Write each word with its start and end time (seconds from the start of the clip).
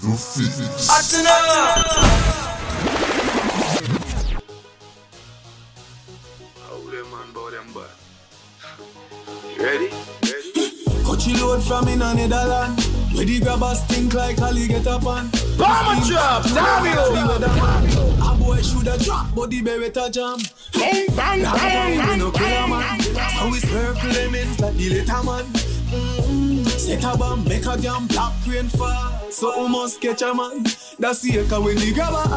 The? 0.00 0.08
You 9.54 9.62
ready? 9.62 9.90
Ready? 10.22 10.84
Coachy 11.04 11.34
load 11.34 11.62
from 11.62 11.88
in 11.88 12.00
a 12.00 12.14
Netherland. 12.14 12.80
Where 13.12 13.26
the 13.26 13.40
grabbers 13.40 13.82
think 13.84 14.14
like 14.14 14.40
Ali 14.40 14.68
get 14.68 14.86
up 14.86 15.04
on. 15.04 15.28
Bomber 15.58 16.00
drop, 16.06 16.46
you! 16.46 16.56
A 18.24 18.34
boy 18.38 18.62
shoulda 18.62 18.96
drop, 19.04 19.34
but 19.34 19.50
the 19.50 19.60
beretta 19.60 20.10
jam. 20.10 20.38
Bang, 20.72 21.06
bang, 21.14 21.42
bang, 21.42 21.98
bang, 21.98 22.18
no 22.18 22.30
killer 22.30 22.68
man. 22.68 23.00
Is 23.00 23.64
purple 23.66 24.08
lemons 24.08 24.60
like 24.60 24.76
the 24.76 24.88
later 24.88 25.22
man? 25.24 25.44
Mm-mm. 25.90 26.66
Set 26.66 27.04
a 27.04 27.18
bomb, 27.18 27.44
make 27.44 27.66
a 27.66 27.76
damn 27.76 28.06
black 28.06 28.32
rain 28.46 28.68
fall. 28.68 29.19
So 29.40 29.62
we 29.62 29.68
must 29.70 30.02
catch 30.02 30.20
a 30.20 30.34
man. 30.34 30.64
That's 30.98 31.22
the 31.22 31.38
echo 31.38 31.62
when 31.62 31.76
the 31.76 31.94
grabber. 31.94 32.28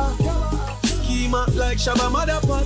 Schema 0.87 1.45
like 1.51 1.77
Shabba 1.77 2.07
Motherpot. 2.09 2.63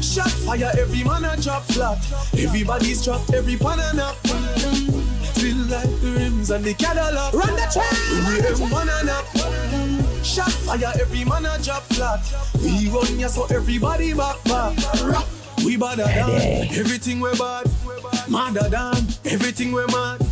Shot 0.00 0.30
fire, 0.30 0.70
every 0.78 1.02
man 1.02 1.24
a 1.24 1.36
drop 1.42 1.64
flat. 1.64 1.98
Everybody's 2.38 3.02
trapped, 3.04 3.34
every 3.34 3.56
pan 3.56 3.80
a 3.80 3.94
nap. 3.94 4.14
Mm-mm. 4.22 5.02
Feel 5.40 5.56
like 5.66 5.90
the 6.00 6.12
rims 6.20 6.52
and 6.52 6.64
the 6.64 6.72
Cadillac. 6.74 7.32
Run 7.34 7.56
the 7.56 7.66
track. 7.66 7.90
We 8.28 8.38
M1 8.46 9.00
and 9.00 9.10
up. 9.10 10.24
Shot 10.24 10.52
fire, 10.52 10.92
every 11.00 11.24
man 11.24 11.46
a 11.46 11.58
drop 11.60 11.82
flat. 11.82 12.22
We 12.62 12.88
run 12.90 13.18
ya 13.18 13.26
so 13.26 13.46
everybody 13.46 14.14
back 14.14 14.36
back. 14.44 14.78
We 15.64 15.76
badder 15.76 16.04
than 16.04 16.68
everything 16.78 17.18
we 17.18 17.36
bad. 17.36 17.66
Madder 18.28 18.68
than 18.68 19.04
everything 19.24 19.72
we 19.72 19.84
mad. 19.86 20.27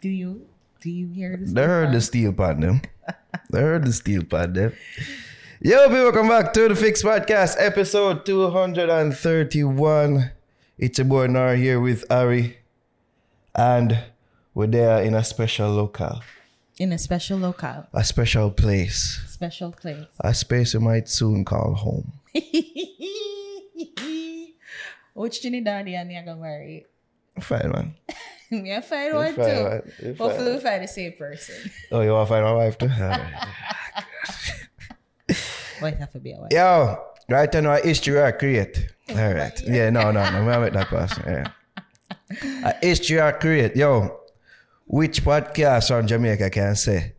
Do 0.00 0.08
you? 0.08 0.44
Do 0.80 0.90
you 0.90 1.06
hear 1.08 1.36
this? 1.36 1.52
They 1.52 1.62
heard 1.62 1.92
the 1.92 2.00
steel 2.00 2.32
pan 2.32 2.58
them. 2.60 2.82
They 3.50 3.60
heard 3.60 3.84
the 3.84 3.92
steel 3.92 4.24
pan 4.24 4.54
them. 4.54 4.72
Yo, 5.60 5.84
people, 5.88 6.02
welcome 6.02 6.26
back 6.28 6.52
to 6.54 6.66
the 6.68 6.74
Fix 6.74 7.04
Podcast, 7.04 7.54
episode 7.58 8.26
231. 8.26 10.32
It's 10.78 10.98
your 10.98 11.06
boy 11.06 11.26
Nar 11.26 11.54
here 11.56 11.80
with 11.80 12.04
Ari. 12.10 12.58
And 13.54 13.98
we're 14.54 14.66
there 14.68 15.02
in 15.02 15.14
a 15.14 15.24
special 15.24 15.70
locale, 15.70 16.22
In 16.78 16.92
a 16.92 16.98
special 16.98 17.38
locale, 17.38 17.86
a 17.92 18.04
special 18.04 18.50
place, 18.52 19.20
special 19.28 19.72
place. 19.72 20.06
a 20.20 20.32
space 20.34 20.74
you 20.74 20.80
might 20.80 21.08
soon 21.08 21.44
call 21.44 21.74
home. 21.74 22.12
Which 25.14 25.40
Trinidadian 25.42 26.12
you 26.14 26.22
gonna 26.24 26.36
marry? 26.40 26.86
Fine, 27.40 27.70
man. 27.72 27.94
Me 28.50 28.80
find 28.80 29.08
You 29.08 29.14
one 29.16 29.34
fine, 29.34 29.44
too. 29.44 29.62
man. 29.64 29.82
Hopefully 30.16 30.44
fine. 30.44 30.54
we 30.54 30.60
find 30.60 30.82
the 30.84 30.88
same 30.88 31.12
person. 31.18 31.70
Oh, 31.92 32.00
you 32.02 32.12
want 32.12 32.28
to 32.28 32.34
find 32.34 32.44
my 32.44 32.52
wife 32.52 32.78
too? 32.78 32.88
Why 35.80 35.90
have 35.90 36.12
to 36.12 36.18
be 36.20 36.32
a 36.32 36.38
wife? 36.38 36.52
Yo, 36.52 36.96
right 37.28 37.52
now, 37.54 37.74
a 37.74 37.80
history 37.80 38.22
I 38.22 38.30
create. 38.32 38.86
All 39.10 39.34
right. 39.34 39.62
Yeah, 39.66 39.90
no, 39.90 40.10
no, 40.10 40.30
no. 40.30 40.50
I'm 40.50 40.60
with 40.60 40.74
that 40.74 40.88
person. 40.88 41.22
Yeah. 41.26 42.64
Uh, 42.64 42.72
History 42.82 43.20
I 43.20 43.32
create. 43.32 43.74
Yo, 43.76 44.20
which 44.86 45.22
podcast 45.24 45.94
on 45.96 46.06
Jamaica 46.06 46.50
can 46.50 46.76
say 46.76 47.14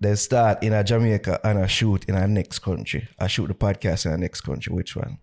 they 0.00 0.14
start 0.16 0.62
in 0.62 0.72
a 0.72 0.82
Jamaica 0.82 1.40
and 1.44 1.60
a 1.60 1.68
shoot 1.68 2.04
in 2.06 2.16
our 2.16 2.26
next 2.26 2.58
country? 2.58 3.08
I 3.18 3.28
shoot 3.28 3.46
the 3.46 3.54
podcast 3.54 4.06
in 4.06 4.12
our 4.12 4.18
next 4.18 4.40
country. 4.40 4.74
Which 4.74 4.96
one? 4.96 5.18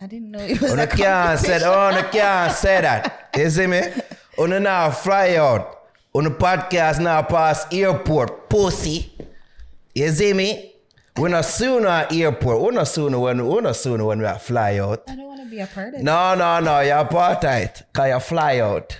I 0.00 0.06
didn't 0.06 0.32
know 0.32 0.40
it 0.40 0.60
was 0.60 0.72
On 0.72 0.78
a 0.80 0.86
the 0.86 0.96
can't 0.96 1.38
say 1.38 1.62
on 1.62 1.94
the 1.94 2.02
can't 2.02 2.52
say 2.52 2.80
that. 2.80 3.30
You 3.36 3.50
see 3.50 3.66
me? 3.66 3.82
On 4.38 4.50
the 4.50 4.58
now 4.58 4.90
fly 4.90 5.36
out. 5.36 5.78
Oh, 6.14 6.18
on 6.18 6.24
the 6.24 6.30
podcast 6.30 7.00
now 7.00 7.22
pass 7.22 7.66
airport. 7.72 8.48
Pussy. 8.48 9.12
You 9.94 10.08
see 10.10 10.32
me? 10.32 10.71
We're 11.16 11.28
not 11.28 11.44
soon 11.44 11.84
at 11.84 12.12
airport. 12.12 12.60
We're 12.62 12.70
not 12.72 12.88
soon 12.88 13.18
when 13.20 13.46
we're 13.46 13.60
not 13.60 13.76
soon 13.76 14.04
when 14.04 14.18
we 14.20 14.24
are 14.24 14.38
fly 14.38 14.78
out. 14.78 15.04
I 15.08 15.14
don't 15.16 15.26
want 15.26 15.40
to 15.42 15.46
be 15.50 15.60
a 15.60 15.66
part 15.66 15.88
of 15.94 16.00
it. 16.00 16.02
No, 16.02 16.34
no, 16.34 16.60
no, 16.60 16.80
you're 16.80 17.04
part 17.04 17.44
of 17.44 17.50
it. 17.50 17.82
Cause 17.92 18.08
you 18.08 18.18
fly 18.20 18.58
out. 18.60 18.98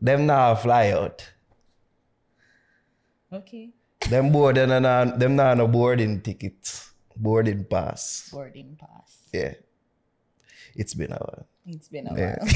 Them 0.00 0.26
now 0.26 0.54
fly 0.56 0.90
out. 0.90 1.24
Okay. 3.32 3.70
Them 4.10 4.32
board 4.32 4.56
not 4.56 5.18
them 5.18 5.36
not 5.36 5.56
no 5.56 5.68
boarding 5.68 6.20
tickets. 6.20 6.90
Boarding 7.16 7.64
pass. 7.64 8.28
Boarding 8.32 8.76
pass. 8.78 9.28
Yeah. 9.32 9.54
It's 10.74 10.94
been 10.94 11.12
a 11.12 11.16
while. 11.16 11.46
It's 11.66 11.88
been 11.88 12.08
a 12.08 12.18
Yeah. 12.18 12.36
while. 12.40 12.48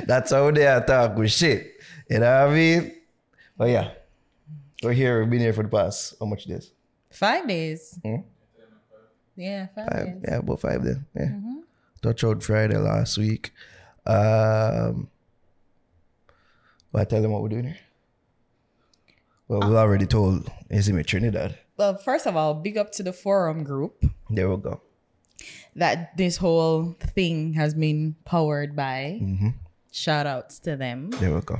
That's 0.06 0.32
how 0.32 0.50
they 0.50 0.66
attack 0.66 1.16
with 1.16 1.32
shit. 1.32 1.80
You 2.10 2.18
know 2.18 2.44
what 2.46 2.52
I 2.52 2.54
mean? 2.54 2.92
But 3.56 3.70
yeah. 3.70 3.90
We're 4.82 4.92
here, 4.92 5.20
we've 5.20 5.30
been 5.30 5.40
here 5.40 5.52
for 5.52 5.62
the 5.62 5.68
past 5.68 6.14
how 6.20 6.26
much 6.26 6.44
days? 6.44 6.72
Five 7.10 7.48
days. 7.48 7.98
Hmm? 8.04 8.16
Yeah, 9.36 9.66
five, 9.74 9.88
Five, 9.88 10.06
days. 10.06 10.24
yeah, 10.28 10.36
about 10.38 10.60
five 10.60 10.84
days. 10.84 10.96
Yeah. 11.16 11.38
Touch 12.02 12.24
out 12.24 12.42
Friday 12.42 12.76
last 12.76 13.18
week. 13.18 13.52
Um 14.06 15.08
but 16.92 17.02
I 17.02 17.04
tell 17.04 17.22
them 17.22 17.30
what 17.32 17.42
we're 17.42 17.48
doing 17.48 17.64
here. 17.64 17.78
Well, 19.48 19.68
we 19.68 19.76
already 19.76 20.06
told 20.06 20.50
Izzy 20.70 21.00
Trinidad. 21.02 21.58
Well, 21.76 21.96
first 21.96 22.26
of 22.26 22.36
all, 22.36 22.54
big 22.54 22.76
up 22.76 22.92
to 22.92 23.02
the 23.02 23.12
forum 23.12 23.62
group 23.64 24.04
There 24.28 24.48
we 24.50 24.56
go. 24.56 24.80
that 25.76 26.16
this 26.16 26.36
whole 26.36 26.94
thing 27.14 27.54
has 27.54 27.74
been 27.74 28.16
powered 28.24 28.76
by. 28.76 29.18
Mm-hmm. 29.22 29.48
Shout 29.92 30.26
outs 30.26 30.58
to 30.60 30.76
them. 30.76 31.10
There 31.10 31.34
we 31.34 31.40
go. 31.40 31.58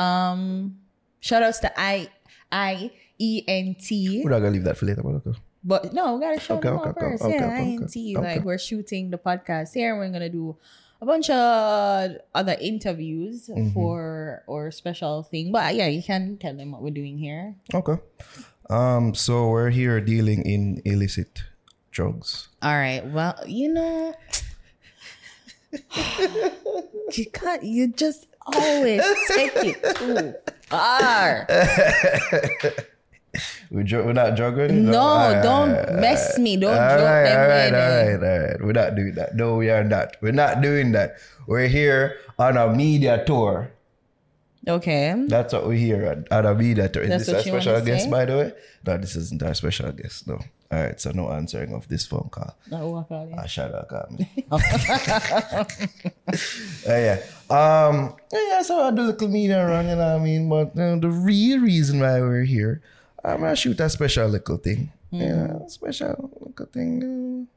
Um, 0.00 0.78
shout 1.20 1.42
outs 1.42 1.58
to 1.60 1.72
I 1.80 2.08
I 2.52 2.90
E 3.18 3.42
N 3.46 3.76
T. 3.78 4.22
We're 4.24 4.30
not 4.30 4.40
gonna 4.40 4.50
leave 4.52 4.64
that 4.64 4.76
for 4.76 4.86
later, 4.86 5.02
but 5.02 5.14
okay. 5.26 5.38
But 5.62 5.92
no, 5.94 6.14
we 6.16 6.20
gotta 6.20 6.40
show 6.40 6.56
Okay, 6.56 6.68
them 6.68 6.78
okay, 6.78 6.90
okay, 6.90 7.00
first. 7.00 7.22
okay, 7.24 7.34
yeah, 7.36 7.46
okay, 7.46 7.54
I 7.54 7.60
N 7.60 7.78
okay, 7.84 7.86
T. 7.92 8.16
Like 8.16 8.44
we're 8.44 8.58
shooting 8.58 9.10
the 9.10 9.18
podcast 9.18 9.72
here. 9.74 9.96
We're 9.96 10.10
gonna 10.10 10.28
do 10.28 10.56
a 11.00 11.06
bunch 11.06 11.28
of 11.30 12.16
other 12.34 12.56
interviews 12.60 13.48
Mm-hmm. 13.48 13.70
for 13.72 14.42
or 14.46 14.70
special 14.70 15.22
thing. 15.22 15.52
But 15.52 15.74
yeah, 15.74 15.86
you 15.86 16.02
can 16.02 16.36
tell 16.38 16.54
them 16.54 16.72
what 16.72 16.82
we're 16.82 16.90
doing 16.96 17.18
here. 17.18 17.54
Okay. 17.72 17.96
Um, 18.70 19.14
so 19.14 19.48
we're 19.50 19.70
here 19.70 20.00
dealing 20.00 20.42
in 20.42 20.80
illicit 20.84 21.44
drugs. 21.90 22.48
All 22.62 22.74
right. 22.76 23.04
Well, 23.06 23.36
you 23.46 23.72
know, 23.72 24.14
you 27.12 27.26
can't. 27.32 27.62
You 27.62 27.88
just 27.88 28.26
always 28.46 29.02
take 29.28 29.52
it 29.56 29.96
too 29.96 30.34
far. 30.68 31.46
We 33.74 33.82
dr- 33.82 34.06
we're 34.06 34.12
not 34.12 34.36
drugging? 34.36 34.86
No, 34.86 35.00
Alright, 35.02 35.42
don't 35.42 35.70
alright, 35.70 35.94
mess 35.98 36.38
me. 36.38 36.56
Don't 36.56 36.70
alright, 36.78 36.90
joke 36.90 37.00
them 37.00 37.34
alright, 37.34 37.48
way 37.48 37.70
there. 37.70 38.20
alright, 38.22 38.22
alright. 38.22 38.60
We're 38.62 38.72
not 38.72 38.94
doing 38.94 39.14
that. 39.16 39.34
No, 39.34 39.56
we 39.56 39.68
are 39.68 39.82
not. 39.82 40.16
We're 40.20 40.30
not 40.32 40.62
doing 40.62 40.92
that. 40.92 41.16
We're 41.48 41.66
here 41.66 42.16
on 42.38 42.56
a 42.56 42.72
media 42.72 43.24
tour. 43.26 43.72
Okay. 44.66 45.12
That's 45.26 45.52
what 45.52 45.66
we're 45.66 45.74
here 45.74 46.06
on, 46.08 46.24
on 46.30 46.46
a 46.46 46.54
media 46.54 46.88
tour. 46.88 47.02
Is 47.02 47.10
That's 47.10 47.26
this 47.26 47.34
our 47.34 47.42
you 47.42 47.60
special 47.60 47.84
guest, 47.84 48.04
say? 48.04 48.10
by 48.10 48.24
the 48.24 48.36
way? 48.36 48.52
No, 48.86 48.96
this 48.96 49.16
isn't 49.16 49.42
our 49.42 49.54
special 49.54 49.90
guest. 49.90 50.28
No. 50.28 50.38
All 50.70 50.82
right, 50.82 51.00
so 51.00 51.10
no 51.10 51.30
answering 51.30 51.74
of 51.74 51.86
this 51.88 52.06
phone 52.06 52.28
call. 52.30 52.56
It? 52.66 52.74
I 52.74 52.78
up, 52.78 53.88
call 53.88 54.08
me. 54.10 54.44
Uh, 56.30 56.38
yeah. 56.86 57.20
Um. 57.50 58.14
Yeah. 58.32 58.62
So 58.62 58.80
I 58.82 58.90
do 58.90 59.02
little 59.02 59.28
media 59.28 59.66
run, 59.66 59.88
you 59.88 59.96
know 59.96 60.14
what 60.14 60.20
I 60.20 60.24
mean. 60.24 60.48
But 60.48 60.78
uh, 60.78 60.96
the 60.96 61.10
real 61.10 61.60
reason 61.60 62.00
why 62.00 62.20
we're 62.20 62.44
here, 62.44 62.82
I'm 63.24 63.40
gonna 63.40 63.56
shoot 63.56 63.80
a 63.80 63.88
special 63.88 64.28
little 64.28 64.58
thing. 64.58 64.92
Yeah, 65.10 65.66
special 65.68 66.30
little 66.40 66.66
thing. 66.66 67.48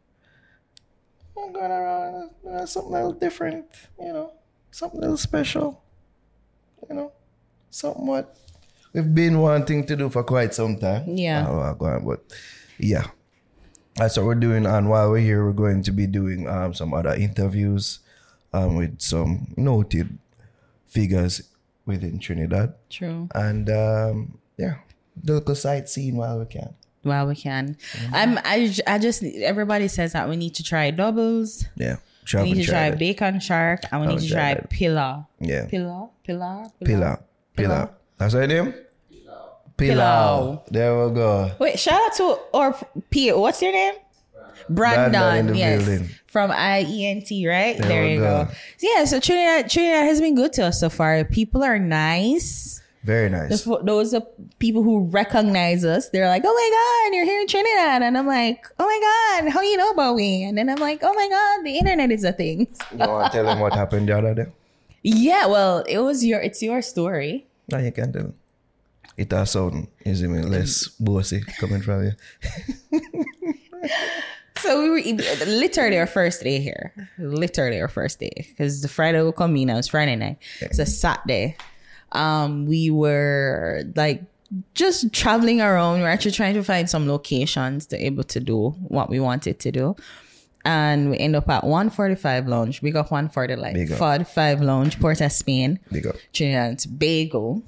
I'm 1.37 1.53
going 1.53 1.71
around 1.71 2.29
uh, 2.49 2.65
something 2.65 2.93
a 2.93 2.95
little 2.95 3.13
different, 3.13 3.65
you 3.99 4.13
know, 4.13 4.33
something 4.71 4.99
a 4.99 5.01
little 5.01 5.17
special, 5.17 5.83
you 6.89 6.95
know, 6.95 7.11
something 7.69 8.05
what 8.07 8.37
we've 8.93 9.13
been 9.13 9.39
wanting 9.39 9.85
to 9.85 9.95
do 9.95 10.09
for 10.09 10.23
quite 10.23 10.53
some 10.53 10.77
time. 10.77 11.17
Yeah. 11.17 11.47
Uh, 11.47 11.73
but 11.73 12.21
yeah. 12.79 13.07
That's 13.97 14.15
what 14.15 14.27
we're 14.27 14.35
doing. 14.35 14.67
And 14.67 14.89
while 14.89 15.09
we're 15.09 15.25
here, 15.25 15.43
we're 15.43 15.53
going 15.53 15.81
to 15.81 15.91
be 15.91 16.05
doing 16.05 16.47
um, 16.47 16.71
some 16.75 16.93
other 16.93 17.15
interviews 17.15 17.99
um, 18.53 18.75
with 18.75 19.01
some 19.01 19.55
noted 19.57 20.19
figures 20.85 21.41
within 21.87 22.19
Trinidad. 22.19 22.75
True. 22.91 23.27
And 23.33 23.67
um, 23.71 24.37
yeah, 24.55 24.75
a 25.23 25.31
little 25.31 25.55
sightseeing 25.55 26.15
while 26.17 26.39
we 26.39 26.45
can. 26.45 26.73
Well, 27.03 27.27
we 27.27 27.35
can. 27.35 27.75
Mm-hmm. 27.93 28.15
I'm. 28.15 28.39
I. 28.43 28.67
j- 28.67 28.83
I 28.85 28.99
just. 28.99 29.23
Everybody 29.23 29.87
says 29.87 30.13
that 30.13 30.27
we 30.27 30.35
need 30.35 30.55
to 30.55 30.63
try 30.63 30.91
doubles. 30.91 31.65
Yeah. 31.75 31.97
I 31.97 32.25
Travel 32.25 32.53
need 32.53 32.61
to 32.65 32.67
try 32.69 32.87
it. 32.87 32.99
bake 32.99 33.21
and 33.21 33.41
shark. 33.41 33.81
And 33.91 34.01
we 34.01 34.07
I 34.07 34.09
need 34.11 34.19
to 34.19 34.29
try 34.29 34.51
it. 34.51 34.69
pillar. 34.69 35.25
Yeah. 35.39 35.65
Pillar? 35.67 36.07
Pillar? 36.25 36.65
Pilau. 36.83 37.15
Pilau. 37.55 37.89
That's 38.17 38.33
her 38.33 38.45
name? 38.47 38.73
Pilau. 39.77 40.63
There 40.69 41.07
we 41.07 41.13
go. 41.13 41.51
Wait, 41.59 41.79
shout 41.79 41.93
out 42.01 42.13
to 42.15 42.23
or 42.53 42.75
P. 43.09 43.31
What's 43.31 43.61
your 43.61 43.71
name? 43.71 43.93
Brandon. 44.69 45.11
Brandon 45.11 45.47
the 45.53 45.57
yes, 45.59 45.85
building. 45.85 46.09
from 46.25 46.51
IENT, 46.51 47.29
right? 47.47 47.77
There 47.77 47.87
There, 47.87 48.03
we 48.03 48.13
you 48.15 48.19
go. 48.19 48.45
go. 48.45 48.51
So, 48.77 48.87
yeah, 48.91 49.05
so 49.05 49.19
Trinidad, 49.21 49.69
Trinidad 49.69 50.03
has 50.05 50.19
been 50.19 50.35
good 50.35 50.51
to 50.53 50.65
us 50.65 50.79
so 50.81 50.89
far. 50.89 51.23
People 51.23 51.63
are 51.63 51.79
nice. 51.79 52.81
Very 53.07 53.29
nice. 53.29 53.63
fo- 53.63 53.81
those 53.81 54.13
are 54.13 54.21
people 54.59 54.83
who 54.83 55.05
recognize 55.07 55.85
us. 55.85 56.09
They're 56.09 56.27
like, 56.27 56.43
"Oh 56.45 56.51
my 56.61 56.69
god, 56.77 57.15
you're 57.15 57.23
here 57.23 57.39
in 57.39 57.47
Trinidad," 57.47 58.01
and 58.03 58.17
I'm 58.17 58.27
like, 58.27 58.67
"Oh 58.77 58.85
my 58.85 58.99
god, 59.07 59.49
how 59.53 59.61
you 59.61 59.77
know 59.77 59.91
about 59.91 60.17
me?" 60.17 60.43
And 60.43 60.57
then 60.57 60.67
I'm 60.67 60.77
like, 60.83 60.99
"Oh 61.01 61.13
my 61.13 61.27
god, 61.29 61.65
the 61.65 61.77
internet 61.77 62.11
is 62.11 62.25
a 62.25 62.33
thing." 62.33 62.67
You 62.91 62.97
want 63.07 63.31
to 63.31 63.37
tell 63.37 63.45
them 63.45 63.59
what 63.59 63.71
happened 63.71 64.09
the 64.09 64.17
other 64.17 64.33
day? 64.35 64.47
yeah, 65.03 65.45
well, 65.47 65.85
it 65.87 65.99
was 65.99 66.25
your, 66.25 66.41
it's 66.41 66.61
your 66.61 66.81
story. 66.81 67.47
No, 67.71 67.77
you 67.77 67.93
can't 67.93 68.11
tell. 68.11 68.33
It 69.15 69.31
has 69.31 69.51
sound, 69.51 69.87
is 70.05 70.21
it 70.21 70.27
less 70.27 70.89
bossy 70.99 71.41
coming 71.59 71.81
from 71.81 72.11
you. 72.11 72.11
So 74.59 74.81
we 74.81 74.89
were 74.89 75.01
literally 75.45 75.97
our 75.99 76.07
first 76.07 76.41
day 76.41 76.59
here. 76.59 76.91
Literally 77.19 77.79
our 77.79 77.87
first 77.87 78.19
day 78.19 78.33
because 78.49 78.81
the 78.81 78.87
Friday 78.87 79.21
will 79.21 79.31
come 79.31 79.55
in. 79.55 79.69
It 79.69 79.75
was 79.75 79.87
Friday 79.87 80.15
night. 80.15 80.39
It's 80.59 80.79
a 80.79 80.85
Saturday. 80.85 81.55
Um, 82.11 82.65
we 82.65 82.89
were 82.89 83.83
like 83.95 84.23
just 84.73 85.11
traveling 85.13 85.61
around. 85.61 85.99
We 85.99 86.05
are 86.05 86.09
actually 86.09 86.31
trying 86.31 86.53
to 86.55 86.63
find 86.63 86.89
some 86.89 87.07
locations 87.07 87.85
to 87.87 87.97
able 87.97 88.23
to 88.25 88.39
do 88.39 88.69
what 88.87 89.09
we 89.09 89.19
wanted 89.19 89.59
to 89.59 89.71
do. 89.71 89.95
And 90.65 91.09
we 91.09 91.17
end 91.17 91.35
up 91.35 91.47
at 91.49 91.63
145 91.63 92.47
Lounge. 92.47 92.81
We 92.81 92.91
got 92.91 93.09
140 93.11 93.55
like 93.55 93.73
Big 93.73 93.91
up. 93.91 93.97
45 93.99 94.61
Lounge, 94.61 94.99
Port 94.99 95.21
of 95.21 95.31
Spain. 95.31 95.79
Big 95.91 96.07
up. 96.07 96.15
Trinidad 96.33 96.69
and 96.69 96.79
Tobago. 96.79 97.61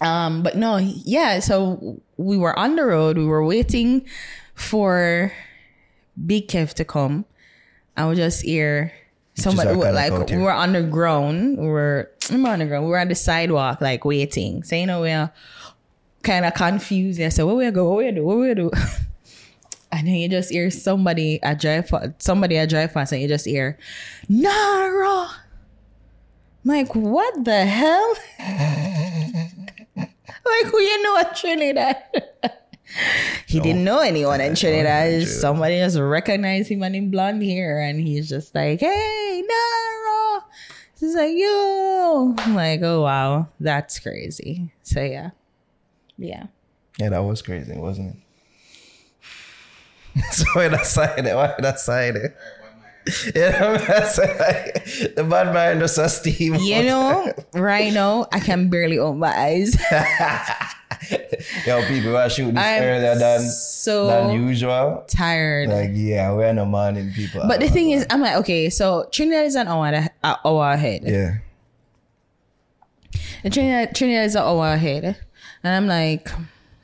Um, 0.00 0.42
but 0.42 0.56
no, 0.56 0.76
yeah. 0.76 1.40
So 1.40 2.00
we 2.16 2.36
were 2.36 2.56
on 2.56 2.76
the 2.76 2.84
road. 2.84 3.18
We 3.18 3.26
were 3.26 3.44
waiting 3.44 4.06
for 4.54 5.32
Big 6.24 6.48
Kev 6.48 6.74
to 6.74 6.84
come. 6.84 7.24
I 7.96 8.06
would 8.06 8.16
just 8.16 8.42
hear 8.42 8.92
somebody 9.42 9.70
our 9.70 9.74
kind 9.76 9.88
of 9.88 9.94
like 9.94 10.30
we 10.30 10.38
were 10.38 10.52
underground. 10.52 11.58
We 11.58 11.66
were 11.66 12.10
we 12.30 12.42
were 12.42 12.48
underground. 12.48 12.84
We 12.84 12.90
were 12.90 12.98
on 12.98 13.08
the 13.08 13.14
sidewalk, 13.14 13.80
like 13.80 14.04
waiting. 14.04 14.62
So 14.62 14.76
you 14.76 14.86
know 14.86 15.00
we're 15.00 15.30
kind 16.22 16.44
of 16.44 16.54
confused. 16.54 17.20
I 17.20 17.28
said, 17.28 17.44
"Where 17.44 17.54
we 17.54 17.70
go? 17.70 17.88
What 17.90 17.98
we 17.98 18.10
do? 18.12 18.24
What 18.24 18.38
we 18.38 18.54
do?" 18.54 18.70
And 19.90 20.06
then 20.06 20.14
you 20.16 20.28
just 20.28 20.50
hear 20.50 20.70
somebody 20.70 21.40
a 21.42 21.54
drive 21.54 21.90
somebody 22.18 22.56
a 22.56 22.66
drive 22.66 22.92
past 22.92 23.12
and 23.12 23.22
you 23.22 23.28
just 23.28 23.46
hear 23.46 23.78
Naro. 24.28 25.28
I'm 26.64 26.70
like, 26.70 26.94
what 26.94 27.44
the 27.44 27.64
hell? 27.64 28.14
like 29.96 30.66
who 30.66 30.78
you 30.78 31.02
know 31.02 31.18
at 31.18 31.36
Trinidad? 31.36 31.96
he 33.46 33.60
didn't 33.60 33.84
know 33.84 34.00
anyone 34.00 34.40
in 34.40 34.54
Trinidad. 34.54 35.26
Somebody 35.26 35.78
just 35.78 35.98
recognized 35.98 36.70
him 36.70 36.82
and 36.82 36.96
in 36.96 37.10
blonde 37.10 37.42
hair 37.42 37.80
and 37.80 38.00
he's 38.00 38.28
just 38.28 38.54
like, 38.54 38.80
hey, 38.80 39.44
Naro. 39.46 40.44
He's 40.98 41.14
like, 41.14 41.34
yo. 41.36 42.34
I'm 42.38 42.54
like, 42.54 42.80
oh 42.82 43.02
wow, 43.02 43.48
that's 43.60 43.98
crazy. 43.98 44.72
So 44.82 45.02
yeah. 45.02 45.30
Yeah. 46.16 46.46
Yeah, 46.98 47.10
that 47.10 47.20
was 47.20 47.42
crazy, 47.42 47.76
wasn't 47.76 48.16
it? 48.16 48.22
so 50.32 50.44
when 50.54 50.74
I 50.74 50.82
signed 50.82 51.26
it, 51.26 51.34
why 51.34 51.54
did 51.56 51.64
I 51.64 51.76
sign 51.76 52.16
it? 52.16 52.36
Yeah, 53.34 53.78
that's 53.78 54.18
like, 54.18 55.14
the 55.14 55.24
bad 55.24 55.54
man 55.54 55.78
just 55.78 55.96
a 55.96 56.08
steam. 56.08 56.56
You 56.56 56.82
know, 56.82 57.32
right 57.54 57.92
now 57.92 58.26
I 58.32 58.40
can 58.40 58.68
barely 58.68 58.98
open 58.98 59.20
my 59.20 59.34
eyes. 59.34 59.76
Yo, 61.66 61.86
people 61.88 62.16
are 62.16 62.28
shooting 62.30 62.54
this 62.54 62.64
I'm 62.64 62.82
earlier 62.82 63.14
than 63.16 63.40
so 63.48 64.06
than 64.06 64.30
usual. 64.42 65.04
tired. 65.08 65.68
Like, 65.68 65.90
yeah, 65.94 66.32
we're 66.32 66.52
no 66.52 66.64
morning 66.64 67.12
people. 67.14 67.42
but 67.48 67.60
the 67.60 67.68
thing 67.68 67.90
is, 67.90 68.06
I'm 68.10 68.20
like, 68.20 68.36
okay, 68.36 68.70
so 68.70 69.08
Trinidad 69.12 69.46
is 69.46 69.54
an 69.54 69.68
hour, 69.68 69.86
and 69.86 69.96
a- 70.22 70.26
a 70.28 70.38
hour 70.46 70.72
ahead. 70.72 71.02
yeah, 71.04 71.38
And 73.44 73.52
Trinidad, 73.52 73.94
Trinidad 73.94 74.26
is 74.26 74.34
an 74.34 74.42
hour 74.42 74.72
ahead. 74.72 75.04
And 75.64 75.74
I'm 75.74 75.86
like, 75.86 76.28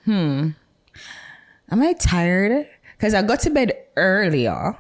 hmm, 0.05 0.51
am 1.71 1.83
I 1.83 1.93
tired? 1.95 2.67
Because 2.97 3.15
I 3.15 3.23
got 3.23 3.41
to 3.41 3.51
bed 3.51 3.73
earlier, 3.97 4.77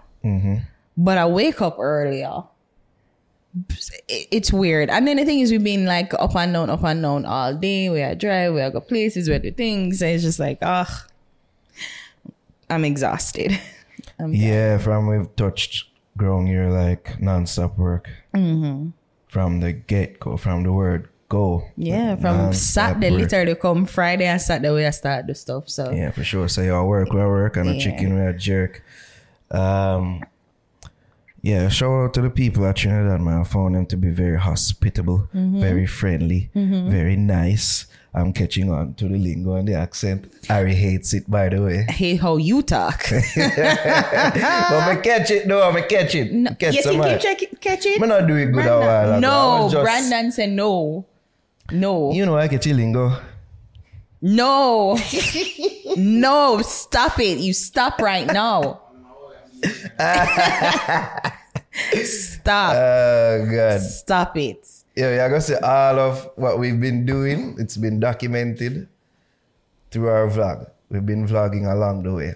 but 0.97 1.19
I 1.19 1.27
wake 1.27 1.61
up 1.63 1.77
earlier. 1.79 2.45
It- 4.09 4.29
It's 4.31 4.53
weird. 4.53 4.91
And 4.91 5.07
then 5.07 5.17
the 5.17 5.25
thing 5.25 5.41
is, 5.41 5.51
we've 5.51 5.63
been 5.63 5.87
like 5.87 6.13
up 6.15 6.35
and 6.37 6.53
down, 6.53 6.71
up 6.71 6.83
and 6.85 7.03
down 7.03 7.25
all 7.25 7.55
day. 7.55 7.89
We 7.91 8.03
are 8.03 8.15
drive, 8.15 8.55
we 8.55 8.61
are 8.61 8.71
go 8.71 8.81
places, 8.81 9.29
we 9.29 9.35
are 9.35 9.39
do 9.39 9.51
things. 9.53 10.03
And 10.03 10.11
it's 10.13 10.25
just 10.25 10.39
like, 10.41 10.59
ugh, 10.63 10.89
I'm 12.71 12.85
exhausted. 12.85 13.59
I'm 14.19 14.35
yeah. 14.35 14.79
From 14.79 15.07
we've 15.07 15.35
touched 15.37 15.87
ground 16.17 16.49
here, 16.49 16.69
like 16.71 17.21
non-stop 17.21 17.79
work. 17.79 18.09
Mm-hmm. 18.35 18.91
From 19.29 19.61
the 19.61 19.73
get 19.73 20.21
go, 20.21 20.37
from 20.37 20.63
the 20.63 20.73
word 20.73 21.09
go. 21.29 21.65
Yeah, 21.77 22.15
from 22.17 22.53
Saturday, 22.53 23.11
work. 23.11 23.21
literally 23.23 23.55
come 23.57 23.87
Friday 23.87 24.27
and 24.27 24.41
Saturday, 24.41 24.71
we 24.71 24.91
start 24.93 25.27
the 25.27 25.35
stuff. 25.35 25.69
So 25.69 25.91
Yeah, 25.91 26.11
for 26.13 26.23
sure. 26.23 26.49
So 26.49 26.63
y'all 26.63 26.87
work, 26.87 27.13
we 27.13 27.19
work, 27.21 27.57
and 27.57 27.69
a 27.69 27.75
Yeah. 27.75 27.81
chicken, 27.81 28.15
we 28.15 28.21
a 28.27 28.33
jerk. 28.33 28.83
Um, 29.51 30.23
yeah, 31.45 31.69
shout 31.69 31.93
out 31.93 32.15
to 32.15 32.23
the 32.23 32.31
people 32.31 32.65
at 32.65 32.77
Trinidad, 32.77 33.21
man. 33.21 33.41
I 33.43 33.45
found 33.45 33.75
them 33.75 33.85
to 33.93 33.97
be 33.97 34.09
very 34.09 34.39
hospitable, 34.39 35.29
Mm-hmm. 35.35 35.61
very 35.61 35.87
friendly, 35.87 36.49
very 36.55 37.17
nice. 37.17 37.87
I'm 38.17 38.33
catching 38.33 38.71
on 38.71 38.95
to 38.95 39.09
the 39.09 39.19
lingo 39.19 39.55
and 39.59 39.67
the 39.69 39.75
accent. 39.75 40.33
Ari 40.49 40.75
hates 40.75 41.13
it, 41.15 41.29
by 41.29 41.49
the 41.51 41.61
way. 41.61 41.85
hey, 41.91 42.15
how 42.17 42.37
you 42.39 42.63
talk? 42.63 43.03
but 43.11 44.83
I 44.95 45.01
catch 45.03 45.31
it, 45.33 45.49
though. 45.49 45.69
I 45.69 45.83
catch 45.83 46.15
it. 46.15 46.33
No, 46.33 46.55
catch 46.55 46.77
think 46.83 47.05
you 47.05 47.19
check 47.19 47.43
catch 47.61 47.85
it? 47.87 48.01
Me 48.01 48.07
not 48.07 48.27
do 48.29 48.37
it 48.37 48.53
good 48.53 48.67
a 48.67 48.79
while. 48.79 49.21
No, 49.21 49.69
just- 49.71 49.83
Brandon 49.85 50.31
said 50.33 50.51
no. 50.51 51.05
No. 51.73 52.13
You 52.13 52.25
know, 52.27 52.37
I 52.39 52.47
catch 52.49 52.67
your 52.67 52.77
lingo. 52.77 53.19
no. 54.23 54.97
no, 55.97 56.63
stop 56.63 57.19
it. 57.19 57.39
You 57.39 57.53
stop 57.53 57.99
right 58.01 58.27
now. 58.33 58.81
Stop. 62.05 62.75
Oh, 62.77 63.47
God. 63.51 63.81
stop 63.81 64.37
it. 64.37 64.69
Yeah, 64.97 65.17
yeah, 65.17 65.25
I 65.25 65.29
gotta 65.29 65.41
say 65.41 65.59
all 65.59 65.99
of 65.99 66.31
what 66.37 66.59
we've 66.59 66.81
been 66.81 67.05
doing, 67.05 67.57
it's 67.59 67.77
been 67.77 67.99
documented 67.99 68.89
through 69.91 70.09
our 70.09 70.29
vlog. 70.29 70.71
We've 70.89 71.05
been 71.05 71.27
vlogging 71.27 71.71
along 71.71 72.05
the 72.05 72.13
way. 72.13 72.35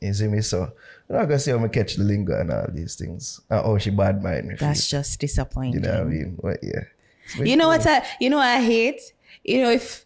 You 0.00 0.14
see 0.14 0.26
me? 0.26 0.40
So 0.40 0.72
I'm 1.08 1.16
not 1.16 1.24
gonna 1.26 1.38
say 1.38 1.52
I'm 1.52 1.58
gonna 1.58 1.68
catch 1.68 1.94
the 1.96 2.04
lingo 2.04 2.38
and 2.40 2.50
all 2.50 2.66
these 2.72 2.96
things. 2.96 3.40
Uh, 3.50 3.62
oh, 3.62 3.78
she 3.78 3.90
bad 3.90 4.22
mind 4.22 4.48
me. 4.48 4.54
That's 4.58 4.88
just 4.88 5.20
disappointing. 5.20 5.74
you 5.74 5.80
know 5.80 5.92
what 5.92 6.00
I 6.00 6.04
mean? 6.04 6.38
But 6.42 6.58
yeah. 6.62 7.44
You 7.44 7.56
know 7.56 7.64
cool. 7.64 7.78
what 7.78 7.86
I 7.86 8.06
you 8.20 8.30
know 8.30 8.38
what 8.38 8.48
I 8.48 8.60
hate? 8.60 9.00
You 9.44 9.62
know 9.62 9.70
if 9.70 10.04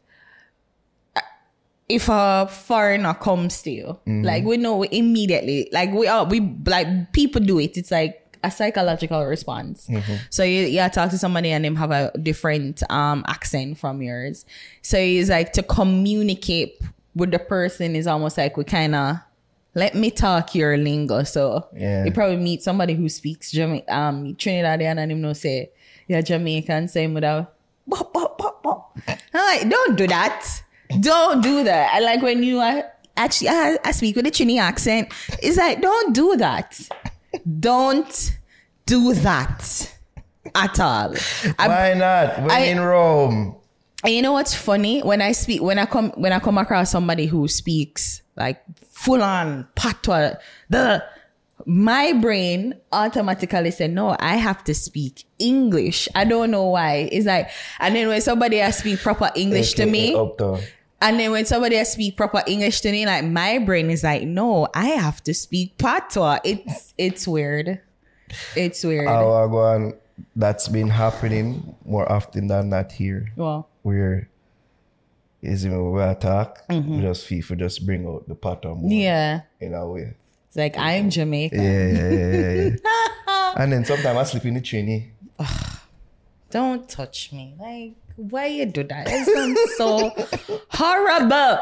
if 1.88 2.08
a 2.08 2.48
foreigner 2.50 3.14
comes 3.14 3.62
to 3.62 3.70
you, 3.70 3.86
Mm-hmm. 4.06 4.22
like 4.22 4.44
we 4.44 4.56
know 4.56 4.82
immediately, 4.84 5.68
like 5.72 5.92
we 5.92 6.06
are 6.06 6.24
we 6.24 6.40
like 6.66 7.12
people 7.12 7.40
do 7.40 7.58
it. 7.58 7.76
It's 7.76 7.90
like 7.90 8.20
a 8.42 8.50
psychological 8.50 9.24
response. 9.26 9.86
Mm-hmm. 9.88 10.14
So 10.30 10.44
you 10.44 10.62
yeah 10.66 10.88
talk 10.88 11.10
to 11.10 11.18
somebody 11.18 11.50
and 11.50 11.64
them 11.64 11.76
have 11.76 11.90
a 11.90 12.10
different 12.22 12.82
um 12.90 13.24
accent 13.26 13.78
from 13.78 14.02
yours. 14.02 14.44
So 14.82 14.98
it's 14.98 15.30
like 15.30 15.52
to 15.54 15.62
communicate 15.62 16.80
with 17.14 17.30
the 17.30 17.38
person 17.38 17.94
is 17.96 18.06
almost 18.06 18.36
like 18.38 18.56
we 18.56 18.64
kind 18.64 18.94
of 18.94 19.16
let 19.74 19.94
me 19.94 20.10
talk 20.10 20.54
your 20.54 20.76
lingo. 20.76 21.22
So 21.24 21.66
Yeah. 21.76 22.04
you 22.04 22.12
probably 22.12 22.36
meet 22.36 22.62
somebody 22.62 22.94
who 22.94 23.08
speaks 23.08 23.50
Jama- 23.50 23.82
um 23.88 24.34
Trinidadian 24.36 24.98
and 24.98 25.10
him 25.12 25.20
know 25.20 25.32
say 25.32 25.70
you're 26.08 26.22
Jamaican, 26.22 26.88
same 26.88 27.14
without 27.14 27.54
bop, 27.86 28.12
bop, 28.12 28.36
bop, 28.38 28.62
bop. 28.62 28.98
I'm 29.08 29.58
like, 29.60 29.68
don't 29.70 29.96
do 29.96 30.06
that. 30.08 30.62
Don't 31.00 31.42
do 31.42 31.64
that. 31.64 31.94
I 31.94 32.00
like 32.00 32.22
when 32.22 32.42
you 32.42 32.58
are 32.60 32.84
actually 33.16 33.48
I, 33.48 33.78
I 33.84 33.92
speak 33.92 34.16
with 34.16 34.26
a 34.26 34.30
Trini 34.30 34.58
accent. 34.60 35.12
It's 35.42 35.56
like, 35.56 35.80
don't 35.80 36.14
do 36.14 36.36
that. 36.36 36.78
Don't 37.60 38.32
do 38.86 39.14
that 39.14 39.92
at 40.54 40.80
all. 40.80 41.14
I, 41.58 41.68
Why 41.68 41.94
not? 41.94 42.42
We're 42.42 42.50
I- 42.52 42.58
in 42.60 42.80
Rome. 42.80 43.56
and 44.04 44.12
you 44.14 44.22
know 44.22 44.32
what's 44.32 44.54
funny? 44.54 45.00
When 45.00 45.20
I 45.22 45.32
speak, 45.32 45.62
when 45.62 45.78
I 45.78 45.86
come, 45.86 46.10
when 46.12 46.32
I 46.32 46.38
come 46.38 46.58
across 46.58 46.90
somebody 46.90 47.26
who 47.26 47.48
speaks 47.48 48.22
like 48.36 48.62
full 48.90 49.22
on 49.22 49.66
patois, 49.74 50.34
the 50.68 51.04
my 51.66 52.12
brain 52.12 52.74
automatically 52.92 53.70
said, 53.70 53.90
no, 53.92 54.14
I 54.18 54.36
have 54.36 54.62
to 54.64 54.74
speak 54.74 55.24
English. 55.38 56.08
I 56.14 56.24
don't 56.24 56.50
know 56.50 56.64
why. 56.66 57.08
It's 57.10 57.24
like, 57.26 57.48
and 57.80 57.94
then 57.96 58.08
when 58.08 58.20
somebody 58.20 58.60
else 58.60 58.78
speak 58.78 59.00
proper 59.00 59.30
English 59.34 59.72
to 59.74 59.86
me. 59.86 60.14
And 61.04 61.20
then 61.20 61.32
when 61.32 61.44
somebody 61.44 61.76
else 61.76 61.92
speak 61.92 62.16
proper 62.16 62.42
English 62.46 62.80
to 62.80 62.90
me, 62.90 63.04
like 63.04 63.24
my 63.24 63.58
brain 63.58 63.90
is 63.90 64.02
like, 64.02 64.22
no, 64.22 64.68
I 64.74 64.86
have 64.86 65.22
to 65.24 65.34
speak 65.34 65.76
patois. 65.76 66.38
It's 66.44 66.94
it's 66.96 67.28
weird. 67.28 67.78
It's 68.56 68.82
weird. 68.82 69.06
Our 69.06 69.46
one 69.46 69.92
that's 70.34 70.66
been 70.66 70.88
happening 70.88 71.76
more 71.84 72.10
often 72.10 72.46
than 72.46 72.70
not 72.70 72.90
here. 72.92 73.28
well, 73.36 73.68
Where 73.82 74.30
is 75.42 75.66
it 75.66 75.70
when 75.70 75.92
we 75.92 76.14
talk, 76.14 76.62
we 76.70 76.76
mm-hmm. 76.76 77.00
just 77.02 77.28
FIFA 77.28 77.58
just 77.58 77.84
bring 77.84 78.06
out 78.06 78.26
the 78.26 78.34
pattern 78.34 78.78
more 78.78 78.90
yeah. 78.90 79.42
in 79.60 79.74
a 79.74 79.86
way. 79.86 80.14
It's 80.48 80.56
like 80.56 80.78
I'm 80.78 81.10
Jamaican. 81.10 81.60
Yeah, 81.60 81.86
yeah, 81.86 82.10
yeah, 82.10 82.52
yeah. 82.52 82.70
yeah. 83.26 83.54
and 83.58 83.72
then 83.72 83.84
sometimes 83.84 84.16
I 84.16 84.24
sleep 84.24 84.46
in 84.46 84.54
the 84.54 84.60
Trini. 84.62 85.10
Don't 86.54 86.88
touch 86.88 87.32
me. 87.32 87.54
Like, 87.58 87.94
why 88.14 88.46
you 88.46 88.64
do 88.66 88.84
that? 88.84 89.08
It 89.10 89.26
sounds 89.26 89.58
so 89.74 90.14
horrible. 90.70 91.58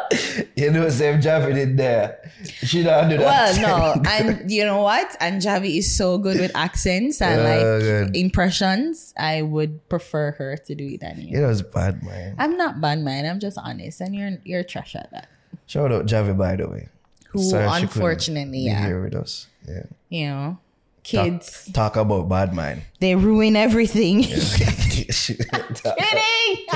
You 0.55 0.71
know, 0.71 0.89
Sam 0.91 1.17
Javi 1.21 1.55
did 1.55 1.79
there. 1.79 2.31
She 2.45 2.83
don't 2.83 3.09
do 3.09 3.17
that. 3.17 3.57
Well, 3.57 3.97
no, 3.97 4.03
and 4.05 4.51
you 4.57 4.65
know 4.69 4.83
what? 4.83 5.17
And 5.19 5.41
Javi 5.41 5.79
is 5.79 5.97
so 5.97 6.19
good 6.19 6.39
with 6.39 6.53
accents 6.55 7.23
and 7.23 7.41
Oh, 7.41 7.45
like 7.45 7.61
good. 7.81 8.17
impressions. 8.17 9.15
I 9.19 9.41
would 9.41 9.89
prefer 9.89 10.33
her 10.33 10.59
to 10.59 10.75
do 10.75 10.85
it 10.87 11.01
than 11.01 11.23
you. 11.23 11.43
It 11.43 11.47
was 11.47 11.63
bad, 11.63 12.03
man. 12.03 12.37
I'm 12.39 12.59
not 12.59 12.81
bad, 12.83 12.99
man. 13.01 13.25
I'm 13.25 13.41
just 13.41 13.57
honest, 13.57 14.01
and 14.03 14.15
you're 14.15 14.37
you're 14.45 14.63
trash 14.65 14.95
at 14.95 15.11
that. 15.13 15.29
Shout 15.67 15.91
out 15.91 16.05
Javi, 16.05 16.37
by 16.37 16.57
the 16.57 16.69
way. 16.69 16.89
Who 17.33 17.39
Sorry 17.43 17.65
unfortunately, 17.81 18.59
yeah, 18.69 18.85
here 18.85 19.03
with 19.03 19.15
us. 19.15 19.47
Yeah. 19.67 19.85
you 20.11 20.27
know, 20.29 20.59
kids 21.03 21.71
talk 21.73 21.97
about 21.97 22.29
bad 22.29 22.55
mind. 22.55 22.83
they 23.01 23.15
ruin 23.15 23.57
everything. 23.57 24.23
sure. 24.23 25.37
kidding. 25.53 26.67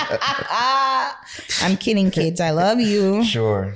I'm 1.62 1.76
kidding, 1.76 2.10
kids. 2.10 2.40
I 2.40 2.50
love 2.50 2.80
you. 2.80 3.24
Sure. 3.24 3.74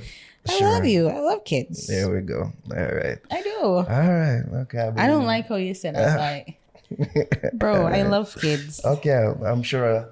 I 0.49 0.59
love 0.61 0.85
you. 0.85 1.09
I 1.09 1.19
love 1.19 1.45
kids. 1.45 1.87
There 1.87 2.11
we 2.11 2.21
go. 2.21 2.52
All 2.71 2.76
right. 2.76 3.19
I 3.30 3.42
do. 3.42 3.61
All 3.61 3.85
right. 3.85 4.42
Okay. 4.62 4.90
I 4.97 5.07
don't 5.07 5.26
like 5.26 5.49
how 5.49 5.57
you 5.57 5.75
said 5.75 5.95
that. 5.95 6.19
Uh, 6.19 6.99
like, 6.99 7.52
bro, 7.54 7.87
I 7.87 8.02
love 8.02 8.35
kids. 8.40 8.85
Okay. 8.85 9.33
I'm 9.45 9.62
sure 9.62 10.09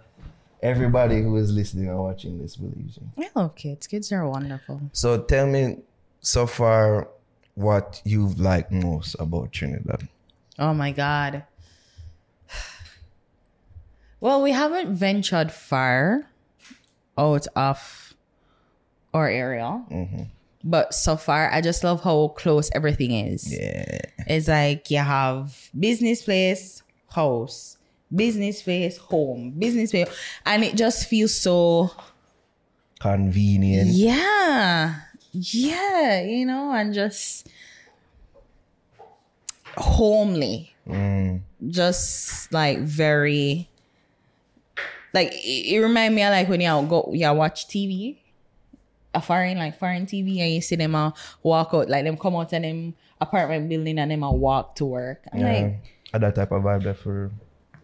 everybody 0.62 1.22
who 1.22 1.36
is 1.36 1.50
listening 1.52 1.88
or 1.88 2.02
watching 2.02 2.38
this 2.40 2.56
believes 2.56 2.98
you. 2.98 3.24
I 3.24 3.30
love 3.34 3.54
kids. 3.54 3.86
Kids 3.86 4.12
are 4.12 4.28
wonderful. 4.28 4.80
So 4.92 5.22
tell 5.22 5.46
me 5.46 5.78
so 6.20 6.46
far 6.46 7.08
what 7.54 8.02
you've 8.04 8.38
liked 8.38 8.70
most 8.70 9.16
about 9.18 9.50
Trinidad. 9.52 10.08
Oh 10.58 10.74
my 10.74 10.92
god. 10.92 11.44
Well, 14.20 14.42
we 14.42 14.50
haven't 14.50 14.94
ventured 14.94 15.52
far 15.52 16.26
Oh, 17.18 17.34
it's 17.34 17.48
off 17.56 18.14
our 19.12 19.28
area. 19.28 19.82
Mm-hmm. 19.90 20.22
But 20.62 20.94
so 20.94 21.16
far, 21.16 21.50
I 21.52 21.60
just 21.60 21.82
love 21.82 22.02
how 22.02 22.28
close 22.28 22.70
everything 22.72 23.10
is. 23.10 23.52
Yeah. 23.52 23.98
It's 24.28 24.46
like 24.46 24.88
you 24.88 24.98
have 24.98 25.68
business 25.78 26.22
place, 26.22 26.84
house, 27.10 27.76
business 28.14 28.62
place, 28.62 28.98
home, 28.98 29.50
business 29.58 29.90
place, 29.90 30.08
and 30.46 30.62
it 30.62 30.76
just 30.76 31.08
feels 31.08 31.34
so 31.34 31.90
Convenient. 33.00 33.90
yeah, 33.90 35.00
yeah, 35.32 36.22
you 36.22 36.46
know, 36.46 36.72
and 36.72 36.94
just 36.94 37.48
homely, 39.76 40.74
just 41.68 42.52
like 42.52 42.78
very, 42.80 43.68
like 45.12 45.32
it, 45.32 45.74
it 45.74 45.80
remind 45.80 46.14
me 46.14 46.22
of 46.22 46.30
like 46.32 46.48
when 46.48 46.60
y'all 46.60 46.84
go, 46.86 47.10
y'all 47.12 47.36
watch 47.36 47.68
TV, 47.68 48.18
a 49.14 49.20
foreign 49.20 49.58
like 49.58 49.78
foreign 49.78 50.06
TV, 50.06 50.38
and 50.40 50.52
you 50.54 50.60
see 50.60 50.76
them 50.76 50.94
uh, 50.94 51.12
walk 51.42 51.70
out, 51.74 51.88
like 51.88 52.04
them 52.04 52.16
come 52.16 52.36
out 52.36 52.52
of 52.52 52.62
them 52.62 52.94
apartment 53.20 53.68
building 53.68 53.98
and 53.98 54.10
them 54.10 54.22
uh, 54.22 54.30
walk 54.30 54.76
to 54.76 54.84
work. 54.86 55.24
I'm 55.32 55.40
Yeah. 55.40 55.52
like, 56.12 56.20
that 56.22 56.34
type 56.34 56.52
of 56.52 56.62
vibe 56.62 56.84
there 56.84 56.94
for. 56.94 57.30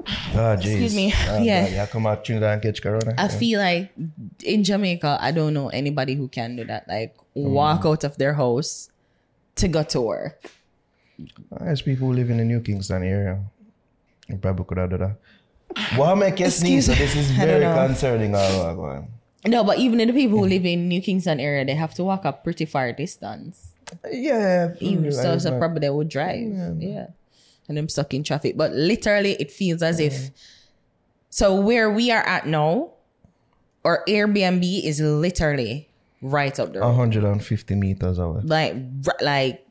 Jeez. 0.07 0.59
Excuse 0.59 0.95
me. 0.95 1.13
Ah, 1.15 1.39
Yeah. 1.41 1.67
Yeah, 1.69 1.87
come 1.87 2.07
out 2.07 2.25
Trinidad 2.25 2.53
and 2.55 2.63
catch 2.63 2.83
Corona. 2.83 3.15
I 3.17 3.29
feel 3.29 3.59
like 3.59 3.91
in 4.45 4.63
Jamaica, 4.63 5.17
I 5.21 5.31
don't 5.31 5.55
know 5.55 5.69
anybody 5.69 6.15
who 6.15 6.29
can 6.29 6.57
do 6.57 6.65
that. 6.65 6.87
Like 6.89 7.17
Mm. 7.37 7.51
walk 7.51 7.85
out 7.85 8.05
of 8.05 8.17
their 8.17 8.35
house 8.35 8.91
to 9.57 9.67
go 9.67 9.83
to 9.83 10.01
work. 10.01 10.53
There's 11.61 11.83
people 11.83 12.09
who 12.09 12.15
live 12.15 12.31
in 12.31 12.39
the 12.39 12.45
New 12.45 12.61
Kingston 12.61 13.03
area. 13.03 13.41
You 14.29 14.37
probably 14.37 14.65
could 14.65 14.79
have 14.79 14.91
done 14.91 15.01
that. 15.01 15.99
What 15.99 16.17
make 16.17 16.41
you 16.41 16.51
sneeze? 16.51 16.89
Excuse- 16.89 17.13
So 17.13 17.21
this 17.21 17.31
is 17.31 17.31
very 17.37 17.65
concerning. 17.65 18.33
No, 19.47 19.63
but 19.65 19.79
even 19.79 19.99
the 19.99 20.13
people 20.13 20.39
who 20.39 20.47
live 20.47 20.65
in 20.65 20.89
New 20.89 21.03
Kingston 21.03 21.39
area, 21.41 21.65
they 21.65 21.75
have 21.75 21.95
to 21.95 22.05
walk 22.05 22.25
a 22.25 22.33
pretty 22.33 22.65
far 22.65 22.93
distance. 22.93 23.73
Yeah. 24.11 24.75
Even 24.81 25.13
so, 25.13 25.37
know. 25.37 25.59
probably 25.59 25.81
they 25.81 25.91
would 25.91 26.09
drive. 26.09 26.51
Yeah. 26.79 27.09
And 27.69 27.77
them 27.77 27.89
stuck 27.89 28.15
in 28.15 28.23
traffic. 28.25 28.57
But 28.57 28.73
literally 28.73 29.33
it 29.33 29.51
feels 29.51 29.83
as 29.83 30.01
if 30.01 30.31
so 31.31 31.61
where 31.61 31.91
we 31.91 32.11
are 32.11 32.23
at 32.23 32.47
now, 32.47 32.91
or 33.83 34.05
Airbnb 34.07 34.85
is 34.85 35.01
literally 35.01 35.89
right 36.23 36.59
up 36.61 36.73
the 36.73 36.81
road. 36.81 36.89
150 36.89 37.75
meters 37.75 38.19
away. 38.19 38.41
Like 38.45 38.77
like 39.21 39.64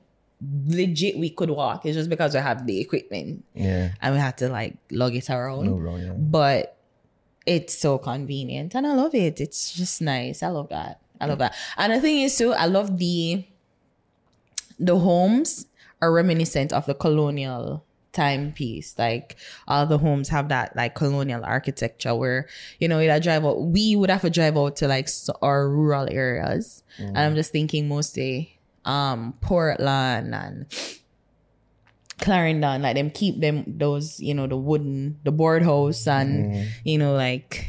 legit 0.68 1.18
we 1.18 1.30
could 1.30 1.50
walk. 1.50 1.86
It's 1.86 1.96
just 1.96 2.10
because 2.10 2.34
we 2.34 2.40
have 2.40 2.66
the 2.66 2.80
equipment. 2.80 3.46
Yeah. 3.54 3.92
and 4.02 4.14
we 4.14 4.20
had 4.20 4.38
to 4.40 4.50
like 4.50 4.78
lug 4.92 5.16
it 5.16 5.30
around. 5.30 5.66
No 5.66 5.78
wrong, 5.78 6.02
yeah. 6.02 6.14
But 6.14 6.78
it's 7.46 7.78
so 7.78 7.98
convenient 7.98 8.76
and 8.76 8.88
I 8.88 8.94
love 8.94 9.14
it. 9.16 9.42
It's 9.42 9.74
just 9.74 10.02
nice. 10.02 10.44
I 10.44 10.48
love 10.48 10.70
that. 10.70 11.02
I 11.20 11.26
love 11.26 11.40
that. 11.40 11.56
And 11.78 11.94
the 11.94 12.02
thing 12.02 12.22
is 12.22 12.38
too, 12.38 12.54
I 12.54 12.66
love 12.66 12.98
the 12.98 13.46
the 14.80 14.98
homes 14.98 15.68
are 16.02 16.12
reminiscent 16.12 16.74
of 16.74 16.86
the 16.86 16.94
colonial 16.94 17.86
timepiece. 18.12 18.96
Like 18.98 19.38
all 19.68 19.86
the 19.86 19.98
homes 19.98 20.30
have 20.30 20.50
that 20.50 20.76
like 20.76 20.96
colonial 20.96 21.44
architecture 21.44 22.16
where, 22.16 22.48
you 22.80 22.88
know, 22.88 23.00
you'd 23.00 23.24
drive 23.24 23.46
out 23.46 23.62
we 23.62 23.96
would 23.96 24.10
have 24.10 24.22
to 24.22 24.30
drive 24.30 24.58
out 24.58 24.76
to 24.78 24.88
like 24.88 25.10
our 25.42 25.70
rural 25.70 26.08
areas. 26.10 26.84
Mm. 27.00 27.08
And 27.10 27.18
I'm 27.18 27.36
just 27.36 27.52
thinking 27.52 27.88
mostly 27.88 28.53
um 28.86 29.34
Portland 29.42 30.34
and 30.36 30.66
Clarendon, 32.20 32.82
like 32.82 32.96
them 32.96 33.10
keep 33.10 33.40
them 33.42 33.64
those, 33.68 34.20
you 34.20 34.34
know, 34.34 34.48
the 34.48 34.56
wooden, 34.58 35.20
the 35.24 35.32
board 35.32 35.64
house 35.64 36.08
and 36.08 36.54
you 36.84 36.98
know, 36.98 37.14
like 37.16 37.68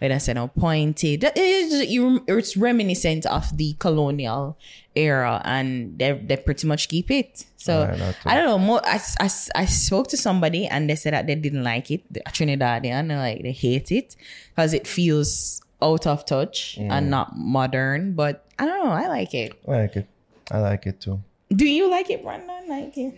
like 0.00 0.10
I 0.12 0.18
said, 0.18 0.36
no 0.36 0.48
pointed. 0.48 1.20
That 1.20 1.36
is- 1.36 1.84
It's 2.26 2.56
reminiscent 2.56 3.26
of 3.26 3.54
the 3.56 3.74
colonial 3.78 4.56
era, 4.96 5.42
and 5.44 5.98
they 5.98 6.12
they 6.12 6.38
pretty 6.38 6.66
much 6.66 6.88
keep 6.88 7.10
it. 7.10 7.44
So 7.58 7.82
I 8.24 8.34
don't 8.36 8.46
know. 8.46 8.58
More, 8.58 8.80
I, 8.84 8.98
I, 9.20 9.28
I 9.54 9.64
spoke 9.66 10.08
to 10.08 10.16
somebody 10.16 10.66
and 10.66 10.88
they 10.88 10.96
said 10.96 11.12
that 11.12 11.26
they 11.26 11.34
didn't 11.34 11.62
like 11.62 11.90
it, 11.90 12.02
the 12.10 12.20
Trinidadian, 12.32 13.08
like 13.14 13.42
they 13.42 13.52
hate 13.52 13.92
it 13.92 14.16
because 14.56 14.72
it 14.72 14.86
feels 14.88 15.60
out 15.82 16.06
of 16.06 16.24
touch 16.24 16.78
and 16.80 17.10
not 17.10 17.36
modern. 17.36 18.14
But 18.14 18.46
I 18.60 18.66
don't 18.66 18.84
know. 18.84 18.92
I 18.92 19.06
like 19.08 19.32
it. 19.34 19.54
I 19.66 19.70
like 19.82 19.96
it. 19.96 20.06
I 20.50 20.58
like 20.60 20.86
it 20.86 21.00
too. 21.00 21.20
Do 21.50 21.66
you 21.66 21.90
like 21.90 22.10
it, 22.10 22.22
Brandon? 22.22 22.68
Like 22.68 22.96
it? 22.96 23.14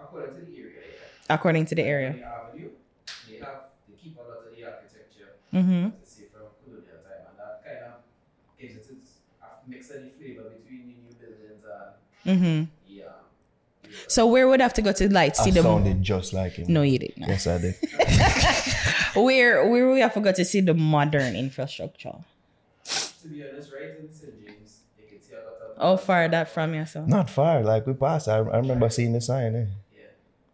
According 0.00 0.34
to 0.34 0.40
the 0.46 0.56
area. 0.56 0.82
According 1.28 1.64
to 1.66 1.74
the 1.74 1.82
area. 1.84 2.10
Avenue, 2.22 2.70
they 3.28 3.38
have 3.44 3.58
they 3.88 3.94
keep 4.02 4.16
a 4.16 4.22
lot 4.30 4.46
of 4.46 4.56
the 4.56 4.64
architecture, 4.64 5.28
Mm-hmm. 5.52 5.88
say 6.04 6.24
from 6.32 6.46
colonial 6.62 6.98
time, 7.02 7.26
and 7.28 7.38
that 7.42 7.64
kind 7.66 7.82
of 7.90 8.60
gives 8.60 8.76
it 8.76 8.94
its 8.94 9.08
mix 9.66 9.90
of 9.90 9.96
flavor 10.18 10.42
between 10.62 10.82
the 10.88 10.94
new 11.02 11.12
buildings 11.20 11.62
and 12.24 12.38
Mm-hmm. 12.38 12.60
yeah. 12.88 13.04
So 14.08 14.26
where 14.26 14.46
would 14.48 14.60
I 14.60 14.64
have 14.64 14.74
to 14.74 14.82
go 14.82 14.92
to 14.92 15.12
like 15.12 15.34
see 15.36 15.50
I 15.50 15.54
the? 15.54 15.62
sounded 15.62 16.02
just 16.02 16.32
like 16.32 16.52
him. 16.54 16.66
No, 16.72 16.82
you 16.82 16.98
didn't. 16.98 17.26
Yes, 17.26 17.46
I 17.46 17.58
did. 17.58 17.74
Where 19.16 19.66
where 19.68 19.90
we 19.90 20.00
have 20.00 20.12
to 20.14 20.20
go 20.20 20.30
to 20.32 20.44
see 20.44 20.60
the 20.60 20.74
modern 20.74 21.34
infrastructure? 21.34 22.12
To 23.26 23.32
be 23.32 23.42
honest, 23.42 23.72
right 23.72 23.90
in 23.98 24.12
St. 24.12 24.32
James, 24.46 24.82
you 24.98 25.08
can 25.08 25.20
see 25.20 25.34
a 25.34 25.42
lot 25.42 25.58
of 25.76 25.82
How 25.82 25.96
far 26.04 26.28
that 26.28 26.48
from 26.48 26.74
yourself? 26.74 27.08
Not 27.08 27.28
far. 27.28 27.62
Like 27.62 27.86
we 27.86 27.94
passed. 27.94 28.28
I, 28.28 28.36
I 28.38 28.58
remember 28.58 28.88
seeing 28.88 29.12
the 29.12 29.20
sign. 29.20 29.56
Eh? 29.56 29.66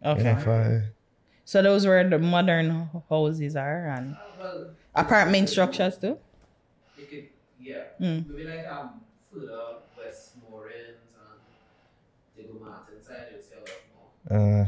Yeah. 0.03 0.11
Okay. 0.13 0.23
Not 0.23 0.41
far. 0.41 0.83
So 1.45 1.61
those 1.61 1.85
where 1.85 2.07
the 2.09 2.17
modern 2.19 2.89
houses 3.09 3.55
are 3.55 3.87
and 3.89 4.17
well, 4.39 4.65
apartment 4.95 5.49
structures 5.49 5.97
too. 5.97 6.17
you 6.97 7.05
could 7.05 7.27
yeah. 7.59 7.83
Mm. 8.01 8.25
Maybe 8.27 8.45
like 8.47 8.65
um 8.71 9.01
further 9.29 9.59
west 9.97 10.37
Morins 10.41 11.13
and 11.13 11.41
Diego 12.35 12.53
Martin 12.59 13.01
side, 13.01 13.27
you'll 13.29 13.41
see 13.41 13.53
a 13.55 13.61
lot 13.69 13.83
more 13.93 14.37
Uh, 14.39 14.65
on 14.65 14.67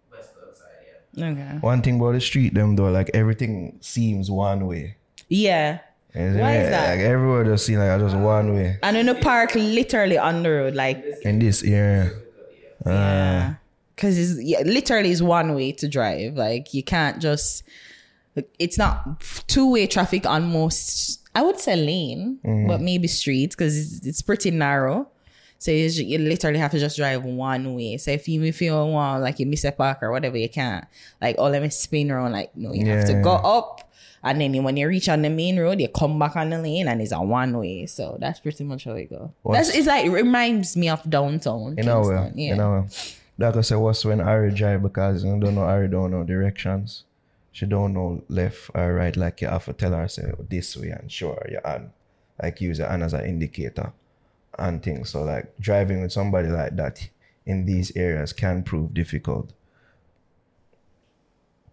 the 0.00 0.16
western 0.16 0.54
side, 0.54 0.86
yeah. 1.14 1.30
Okay. 1.32 1.58
one 1.60 1.82
thing 1.82 1.98
about 2.00 2.12
the 2.12 2.20
street, 2.20 2.54
them 2.54 2.76
though, 2.76 2.90
like 2.90 3.10
everything 3.12 3.78
seems 3.80 4.30
one 4.30 4.66
way. 4.66 4.96
Yeah. 5.28 5.80
And 6.18 6.40
Why 6.40 6.56
is 6.56 6.70
that? 6.70 6.96
Like 6.96 7.04
everywhere 7.04 7.44
just 7.44 7.64
seem 7.64 7.78
like 7.78 8.00
just 8.00 8.16
one 8.16 8.54
way. 8.54 8.76
And 8.82 8.96
in 8.96 9.06
the 9.06 9.14
park, 9.14 9.54
literally 9.54 10.18
on 10.18 10.42
the 10.42 10.50
road, 10.50 10.74
like 10.74 11.04
In 11.22 11.38
this 11.38 11.62
area. 11.62 12.10
Uh, 12.84 12.90
yeah, 12.90 13.54
because 13.94 14.18
it's 14.18 14.42
yeah, 14.42 14.60
literally 14.62 15.10
is 15.10 15.22
one 15.22 15.54
way 15.54 15.70
to 15.72 15.88
drive. 15.88 16.34
Like 16.34 16.74
you 16.74 16.82
can't 16.82 17.22
just. 17.22 17.62
It's 18.58 18.78
not 18.78 19.20
two 19.46 19.70
way 19.70 19.86
traffic 19.86 20.26
on 20.26 20.52
most. 20.52 21.20
I 21.34 21.42
would 21.42 21.58
say 21.60 21.76
lane, 21.76 22.38
but 22.66 22.80
maybe 22.80 23.06
streets 23.06 23.54
because 23.54 23.76
it's, 23.76 24.06
it's 24.06 24.22
pretty 24.22 24.50
narrow. 24.50 25.08
So 25.60 25.72
you, 25.72 25.86
you 25.86 26.18
literally 26.18 26.58
have 26.58 26.70
to 26.70 26.78
just 26.78 26.96
drive 26.96 27.24
one 27.24 27.74
way. 27.74 27.96
So 27.96 28.12
if 28.12 28.28
you 28.28 28.42
if 28.44 28.60
you 28.62 28.72
want 28.72 29.22
like 29.22 29.38
you 29.40 29.46
miss 29.46 29.64
a 29.64 29.72
park 29.72 29.98
or 30.02 30.10
whatever, 30.12 30.36
you 30.36 30.48
can't. 30.48 30.84
Like 31.20 31.36
oh 31.38 31.48
let 31.48 31.62
me 31.62 31.68
spin 31.68 32.10
around. 32.10 32.32
Like 32.32 32.56
no, 32.56 32.72
you 32.72 32.86
have 32.86 33.06
to 33.06 33.20
go 33.22 33.32
up, 33.32 33.87
and 34.22 34.40
then 34.40 34.62
when 34.62 34.76
you 34.76 34.88
reach 34.88 35.08
on 35.08 35.22
the 35.22 35.30
main 35.30 35.58
road, 35.58 35.80
you 35.80 35.88
come 35.88 36.18
back 36.18 36.36
on 36.36 36.50
the 36.50 36.58
lane, 36.58 36.88
and 36.88 37.00
it's 37.00 37.12
a 37.12 37.20
one 37.20 37.56
way. 37.58 37.86
So 37.86 38.16
that's 38.20 38.40
pretty 38.40 38.64
much 38.64 38.84
how 38.84 38.92
it 38.92 39.10
go. 39.10 39.32
That's 39.50 39.74
it's 39.74 39.86
like 39.86 40.06
it 40.06 40.10
reminds 40.10 40.76
me 40.76 40.88
of 40.88 41.08
downtown. 41.08 41.74
In 41.78 41.88
a 41.88 42.00
way. 42.00 42.32
Yeah. 42.34 42.54
In 42.54 42.60
a 42.60 42.80
way. 42.80 42.88
Like 43.38 43.56
I 43.56 43.60
said, 43.60 43.76
what's 43.76 44.04
when 44.04 44.20
Ari 44.20 44.52
drive 44.52 44.82
because 44.82 45.24
you 45.24 45.38
don't 45.38 45.54
know 45.54 45.62
Ari 45.62 45.88
don't 45.88 46.10
know 46.10 46.24
directions. 46.24 47.04
She 47.52 47.66
don't 47.66 47.94
know 47.94 48.22
left 48.28 48.70
or 48.74 48.94
right. 48.94 49.16
Like 49.16 49.40
you 49.40 49.48
have 49.48 49.64
to 49.66 49.72
tell 49.72 49.92
her 49.92 50.08
say 50.08 50.32
this 50.48 50.76
way 50.76 50.90
and 50.90 51.10
show 51.10 51.34
her 51.34 51.48
your 51.50 51.62
hand. 51.64 51.90
Like 52.42 52.60
use 52.60 52.78
your 52.78 52.88
hand 52.88 53.04
as 53.04 53.14
an 53.14 53.24
indicator 53.24 53.92
and 54.58 54.82
things. 54.82 55.10
So 55.10 55.22
like 55.22 55.56
driving 55.58 56.02
with 56.02 56.12
somebody 56.12 56.48
like 56.48 56.74
that 56.76 57.08
in 57.46 57.64
these 57.64 57.96
areas 57.96 58.32
can 58.32 58.62
prove 58.64 58.92
difficult. 58.92 59.52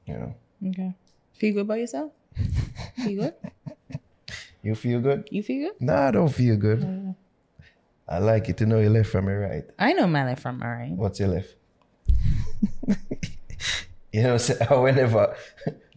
You 0.06 0.14
know. 0.14 0.36
Okay. 0.70 0.94
Feel 1.34 1.54
good 1.56 1.62
about 1.62 1.80
yourself? 1.80 2.12
Feel 3.04 3.22
good? 3.22 3.34
You 4.64 4.76
feel 4.76 5.00
good? 5.00 5.28
You 5.32 5.44
feel 5.44 5.70
good? 5.70 5.82
No, 5.82 5.96
I 5.96 6.12
don't 6.12 6.30
feel 6.30 6.58
good. 6.58 6.84
Oh, 6.84 7.16
I 8.08 8.20
like 8.20 8.50
it 8.50 8.58
to 8.58 8.66
know 8.66 8.80
your 8.80 8.90
left 8.90 9.10
from 9.10 9.28
your 9.28 9.42
right. 9.42 9.64
I 9.78 9.94
know 9.94 10.08
my 10.08 10.26
left 10.26 10.42
from 10.42 10.60
my 10.60 10.68
right. 10.68 10.92
What's 10.92 11.20
your 11.20 11.30
left? 11.30 11.56
you 14.12 14.24
know, 14.24 14.38
whenever 14.82 15.36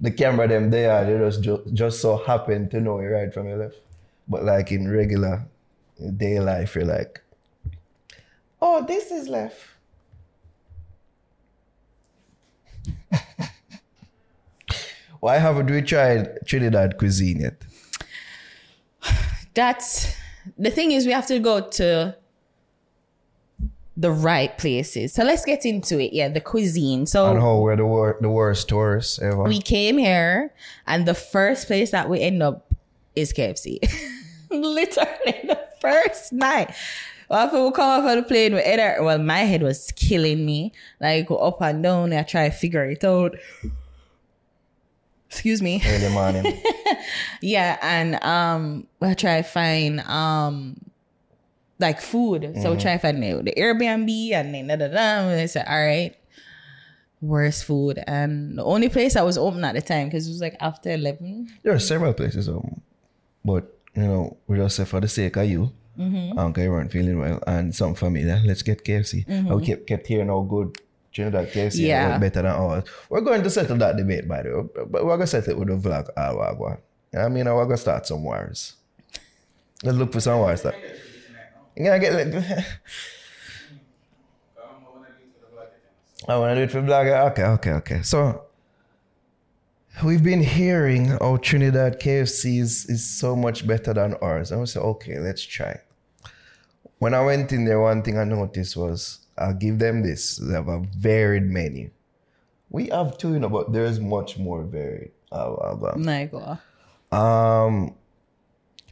the 0.01 0.11
camera 0.11 0.49
them 0.49 0.71
there, 0.71 1.05
they 1.05 1.19
just 1.25 1.43
ju- 1.43 1.65
just 1.73 2.01
so 2.01 2.17
happen 2.17 2.69
to 2.71 2.81
know 2.81 3.01
your 3.01 3.13
right 3.13 3.33
from 3.33 3.49
your 3.49 3.59
left. 3.59 3.77
But 4.27 4.45
like 4.45 4.73
in 4.73 4.91
regular 4.91 5.47
day 6.17 6.41
life, 6.41 6.75
you're 6.75 6.85
like, 6.85 7.23
oh, 8.61 8.85
this 8.85 9.11
is 9.11 9.29
left. 9.29 9.61
Why 15.21 15.39
haven't 15.39 15.71
we 15.71 15.83
tried 15.83 16.39
Trinidad 16.47 16.99
cuisine 16.99 17.41
yet? 17.41 17.63
That's 19.55 20.15
the 20.57 20.71
thing 20.71 20.93
is 20.93 21.07
we 21.07 21.13
have 21.13 21.27
to 21.27 21.39
go 21.39 21.61
to 21.61 22.17
the 23.97 24.11
right 24.13 24.57
places. 24.59 25.13
So 25.13 25.25
let's 25.25 25.45
get 25.45 25.67
into 25.67 25.99
it. 25.99 26.13
Yeah, 26.13 26.29
the 26.29 26.41
cuisine. 26.41 27.01
And 27.01 27.09
So 27.09 27.35
how 27.41 27.59
we're 27.59 27.75
the, 27.77 27.85
wor- 27.87 28.19
the 28.21 28.31
worst 28.31 28.69
tourists 28.69 29.19
ever. 29.19 29.43
we 29.43 29.61
came 29.61 29.99
here 29.99 30.55
and 30.87 31.05
the 31.07 31.15
first 31.15 31.67
place 31.67 31.91
that 31.91 32.09
we 32.09 32.21
end 32.21 32.43
up 32.43 32.73
is 33.17 33.33
KFC. 33.33 33.79
Literally 34.51 35.41
the 35.45 35.59
first 35.81 36.33
night. 36.33 36.73
After 37.31 37.63
we 37.63 37.73
come 37.73 38.05
off 38.05 38.09
of 38.11 38.17
the 38.17 38.23
plane, 38.23 38.55
we 38.55 38.61
ate 38.61 39.03
well, 39.03 39.19
my 39.19 39.41
head 39.41 39.63
was 39.63 39.91
killing 39.97 40.47
me. 40.47 40.73
Like 41.01 41.27
go 41.27 41.37
up 41.37 41.61
and 41.61 41.83
down, 41.83 42.13
I 42.13 42.23
try 42.23 42.49
to 42.49 42.55
figure 42.55 42.89
it 42.89 43.03
out. 43.05 43.35
Excuse 45.31 45.61
me. 45.63 45.83
Early 45.87 46.09
morning. 46.13 46.61
Yeah, 47.41 47.79
and 47.81 48.23
um, 48.25 48.87
I 49.01 49.15
try 49.15 49.37
to 49.43 49.49
find 49.49 50.01
um, 50.01 50.81
like 51.79 52.01
food. 52.01 52.55
So 52.61 52.73
we 52.73 52.79
try 52.79 52.95
to 52.95 52.99
find 52.99 53.23
the, 53.23 53.43
the 53.43 53.55
Airbnb, 53.57 54.33
and 54.33 54.53
then 54.55 54.67
da 54.67 54.77
da 54.77 54.89
da. 54.89 55.29
And 55.29 55.41
I 55.41 55.47
said, 55.47 55.67
all 55.69 55.79
right, 55.81 56.17
worst 57.21 57.65
food, 57.65 58.03
and 58.07 58.59
the 58.59 58.65
only 58.65 58.89
place 58.89 59.15
that 59.15 59.25
was 59.25 59.39
open 59.39 59.65
at 59.65 59.75
the 59.75 59.83
time 59.83 60.09
because 60.09 60.27
it 60.27 60.31
was 60.31 60.41
like 60.41 60.57
after 60.61 60.91
eleven. 60.91 61.49
There 61.63 61.73
are 61.73 61.79
several 61.79 62.13
places, 62.15 62.49
um, 62.49 62.81
but 63.45 63.73
you 63.95 64.03
know, 64.03 64.37
we 64.49 64.57
just 64.57 64.77
said 64.77 64.89
for 64.89 65.01
the 65.01 65.09
sake 65.09 65.37
of 65.37 65.49
you, 65.49 65.73
Mm-hmm. 65.99 66.39
um, 66.39 66.53
weren't 66.53 66.93
feeling 66.93 67.19
well, 67.19 67.43
and 67.47 67.75
some 67.75 67.95
familiar, 67.95 68.41
let's 68.45 68.63
get 68.63 68.85
KFC. 68.85 69.25
And 69.29 69.49
we 69.55 69.67
kept 69.67 69.87
kept 69.87 70.07
hearing 70.07 70.29
how 70.29 70.41
good 70.43 70.79
Trinidad 71.13 71.49
KFC 71.53 71.77
Mm-hmm. 71.79 71.87
Yeah. 71.87 72.11
was 72.13 72.21
better 72.21 72.43
than 72.43 72.53
ours. 72.53 72.85
We're 73.09 73.21
going 73.23 73.43
to 73.43 73.51
settle 73.51 73.77
that 73.79 73.97
debate, 73.97 74.29
by 74.29 74.43
the 74.43 74.63
way, 74.63 74.85
but 74.91 75.05
we're 75.05 75.17
gonna 75.17 75.27
settle 75.27 75.53
it 75.53 75.59
with 75.59 75.69
the 75.69 75.89
vlog 75.89 76.09
all 76.17 76.37
wagwan. 76.37 76.79
I 77.19 77.29
mean, 77.29 77.47
we're 77.47 77.65
gonna 77.65 77.77
start 77.77 78.07
some 78.07 78.23
wars. 78.23 78.75
Let's 79.83 79.97
look 79.97 80.13
for 80.13 80.21
some 80.21 80.39
wars. 80.39 80.63
That 80.63 80.75
you 81.77 81.85
gonna 81.85 81.99
get. 81.99 82.13
Like, 82.13 82.65
I 86.29 86.37
want 86.37 86.51
to 86.51 86.57
do 86.57 86.63
it 86.63 86.71
for 86.71 86.83
blogger. 86.83 87.31
Okay, 87.31 87.45
okay, 87.45 87.73
okay. 87.73 88.03
So 88.03 88.43
we've 90.05 90.23
been 90.23 90.43
hearing 90.43 91.07
how 91.07 91.37
Trinidad 91.39 92.01
KFC 92.01 92.61
is, 92.61 92.85
is 92.87 93.09
so 93.09 93.35
much 93.35 93.67
better 93.67 93.95
than 93.95 94.15
ours. 94.21 94.51
And 94.51 94.61
we 94.61 94.67
said, 94.67 94.83
okay, 94.83 95.19
let's 95.19 95.43
try. 95.43 95.81
When 96.99 97.15
I 97.15 97.25
went 97.25 97.53
in 97.53 97.65
there, 97.65 97.81
one 97.81 98.03
thing 98.03 98.19
I 98.19 98.25
noticed 98.25 98.77
was 98.77 99.21
I'll 99.39 99.55
give 99.55 99.79
them 99.79 100.03
this. 100.03 100.37
They 100.37 100.55
have 100.55 100.69
a 100.69 100.81
varied 100.97 101.45
menu. 101.45 101.91
We 102.71 102.89
have 102.89 103.17
two, 103.17 103.33
you 103.33 103.39
know, 103.39 103.49
but 103.49 103.73
there's 103.73 103.99
much 104.01 104.37
more 104.39 104.63
varied. 104.63 105.13
Uh, 105.33 105.55
uh, 105.55 105.95
Like, 105.97 106.33
um, 107.13 107.95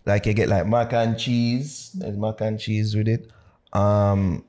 like 0.06 0.26
you 0.26 0.32
get 0.34 0.48
like 0.48 0.66
mac 0.66 0.92
and 0.92 1.18
cheese. 1.18 1.90
There's 1.94 2.16
mac 2.16 2.40
and 2.40 2.58
cheese 2.58 2.94
with 2.94 3.08
it. 3.08 3.30
Um, 3.72 4.44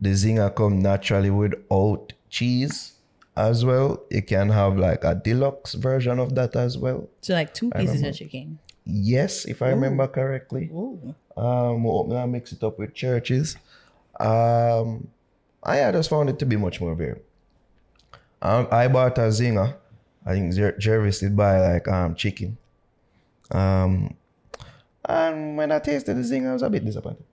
the 0.00 0.10
zinger 0.10 0.54
come 0.54 0.80
naturally 0.80 1.30
without 1.30 2.12
cheese 2.28 2.92
as 3.36 3.64
well. 3.64 4.02
You 4.10 4.22
can 4.22 4.48
have 4.50 4.76
like 4.76 5.02
a 5.04 5.14
deluxe 5.14 5.74
version 5.74 6.18
of 6.18 6.34
that 6.36 6.54
as 6.56 6.78
well. 6.78 7.08
so 7.20 7.34
like 7.34 7.52
two 7.54 7.70
pieces 7.70 8.02
of 8.02 8.14
chicken. 8.14 8.58
Yes, 8.84 9.44
if 9.44 9.62
I 9.62 9.70
remember 9.70 10.06
correctly. 10.06 10.70
Ooh. 10.72 11.14
Um, 11.36 11.84
we'll 11.84 12.26
mix 12.26 12.52
it 12.52 12.62
up 12.62 12.78
with 12.78 12.94
Church's. 12.94 13.56
Um, 14.18 15.08
I 15.62 15.92
just 15.92 16.08
found 16.10 16.28
it 16.30 16.38
to 16.38 16.46
be 16.46 16.56
much 16.56 16.80
more 16.80 16.94
varied. 16.94 17.22
Um, 18.42 18.66
I 18.70 18.88
bought 18.88 19.18
a 19.18 19.22
zinger. 19.28 19.74
I 20.24 20.32
think 20.32 20.54
Jer- 20.54 20.76
Jervis 20.78 21.20
did 21.20 21.36
buy 21.36 21.60
like 21.60 21.88
um 21.88 22.14
chicken. 22.14 22.56
Um, 23.50 24.16
and 25.04 25.56
when 25.56 25.72
I 25.72 25.78
tasted 25.78 26.14
the 26.14 26.20
zinger, 26.22 26.50
I 26.50 26.52
was 26.54 26.62
a 26.62 26.70
bit 26.70 26.84
disappointed. 26.84 27.24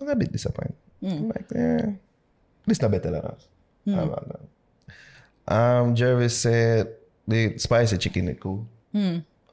I 0.00 0.04
was 0.04 0.12
a 0.12 0.16
bit 0.16 0.30
disappointed. 0.32 0.74
I'm 1.02 1.28
like, 1.28 1.46
yeah, 1.54 1.90
this 2.66 2.80
not 2.82 2.90
better 2.90 3.10
than 3.10 3.22
us. 3.22 3.46
That? 5.46 5.54
Um, 5.54 5.94
Jervis 5.94 6.36
said 6.38 6.92
the 7.26 7.56
spicy 7.58 7.98
chicken 7.98 8.28
is 8.28 8.36
cool. 8.40 8.66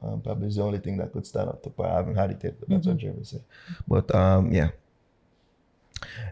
Um, 0.02 0.20
probably 0.20 0.50
the 0.50 0.62
only 0.62 0.78
thing 0.78 0.98
that 0.98 1.12
could 1.12 1.26
stand 1.26 1.48
up 1.48 1.62
to 1.62 1.70
par. 1.70 1.86
I 1.86 1.94
haven't 1.96 2.16
had 2.16 2.30
it 2.32 2.40
yet, 2.44 2.60
but 2.60 2.68
that's 2.68 2.86
what 2.86 2.98
Jervis 2.98 3.30
said. 3.30 3.42
But 3.88 4.14
um, 4.14 4.52
yeah. 4.52 4.68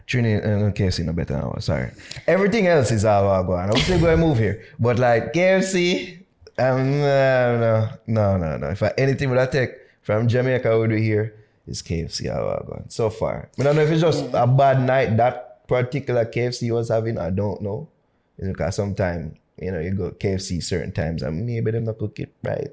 Trini 0.07 0.37
uh, 0.37 0.71
KFC 0.71 1.03
no 1.03 1.13
better 1.13 1.35
ours. 1.35 1.65
Sorry. 1.65 1.91
Everything 2.27 2.67
else 2.67 2.91
is 2.91 3.05
I 3.05 3.43
go. 3.43 3.55
I'm 3.55 3.75
still 3.77 3.99
going 3.99 4.19
to 4.19 4.25
move 4.25 4.37
here. 4.37 4.63
But 4.79 4.99
like 4.99 5.33
KFC, 5.33 6.19
um, 6.57 6.99
no, 6.99 7.89
no, 8.07 8.37
no, 8.37 8.57
no. 8.57 8.67
If 8.69 8.83
I, 8.83 8.93
anything 8.97 9.29
would 9.29 9.39
I 9.39 9.47
take 9.47 9.71
from 10.01 10.27
Jamaica 10.27 10.69
I 10.69 10.75
would 10.75 10.91
do 10.91 10.95
here 10.95 11.35
is 11.67 11.81
KFC 11.81 12.33
all. 12.33 12.83
So 12.89 13.09
far. 13.09 13.49
I 13.59 13.63
don't 13.63 13.75
know 13.75 13.81
if 13.81 13.89
it's 13.89 14.01
just 14.01 14.25
a 14.33 14.45
bad 14.45 14.81
night 14.81 15.17
that 15.17 15.67
particular 15.67 16.25
KFC 16.25 16.71
was 16.71 16.89
having. 16.89 17.17
I 17.17 17.31
don't 17.31 17.61
know. 17.61 17.89
Know, 18.37 18.51
because 18.51 18.75
sometimes, 18.75 19.37
you 19.57 19.71
know, 19.71 19.79
you 19.79 19.91
go 19.91 20.11
KFC 20.11 20.61
certain 20.61 20.91
times 20.91 21.23
and 21.23 21.45
maybe 21.45 21.71
them 21.71 21.85
not 21.85 21.97
cook 21.97 22.19
it 22.19 22.33
right. 22.43 22.67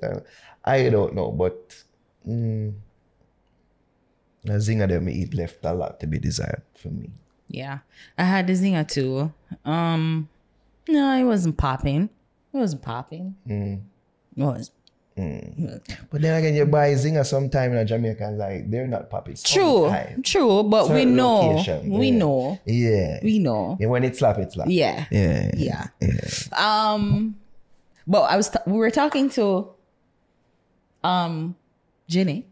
I 0.65 0.91
don't 0.91 1.15
know, 1.15 1.31
but 1.31 1.75
mm, 2.29 2.75
the 4.45 4.55
zinger 4.55 4.89
them 4.89 5.05
me 5.05 5.13
eat 5.13 5.35
left 5.35 5.65
a 5.65 5.73
lot 5.73 6.01
to 6.01 6.07
be 6.07 6.19
desired 6.19 6.63
for 6.75 6.89
me. 6.89 7.11
Yeah, 7.49 7.79
I 8.19 8.25
had 8.25 8.47
the 8.47 8.55
zinger 8.55 8.87
too. 8.89 9.33
Um, 9.65 10.29
no, 10.89 11.13
it 11.19 11.25
wasn't 11.25 11.57
popping. 11.59 12.05
It 12.53 12.57
wasn't 12.57 12.83
popping. 12.83 13.35
It 13.47 13.81
was 14.37 14.71
But 15.17 16.23
then 16.23 16.39
again, 16.39 16.55
you 16.55 16.65
buy 16.67 16.93
zinger 16.95 17.25
sometime 17.27 17.75
in 17.75 17.87
Jamaica 17.87 18.25
and 18.27 18.39
like 18.39 18.71
they're 18.71 18.87
not 18.87 19.11
popping. 19.11 19.37
true, 19.45 19.93
true. 20.25 20.63
But 20.63 20.89
we 20.91 21.05
know, 21.05 21.41
location, 21.51 21.91
we 21.91 22.09
yeah. 22.09 22.17
know, 22.19 22.59
Yeah. 22.65 23.19
we 23.23 23.39
know. 23.39 23.77
And 23.81 23.91
when 23.91 24.05
it 24.05 24.17
slap, 24.17 24.39
it 24.39 24.53
slap. 24.53 24.69
Yeah, 24.71 25.05
Yeah. 25.11 25.51
yeah. 25.55 25.87
Yeah. 26.01 26.19
Um, 26.57 27.37
but 28.07 28.23
I 28.23 28.37
was 28.37 28.49
t- 28.51 28.59
we 28.67 28.79
were 28.79 28.91
talking 28.91 29.29
to 29.31 29.69
um 31.05 31.57
Jenny. 32.09 32.47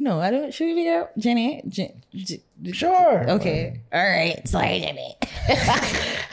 No, 0.00 0.20
I 0.20 0.30
don't. 0.30 0.54
Should 0.54 0.66
we 0.66 0.74
be 0.74 0.88
out? 0.88 1.10
Jenny? 1.18 1.60
Jen, 1.68 2.00
Sure. 2.72 3.30
okay, 3.30 3.80
all 3.92 4.00
right. 4.00 4.46
Sorry, 4.46 4.78
Jenny. 4.80 5.16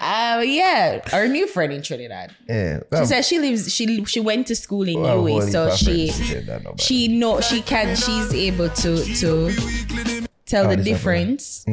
uh, 0.02 0.42
yeah, 0.46 1.02
our 1.14 1.28
new 1.28 1.48
friend 1.48 1.74
in 1.74 1.82
Trinidad. 1.82 2.36
Yeah. 2.48 2.82
She 3.00 3.06
said 3.06 3.22
she 3.26 3.40
lives. 3.40 3.74
She 3.74 4.06
she 4.06 4.20
went 4.20 4.48
to 4.48 4.56
school 4.56 4.88
in 4.88 5.02
Well, 5.02 5.42
so 5.42 5.76
she 5.76 6.10
she 6.10 6.42
nobody. 6.46 6.78
she 6.84 7.08
know 7.08 7.42
she 7.42 7.62
can. 7.62 7.96
She's 7.96 8.34
able 8.34 8.70
to 8.70 9.04
to 9.16 10.28
tell 10.46 10.70
the 10.70 10.76
this 10.76 10.86
difference. 10.86 11.66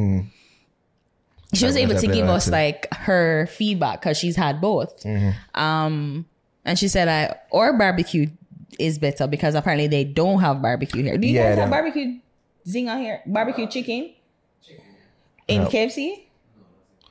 She 1.54 1.66
was 1.66 1.76
able 1.76 1.96
to 1.96 2.06
give 2.06 2.26
us 2.28 2.46
too. 2.46 2.52
like 2.52 2.88
her 2.94 3.46
feedback 3.48 4.00
because 4.00 4.16
she's 4.16 4.36
had 4.36 4.60
both. 4.62 5.02
Mm-hmm. 5.04 5.60
Um, 5.60 6.24
and 6.64 6.78
she 6.78 6.88
said 6.88 7.08
like 7.08 7.38
or 7.50 7.76
barbecue 7.76 8.28
is 8.78 8.98
better 8.98 9.26
because 9.26 9.54
apparently 9.54 9.86
they 9.88 10.04
don't 10.04 10.40
have 10.40 10.60
barbecue 10.62 11.02
here. 11.02 11.16
Do 11.18 11.26
you 11.26 11.34
Yeah, 11.34 11.50
guys 11.50 11.58
have 11.58 11.70
barbecue 11.70 12.18
zinger 12.66 12.98
here? 13.00 13.20
Barbecue 13.26 13.66
chicken? 13.66 14.12
in 15.48 15.62
No. 15.62 15.68
KFC. 15.68 16.24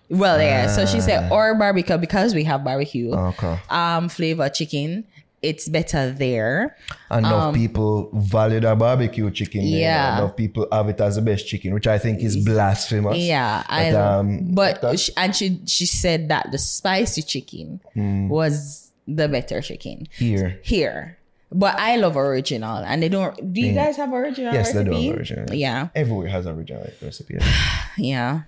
Well, 0.10 0.41
yeah. 0.41 0.67
So 0.67 0.86
she 0.86 1.00
said, 1.02 1.32
or 1.32 1.56
barbecue 1.56 1.97
because 1.97 2.34
we 2.36 2.43
have 2.45 2.63
barbecue. 2.63 3.13
Okay. 3.13 3.60
Um, 3.69 4.10
flavor 4.10 4.50
chicken. 4.50 5.06
It's 5.41 5.67
better 5.69 6.12
there. 6.12 6.78
Enough 7.10 7.56
people 7.56 8.12
value 8.13 8.60
the 8.60 8.76
barbecue 8.76 9.30
chicken. 9.32 9.62
there. 9.62 9.69
Um, 9.71 9.80
Yeah. 9.80 10.17
Enough 10.19 10.36
people 10.38 10.67
have 10.71 10.88
it 10.89 11.02
as 11.02 11.15
the 11.15 11.21
best 11.24 11.47
chicken, 11.47 11.74
which 11.74 11.88
I 11.88 11.97
think 11.97 12.21
is 12.21 12.38
blasphemous. 12.38 13.17
Yeah, 13.17 13.63
I. 13.67 13.91
But, 13.91 13.95
um, 14.02 14.54
but 14.54 15.00
she, 15.00 15.12
and 15.17 15.36
she 15.36 15.60
she 15.65 15.86
said 15.88 16.30
that 16.30 16.52
the 16.52 16.58
spicy 16.60 17.24
chicken 17.24 17.80
Hmm. 17.95 18.30
was 18.30 18.91
the 19.08 19.28
better 19.28 19.62
chicken 19.62 20.08
here. 20.15 20.60
here. 20.63 21.17
But 21.54 21.78
I 21.80 21.98
love 21.98 22.16
original, 22.16 22.78
and 22.78 23.04
they 23.04 23.10
don't. 23.10 23.54
Do 23.54 23.60
you 23.62 23.74
guys 23.74 23.98
have 23.98 24.14
original? 24.14 24.54
Yes, 24.54 24.72
they 24.74 24.84
do 24.86 24.92
have 24.92 25.18
original. 25.18 25.54
Yeah, 25.54 25.90
Everywhere 25.94 26.30
has 26.30 26.48
original 26.48 26.88
recipe. 27.02 27.38
yeah, 27.98 28.44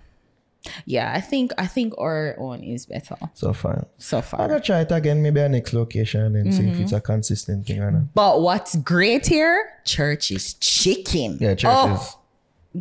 yeah. 0.85 1.11
I 1.13 1.19
think 1.19 1.51
I 1.57 1.67
think 1.67 1.93
our 1.97 2.35
own 2.39 2.63
is 2.63 2.85
better 2.85 3.17
so 3.33 3.51
far. 3.51 3.87
so 3.97 4.21
far. 4.21 4.41
I'm 4.43 4.47
gonna 4.49 4.61
try 4.61 4.79
it 4.81 4.91
again, 4.91 5.21
maybe 5.21 5.41
our 5.41 5.49
next 5.49 5.73
location 5.73 6.35
and 6.37 6.53
see 6.53 6.63
if 6.63 6.73
Mm-hmm. 6.75 6.83
it's 6.83 6.93
a 6.93 7.01
consistent 7.01 7.65
thing 7.67 7.81
or 7.81 7.91
not. 7.91 8.13
But 8.13 8.41
what's 8.41 8.75
great 8.77 9.27
here? 9.27 9.67
Church's 9.83 10.53
chicken. 10.55 11.37
Yeah, 11.41 11.55
church 11.55 11.69
oh, 11.73 11.93
is 11.95 12.15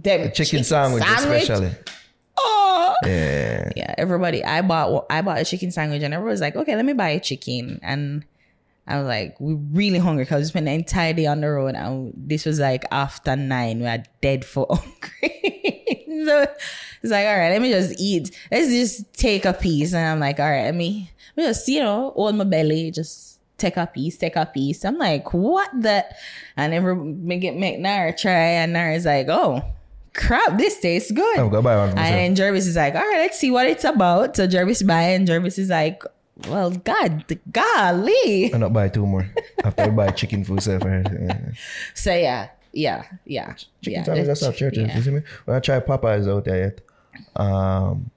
them 0.03 0.31
chicken 0.33 0.63
sandwich, 0.65 1.03
especially. 1.05 1.73
Oh. 2.39 2.95
Yeah. 3.05 3.71
yeah, 3.77 3.95
everybody. 3.99 4.45
I 4.45 4.63
bought 4.63 5.07
I 5.11 5.21
bought 5.23 5.41
a 5.41 5.45
chicken 5.45 5.71
sandwich, 5.73 6.03
and 6.03 6.15
everybody 6.15 6.33
was 6.33 6.41
like, 6.41 6.55
"Okay, 6.57 6.77
let 6.77 6.85
me 6.85 6.93
buy 6.93 7.09
a 7.11 7.21
chicken." 7.21 7.81
And 7.83 8.25
I 8.87 8.99
was 8.99 9.07
like, 9.07 9.37
"We're 9.41 9.57
really 9.57 9.99
hungry 9.99 10.25
because 10.25 10.43
we 10.43 10.47
spent 10.49 10.67
the 10.67 10.73
entire 10.73 11.13
day 11.13 11.27
on 11.27 11.41
the 11.41 11.49
road, 11.51 11.75
and 11.75 12.13
this 12.17 12.45
was 12.45 12.59
like 12.59 12.85
after 12.91 13.37
nine. 13.37 13.81
We 13.81 13.87
are 13.87 14.03
dead 14.21 14.45
for 14.45 14.67
hungry." 14.71 16.05
so 16.25 16.47
it's 17.03 17.13
like, 17.13 17.27
"All 17.27 17.39
right, 17.39 17.51
let 17.51 17.63
me 17.63 17.71
just 17.71 17.99
eat. 18.01 18.37
Let's 18.51 18.69
just 18.69 19.13
take 19.15 19.45
a 19.45 19.53
piece." 19.53 19.93
And 19.93 20.07
I'm 20.07 20.21
like, 20.21 20.41
"All 20.41 20.51
right, 20.51 20.65
let 20.65 20.75
me, 20.75 21.11
let 21.37 21.45
me 21.45 21.49
just 21.49 21.67
you 21.69 21.81
know 21.81 22.13
hold 22.15 22.35
my 22.35 22.45
belly, 22.45 22.91
just." 22.91 23.31
Take 23.59 23.77
a 23.77 23.87
piece, 23.87 24.17
take 24.19 24.35
a 24.35 24.45
piece. 24.45 24.85
I'm 24.85 24.99
like, 24.99 25.33
what 25.33 25.71
the? 25.81 26.05
And 26.57 26.75
every 26.75 26.97
me 26.97 27.39
get 27.39 27.55
make 27.55 27.79
Naro 27.79 28.11
try, 28.11 28.33
and 28.33 28.73
Naro's 28.73 29.07
like, 29.07 29.29
oh, 29.29 29.63
crap, 30.15 30.59
this 30.59 30.81
tastes 30.81 31.13
good. 31.13 31.39
Oh, 31.39 31.45
I'm 31.45 31.51
gonna 31.51 31.63
buy 31.63 31.77
one. 31.77 31.97
And 31.97 32.37
Jervis 32.37 32.67
is 32.67 32.75
like, 32.75 32.97
all 32.97 33.03
right, 33.03 33.19
let's 33.21 33.39
see 33.39 33.53
what 33.53 33.67
it's 33.67 33.85
about. 33.85 34.35
So 34.35 34.49
Jervis 34.49 34.83
buy 34.83 35.03
and 35.03 35.29
Jervis 35.29 35.59
is 35.59 35.69
like, 35.69 36.03
well, 36.49 36.71
God, 36.71 37.25
golly. 37.51 38.53
I'm 38.53 38.61
not 38.61 38.73
buy 38.73 38.89
two 38.89 39.07
more. 39.07 39.29
After 39.65 39.83
I 39.83 39.91
buy 39.91 40.11
chicken 40.11 40.45
food 40.45 40.63
self. 40.63 40.83
Yeah. 40.93 41.51
So 41.95 42.15
yeah, 42.15 42.49
yeah, 42.73 43.05
yeah. 43.25 43.55
Chicken 43.83 44.01
yeah, 44.01 44.03
sandwich, 44.05 44.27
that's 44.27 44.43
not 44.43 44.55
Church's. 44.55 44.79
yeah. 44.79 44.97
You 44.97 45.03
see 45.03 45.11
me? 45.11 45.23
When 45.45 45.57
I 45.57 45.61
try 45.61 45.81
Popeyes 45.81 46.29
out 46.29 46.45
there 46.45 46.59
yet, 46.59 46.81
um, 47.37 48.11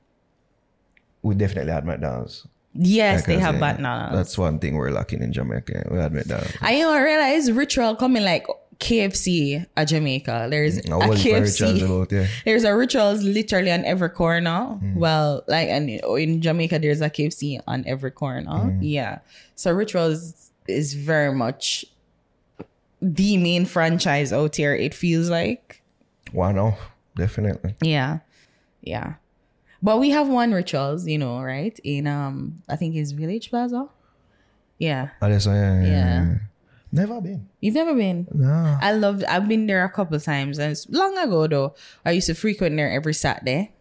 we 1.22 1.36
definitely 1.36 1.72
had 1.72 1.86
McDonald's. 1.86 2.48
Yes, 2.74 3.26
they 3.26 3.38
have 3.40 3.56
yeah, 3.56 3.62
McDonald's. 3.62 4.16
That's 4.16 4.38
one 4.38 4.60
thing 4.60 4.76
we're 4.76 4.92
lacking 4.92 5.22
in 5.22 5.32
Jamaica. 5.32 5.88
We 5.90 5.98
had 5.98 6.14
McDonald's. 6.14 6.58
I 6.62 6.82
I 6.84 7.02
realize 7.02 7.52
ritual 7.52 7.96
coming 7.96 8.24
like 8.24 8.48
KFC 8.80 9.66
at 9.76 9.86
Jamaica. 9.86 10.48
There's 10.50 10.80
mm, 10.80 10.92
a 10.92 11.04
I 11.04 11.08
was 11.08 11.24
KFC. 11.24 11.84
about 11.84 12.12
yeah. 12.12 12.28
There's 12.44 12.64
a 12.64 12.76
rituals 12.76 13.24
literally 13.24 13.72
on 13.72 13.86
every 13.86 14.10
corner. 14.10 14.50
Mm. 14.50 14.96
Well, 14.96 15.44
like 15.48 15.70
and 15.70 15.90
in 15.90 16.42
Jamaica, 16.42 16.80
there's 16.80 17.02
a 17.02 17.10
KFC 17.10 17.62
on 17.68 17.84
every 17.88 18.12
corner. 18.12 18.50
Mm. 18.50 18.80
Yeah. 18.82 19.20
So 19.56 19.72
rituals 19.72 20.52
is 20.68 20.94
very 20.94 21.34
much 21.34 21.86
the 23.02 23.38
main 23.38 23.66
franchise 23.66 24.34
out 24.34 24.56
here. 24.56 24.76
It 24.76 24.94
feels 24.94 25.30
like. 25.30 25.82
One 26.32 26.58
off, 26.58 26.80
definitely. 27.16 27.76
Yeah. 27.82 28.20
Yeah. 28.82 29.16
But 29.82 30.00
we 30.00 30.10
have 30.10 30.28
one 30.28 30.52
rituals, 30.52 31.08
you 31.08 31.18
know, 31.18 31.42
right? 31.42 31.78
In 31.84 32.08
um 32.08 32.64
I 32.68 32.76
think 32.76 32.96
it's 32.96 33.12
Village 33.12 33.50
Plaza. 33.50 33.88
Yeah. 34.78 35.10
Oh, 35.22 35.30
that's, 35.30 35.46
yeah, 35.46 35.54
yeah, 35.54 35.82
yeah, 35.82 36.26
Yeah. 36.26 36.36
Never 36.96 37.20
been. 37.20 37.50
You've 37.60 37.76
never 37.76 37.94
been? 37.94 38.28
No. 38.34 38.78
I 38.82 38.94
loved 38.94 39.24
I've 39.26 39.48
been 39.48 39.68
there 39.68 39.84
a 39.84 39.90
couple 39.90 40.16
of 40.16 40.24
times 40.24 40.58
and 40.58 40.72
it's 40.72 40.90
long 40.90 41.18
ago 41.18 41.46
though. 41.48 41.76
I 42.06 42.12
used 42.12 42.28
to 42.28 42.36
frequent 42.36 42.78
there 42.78 42.90
every 42.90 43.14
Saturday. 43.14 43.74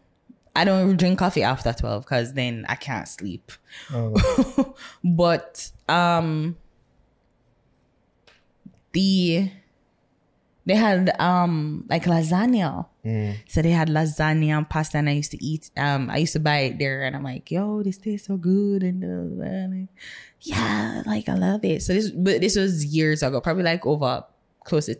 I 0.57 0.65
don't 0.65 0.85
even 0.85 0.97
drink 0.97 1.19
coffee 1.19 1.43
after 1.43 1.73
12 1.73 2.05
because 2.05 2.33
then 2.35 2.67
I 2.69 2.75
can't 2.75 3.09
sleep. 3.09 3.53
Oh. 3.93 4.75
but 5.05 5.71
um 5.89 6.57
the 8.93 9.51
they 10.67 10.75
had 10.75 11.15
um 11.21 11.85
like 11.89 12.05
lasagna. 12.05 12.87
So 13.49 13.63
they 13.63 13.71
had 13.71 13.89
lasagna 13.89 14.57
and 14.57 14.69
pasta 14.69 14.99
and 14.99 15.09
I 15.09 15.13
used 15.13 15.31
to 15.33 15.45
eat 15.45 15.71
um 15.77 16.11
I 16.11 16.19
used 16.19 16.33
to 16.33 16.41
buy 16.41 16.59
it 16.61 16.79
there 16.79 17.05
and 17.05 17.15
I'm 17.15 17.23
like, 17.23 17.51
yo, 17.51 17.83
this 17.83 17.99
tastes 17.99 18.27
so 18.27 18.37
good 18.37 18.83
and, 18.83 19.05
uh, 19.05 19.45
and 19.45 19.89
yeah, 20.45 21.03
like 21.07 21.29
I 21.29 21.35
love 21.35 21.65
it. 21.65 21.83
So 21.83 21.95
this 21.95 22.11
but 22.11 22.41
this 22.41 22.57
was 22.57 22.85
years 22.85 23.23
ago, 23.23 23.41
probably 23.41 23.63
like 23.63 23.87
over 23.87 24.25
close 24.65 24.87
to 24.87 24.99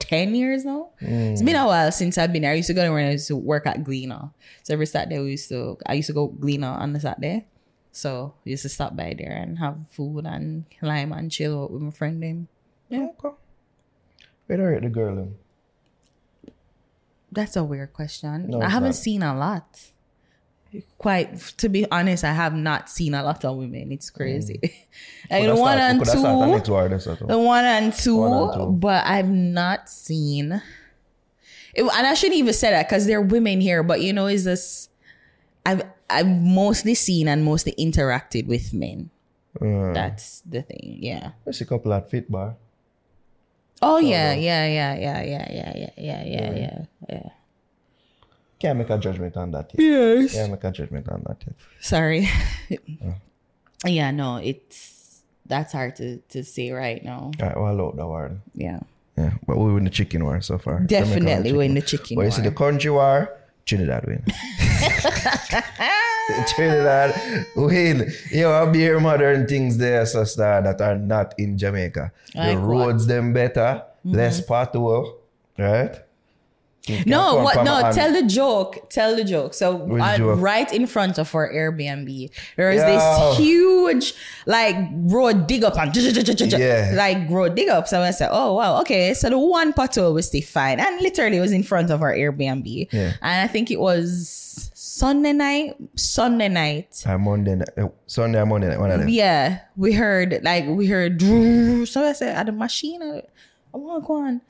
10 0.00 0.34
years 0.34 0.64
now. 0.64 0.90
Mm. 1.00 1.32
It's 1.32 1.42
been 1.42 1.54
a 1.54 1.66
while 1.66 1.92
since 1.92 2.18
I've 2.18 2.32
been 2.32 2.42
there. 2.42 2.50
I 2.50 2.54
used 2.54 2.66
to 2.66 2.74
go 2.74 2.82
there 2.82 2.92
when 2.92 3.06
I 3.06 3.12
used 3.12 3.28
to 3.28 3.36
work 3.36 3.66
at 3.66 3.84
Gleaner. 3.84 4.30
So 4.64 4.74
every 4.74 4.86
Saturday 4.86 5.20
we 5.20 5.30
used 5.32 5.48
to 5.50 5.78
I 5.86 5.94
used 5.94 6.08
to 6.08 6.12
go 6.12 6.26
Gleaner 6.26 6.66
on 6.66 6.92
the 6.92 7.00
Saturday. 7.00 7.46
So 7.92 8.34
we 8.44 8.50
used 8.50 8.62
to 8.62 8.68
stop 8.68 8.96
by 8.96 9.14
there 9.16 9.32
and 9.32 9.58
have 9.58 9.76
food 9.90 10.26
and 10.26 10.64
climb 10.78 11.12
and 11.12 11.30
chill 11.30 11.62
out 11.62 11.70
with 11.70 11.82
my 11.82 11.90
friend 11.90 12.22
them. 12.22 12.48
Yeah. 12.88 13.08
Okay. 13.24 13.36
Where 14.46 14.72
rate 14.72 14.82
the 14.82 14.88
girl? 14.88 15.28
That's 17.30 17.54
a 17.54 17.62
weird 17.62 17.92
question. 17.92 18.50
No, 18.50 18.60
I 18.60 18.68
haven't 18.68 18.88
not. 18.88 18.94
seen 18.96 19.22
a 19.22 19.36
lot. 19.36 19.89
Quite 20.98 21.36
to 21.58 21.68
be 21.68 21.90
honest, 21.90 22.22
I 22.24 22.32
have 22.32 22.54
not 22.54 22.88
seen 22.88 23.14
a 23.14 23.22
lot 23.22 23.44
of 23.44 23.56
women. 23.56 23.90
It's 23.90 24.10
crazy. 24.10 24.60
like 25.30 25.44
the 25.46 25.56
one 25.56 25.78
and 25.78 25.98
coulda 25.98 26.10
start 26.18 26.38
the 26.38 26.46
next 26.46 27.04
two, 27.18 27.26
the 27.26 27.38
one 27.38 27.64
and 27.64 27.92
two, 27.92 28.16
One 28.16 28.32
and 28.32 28.60
two. 28.60 28.66
but 28.72 29.04
I've 29.06 29.28
not 29.28 29.88
seen. 29.88 30.62
It, 31.74 31.82
and 31.82 32.06
I 32.06 32.14
shouldn't 32.14 32.38
even 32.38 32.54
say 32.54 32.70
that 32.70 32.88
because 32.88 33.06
there 33.06 33.18
are 33.18 33.22
women 33.22 33.60
here, 33.60 33.82
but 33.82 34.00
you 34.00 34.12
know, 34.12 34.26
is 34.26 34.44
this? 34.44 34.88
I've 35.66 35.82
I've 36.08 36.28
mostly 36.28 36.94
seen 36.94 37.28
and 37.28 37.44
mostly 37.44 37.74
interacted 37.78 38.46
with 38.46 38.72
men. 38.72 39.10
Uh, 39.60 39.92
That's 39.92 40.40
the 40.42 40.62
thing. 40.62 40.98
Yeah. 41.00 41.32
There's 41.44 41.60
a 41.60 41.66
couple 41.66 41.92
at 41.92 42.10
Fit 42.10 42.30
Bar. 42.30 42.56
Oh 43.82 43.98
yeah, 43.98 44.34
yeah, 44.34 44.66
yeah, 44.66 44.94
yeah, 44.94 45.22
yeah, 45.22 45.46
yeah, 45.50 45.72
yeah, 45.76 45.92
yeah, 45.96 46.24
yeah, 46.24 46.52
yeah, 46.54 46.84
yeah. 47.08 47.28
Can't 48.60 48.78
make 48.78 48.90
a 48.90 48.98
judgment 48.98 49.36
on 49.36 49.50
that 49.52 49.70
yet. 49.74 49.82
Yes. 49.82 50.34
Can't 50.34 50.50
make 50.52 50.62
a 50.64 50.70
judgment 50.70 51.08
on 51.08 51.22
that 51.26 51.38
yet. 51.46 51.56
Sorry. 51.80 52.28
yeah, 53.86 54.10
no, 54.10 54.36
it's 54.36 55.22
that's 55.46 55.72
hard 55.72 55.96
to 55.96 56.18
to 56.28 56.44
say 56.44 56.70
right 56.70 57.02
now. 57.02 57.30
All 57.40 57.46
right, 57.46 57.56
well, 57.56 57.66
I 57.66 57.70
love 57.70 57.96
that 57.96 58.06
war. 58.06 58.32
Yeah. 58.54 58.80
Yeah, 59.16 59.32
but 59.46 59.58
we 59.58 59.72
win 59.74 59.84
the 59.84 59.90
chicken 59.90 60.24
war 60.24 60.40
so 60.40 60.56
far. 60.58 60.80
Definitely 60.80 61.50
Jamaica 61.50 61.56
win 61.58 61.74
the 61.74 61.82
chicken 61.82 62.16
But 62.16 62.24
you 62.24 62.30
see 62.30 62.42
war. 62.42 62.50
the 62.50 62.56
country 62.56 62.90
war, 62.90 63.36
Trinidad 63.66 64.06
win. 64.06 64.24
Trinidad 66.54 67.46
win. 67.56 68.12
You 68.30 68.44
have 68.46 68.72
beer 68.72 69.00
modern 69.00 69.46
things 69.46 69.76
there, 69.78 70.06
sister, 70.06 70.60
that 70.62 70.80
are 70.80 70.96
not 70.96 71.34
in 71.38 71.58
Jamaica. 71.58 72.12
Like 72.34 72.34
the 72.34 72.40
what? 72.40 72.56
Mm-hmm. 72.56 72.66
roads 72.66 73.06
them 73.06 73.32
better, 73.32 73.82
less 74.04 74.40
pothole, 74.40 75.14
right? 75.58 75.98
Can 76.86 77.04
No, 77.06 77.36
what? 77.44 77.62
No, 77.64 77.92
tell 77.92 78.10
the 78.12 78.22
joke. 78.22 78.88
Tell 78.88 79.14
the 79.14 79.22
joke. 79.22 79.52
So, 79.52 79.98
uh, 80.00 80.16
joke? 80.16 80.40
right 80.40 80.72
in 80.72 80.86
front 80.86 81.18
of 81.18 81.34
our 81.34 81.52
Airbnb, 81.52 82.30
there 82.56 82.70
is 82.70 82.80
Yo. 82.80 82.86
this 82.86 83.36
huge, 83.38 84.14
like, 84.46 84.76
road 84.92 85.46
dig 85.46 85.62
up 85.62 85.76
and 85.76 85.92
Yeah. 86.58 86.92
like 86.96 87.28
road 87.28 87.54
dig 87.54 87.68
up. 87.68 87.86
So 87.86 88.00
I 88.00 88.10
said, 88.12 88.30
"Oh 88.32 88.54
wow, 88.54 88.80
okay." 88.80 89.12
So 89.12 89.28
the 89.28 89.38
one 89.38 89.72
pothole 89.74 90.14
was 90.14 90.26
stay 90.28 90.40
fine, 90.40 90.80
and 90.80 91.00
literally 91.02 91.36
it 91.36 91.40
was 91.40 91.52
in 91.52 91.62
front 91.62 91.90
of 91.90 92.00
our 92.02 92.14
Airbnb. 92.14 92.88
Yeah. 92.90 93.12
And 93.20 93.44
I 93.44 93.46
think 93.46 93.70
it 93.70 93.78
was 93.78 94.70
Sunday 94.74 95.32
night. 95.34 95.76
Sunday 95.96 96.48
night. 96.48 97.02
Uh, 97.06 97.18
Monday, 97.18 97.56
night- 97.56 97.68
uh, 97.78 97.88
Sunday 98.06 98.40
and 98.40 98.48
Monday, 98.48 98.68
night, 98.68 98.80
one 98.80 98.90
of 98.90 99.00
them. 99.00 99.08
Yeah, 99.08 99.58
we 99.76 99.92
heard 99.92 100.40
like 100.42 100.66
we 100.66 100.86
heard. 100.86 101.20
So 101.86 102.04
I 102.08 102.12
said, 102.12 102.36
"At 102.36 102.46
the 102.46 102.52
machine, 102.52 103.02
I 103.02 103.22
I 103.74 103.76
want 103.76 104.06
go 104.06 104.14
on." 104.24 104.40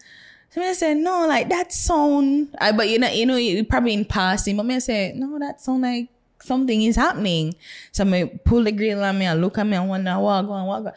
So 0.50 0.60
I 0.60 0.72
said, 0.72 0.96
"No, 0.96 1.26
like 1.26 1.48
that 1.48 1.72
sound." 1.72 2.54
I, 2.58 2.72
but 2.72 2.88
you 2.88 2.98
know, 2.98 3.08
you 3.08 3.26
know, 3.26 3.36
you 3.36 3.64
probably 3.64 3.94
in 3.94 4.04
passing. 4.04 4.56
But 4.56 4.70
I 4.70 4.78
said, 4.80 5.16
"No, 5.16 5.38
that 5.38 5.60
sound 5.60 5.82
like 5.82 6.08
something 6.42 6.82
is 6.82 6.96
happening." 6.96 7.54
So 7.92 8.04
I 8.04 8.24
pull 8.44 8.64
the 8.64 8.72
grill 8.72 9.04
on 9.04 9.18
me 9.18 9.26
and 9.26 9.40
look 9.40 9.58
at 9.58 9.66
me 9.66 9.76
and 9.76 9.88
wonder 9.88 10.18
what 10.18 10.42
go 10.42 10.52
on, 10.52 10.66
what 10.66 10.84
go. 10.84 10.92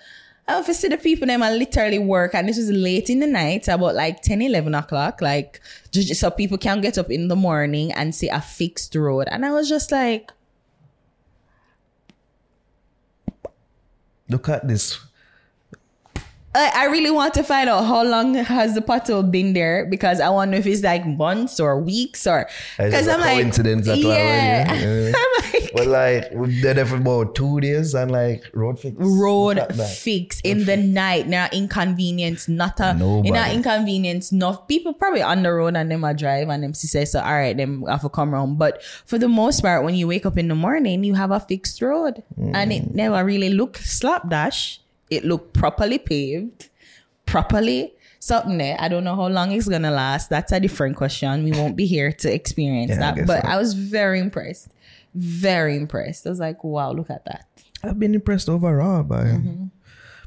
I 0.48 0.62
to 0.62 0.74
see 0.74 0.90
the 0.90 0.98
people 0.98 1.28
them 1.28 1.42
I 1.42 1.54
literally 1.54 2.00
work 2.00 2.36
and 2.36 2.50
this 2.50 2.58
was 2.58 2.70
late 2.70 3.10
in 3.10 3.20
the 3.22 3.28
night 3.28 3.70
about 3.70 3.96
like 3.96 4.22
10 4.22 4.42
11 4.42 4.76
o'clock 4.76 5.22
like 5.22 5.62
just 5.90 6.20
so 6.20 6.30
people 6.30 6.58
can 6.58 6.82
get 6.82 6.98
up 6.98 7.10
in 7.10 7.30
the 7.30 7.36
morning 7.36 7.94
and 7.94 8.14
see 8.14 8.28
a 8.28 8.42
fixed 8.42 8.94
road 8.94 9.28
and 9.32 9.46
I 9.46 9.52
was 9.52 9.70
just 9.70 9.92
like 9.92 10.32
Look 14.30 14.50
at 14.50 14.68
this 14.68 15.00
I, 16.56 16.72
I 16.76 16.86
really 16.86 17.10
want 17.10 17.34
to 17.36 17.44
find 17.44 17.68
out 17.68 17.86
how 17.86 18.04
long 18.04 18.36
has 18.36 18.76
the 18.76 18.82
pothole 18.82 19.30
been 19.30 19.54
there 19.54 19.88
because 19.90 20.20
I 20.20 20.30
wonder 20.30 20.58
if 20.58 20.68
it's 20.68 20.84
like 20.84 21.06
months 21.06 21.60
or 21.60 21.80
weeks 21.80 22.28
or 22.28 22.48
because 22.78 23.08
I'm 23.08 23.20
like 23.22 23.34
coincidence 23.42 23.88
that 23.88 23.98
one 23.98 24.08
way, 24.08 24.18
yeah, 24.18 24.74
yeah. 24.82 25.12
I'm 25.16 25.54
like 25.54 25.72
But 25.74 25.88
like 25.88 26.32
we 26.34 26.62
did 26.62 26.78
it 26.78 26.86
for 26.86 26.98
about 26.98 27.34
two 27.34 27.60
days 27.60 27.96
and 27.96 28.12
like 28.12 28.44
road 28.54 28.80
fix. 28.80 28.96
road 29.00 29.60
fix 29.98 30.40
in 30.44 30.66
the 30.66 30.78
night. 30.78 31.28
Now 31.28 31.48
inconvenience, 31.52 32.48
not 32.48 32.80
a 32.80 32.94
Nobody. 32.94 33.30
in 33.30 33.36
a 33.36 33.52
inconvenience. 33.54 34.32
Enough 34.32 34.68
people 34.68 34.94
probably 34.94 35.24
on 35.24 35.42
the 35.42 35.52
road 35.52 35.76
and 35.76 35.90
them 35.90 36.04
a 36.04 36.14
drive 36.14 36.50
and 36.50 36.64
them 36.64 36.74
say 36.76 37.06
so. 37.06 37.20
All 37.20 37.34
right, 37.34 37.58
them 37.58 37.84
have 37.90 38.02
to 38.02 38.10
come 38.10 38.34
around. 38.34 38.60
But 38.60 38.84
for 39.06 39.18
the 39.18 39.28
most 39.28 39.62
part, 39.62 39.84
when 39.84 39.96
you 39.96 40.08
wake 40.08 40.26
up 40.28 40.38
in 40.38 40.48
the 40.50 40.56
morning, 40.56 41.04
you 41.04 41.16
have 41.16 41.32
a 41.32 41.40
fixed 41.40 41.82
road, 41.82 42.22
and 42.38 42.72
Mm. 42.72 42.76
it 42.78 42.94
never 42.94 43.26
really 43.26 43.50
looked 43.50 43.78
slapdash. 43.84 44.80
It 45.16 45.26
looked 45.26 45.54
properly 45.54 45.98
paved, 46.00 46.70
properly. 47.26 47.94
Something 48.20 48.58
there. 48.58 48.78
I 48.80 48.88
don't 48.88 49.04
know 49.04 49.18
how 49.18 49.28
long 49.28 49.52
it's 49.52 49.68
gonna 49.68 49.92
last. 49.92 50.30
That's 50.30 50.54
a 50.54 50.60
different 50.60 50.96
question. 50.96 51.44
We 51.44 51.52
won't 51.52 51.76
be 51.76 51.86
here 51.86 52.12
to 52.14 52.34
experience 52.34 52.92
Yeah, 52.92 53.00
that. 53.00 53.16
guess 53.16 53.28
But 53.28 53.42
so. 53.42 53.48
I 53.50 53.58
was 53.58 53.74
very 53.74 54.20
impressed. 54.22 54.70
Very 55.14 55.76
impressed. 55.76 56.26
I 56.26 56.30
was 56.30 56.40
like, 56.40 56.64
wow, 56.64 56.94
look 56.94 57.10
at 57.10 57.26
that. 57.26 57.46
I've 57.84 58.00
been 58.00 58.16
impressed 58.16 58.48
overall 58.48 59.04
by 59.04 59.40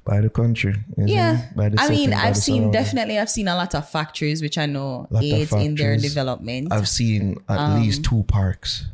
by 0.05 0.20
the 0.20 0.29
country. 0.29 0.75
Mm-hmm. 0.75 1.09
Yeah, 1.09 1.46
by 1.57 1.70
the 1.70 1.81
I 1.81 1.88
mean, 1.88 2.12
I've 2.12 2.37
seen 2.37 2.70
definitely. 2.70 3.18
I've 3.18 3.31
seen 3.31 3.49
a 3.49 3.57
lot 3.57 3.75
of 3.75 3.88
factories, 3.88 4.42
which 4.42 4.59
I 4.59 4.66
know 4.66 5.09
aids 5.22 5.53
in 5.55 5.75
their 5.75 5.96
development. 5.96 6.72
I've 6.75 6.88
seen 6.88 7.38
at 7.49 7.59
Um, 7.59 7.81
least 7.83 8.05
two 8.05 8.25
parks. 8.29 8.85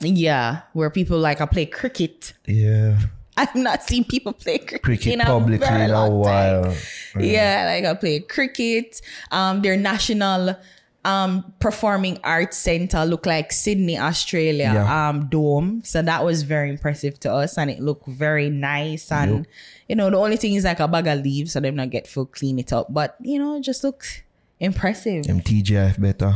yeah, 0.00 0.62
where 0.72 0.90
people 0.90 1.18
like 1.18 1.40
I 1.40 1.46
play 1.46 1.66
cricket. 1.66 2.34
Yeah, 2.44 2.98
I've 3.40 3.54
not 3.54 3.82
seen 3.82 4.04
people 4.04 4.32
play 4.32 4.58
cricket, 4.58 4.82
cricket 4.82 5.12
in 5.14 5.20
a 5.20 5.24
publicly 5.24 5.66
very 5.66 5.84
in 5.84 5.90
a 5.90 6.08
long 6.08 6.24
time. 6.24 6.62
while. 6.62 6.76
Yeah, 7.20 7.64
like 7.66 7.84
I 7.84 7.94
play 7.94 8.20
cricket. 8.20 9.00
Um, 9.30 9.62
their 9.62 9.76
national 9.76 10.56
um 11.04 11.54
performing 11.60 12.18
arts 12.24 12.56
center 12.56 13.04
look 13.04 13.26
like 13.26 13.52
Sydney, 13.52 13.96
Australia 13.98 14.72
Yeah. 14.74 15.08
um 15.08 15.28
dome. 15.28 15.82
So 15.84 16.02
that 16.02 16.24
was 16.24 16.42
very 16.42 16.68
impressive 16.70 17.20
to 17.20 17.32
us 17.32 17.56
and 17.58 17.70
it 17.70 17.78
looked 17.80 18.08
very 18.08 18.50
nice 18.50 19.12
and 19.12 19.46
you 19.88 19.94
know 19.94 20.10
the 20.10 20.16
only 20.16 20.36
thing 20.36 20.54
is 20.54 20.64
like 20.64 20.80
a 20.80 20.88
bag 20.88 21.06
of 21.06 21.20
leaves 21.22 21.52
so 21.52 21.60
them 21.60 21.76
not 21.76 21.90
get 21.90 22.08
full 22.08 22.26
clean 22.26 22.58
it 22.58 22.72
up. 22.72 22.92
But 22.92 23.16
you 23.20 23.38
know, 23.38 23.54
it 23.56 23.60
just 23.62 23.84
looks 23.84 24.22
impressive. 24.58 25.26
Them 25.28 25.40
TGIF 25.42 26.00
better. 26.00 26.34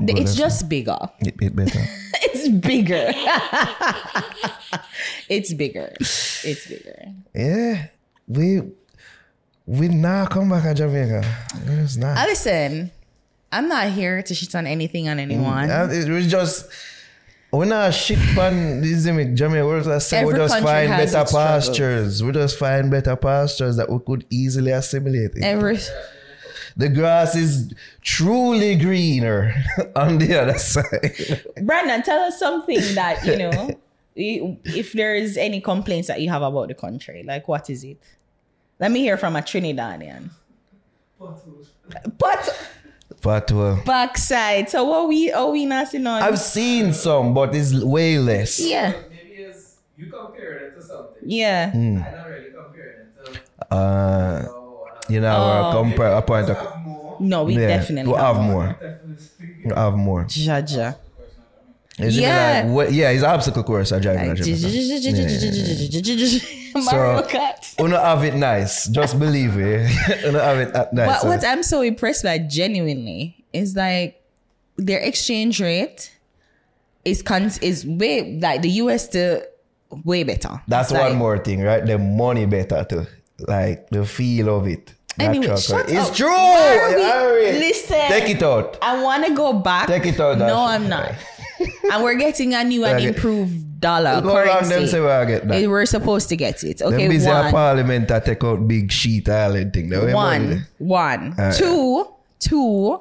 It's 0.00 0.34
just 0.34 0.68
bigger. 0.70 0.96
it, 1.20 1.34
it 1.40 1.54
better. 1.54 1.84
It's 2.44 2.48
bigger. 2.66 3.12
it's 5.28 5.52
bigger. 5.52 5.92
It's 6.00 6.66
bigger. 6.66 7.06
yeah, 7.34 7.86
we 8.26 8.62
we 9.66 9.88
now 9.88 10.26
come 10.26 10.50
back 10.50 10.64
to 10.64 10.74
Jamaica. 10.74 11.22
It's 11.66 11.96
not. 11.96 12.18
Uh, 12.18 12.24
listen, 12.26 12.90
I'm 13.50 13.68
not 13.68 13.88
here 13.90 14.22
to 14.22 14.34
shit 14.34 14.54
on 14.54 14.66
anything 14.66 15.08
on 15.08 15.18
anyone. 15.18 15.70
Uh, 15.70 15.88
It 15.90 16.08
was 16.08 16.30
just 16.30 16.68
we're 17.52 17.66
not 17.66 17.92
shit 17.94 18.18
on 18.38 18.80
this 18.80 19.06
image, 19.06 19.38
Jamaica. 19.38 19.66
We're 19.66 19.82
just 19.84 20.08
saying 20.08 20.26
we 20.26 20.34
just 20.34 20.54
find 20.60 20.88
better 20.88 21.02
its 21.02 21.12
struggles. 21.12 21.32
pastures. 21.68 22.22
We 22.22 22.32
just 22.32 22.58
find 22.58 22.90
better 22.90 23.16
pastures 23.16 23.76
that 23.76 23.88
we 23.90 23.98
could 24.04 24.24
easily 24.30 24.72
assimilate. 24.72 25.36
in. 25.36 25.44
Every 25.44 25.78
the 26.76 26.88
grass 26.88 27.34
is 27.36 27.72
truly 28.00 28.76
greener 28.76 29.54
on 29.96 30.18
the 30.18 30.40
other 30.40 30.58
side. 30.58 31.42
Brandon, 31.62 32.02
tell 32.02 32.20
us 32.20 32.38
something 32.38 32.80
that 32.94 33.24
you 33.24 33.36
know. 33.38 33.70
If 34.14 34.92
there 34.92 35.14
is 35.14 35.38
any 35.38 35.62
complaints 35.62 36.08
that 36.08 36.20
you 36.20 36.28
have 36.28 36.42
about 36.42 36.68
the 36.68 36.74
country, 36.74 37.22
like 37.22 37.48
what 37.48 37.70
is 37.70 37.82
it? 37.82 37.96
Let 38.78 38.90
me 38.92 39.00
hear 39.00 39.16
from 39.16 39.36
a 39.36 39.40
Trinidadian. 39.40 40.28
But 42.18 42.68
But 43.22 43.50
uh, 43.52 43.76
backside. 43.86 44.68
So 44.68 44.84
what 44.84 45.08
we 45.08 45.32
are 45.32 45.50
we 45.50 45.64
not 45.64 45.88
seeing 45.88 46.06
on? 46.06 46.22
I've 46.22 46.38
seen 46.40 46.92
some, 46.92 47.32
but 47.32 47.54
it's 47.54 47.72
way 47.82 48.18
less. 48.18 48.60
yeah, 48.60 48.92
Maybe 49.10 49.42
it's 49.44 49.76
you 49.96 50.12
comparing 50.12 50.72
it 50.72 50.74
to 50.74 50.82
something. 50.82 51.16
yeah. 51.22 51.70
Hmm. 51.70 51.78
I'm 51.78 52.02
not 52.02 52.28
really 52.28 52.50
comparing 52.50 52.98
it 53.06 53.24
to. 53.70 53.74
Uh, 53.74 54.48
you 55.12 55.20
know, 55.20 55.36
uh, 55.36 55.42
Oh. 55.42 55.64
we're 55.64 55.72
compare 55.82 56.12
a 56.14 56.22
point 56.22 56.48
of. 56.50 56.56
No, 57.20 57.44
we 57.44 57.54
yeah, 57.54 57.68
definitely 57.78 58.12
we 58.12 58.18
have 58.18 58.36
more. 58.40 58.66
Definitely. 58.80 59.16
We 59.64 59.70
have 59.74 59.94
more. 59.94 60.24
Jaja. 60.24 60.96
It's 61.98 62.16
even 62.16 62.22
Yeah. 62.24 62.62
like, 62.64 62.74
what- 62.74 62.92
yeah, 62.92 63.10
it's 63.10 63.22
obstacle 63.22 63.62
course. 63.62 63.92
I 63.92 63.98
drive 64.00 64.16
a 64.16 64.26
Like, 64.28 64.36
Jamaica. 64.42 64.68
Mario 66.74 67.22
So- 67.22 67.28
Kart. 67.28 67.74
We 67.78 67.90
don't 67.90 68.04
have 68.04 68.24
it 68.24 68.34
nice. 68.34 68.86
Just 68.88 69.18
believe 69.18 69.56
it. 69.58 69.90
we 70.24 70.30
don't 70.32 70.42
have 70.42 70.58
it 70.58 70.74
at 70.74 70.92
nice. 70.92 71.22
But 71.22 71.24
eh? 71.24 71.28
what 71.28 71.44
I'm 71.44 71.62
so 71.62 71.82
impressed 71.82 72.24
by 72.24 72.38
genuinely 72.38 73.36
is 73.52 73.76
like 73.76 74.20
their 74.76 74.98
exchange 75.00 75.60
rate 75.60 76.10
is 77.04 77.22
con- 77.22 77.50
is 77.60 77.86
way 77.86 78.38
like 78.40 78.62
the 78.62 78.70
US 78.82 79.08
to 79.08 79.46
way 80.04 80.22
better. 80.24 80.60
That's 80.68 80.90
It's 80.90 80.98
one 80.98 81.10
like- 81.10 81.18
more 81.18 81.38
thing, 81.38 81.62
right? 81.62 81.84
The 81.84 81.98
money 81.98 82.46
better 82.46 82.84
too. 82.88 83.06
Like 83.46 83.90
the 83.90 84.04
feel 84.06 84.48
of 84.56 84.66
it. 84.66 84.94
Anyway, 85.18 85.46
shut 85.56 85.86
color. 85.86 85.98
It's 85.98 86.10
up. 86.10 86.14
true. 86.16 87.58
Listen. 87.58 88.08
Take 88.08 88.28
it 88.30 88.42
out. 88.42 88.78
I 88.82 89.02
want 89.02 89.26
to 89.26 89.34
go 89.34 89.52
back. 89.52 89.86
Take 89.88 90.06
it 90.06 90.18
out, 90.20 90.38
No, 90.38 90.64
I'm 90.64 90.88
not. 90.88 91.12
and 91.92 92.02
we're 92.02 92.14
getting 92.16 92.54
a 92.54 92.64
new 92.64 92.84
and 92.84 93.04
improved 93.04 93.80
dollar 93.80 94.20
Go 94.22 94.36
around 94.36 94.64
them 94.64 94.70
currency. 94.70 94.86
say 94.92 95.00
we 95.00 95.26
get 95.26 95.48
that. 95.48 95.62
Eh, 95.62 95.66
We're 95.66 95.86
supposed 95.86 96.28
to 96.30 96.36
get 96.36 96.62
it. 96.64 96.78
Them 96.78 96.94
Okay, 96.94 97.08
busy 97.08 97.28
one. 97.28 97.50
parliament 97.52 98.08
to 98.08 98.20
take 98.24 98.42
out 98.44 98.66
big 98.66 98.90
sheet 98.90 99.28
island 99.28 99.72
thing. 99.72 99.90
One 99.90 100.66
one 100.78 101.34
Alright. 101.38 101.54
two 101.54 102.08
two 102.38 103.00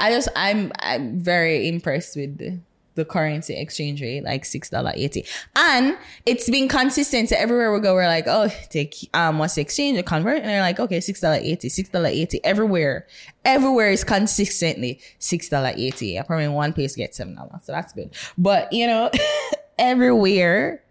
i 0.00 0.10
just 0.10 0.28
i'm 0.34 0.72
i'm 0.80 1.18
very 1.20 1.68
impressed 1.68 2.16
with 2.16 2.38
the, 2.38 2.58
the 2.94 3.04
currency 3.04 3.54
exchange 3.54 4.02
rate 4.02 4.22
like 4.22 4.44
six 4.44 4.68
dollar 4.70 4.92
eighty 4.94 5.24
and 5.56 5.96
it's 6.26 6.48
been 6.50 6.68
consistent 6.68 7.28
so 7.28 7.36
everywhere 7.36 7.72
we 7.72 7.80
go 7.80 7.94
we're 7.94 8.06
like 8.06 8.26
oh 8.26 8.48
take 8.70 9.08
um 9.14 9.38
what's 9.38 9.54
the 9.54 9.60
exchange 9.60 9.98
or 9.98 10.02
convert 10.02 10.38
and 10.38 10.46
they're 10.46 10.60
like 10.60 10.78
okay 10.78 11.00
six 11.00 11.20
dollar 11.20 11.38
eighty 11.40 11.68
six 11.68 11.88
dollar 11.88 12.08
eighty 12.08 12.42
everywhere 12.44 13.06
everywhere 13.44 13.90
is 13.90 14.04
consistently 14.04 15.00
six 15.18 15.48
dollar 15.48 15.72
eighty 15.76 16.18
i 16.18 16.22
probably 16.22 16.44
in 16.44 16.52
one 16.52 16.72
place 16.72 16.94
get 16.96 17.14
seven 17.14 17.34
dollars 17.34 17.62
so 17.64 17.72
that's 17.72 17.92
good 17.92 18.10
but 18.36 18.72
you 18.72 18.86
know 18.86 19.10
everywhere 19.78 20.82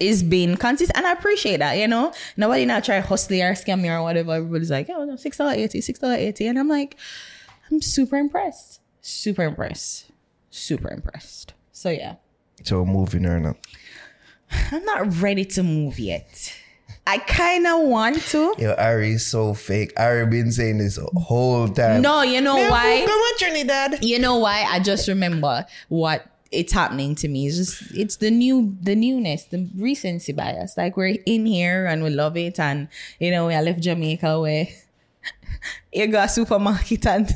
is 0.00 0.22
being 0.22 0.56
consistent 0.56 0.96
and 0.96 1.06
I 1.06 1.12
appreciate 1.12 1.58
that, 1.58 1.74
you 1.74 1.86
know. 1.86 2.12
Nobody 2.36 2.66
not 2.66 2.82
try 2.82 2.98
hustle 2.98 3.40
or 3.40 3.52
scam 3.52 3.80
me 3.80 3.88
or 3.88 4.02
whatever. 4.02 4.32
Everybody's 4.32 4.70
like, 4.70 4.90
oh 4.90 5.04
no, 5.04 5.16
six 5.16 5.36
dollar 5.36 5.52
eighty, 5.52 5.80
six 5.80 6.00
dollar 6.00 6.14
eighty. 6.14 6.46
And 6.46 6.58
I'm 6.58 6.68
like, 6.68 6.96
I'm 7.70 7.80
super 7.80 8.16
impressed. 8.16 8.80
Super 9.00 9.44
impressed. 9.44 10.11
Super 10.52 10.90
impressed. 10.90 11.54
So 11.72 11.88
yeah. 11.88 12.16
So 12.62 12.84
moving 12.84 13.24
or 13.24 13.40
not. 13.40 13.56
I'm 14.70 14.84
not 14.84 15.16
ready 15.20 15.46
to 15.46 15.62
move 15.62 15.98
yet. 15.98 16.54
I 17.06 17.18
kinda 17.18 17.78
want 17.78 18.20
to. 18.26 18.54
Yo, 18.58 18.74
Ari 18.74 19.14
is 19.14 19.26
so 19.26 19.54
fake. 19.54 19.92
Ari 19.96 20.26
been 20.26 20.52
saying 20.52 20.76
this 20.76 20.98
whole 21.16 21.68
time. 21.68 22.02
No, 22.02 22.20
you 22.20 22.42
know 22.42 22.56
why? 22.56 23.02
Come 23.06 23.18
on, 23.18 23.38
Trinidad. 23.38 24.04
You 24.04 24.18
know 24.18 24.36
why? 24.36 24.66
I 24.68 24.78
just 24.78 25.08
remember 25.08 25.64
what 25.88 26.26
it's 26.50 26.72
happening 26.72 27.14
to 27.16 27.28
me. 27.28 27.46
It's 27.46 27.56
just 27.56 27.96
it's 27.96 28.16
the 28.16 28.30
new 28.30 28.76
the 28.82 28.94
newness, 28.94 29.44
the 29.44 29.70
recency 29.74 30.34
bias. 30.34 30.76
Like 30.76 30.98
we're 30.98 31.16
in 31.24 31.46
here 31.46 31.86
and 31.86 32.04
we 32.04 32.10
love 32.10 32.36
it, 32.36 32.60
and 32.60 32.88
you 33.18 33.30
know, 33.30 33.46
we 33.46 33.58
left 33.58 33.80
Jamaica 33.80 34.38
where 34.38 34.68
you 35.92 36.06
go 36.08 36.22
to 36.22 36.28
supermarket 36.28 37.06
and 37.06 37.34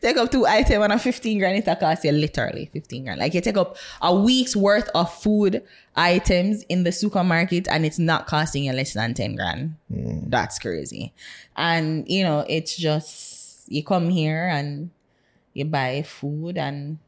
take 0.00 0.16
up 0.16 0.30
two 0.30 0.46
items 0.46 0.82
and 0.84 0.92
a 0.92 0.98
15 0.98 1.38
grand 1.38 1.56
it 1.66 1.80
cost 1.80 2.04
you 2.04 2.12
literally 2.12 2.70
15 2.72 3.04
grand. 3.04 3.20
Like 3.20 3.34
you 3.34 3.40
take 3.40 3.56
up 3.56 3.76
a 4.02 4.14
week's 4.14 4.54
worth 4.56 4.88
of 4.94 5.12
food 5.12 5.62
items 5.96 6.62
in 6.64 6.84
the 6.84 6.92
supermarket 6.92 7.68
and 7.68 7.84
it's 7.84 7.98
not 7.98 8.26
costing 8.26 8.64
you 8.64 8.72
less 8.72 8.92
than 8.94 9.14
10 9.14 9.36
grand. 9.36 9.74
Hmm. 9.92 10.28
That's 10.28 10.58
crazy. 10.58 11.12
And 11.56 12.08
you 12.08 12.24
know, 12.24 12.44
it's 12.48 12.76
just 12.76 13.70
you 13.70 13.82
come 13.84 14.10
here 14.10 14.48
and 14.48 14.90
you 15.52 15.64
buy 15.64 16.02
food 16.02 16.58
and 16.58 16.98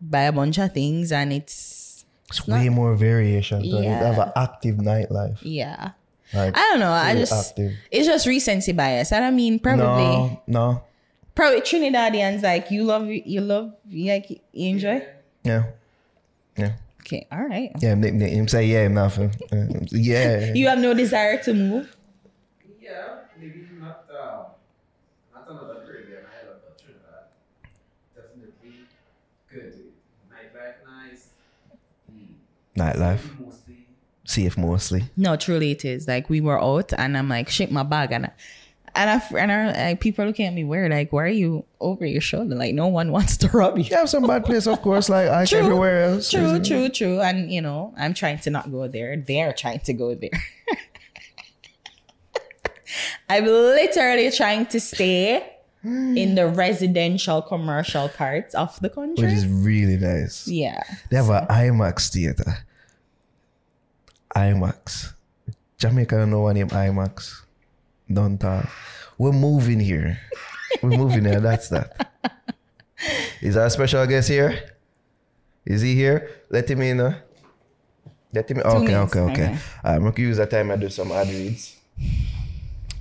buy 0.00 0.22
a 0.22 0.32
bunch 0.32 0.58
of 0.58 0.72
things 0.72 1.12
and 1.12 1.32
it's 1.32 2.04
It's 2.28 2.46
way 2.46 2.68
more 2.68 2.94
variation. 2.94 3.62
Yeah. 3.64 3.80
You 3.80 3.88
have 3.88 4.18
an 4.18 4.32
active 4.36 4.76
nightlife. 4.76 5.38
yeah. 5.42 5.92
Like, 6.32 6.56
I 6.56 6.60
don't 6.70 6.78
know. 6.78 6.92
I 6.92 7.14
just 7.16 7.32
active. 7.32 7.72
it's 7.90 8.06
just 8.06 8.24
recency 8.24 8.70
bias. 8.70 9.10
I 9.10 9.18
don't 9.18 9.34
mean 9.34 9.58
probably 9.58 9.84
no, 9.84 10.42
no. 10.46 10.82
Probably 11.40 11.62
Trinidadians 11.62 12.42
like 12.42 12.70
you 12.70 12.84
love 12.84 13.08
you 13.08 13.40
love 13.40 13.72
you 13.88 14.12
like 14.12 14.28
you 14.28 14.68
enjoy. 14.68 15.00
Yeah. 15.42 15.72
Yeah. 16.54 16.72
Okay, 17.00 17.26
all 17.32 17.42
right. 17.42 17.72
Yeah, 17.80 17.94
him, 17.94 18.02
him, 18.02 18.20
him 18.20 18.46
say 18.46 18.66
yeah, 18.66 18.84
him 18.84 18.92
nothing. 18.94 19.32
yeah. 19.90 20.52
You 20.54 20.68
have 20.68 20.78
no 20.80 20.92
desire 20.92 21.42
to 21.44 21.54
move. 21.54 21.96
Yeah, 22.78 23.24
maybe 23.40 23.72
not 23.72 24.04
um, 24.12 24.52
not 25.32 25.48
another 25.48 25.80
Caribbean 25.88 26.24
island, 26.28 26.60
but 26.66 26.76
Trinidad. 26.76 27.24
Definitely 28.14 28.84
good. 29.48 29.72
Nightlife 30.28 30.78
nice. 30.84 31.22
Nightlife. 32.76 33.24
Mostly 33.40 33.86
safe 34.24 34.56
mostly. 34.58 35.04
No, 35.16 35.36
truly 35.36 35.70
it 35.72 35.84
is. 35.84 36.06
Like 36.06 36.28
we 36.30 36.40
were 36.40 36.60
out 36.62 36.92
and 36.96 37.16
I'm 37.16 37.28
like, 37.28 37.48
shake 37.48 37.70
my 37.70 37.82
bag 37.82 38.12
and 38.12 38.26
I, 38.26 38.30
and 38.94 39.10
I, 39.10 39.22
and 39.38 39.52
I, 39.52 39.88
like, 39.90 40.00
people 40.00 40.24
are 40.24 40.28
looking 40.28 40.46
at 40.46 40.52
me 40.54 40.64
weird. 40.64 40.90
Like, 40.90 41.12
why 41.12 41.24
are 41.24 41.28
you 41.28 41.64
over 41.80 42.04
your 42.06 42.20
shoulder? 42.20 42.54
Like, 42.54 42.74
no 42.74 42.86
one 42.88 43.12
wants 43.16 43.36
to 43.38 43.48
rub 43.48 43.78
you. 43.78 43.84
You 43.84 43.96
have 43.96 44.08
some 44.10 44.26
bad 44.26 44.44
place, 44.44 44.66
of 44.66 44.80
course, 44.82 45.08
like, 45.08 45.28
like 45.28 45.48
True. 45.48 45.58
everywhere 45.60 46.04
else. 46.04 46.30
True, 46.30 46.42
isn't 46.42 46.66
true, 46.66 46.88
true. 46.88 47.20
And 47.20 47.50
you 47.52 47.60
know, 47.60 47.94
I'm 47.96 48.14
trying 48.14 48.38
to 48.40 48.50
not 48.50 48.70
go 48.70 48.88
there. 48.88 49.16
They're 49.16 49.52
trying 49.52 49.80
to 49.80 49.92
go 49.92 50.14
there. 50.14 50.30
I'm 53.28 53.44
literally 53.46 54.30
trying 54.32 54.66
to 54.66 54.80
stay 54.80 55.46
in 55.82 56.34
the 56.34 56.46
residential 56.48 57.40
commercial 57.40 58.08
parts 58.08 58.54
of 58.54 58.78
the 58.80 58.90
country. 58.90 59.24
Which 59.24 59.34
is 59.34 59.46
really 59.46 59.96
nice. 59.96 60.46
yeah. 60.46 60.82
They 61.10 61.16
have 61.16 61.30
an 61.30 61.46
IMAX 61.46 62.12
theater. 62.12 62.58
IMAX. 64.36 65.12
Jamaica 65.78 66.16
don't 66.16 66.38
one 66.42 66.54
name 66.56 66.68
IMAX. 66.68 67.42
Don't 68.12 68.38
talk. 68.38 68.68
We're 69.18 69.32
moving 69.32 69.78
here. 69.78 70.18
We're 70.82 70.90
moving 70.90 71.24
here. 71.24 71.40
That's 71.40 71.68
that. 71.68 72.10
Is 73.40 73.56
our 73.56 73.70
special 73.70 74.06
guest 74.06 74.28
here? 74.28 74.58
Is 75.64 75.82
he 75.82 75.94
here? 75.94 76.30
Let 76.50 76.68
him 76.68 76.82
in. 76.82 77.00
Uh. 77.00 77.20
Let 78.32 78.50
him 78.50 78.58
in. 78.58 78.62
Okay, 78.64 78.78
minutes. 78.78 79.16
okay, 79.16 79.20
okay. 79.20 79.32
Okay. 79.32 79.58
I'm 79.84 80.02
going 80.02 80.12
to 80.14 80.22
use 80.22 80.36
that 80.38 80.50
time 80.50 80.70
and 80.70 80.80
do 80.80 80.88
some 80.88 81.12
ad 81.12 81.28
reads. 81.28 81.76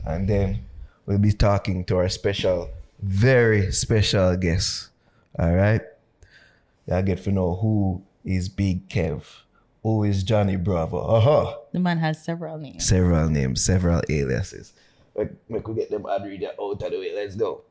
And 0.06 0.28
then 0.28 0.60
we'll 1.06 1.17
be 1.17 1.32
talking 1.32 1.86
to 1.86 1.98
our 1.98 2.10
special, 2.10 2.69
very 3.02 3.72
special 3.72 4.36
guest. 4.38 4.89
All 5.38 5.54
right? 5.54 5.82
Y'all 6.88 7.02
get 7.02 7.24
to 7.24 7.32
know 7.32 7.56
who 7.56 8.04
is 8.24 8.50
Big 8.50 8.88
Kev, 8.89 9.24
who 9.84 10.04
is 10.04 10.24
Johnny 10.24 10.56
Bravo. 10.56 11.00
Uh-huh. 11.00 11.58
The 11.72 11.80
man 11.80 11.98
has 12.00 12.24
several 12.24 12.58
names. 12.58 12.86
Several 12.86 13.30
names, 13.30 13.63
several 13.63 14.02
aliases. 14.10 14.74
Like, 15.15 15.34
make 15.50 15.63
get 15.76 15.89
them 15.89 16.06
ad 16.10 16.24
reader 16.24 16.52
out 16.60 16.84
of 16.84 16.91
the 16.91 17.00
way. 17.00 17.13
Let's 17.15 17.36
go. 17.36 17.62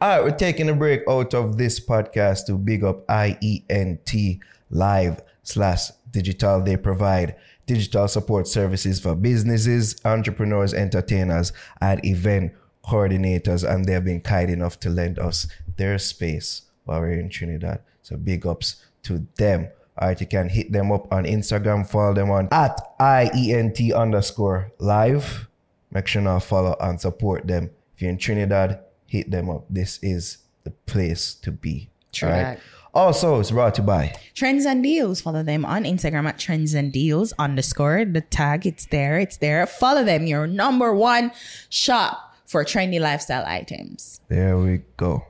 All 0.00 0.08
right, 0.08 0.22
we're 0.22 0.36
taking 0.36 0.68
a 0.68 0.74
break 0.74 1.02
out 1.08 1.34
of 1.34 1.58
this 1.58 1.80
podcast 1.80 2.46
to 2.46 2.54
big 2.54 2.84
up 2.84 3.06
IENT 3.08 4.40
Live 4.70 5.22
slash 5.42 5.90
Digital. 6.10 6.62
They 6.62 6.76
provide 6.76 7.36
digital 7.66 8.08
support 8.08 8.48
services 8.48 9.00
for 9.00 9.14
businesses, 9.14 10.00
entrepreneurs, 10.04 10.72
entertainers, 10.72 11.52
and 11.80 12.04
event 12.04 12.52
coordinators, 12.84 13.68
and 13.68 13.84
they've 13.84 14.04
been 14.04 14.20
kind 14.20 14.50
enough 14.50 14.80
to 14.80 14.88
lend 14.88 15.18
us 15.18 15.46
their 15.76 15.98
space 15.98 16.62
while 16.84 17.00
we're 17.00 17.20
in 17.20 17.28
Trinidad. 17.28 17.80
So 18.02 18.16
big 18.16 18.46
ups 18.46 18.76
to 19.02 19.26
them. 19.36 19.68
All 19.98 20.08
right, 20.08 20.20
you 20.20 20.26
can 20.26 20.48
hit 20.48 20.72
them 20.72 20.92
up 20.92 21.12
on 21.12 21.24
Instagram, 21.24 21.88
follow 21.88 22.14
them 22.14 22.30
on 22.30 22.48
at 22.52 22.80
IENT 22.98 23.94
underscore 23.94 24.72
live. 24.78 25.48
Make 25.90 26.06
sure 26.06 26.22
now 26.22 26.38
follow 26.38 26.76
and 26.80 27.00
support 27.00 27.46
them. 27.46 27.70
If 27.94 28.02
you're 28.02 28.10
in 28.10 28.18
Trinidad, 28.18 28.80
hit 29.06 29.30
them 29.30 29.50
up. 29.50 29.64
This 29.70 29.98
is 30.02 30.38
the 30.64 30.70
place 30.70 31.34
to 31.36 31.50
be. 31.50 31.90
True 32.12 32.28
right? 32.28 32.58
Also, 32.94 33.38
it's 33.38 33.50
brought 33.50 33.74
to 33.76 33.82
you 33.82 33.86
by 33.86 34.14
Trends 34.34 34.64
and 34.64 34.82
Deals. 34.82 35.20
Follow 35.20 35.42
them 35.42 35.64
on 35.64 35.84
Instagram 35.84 36.26
at 36.26 36.38
Trends 36.38 36.74
and 36.74 36.92
Deals 36.92 37.32
underscore. 37.38 38.04
The 38.04 38.22
tag, 38.22 38.66
it's 38.66 38.86
there. 38.86 39.18
It's 39.18 39.36
there. 39.36 39.66
Follow 39.66 40.04
them. 40.04 40.26
Your 40.26 40.46
number 40.46 40.94
one 40.94 41.30
shop 41.68 42.34
for 42.46 42.64
trendy 42.64 42.98
lifestyle 42.98 43.44
items. 43.46 44.20
There 44.28 44.58
we 44.58 44.82
go. 44.96 45.24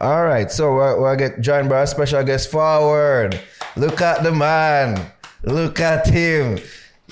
All 0.00 0.24
right, 0.24 0.50
so 0.50 0.74
we'll, 0.74 1.00
we'll 1.00 1.16
get 1.16 1.40
joined 1.40 1.68
by 1.68 1.78
our 1.78 1.86
special 1.86 2.22
guest 2.24 2.50
forward. 2.50 3.40
Look 3.76 4.00
at 4.00 4.22
the 4.22 4.32
man. 4.32 5.12
Look 5.44 5.80
at 5.80 6.06
him. 6.06 6.58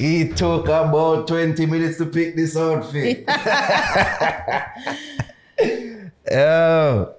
He 0.00 0.28
took 0.28 0.64
about 0.64 1.28
20 1.28 1.66
minutes 1.66 1.98
to 1.98 2.06
pick 2.06 2.34
this 2.34 2.56
outfit. 2.56 3.22
oh. 6.32 7.14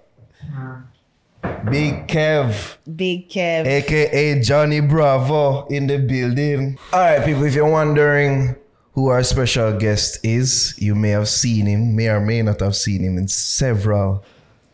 Big 1.69 2.07
Kev, 2.07 2.77
Big 2.95 3.29
Kev. 3.29 3.67
aka 3.67 4.41
Johnny 4.41 4.79
Bravo, 4.79 5.67
in 5.67 5.85
the 5.85 5.99
building. 5.99 6.79
All 6.91 6.99
right, 6.99 7.23
people, 7.23 7.43
if 7.43 7.53
you're 7.53 7.69
wondering 7.69 8.55
who 8.93 9.09
our 9.09 9.21
special 9.21 9.77
guest 9.77 10.17
is, 10.23 10.73
you 10.79 10.95
may 10.95 11.09
have 11.09 11.29
seen 11.29 11.67
him, 11.67 11.95
may 11.95 12.09
or 12.09 12.19
may 12.19 12.41
not 12.41 12.61
have 12.61 12.75
seen 12.75 13.03
him 13.03 13.19
in 13.19 13.27
several 13.27 14.23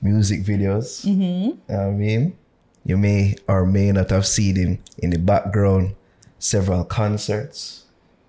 music 0.02 0.43
videos. 0.43 1.06
Mm-hmm. 1.06 1.72
I 1.72 1.89
mean, 1.91 2.38
you 2.86 2.98
may 2.98 3.36
or 3.50 3.65
may 3.65 3.91
not 3.91 4.10
have 4.12 4.26
seen 4.26 4.56
him 4.56 4.80
in 4.98 5.10
the 5.10 5.20
background, 5.20 5.93
several 6.39 6.86
concerts. 6.86 7.84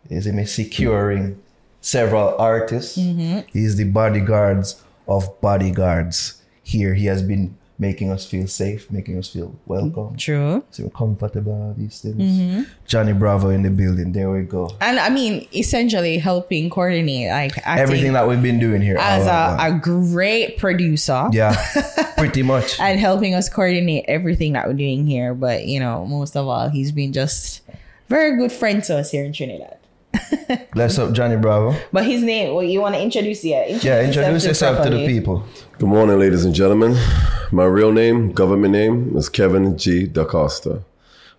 Is 0.09 0.27
him 0.27 0.45
securing 0.47 1.41
several 1.81 2.35
artists. 2.39 2.99
Mm-hmm. 2.99 3.41
He's 3.53 3.77
the 3.77 3.85
bodyguards 3.85 4.83
of 5.07 5.41
bodyguards. 5.41 6.43
Here, 6.63 6.95
he 6.95 7.07
has 7.07 7.23
been 7.23 7.57
making 7.81 8.11
us 8.11 8.27
feel 8.27 8.47
safe, 8.49 8.91
making 8.91 9.17
us 9.17 9.29
feel 9.29 9.55
welcome, 9.65 10.17
True. 10.17 10.65
feel 10.73 10.91
comfortable, 10.91 11.75
these 11.79 12.01
things. 12.01 12.17
Mm-hmm. 12.17 12.63
Johnny 12.87 13.13
Bravo 13.13 13.51
in 13.51 13.63
the 13.63 13.71
building. 13.71 14.13
There 14.13 14.31
we 14.31 14.43
go. 14.43 14.69
And 14.81 14.99
I 14.99 15.09
mean, 15.11 15.47
essentially 15.55 16.19
helping 16.19 16.71
coordinate 16.71 17.31
like 17.31 17.53
Everything 17.67 18.15
that 18.15 18.27
we've 18.29 18.43
been 18.43 18.59
doing 18.59 18.83
here. 18.83 18.97
as 18.99 19.27
a, 19.27 19.57
a 19.61 19.79
great 19.79 20.59
producer. 20.59 21.29
yeah, 21.33 21.55
pretty 22.19 22.43
much. 22.43 22.79
and 22.81 22.99
helping 22.99 23.35
us 23.35 23.49
coordinate 23.49 24.05
everything 24.09 24.55
that 24.55 24.67
we're 24.67 24.75
doing 24.75 25.07
here. 25.07 25.33
But 25.35 25.67
you 25.67 25.79
know, 25.79 26.05
most 26.05 26.37
of 26.37 26.49
all, 26.49 26.69
he's 26.69 26.91
been 26.93 27.13
just 27.13 27.63
very 28.09 28.37
good 28.37 28.51
friend 28.53 28.83
to 28.85 28.99
us 28.99 29.13
here 29.13 29.25
in 29.25 29.33
Trinidad. 29.33 29.78
Bless 30.73 30.99
up, 30.99 31.13
Johnny 31.13 31.37
Bravo. 31.37 31.77
But 31.93 32.05
his 32.07 32.23
name, 32.23 32.55
well, 32.55 32.65
you 32.65 32.81
want 32.81 32.95
to 32.95 33.01
introduce 33.01 33.45
it? 33.45 33.83
Yeah, 33.83 34.03
introduce 34.03 34.45
yourself 34.45 34.85
to 34.85 34.91
the 34.91 35.07
people. 35.07 35.45
Good 35.79 35.89
morning, 35.89 36.19
ladies 36.19 36.45
and 36.45 36.55
gentlemen. 36.55 36.97
My 37.53 37.65
real 37.65 37.93
name, 37.93 38.33
government 38.33 38.73
name, 38.73 39.17
is 39.17 39.29
Kevin 39.29 39.77
G. 39.79 40.07
Da 40.07 40.25
Costa. 40.25 40.83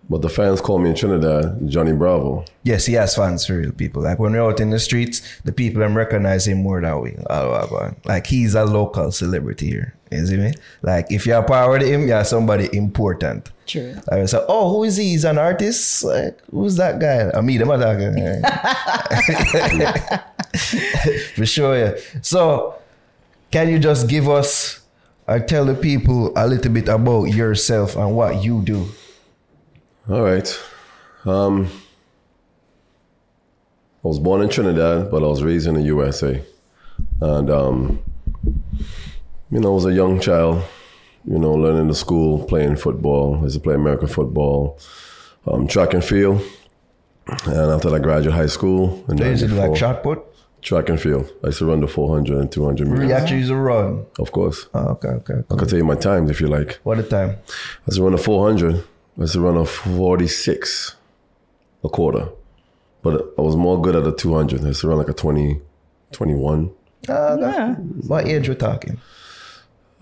But 0.08 0.22
the 0.22 0.28
fans 0.28 0.60
call 0.60 0.80
me 0.80 0.90
in 0.90 0.96
Trinidad 0.96 1.68
Johnny 1.68 1.92
Bravo. 1.92 2.44
Yes, 2.64 2.86
he 2.86 2.94
has 2.94 3.14
fans 3.14 3.46
for 3.46 3.56
real 3.56 3.70
people. 3.70 4.02
Like 4.02 4.18
when 4.18 4.32
we're 4.32 4.42
out 4.42 4.58
in 4.58 4.70
the 4.70 4.80
streets, 4.80 5.22
the 5.44 5.52
people 5.52 5.80
them 5.80 5.96
recognize 5.96 6.48
him 6.48 6.58
more 6.58 6.80
than 6.80 7.00
we. 7.00 7.16
Oh, 7.30 7.50
oh, 7.52 7.68
oh. 7.70 7.94
Like 8.04 8.26
he's 8.26 8.56
a 8.56 8.64
local 8.64 9.12
celebrity 9.12 9.68
here. 9.68 9.94
You 10.10 10.26
see 10.26 10.36
me? 10.36 10.52
Like 10.82 11.06
if 11.10 11.26
you're 11.26 11.42
power 11.42 11.78
with 11.78 11.86
him, 11.86 12.08
you're 12.08 12.24
somebody 12.24 12.68
important. 12.76 13.50
True. 13.66 13.94
I 14.10 14.18
was 14.18 14.32
like, 14.32 14.44
oh, 14.48 14.72
who 14.72 14.84
is 14.84 14.96
he? 14.96 15.10
He's 15.10 15.24
an 15.24 15.38
artist. 15.38 16.02
Like, 16.02 16.40
who's 16.50 16.76
that 16.76 16.98
guy? 16.98 17.30
I 17.30 17.40
meet 17.40 17.60
him. 17.60 17.70
I'm 17.70 17.80
talking. 17.80 18.14
For 21.36 21.46
sure. 21.46 21.78
Yeah. 21.78 21.94
So, 22.20 22.74
can 23.52 23.68
you 23.68 23.78
just 23.78 24.08
give 24.08 24.28
us 24.28 24.80
or 25.28 25.38
tell 25.38 25.64
the 25.64 25.76
people 25.76 26.32
a 26.34 26.48
little 26.48 26.72
bit 26.72 26.88
about 26.88 27.26
yourself 27.26 27.94
and 27.94 28.16
what 28.16 28.42
you 28.42 28.60
do? 28.62 28.88
All 30.08 30.22
right. 30.22 30.60
Um, 31.24 31.68
I 34.04 34.08
was 34.08 34.18
born 34.18 34.42
in 34.42 34.48
Trinidad, 34.48 35.12
but 35.12 35.22
I 35.22 35.26
was 35.26 35.44
raised 35.44 35.68
in 35.68 35.74
the 35.74 35.82
USA. 35.82 36.42
And, 37.20 37.50
um, 37.50 38.00
you 39.50 39.60
know, 39.60 39.70
I 39.70 39.74
was 39.74 39.86
a 39.86 39.92
young 39.92 40.20
child, 40.20 40.62
you 41.24 41.38
know, 41.38 41.52
learning 41.54 41.88
the 41.88 41.94
school, 41.94 42.44
playing 42.44 42.76
football. 42.76 43.36
I 43.40 43.42
used 43.44 43.54
to 43.56 43.60
play 43.60 43.74
American 43.74 44.08
football, 44.08 44.78
um, 45.46 45.66
track 45.66 45.94
and 45.94 46.04
field. 46.04 46.42
And 47.46 47.70
after 47.70 47.94
I 47.94 47.98
graduated 47.98 48.32
high 48.32 48.46
school, 48.46 49.04
in 49.08 49.20
Is 49.22 49.42
it 49.42 49.48
like 49.50 49.70
94, 49.70 49.76
shot 49.76 50.02
put? 50.02 50.22
track 50.62 50.88
and 50.90 51.00
field. 51.00 51.30
I 51.42 51.46
used 51.48 51.58
to 51.60 51.66
run 51.66 51.80
the 51.80 51.88
400 51.88 52.36
and 52.38 52.52
200 52.52 52.86
meters. 52.88 53.08
You 53.08 53.14
actually 53.14 53.38
use 53.38 53.50
a 53.50 53.56
run. 53.56 54.04
Of 54.18 54.30
course. 54.32 54.68
Oh, 54.74 54.88
okay, 54.90 55.08
okay. 55.08 55.34
I 55.50 55.56
can 55.56 55.66
tell 55.68 55.78
you 55.78 55.84
my 55.84 55.94
times 55.94 56.28
if 56.30 56.40
you 56.40 56.48
like. 56.48 56.80
What 56.82 56.98
a 56.98 57.02
time. 57.02 57.30
I 57.30 57.86
used 57.86 57.96
to 57.98 58.02
run 58.04 58.14
a 58.14 58.18
400. 58.18 58.74
I 58.76 59.20
used 59.20 59.32
to 59.34 59.40
run 59.40 59.56
a 59.56 59.64
46 59.64 60.96
a 61.84 61.88
quarter. 61.88 62.28
But 63.02 63.32
I 63.38 63.40
was 63.40 63.56
more 63.56 63.80
good 63.80 63.96
at 63.96 64.04
the 64.04 64.12
200. 64.14 64.62
I 64.62 64.66
used 64.66 64.82
to 64.82 64.88
run 64.88 64.98
like 64.98 65.08
a 65.08 65.14
20, 65.14 65.60
21, 66.12 66.70
Ah, 67.08 67.12
okay. 67.32 67.40
Yeah. 67.42 67.74
What 67.76 68.26
age 68.28 68.46
we 68.48 68.54
talking? 68.54 69.00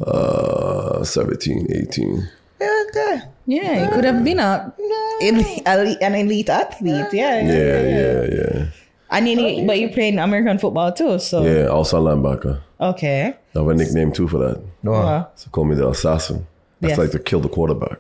Uh, 0.01 1.03
17, 1.05 1.67
18. 1.71 2.29
Yeah, 2.61 2.85
okay. 2.89 3.21
Yeah, 3.47 3.85
you 3.85 3.91
could 3.93 4.05
have 4.05 4.25
been 4.25 4.39
a 4.41 4.73
elite, 5.21 5.63
elite- 5.67 5.99
an 6.03 6.15
elite 6.15 6.49
athlete. 6.49 7.07
Yeah. 7.13 7.41
Yeah, 7.41 7.83
yeah, 7.83 8.27
yeah. 8.35 8.67
And 9.11 9.27
then, 9.27 9.67
but 9.67 9.79
you're 9.79 9.91
playing 9.91 10.19
American 10.19 10.59
football 10.59 10.93
too. 10.93 11.19
So 11.19 11.43
Yeah, 11.45 11.67
also 11.69 12.01
linebacker. 12.03 12.61
okay. 12.81 13.35
I 13.55 13.59
have 13.59 13.69
a 13.69 13.75
nickname 13.75 14.13
too 14.13 14.29
for 14.29 14.39
that. 14.39 14.61
No. 14.83 14.91
Well, 14.93 15.33
So 15.35 15.49
call 15.51 15.65
me 15.65 15.75
the 15.77 15.89
assassin. 15.89 16.47
That's 16.81 16.91
Yes. 16.93 16.99
like 16.99 17.11
to 17.13 17.19
kill 17.19 17.41
the 17.41 17.49
quarterback. 17.49 17.99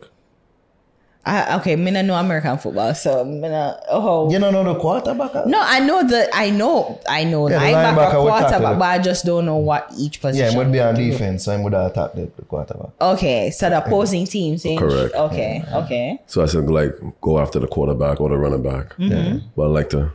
I, 1.26 1.56
okay, 1.58 1.76
me 1.76 1.90
not 1.90 2.06
know 2.06 2.14
American 2.14 2.56
football, 2.56 2.94
so 2.94 3.22
me 3.22 3.48
not, 3.50 3.80
oh. 3.90 4.30
You 4.30 4.38
don't 4.38 4.52
know 4.54 4.64
the 4.72 4.78
quarterback? 4.80 5.44
No, 5.46 5.60
I 5.60 5.78
know 5.80 6.02
the 6.06 6.26
I 6.34 6.48
know 6.48 6.98
I 7.06 7.24
know 7.24 7.50
Yeah, 7.50 7.60
linebacker, 7.60 7.96
linebacker 7.96 8.22
quarterback, 8.22 8.78
but 8.78 8.82
I 8.84 8.98
just 8.98 9.26
don't 9.26 9.44
know 9.44 9.56
what 9.56 9.92
each 9.98 10.16
Yeah, 10.16 10.20
position. 10.22 10.50
he 10.52 10.56
would 10.56 10.72
be 10.72 10.80
on 10.80 10.94
do. 10.94 11.10
defense, 11.10 11.44
so 11.44 11.54
he 11.58 11.62
would 11.62 11.74
attack 11.74 12.14
the, 12.14 12.30
the 12.34 12.42
quarterback. 12.46 12.90
Okay, 12.98 13.50
so 13.50 13.68
the 13.68 13.84
opposing 13.84 14.24
team 14.26 14.56
saying 14.56 14.78
Correct. 14.78 15.14
Okay, 15.14 15.62
okay. 15.74 16.18
So 16.26 16.42
I 16.42 16.46
said 16.46 16.70
like 16.70 16.94
go 17.20 17.38
after 17.38 17.58
the 17.58 17.66
quarterback 17.66 18.20
or 18.22 18.30
the 18.30 18.38
running 18.38 18.62
back. 18.62 18.94
Mm-hmm. 18.96 19.48
But 19.54 19.62
I 19.64 19.66
like 19.66 19.90
to 19.90 20.10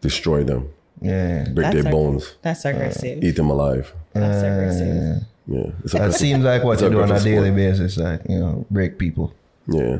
destroy 0.00 0.44
them, 0.44 0.70
Yeah. 1.02 1.44
break 1.44 1.56
That's 1.56 1.74
their 1.82 1.88
a- 1.88 1.94
bones, 1.94 2.36
That's 2.40 2.64
aggressive. 2.64 3.22
eat 3.22 3.36
them 3.36 3.50
alive. 3.50 3.92
That's 4.14 4.42
aggressive. 4.42 5.22
Yeah, 5.46 5.70
it's 5.84 5.92
That 5.92 6.14
seems 6.14 6.42
like 6.42 6.64
what 6.64 6.74
It's 6.74 6.82
you 6.82 6.88
do 6.88 6.96
on 6.98 7.02
a 7.02 7.04
aggressive 7.04 7.24
daily 7.26 7.48
sport. 7.48 7.56
basis, 7.56 7.96
like 7.98 8.20
you 8.30 8.38
know, 8.38 8.64
break 8.70 8.96
people. 8.98 9.34
Yeah. 9.68 9.98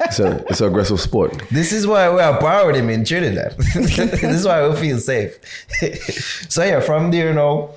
it's 0.00 0.18
a 0.20 0.44
it's 0.48 0.60
an 0.60 0.68
aggressive 0.68 1.00
sport. 1.00 1.42
This 1.50 1.72
is 1.72 1.86
why 1.86 2.12
we 2.12 2.20
are 2.20 2.38
proud 2.38 2.76
him 2.76 2.90
in 2.90 3.04
Trinidad. 3.04 3.56
this 3.74 4.22
is 4.22 4.46
why 4.46 4.66
we 4.68 4.76
feel 4.76 4.98
safe. 4.98 5.38
so 6.48 6.62
yeah, 6.64 6.80
from 6.80 7.10
there 7.10 7.34
now, 7.34 7.70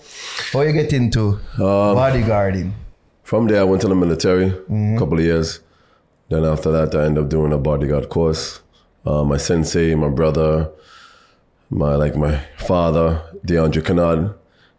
how 0.52 0.62
you 0.62 0.74
get 0.74 0.94
into 0.94 1.40
Um, 1.56 1.96
bodyguarding? 1.98 2.72
From 3.24 3.48
there, 3.48 3.62
I 3.62 3.64
went 3.64 3.82
to 3.82 3.88
the 3.88 3.96
military 3.96 4.48
a 4.48 4.98
couple 5.00 5.18
of 5.18 5.24
years. 5.24 5.60
Then 6.30 6.46
after 6.46 6.72
that, 6.72 6.96
I 6.96 7.06
ended 7.06 7.24
up 7.24 7.30
doing 7.30 7.54
a 7.54 7.58
bodyguard 7.58 8.10
course. 8.10 8.62
Uh, 9.06 9.24
my 9.24 9.38
sensei, 9.38 9.96
my 9.96 10.10
brother, 10.10 10.70
my 11.70 11.96
like 11.96 12.16
my 12.16 12.40
father, 12.58 13.22
DeAndre 13.46 13.86
Kennard, 13.86 14.34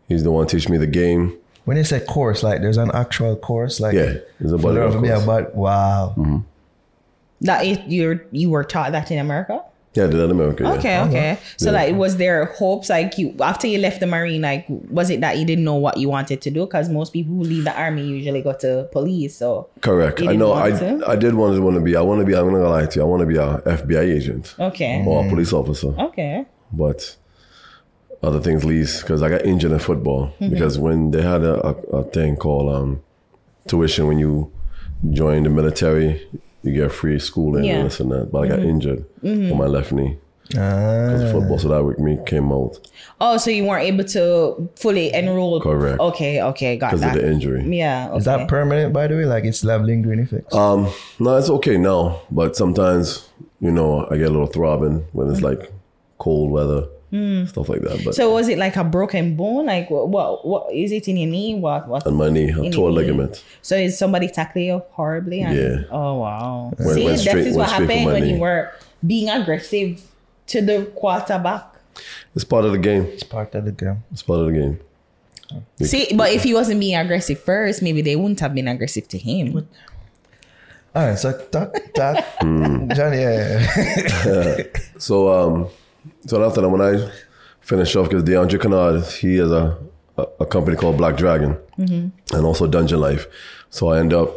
he's 0.08 0.22
the 0.22 0.30
one 0.30 0.46
teach 0.46 0.68
me 0.68 0.78
the 0.78 0.86
game. 0.86 1.36
When 1.64 1.76
you 1.76 1.84
say 1.84 2.00
course, 2.00 2.42
like 2.42 2.60
there's 2.60 2.76
an 2.76 2.90
actual 2.94 3.36
course, 3.36 3.80
like 3.80 3.94
Yeah, 3.94 4.14
there's 4.38 4.52
a 4.52 4.58
for 4.58 4.72
there 4.72 4.88
bodyguard 4.88 4.92
to 4.92 5.00
be 5.00 5.08
a 5.08 5.14
course. 5.14 5.26
bod- 5.26 5.54
wow. 5.54 6.14
Mm-hmm. 6.16 6.36
That 7.42 7.64
it, 7.66 7.84
you 7.86 8.20
you 8.30 8.50
were 8.50 8.64
taught 8.64 8.92
that 8.92 9.10
in 9.10 9.18
America. 9.18 9.62
Yeah, 9.94 10.08
did 10.08 10.16
that 10.16 10.24
in 10.24 10.30
America. 10.32 10.64
Yeah. 10.64 10.72
Okay, 10.74 10.96
uh-huh. 10.96 11.08
okay. 11.08 11.38
So 11.56 11.66
Yeah. 11.70 11.76
like, 11.82 11.94
was 11.94 12.16
there 12.16 12.46
hopes 12.46 12.90
like 12.90 13.16
you 13.16 13.34
after 13.40 13.66
you 13.68 13.78
left 13.78 14.00
the 14.00 14.06
marine? 14.08 14.42
Like, 14.42 14.66
was 14.68 15.08
it 15.08 15.20
that 15.20 15.38
you 15.38 15.44
didn't 15.44 15.62
know 15.64 15.76
what 15.76 15.98
you 15.98 16.08
wanted 16.08 16.40
to 16.42 16.50
do? 16.50 16.64
Because 16.66 16.88
most 16.88 17.12
people 17.12 17.32
who 17.34 17.42
leave 17.44 17.62
the 17.64 17.72
army 17.78 18.02
usually 18.04 18.42
go 18.42 18.54
to 18.54 18.88
police. 18.92 19.36
So 19.36 19.68
Correct. 19.82 20.20
I 20.22 20.34
know. 20.34 20.52
I 20.52 20.70
to? 20.72 21.04
I 21.06 21.14
did 21.16 21.34
want 21.34 21.54
to 21.54 21.62
want 21.62 21.76
to 21.76 21.80
be. 21.80 21.94
I 21.96 22.00
want 22.00 22.18
to 22.20 22.26
be. 22.26 22.34
I'm 22.34 22.46
not 22.46 22.58
gonna 22.58 22.68
lie 22.70 22.86
to 22.86 22.96
you. 22.98 23.02
I 23.02 23.08
want 23.08 23.20
to 23.20 23.26
be 23.26 23.36
a 23.36 23.58
FBI 23.58 24.02
agent 24.16 24.54
okay, 24.58 25.04
or 25.06 25.24
a 25.24 25.28
police 25.28 25.52
officer. 25.52 25.88
okay, 26.08 26.44
but 26.72 27.16
other 28.24 28.40
things 28.40 28.64
least 28.64 29.02
because 29.02 29.22
I 29.22 29.28
got 29.28 29.44
injured 29.44 29.72
in 29.72 29.78
football 29.78 30.32
Mm-hmm. 30.40 30.50
because 30.52 30.78
when 30.78 31.10
they 31.10 31.22
had 31.22 31.42
a, 31.42 31.54
a, 31.66 31.72
a 32.00 32.04
thing 32.04 32.36
called 32.36 32.72
um, 32.74 33.02
tuition 33.68 34.06
when 34.06 34.18
you 34.18 34.50
join 35.10 35.42
the 35.44 35.50
military, 35.50 36.26
you 36.62 36.72
get 36.72 36.90
free 36.92 37.18
schooling 37.18 37.64
Yeah. 37.64 37.72
Mm-hmm. 37.72 37.80
and 37.82 37.90
this 37.90 38.00
and 38.00 38.10
that. 38.12 38.32
But 38.32 38.38
I 38.44 38.48
got 38.48 38.58
injured 38.60 39.04
on 39.22 39.56
my 39.58 39.66
left 39.66 39.92
knee 39.92 40.16
Ah, 40.56 41.06
because 41.08 41.22
of 41.22 41.32
football, 41.32 41.58
so 41.58 41.68
that 41.68 41.82
week 41.82 41.98
me 41.98 42.18
came 42.26 42.52
out 42.52 42.78
Oh, 43.20 43.38
so 43.38 43.50
you 43.50 43.64
weren't 43.64 43.84
able 43.84 44.04
to 44.04 44.68
fully 44.76 45.12
enroll? 45.14 45.60
Correct. 45.60 45.98
Okay, 46.00 46.42
okay, 46.42 46.76
got 46.76 46.92
because 46.92 47.06
of 47.06 47.14
the 47.14 47.26
injury. 47.32 47.62
Yeah. 47.78 48.08
Okay. 48.08 48.18
is 48.18 48.24
that 48.26 48.48
permanent, 48.48 48.92
by 48.92 49.06
the 49.06 49.14
way? 49.16 49.24
Like 49.24 49.44
it's 49.44 49.62
have 49.62 49.82
lingering 49.82 50.18
effects? 50.20 50.54
Um, 50.54 50.88
no, 51.18 51.36
it's 51.38 51.48
okay 51.48 51.76
now, 51.78 52.20
but 52.30 52.56
sometimes 52.56 53.28
you 53.60 53.70
know 53.70 54.06
I 54.10 54.16
get 54.18 54.28
a 54.28 54.30
little 54.30 54.46
throbbing 54.46 55.06
when 55.12 55.30
it's 55.30 55.40
like 55.40 55.72
cold 56.18 56.50
weather, 56.50 56.88
stuff 57.46 57.68
like 57.68 57.80
that. 57.82 58.02
But 58.04 58.12
Mm. 58.12 58.14
so 58.14 58.32
was 58.34 58.48
it 58.48 58.58
like 58.58 58.76
a 58.76 58.84
broken 58.84 59.36
bone? 59.36 59.66
Like 59.66 59.88
what? 59.90 60.08
What, 60.08 60.46
what 60.46 60.72
is 60.74 60.90
it 60.92 61.06
in 61.08 61.16
your 61.16 61.30
knee? 61.30 61.54
What? 61.54 61.86
What? 61.88 62.06
on 62.06 62.14
my 62.14 62.28
knee, 62.28 62.52
I 62.52 62.58
In 62.64 62.72
tore 62.72 62.88
a 62.90 62.92
your 62.92 63.02
knee. 63.02 63.08
ligament. 63.12 63.44
So 63.62 63.76
is 63.76 63.96
somebody 63.98 64.28
tackling 64.28 64.66
you 64.66 64.82
horribly? 64.92 65.40
And, 65.42 65.56
Yeah. 65.56 65.76
Oh 65.90 66.18
wow. 66.20 66.72
Went- 66.78 66.94
See, 66.94 67.04
went 67.04 67.16
that 67.18 67.22
straight- 67.30 67.46
is 67.46 67.56
what 67.56 67.70
happened 67.70 68.04
my 68.06 68.12
when 68.14 68.26
you 68.26 68.38
were 68.38 68.70
being 69.06 69.28
aggressive 69.30 70.00
to 70.48 70.60
the 70.60 70.86
quarterback. 70.94 71.64
It's 72.34 72.44
part 72.44 72.64
of 72.64 72.72
the 72.72 72.78
game. 72.78 73.04
it's 73.12 73.22
part 73.22 73.54
of 73.54 73.64
the 73.64 73.72
game. 73.72 74.02
It's 74.12 74.22
part 74.22 74.40
of 74.40 74.46
the 74.46 74.52
game. 74.52 74.80
See, 75.82 76.08
but 76.16 76.32
if 76.32 76.42
he 76.42 76.52
wasn't 76.54 76.80
being 76.80 76.96
aggressive 76.96 77.38
first, 77.38 77.82
maybe 77.82 78.02
they 78.02 78.16
wouldn't 78.16 78.40
have 78.40 78.54
been 78.54 78.66
aggressive 78.66 79.06
to 79.08 79.18
him. 79.18 79.68
All 80.96 81.06
right, 81.06 81.18
so 81.18 81.30
talk, 81.52 81.74
talk, 81.94 82.24
Hmm. 82.40 82.88
Johnny. 82.90 83.18
Yeah, 83.20 84.62
So 84.98 85.28
um, 85.30 85.68
so 86.26 86.44
after 86.44 86.60
that, 86.60 86.68
when 86.68 86.80
I 86.80 87.10
finished 87.60 87.96
off, 87.96 88.08
because 88.08 88.24
DeAndre 88.24 88.60
Kennard, 88.60 89.04
he 89.04 89.36
has 89.36 89.50
a, 89.50 89.78
a, 90.18 90.26
a 90.40 90.46
company 90.46 90.76
called 90.76 90.96
Black 90.96 91.16
Dragon, 91.16 91.56
mm-hmm. 91.78 92.36
and 92.36 92.46
also 92.46 92.66
Dungeon 92.66 93.00
Life. 93.00 93.26
So 93.70 93.88
I 93.88 93.98
end 93.98 94.12
up 94.12 94.30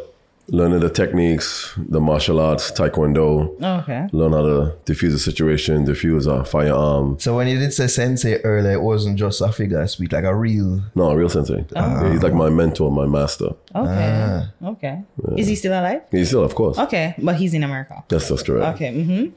learning 0.50 0.80
the 0.80 0.88
techniques, 0.88 1.74
the 1.76 2.00
martial 2.00 2.40
arts, 2.40 2.72
taekwondo, 2.72 3.54
oh, 3.60 3.78
Okay. 3.80 4.08
learn 4.12 4.32
how 4.32 4.42
to 4.42 4.74
defuse 4.86 5.14
a 5.14 5.18
situation, 5.18 5.84
defuse 5.84 6.26
a 6.26 6.44
firearm. 6.44 7.18
So 7.20 7.36
when 7.36 7.48
you 7.48 7.58
did 7.58 7.72
say 7.72 7.86
sensei 7.86 8.40
earlier, 8.42 8.72
it 8.72 8.80
wasn't 8.80 9.18
just 9.18 9.42
a 9.42 9.52
figure 9.52 9.80
of 9.80 9.90
speech, 9.90 10.12
like 10.12 10.24
a 10.24 10.34
real. 10.34 10.80
No, 10.94 11.10
a 11.10 11.16
real 11.16 11.28
sensei. 11.28 11.66
Ah. 11.76 12.02
Yeah, 12.02 12.12
he's 12.12 12.22
like 12.22 12.32
my 12.32 12.48
mentor, 12.48 12.90
my 12.90 13.06
master. 13.06 13.50
Okay. 13.74 14.42
Ah. 14.64 14.68
Okay. 14.68 15.02
Is 15.36 15.48
he 15.48 15.54
still 15.54 15.78
alive? 15.78 16.02
He's 16.10 16.28
still, 16.28 16.44
of 16.44 16.54
course. 16.54 16.78
Okay, 16.78 17.14
but 17.18 17.36
he's 17.36 17.52
in 17.52 17.62
America. 17.62 18.02
Yes, 18.10 18.28
that's 18.28 18.42
correct. 18.42 18.76
Okay. 18.76 18.94
Mm-hmm. 18.94 19.34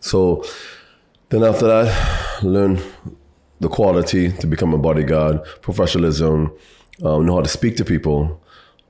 So 0.00 0.42
then 1.30 1.42
after 1.44 1.66
that, 1.66 2.42
learn 2.42 2.80
the 3.60 3.68
quality 3.68 4.32
to 4.32 4.46
become 4.46 4.74
a 4.74 4.78
bodyguard, 4.78 5.42
professionalism, 5.62 6.52
um, 7.04 7.26
know 7.26 7.34
how 7.36 7.42
to 7.42 7.48
speak 7.48 7.76
to 7.76 7.84
people. 7.84 8.40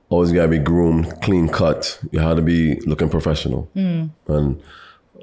Always 0.09 0.31
gotta 0.31 0.47
be 0.47 0.59
groomed, 0.59 1.21
clean 1.21 1.49
cut. 1.49 1.99
You 2.11 2.19
have 2.19 2.37
to 2.37 2.41
be 2.41 2.79
looking 2.81 3.09
professional. 3.09 3.69
And 3.75 4.11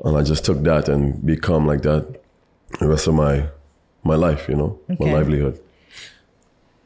and 0.05 0.17
I 0.19 0.23
just 0.23 0.45
took 0.45 0.63
that 0.65 0.89
and 0.89 1.25
become 1.25 1.67
like 1.67 1.83
that 1.83 2.21
the 2.81 2.89
rest 2.89 3.07
of 3.07 3.15
my 3.15 3.47
my 4.03 4.17
life, 4.17 4.49
you 4.49 4.57
know, 4.57 4.79
Okay. 4.91 5.05
my 5.07 5.13
livelihood. 5.19 5.59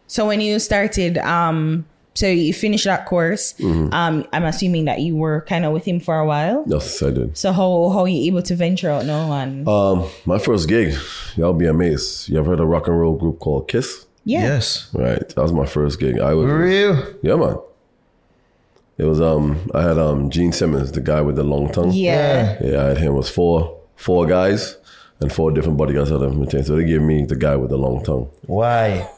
So 0.06 0.26
when 0.26 0.40
you 0.40 0.58
started, 0.58 1.18
um, 1.18 1.84
so 2.18 2.26
you 2.26 2.52
finished 2.52 2.84
that 2.84 3.06
course. 3.06 3.54
Mm-hmm. 3.54 3.94
Um, 3.94 4.26
I'm 4.32 4.44
assuming 4.44 4.86
that 4.86 4.98
you 5.00 5.14
were 5.16 5.42
kind 5.48 5.64
of 5.64 5.72
with 5.72 5.84
him 5.84 6.00
for 6.00 6.18
a 6.18 6.26
while. 6.26 6.64
Yes, 6.66 7.02
I 7.02 7.10
did. 7.10 7.36
So 7.36 7.52
how 7.52 7.90
how 7.94 8.04
you 8.06 8.26
able 8.26 8.42
to 8.42 8.54
venture 8.56 8.90
out 8.90 9.04
now 9.06 9.30
and 9.32 9.66
Um, 9.68 10.08
my 10.26 10.38
first 10.38 10.68
gig, 10.68 10.94
y'all 11.36 11.52
be 11.54 11.66
amazed. 11.66 12.28
You 12.28 12.38
ever 12.38 12.50
heard 12.50 12.60
a 12.60 12.66
rock 12.66 12.88
and 12.88 12.98
roll 12.98 13.16
group 13.16 13.38
called 13.38 13.68
Kiss? 13.68 14.06
yeah. 14.24 14.42
Yes. 14.42 14.90
Right. 14.92 15.26
That 15.34 15.42
was 15.42 15.52
my 15.52 15.66
first 15.66 16.00
gig. 16.00 16.18
I 16.20 16.34
was 16.34 16.46
Real. 16.50 16.94
Yeah, 17.22 17.36
man. 17.36 17.56
It 18.98 19.04
was 19.04 19.20
um 19.20 19.70
I 19.72 19.82
had 19.82 19.96
um 19.96 20.28
Gene 20.28 20.52
Simmons, 20.52 20.90
the 20.92 21.00
guy 21.00 21.20
with 21.22 21.36
the 21.36 21.44
long 21.44 21.70
tongue. 21.72 21.92
Yeah. 21.92 22.58
Yeah, 22.60 22.82
I 22.84 22.88
had 22.88 22.98
him. 22.98 23.12
It 23.14 23.16
was 23.16 23.30
four 23.30 23.78
four 23.94 24.26
guys 24.26 24.76
and 25.20 25.32
four 25.32 25.50
different 25.52 25.78
bodyguards 25.78 26.10
had 26.10 26.20
them 26.20 26.38
maintain. 26.38 26.64
So 26.64 26.74
they 26.76 26.84
gave 26.84 27.00
me 27.02 27.24
the 27.24 27.36
guy 27.36 27.54
with 27.56 27.70
the 27.70 27.78
long 27.78 28.02
tongue. 28.04 28.28
Why? 28.46 29.08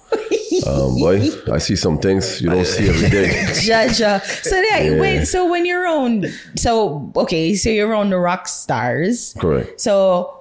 Um, 0.67 0.97
boy, 0.99 1.29
I 1.51 1.59
see 1.59 1.77
some 1.77 1.99
things 1.99 2.43
you 2.43 2.51
don't 2.51 2.67
see 2.67 2.89
every 2.89 3.09
day. 3.09 3.31
Judge. 3.61 4.01
uh, 4.03 4.19
So 4.21 4.51
that 4.51 4.81
Yeah. 4.85 5.01
when 5.01 5.25
so 5.27 5.49
when 5.51 5.65
you're 5.65 5.87
on, 5.87 6.27
so 6.57 7.11
okay, 7.17 7.55
so 7.55 7.71
you're 7.71 7.95
on 7.95 8.11
the 8.11 8.19
rock 8.19 8.47
stars. 8.49 9.35
Correct. 9.39 9.81
So 9.81 10.37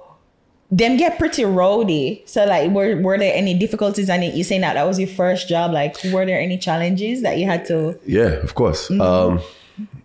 them 0.70 0.96
get 0.96 1.18
pretty 1.18 1.44
rowdy. 1.44 2.22
So 2.26 2.44
like, 2.44 2.70
were 2.70 2.96
were 3.00 3.18
there 3.18 3.34
any 3.34 3.54
difficulties? 3.54 4.10
And 4.10 4.22
you 4.24 4.44
saying 4.44 4.60
that 4.60 4.74
that 4.74 4.86
was 4.86 4.98
your 4.98 5.08
first 5.08 5.48
job. 5.48 5.72
Like, 5.72 5.96
were 6.12 6.26
there 6.26 6.38
any 6.40 6.58
challenges 6.58 7.22
that 7.22 7.38
you 7.38 7.46
had 7.46 7.64
to? 7.66 7.98
Yeah, 8.06 8.42
of 8.44 8.54
course. 8.54 8.90
Um, 8.90 9.40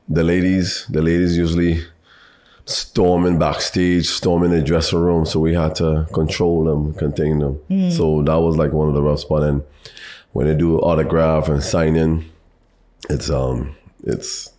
the 0.08 0.24
ladies, 0.24 0.86
the 0.90 1.02
ladies 1.02 1.36
usually 1.38 1.84
storming 2.66 3.38
backstage, 3.40 4.08
storming 4.08 4.52
the 4.52 4.62
dressing 4.62 5.00
room, 5.00 5.26
so 5.26 5.40
we 5.40 5.54
had 5.54 5.76
to 5.76 6.08
control 6.14 6.64
them, 6.64 6.94
contain 6.94 7.40
them. 7.40 7.60
So 7.92 8.22
that 8.24 8.36
was 8.42 8.58
like 8.58 8.72
one 8.74 8.88
of 8.88 8.94
the 8.96 9.02
rough 9.04 9.20
spots. 9.20 9.46
And 9.46 9.64
when 10.34 10.48
they 10.48 10.56
do 10.56 10.80
autograph 10.80 11.48
and 11.48 11.62
sign 11.64 11.96
in, 11.96 12.26
it's 13.10 13.30
um, 13.30 13.76
it's 14.04 14.52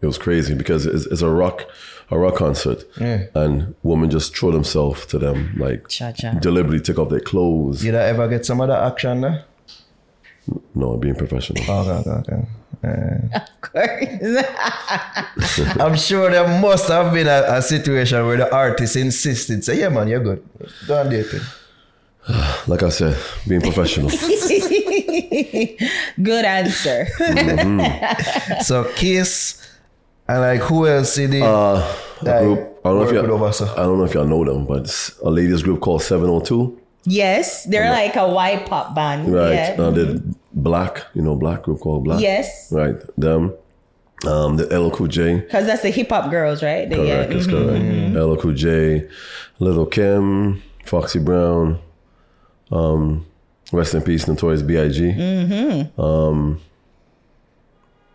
it 0.00 0.06
was 0.06 0.16
crazy 0.18 0.54
because 0.54 0.86
it's, 0.86 1.06
it's 1.06 1.22
a 1.22 1.30
rock, 1.30 1.64
a 2.10 2.18
rock 2.18 2.36
concert, 2.36 2.84
and 2.98 3.74
women 3.82 4.10
just 4.10 4.36
throw 4.36 4.50
themselves 4.50 5.04
to 5.06 5.18
them, 5.18 5.54
like 5.58 5.88
Cha-cha. 5.88 6.34
deliberately 6.34 6.80
take 6.80 6.98
off 6.98 7.10
their 7.10 7.20
clothes. 7.20 7.82
Did 7.82 7.94
I 7.94 8.04
ever 8.04 8.26
get 8.28 8.46
some 8.46 8.60
of 8.60 8.68
that 8.68 8.82
action 8.82 9.20
there? 9.20 9.44
No, 10.74 10.96
being 10.96 11.14
professional. 11.14 11.62
Okay, 11.62 12.10
okay, 12.10 12.32
okay. 12.32 12.48
Of 12.82 13.60
course. 13.60 14.44
I'm 15.80 15.96
sure 15.96 16.30
there 16.30 16.46
must 16.60 16.88
have 16.88 17.12
been 17.12 17.26
a, 17.26 17.44
a 17.48 17.62
situation 17.62 18.24
where 18.26 18.36
the 18.36 18.54
artist 18.54 18.96
insisted, 18.96 19.64
say, 19.64 19.80
yeah, 19.80 19.88
man, 19.88 20.08
you're 20.08 20.20
good. 20.22 20.42
Go 20.86 21.00
and 21.00 21.10
date 21.10 21.26
it. 21.32 21.42
Like 22.66 22.82
I 22.82 22.90
said, 22.90 23.16
being 23.46 23.62
professional. 23.62 24.10
Good 26.22 26.44
answer. 26.44 27.06
So 28.62 28.84
Kiss 28.96 29.64
and 30.28 30.40
like 30.40 30.60
who 30.60 30.86
else 30.86 31.14
did 31.14 31.34
it? 31.34 31.42
Uh, 31.42 31.82
a 32.20 32.42
group. 32.42 32.80
I 32.84 32.88
don't 32.90 32.98
know 32.98 33.02
if 33.08 33.12
y'all, 33.12 33.38
Ovasa. 33.38 33.68
I 33.72 33.82
don't 33.82 33.98
know 33.98 34.04
if 34.04 34.14
y'all 34.14 34.26
know 34.26 34.44
them, 34.44 34.66
but 34.66 34.82
it's 34.82 35.18
a 35.20 35.30
ladies 35.30 35.62
group 35.62 35.80
called 35.80 36.02
702. 36.02 36.78
yes, 37.04 37.64
they're 37.64 37.90
like 37.90 38.16
a 38.16 38.28
white 38.28 38.66
pop 38.66 38.94
band. 38.94 39.32
Right. 39.32 39.52
Yeah. 39.54 39.76
Uh, 39.78 39.90
the 39.90 40.34
Black, 40.62 41.04
you 41.14 41.22
know, 41.22 41.34
Black 41.36 41.62
group 41.62 41.80
called 41.80 42.04
Black. 42.04 42.20
Yes. 42.20 42.70
Right. 42.72 42.96
Them. 43.16 43.54
Um, 44.26 44.56
the 44.56 44.64
LL 44.78 44.90
Cool 44.90 45.06
J. 45.06 45.36
Because 45.36 45.66
that's 45.66 45.82
the 45.82 45.90
hip 45.90 46.08
hop 46.10 46.30
girls, 46.30 46.62
right? 46.62 46.88
The- 46.90 46.96
Correct. 46.96 47.08
yeah. 47.30 47.36
That's 47.36 47.46
mhm. 47.46 48.12
correct. 48.12 48.16
LL 48.26 48.36
Cool 48.42 48.52
J, 48.54 49.08
Little 49.60 49.86
Kim, 49.86 50.60
Foxy 50.84 51.20
Brown. 51.20 51.78
Um, 52.72 53.24
rest 53.72 53.94
in 53.94 54.02
peace, 54.02 54.26
Notorious 54.26 54.62
B.I.G. 54.62 55.00
Mm-hmm. 55.00 56.00
Um, 56.00 56.60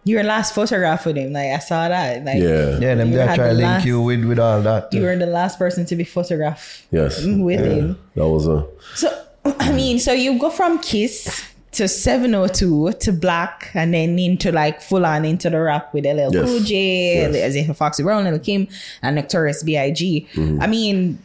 Your 0.03 0.23
last 0.23 0.53
photograph 0.53 1.05
with 1.05 1.15
him, 1.15 1.31
like 1.31 1.51
I 1.51 1.59
saw 1.59 1.87
that. 1.87 2.25
Like 2.25 2.37
Yeah. 2.37 2.77
Yeah, 2.79 2.95
them 2.95 3.11
You 3.11 3.15
they 3.17 3.25
had 3.25 3.35
try 3.35 3.47
to 3.47 3.53
link 3.53 3.63
last- 3.63 3.85
you 3.85 4.01
with 4.01 4.25
with 4.25 4.39
all 4.39 4.61
that. 4.61 4.91
you 4.93 5.01
were 5.03 5.15
the 5.15 5.25
last 5.25 5.57
person 5.57 5.85
to 5.85 5.95
be 5.95 6.03
photographed 6.03 6.83
Yes. 6.91 7.23
with 7.25 7.61
Yeah. 7.61 7.65
him. 7.71 7.99
That 8.15 8.27
was 8.27 8.45
a 8.47 8.67
So 8.95 9.07
I 9.59 9.71
mean, 9.71 9.99
so 9.99 10.11
you 10.11 10.37
go 10.37 10.49
from 10.49 10.79
Kiss 10.79 11.43
to 11.73 11.87
702 11.87 12.93
to 12.99 13.11
Black 13.11 13.71
and 13.73 13.93
then 13.93 14.17
into 14.19 14.51
like 14.51 14.81
full 14.81 15.05
on 15.05 15.25
into 15.25 15.49
the 15.49 15.59
rap 15.59 15.93
with 15.93 16.05
LL 16.05 16.33
Yes. 16.33 16.45
Cool 16.45 16.59
J, 16.61 17.31
Yes. 17.53 17.77
Foxy 17.77 18.03
Brown, 18.03 18.23
Lil 18.23 18.39
Kim, 18.39 18.67
and 19.01 19.15
Notorious 19.15 19.63
B.I.G. 19.63 20.27
Mm-hmm. 20.33 20.61
I 20.61 20.67
mean, 20.67 21.19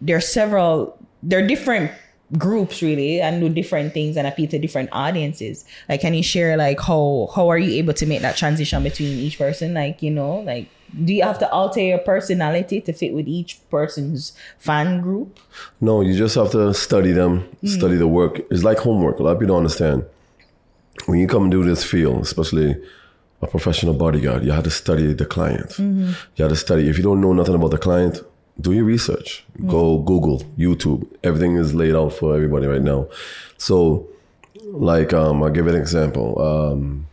there 0.00 0.16
are 0.16 0.20
several, 0.20 0.98
there 1.22 1.42
are 1.44 1.46
different 1.46 1.90
groups 2.36 2.82
really 2.82 3.20
and 3.20 3.40
do 3.40 3.48
different 3.48 3.94
things 3.94 4.16
and 4.16 4.26
appeal 4.26 4.48
to 4.48 4.58
different 4.58 4.88
audiences. 4.92 5.64
Like, 5.88 6.00
can 6.00 6.12
you 6.14 6.22
share 6.22 6.56
like 6.56 6.80
how 6.80 7.30
how 7.34 7.48
are 7.48 7.58
you 7.58 7.72
able 7.78 7.92
to 7.94 8.06
make 8.06 8.22
that 8.22 8.36
transition 8.36 8.82
between 8.82 9.18
each 9.18 9.38
person? 9.38 9.74
Like, 9.74 10.02
you 10.02 10.10
know, 10.10 10.38
like 10.40 10.68
do 11.04 11.12
you 11.12 11.22
have 11.22 11.38
to 11.40 11.50
alter 11.50 11.80
your 11.80 11.98
personality 11.98 12.80
to 12.80 12.92
fit 12.92 13.12
with 13.12 13.28
each 13.28 13.58
person's 13.70 14.32
fan 14.58 15.00
group? 15.00 15.38
No, 15.80 16.00
you 16.00 16.16
just 16.16 16.34
have 16.34 16.50
to 16.52 16.72
study 16.74 17.12
them, 17.12 17.48
study 17.64 17.96
the 17.96 18.08
work. 18.08 18.40
It's 18.50 18.64
like 18.64 18.78
homework. 18.78 19.18
A 19.18 19.22
lot 19.22 19.32
of 19.32 19.38
people 19.38 19.54
don't 19.54 19.64
understand. 19.64 20.04
When 21.06 21.18
you 21.18 21.26
come 21.26 21.44
and 21.44 21.52
do 21.52 21.62
this 21.64 21.84
field, 21.84 22.22
especially 22.22 22.76
a 23.42 23.46
professional 23.46 23.94
bodyguard, 23.94 24.44
you 24.44 24.52
have 24.52 24.64
to 24.64 24.70
study 24.70 25.12
the 25.12 25.26
client. 25.26 25.78
You 25.78 26.14
have 26.38 26.50
to 26.50 26.56
study. 26.56 26.88
If 26.88 26.96
you 26.96 27.02
don't 27.02 27.20
know 27.20 27.32
nothing 27.32 27.54
about 27.54 27.70
the 27.70 27.78
client, 27.78 28.22
do 28.60 28.72
your 28.72 28.84
research. 28.84 29.44
Go 29.66 29.98
Google, 29.98 30.40
YouTube. 30.56 31.06
Everything 31.22 31.56
is 31.56 31.74
laid 31.74 31.94
out 31.94 32.14
for 32.14 32.34
everybody 32.34 32.66
right 32.66 32.82
now. 32.82 33.08
So, 33.58 34.08
like, 34.64 35.12
um, 35.12 35.42
I'll 35.42 35.50
give 35.50 35.66
you 35.66 35.72
an 35.72 35.80
example. 35.80 36.40
Um, 36.40 37.06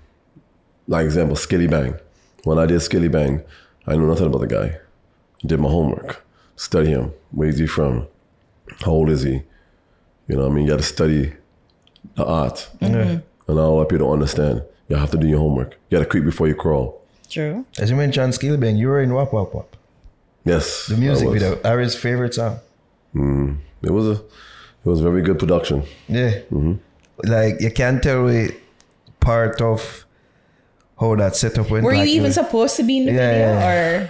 like 0.87 1.05
example, 1.05 1.35
Skillibeng. 1.35 1.99
When 2.45 2.57
I 2.57 2.65
did 2.65 2.79
Skillibeng, 2.79 3.43
I 3.85 3.95
know 3.95 4.05
nothing 4.07 4.27
about 4.27 4.39
the 4.41 4.47
guy. 4.47 4.77
Did 5.45 5.59
my 5.59 5.69
homework, 5.69 6.25
study 6.55 6.89
him. 6.89 7.13
Where 7.31 7.49
is 7.49 7.57
he 7.57 7.67
from? 7.67 8.07
How 8.81 8.91
old 8.91 9.09
is 9.09 9.23
he? 9.23 9.41
You 10.27 10.35
know, 10.37 10.43
what 10.43 10.51
I 10.51 10.55
mean, 10.55 10.65
you 10.65 10.71
got 10.71 10.77
to 10.77 10.83
study 10.85 11.33
the 12.15 12.25
art, 12.25 12.69
mm-hmm. 12.79 12.95
and 12.95 13.23
a 13.47 13.51
lot 13.53 13.81
of 13.81 13.89
people 13.89 14.05
don't 14.05 14.13
understand. 14.13 14.63
You 14.87 14.95
have 14.95 15.11
to 15.11 15.17
do 15.17 15.27
your 15.27 15.39
homework. 15.39 15.77
You 15.89 15.97
got 15.97 16.03
to 16.03 16.09
creep 16.09 16.23
before 16.23 16.47
you 16.47 16.55
crawl. 16.55 17.01
True. 17.29 17.65
As 17.77 17.89
you 17.89 17.95
mentioned, 17.95 18.33
Skillibeng, 18.33 18.77
you 18.77 18.87
were 18.87 19.01
in 19.01 19.13
Wap 19.13 19.33
Wap 19.33 19.53
Wap. 19.53 19.75
Yes, 20.45 20.87
The 20.87 20.97
music 20.97 21.27
I 21.27 21.31
was. 21.31 21.41
video, 21.41 21.61
Ari's 21.63 21.95
favorite 21.95 22.33
song. 22.33 22.59
Mm. 23.15 23.57
It 23.81 23.91
was 23.91 24.07
a, 24.07 24.11
it 24.21 24.85
was 24.85 24.99
very 25.01 25.21
good 25.21 25.39
production. 25.39 25.83
Yeah. 26.07 26.39
Mm-hmm. 26.51 26.73
Like 27.23 27.61
you 27.61 27.71
can't 27.71 28.03
tell 28.03 28.23
we 28.23 28.51
part 29.19 29.61
of 29.61 30.05
how 30.99 31.15
that 31.15 31.35
setup 31.35 31.69
went. 31.69 31.83
Were 31.85 31.93
like, 31.95 32.07
you 32.07 32.13
even 32.15 32.23
was- 32.25 32.35
supposed 32.35 32.75
to 32.77 32.83
be 32.83 32.97
in 32.99 33.05
the 33.05 33.13
Yeah, 33.13 33.31
video, 33.31 33.47
yeah, 33.59 33.69
or 33.71 34.09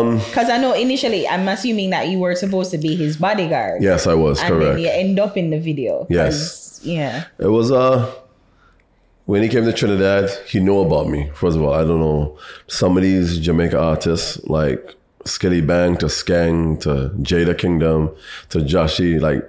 Um, 0.00 0.18
because 0.18 0.48
I 0.48 0.56
know 0.58 0.72
initially 0.72 1.28
I'm 1.28 1.46
assuming 1.48 1.90
that 1.90 2.08
you 2.08 2.18
were 2.18 2.34
supposed 2.34 2.70
to 2.70 2.78
be 2.78 2.96
his 2.96 3.16
bodyguard. 3.18 3.82
yes, 3.82 4.06
I 4.06 4.14
was 4.14 4.40
and 4.40 4.50
then 4.54 4.60
correct. 4.60 4.80
you 4.80 4.88
end 4.88 5.18
up 5.20 5.36
in 5.36 5.50
the 5.50 5.58
video. 5.58 5.98
'cause, 6.04 6.08
Yes. 6.10 6.80
Yeah. 6.84 7.24
It 7.38 7.48
was 7.48 7.70
uh 7.72 8.06
when 9.26 9.42
he 9.42 9.48
came 9.50 9.64
to 9.66 9.72
Trinidad, 9.74 10.30
he 10.46 10.58
knew 10.60 10.78
about 10.80 11.08
me. 11.08 11.30
First 11.34 11.56
of 11.58 11.62
all, 11.62 11.74
I 11.74 11.82
don't 11.84 12.00
know 12.00 12.38
some 12.66 12.96
of 12.96 13.02
these 13.02 13.38
Jamaica 13.38 13.78
artists 13.78 14.40
like 14.46 14.94
Skillibeng 15.26 15.98
to 15.98 16.06
Skeng 16.06 16.80
to 16.80 17.10
Jada 17.20 17.56
Kingdom 17.58 18.10
to 18.48 18.58
Jahshii, 18.60 19.20
like 19.20 19.44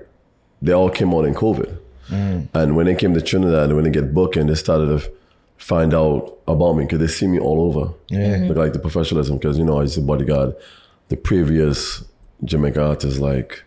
they 0.62 0.74
all 0.74 0.90
came 0.90 1.14
out 1.14 1.24
in 1.26 1.34
COVID. 1.34 1.70
And 2.54 2.76
when 2.76 2.88
they 2.88 2.96
came 2.96 3.14
to 3.14 3.22
Trinidad, 3.22 3.72
when 3.72 3.84
they 3.86 3.92
get 3.92 4.14
booked 4.14 4.36
and 4.36 4.50
they 4.50 4.56
started 4.56 4.88
to 5.00 5.10
find 5.60 5.94
out 5.94 6.40
about 6.48 6.74
me 6.74 6.86
because 6.86 7.00
they 7.00 7.08
see 7.08 7.28
me 7.28 7.38
all 7.40 7.62
over. 7.62 7.94
Yeah. 8.08 8.48
Look 8.48 8.58
like 8.58 8.74
the 8.74 8.80
professionalism 8.80 9.38
because 9.38 9.58
you 9.58 9.66
know 9.66 9.78
I 9.80 9.84
used 9.84 9.96
to 9.96 10.02
bodyguard 10.02 10.56
the 11.10 11.18
previous 11.18 12.04
Jamaica 12.44 12.82
artists 12.82 13.20
like 13.20 13.64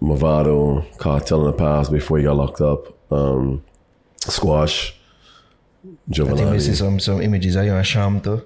Mavado, 0.00 0.86
Kartel 0.96 1.40
in 1.40 1.46
the 1.46 1.52
past 1.52 1.92
before 1.92 2.18
he 2.18 2.24
got 2.24 2.36
locked 2.36 2.60
up, 2.60 3.12
um, 3.12 3.62
Squash, 4.18 4.94
I 5.84 6.12
think 6.12 6.50
we 6.50 6.60
see 6.60 6.74
some 6.74 7.00
some 7.00 7.20
images 7.20 7.56
of 7.56 7.64
you 7.64 7.74
and 7.74 7.86
Cham 7.86 8.20
too. 8.20 8.42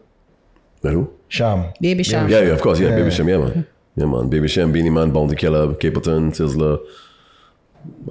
Who? 0.83 1.11
Cham. 1.29 1.73
Baby 1.81 2.05
Cham. 2.05 2.29
Yeah, 2.29 2.41
yeah, 2.41 2.53
of 2.53 2.61
course, 2.61 2.79
yeah, 2.79 2.91
Yeah. 2.91 2.97
Baby 2.97 3.11
Cham. 3.11 3.29
yeah, 3.29 3.39
man. 3.39 3.67
Yeah, 3.97 4.07
man. 4.07 4.29
Baby 4.29 4.49
Cham, 4.49 4.73
Beenie 4.73 4.91
Man, 4.91 5.11
Bounty 5.11 5.35
Killer, 5.37 5.75
Capleton, 5.75 6.31
Sizzla. 6.31 6.79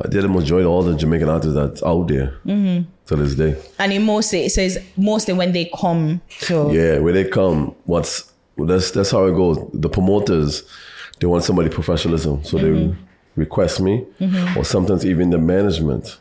I 0.04 0.08
did 0.08 0.26
of 0.26 0.66
all 0.66 0.84
the 0.84 0.96
Jamaican 0.96 1.30
artists 1.30 1.56
that's 1.56 1.84
out 1.84 2.08
there 2.08 2.34
to 2.46 3.16
this 3.16 3.36
day. 3.36 3.56
And 3.80 3.92
it 3.94 4.00
mostly 4.00 4.46
it 4.46 4.52
says 4.52 4.78
mostly 4.98 5.34
when 5.34 5.52
they 5.52 5.70
come 5.80 6.22
to 6.42 6.70
Yeah, 6.72 7.00
when 7.00 7.14
they 7.14 7.26
come, 7.26 7.76
what's 7.86 8.32
that's 8.58 8.92
that's 8.92 9.12
how 9.12 9.26
it 9.26 9.36
goes. 9.36 9.58
The 9.74 9.90
promoters, 9.90 10.64
they 11.20 11.28
want 11.28 11.44
somebody 11.44 11.70
professionalism, 11.70 12.44
so 12.44 12.58
Mm-hmm. 12.58 12.92
they 12.92 12.98
request 13.36 13.82
me, 13.82 14.06
or 14.56 14.64
sometimes 14.64 15.04
even 15.06 15.32
the 15.32 15.40
management 15.40 16.20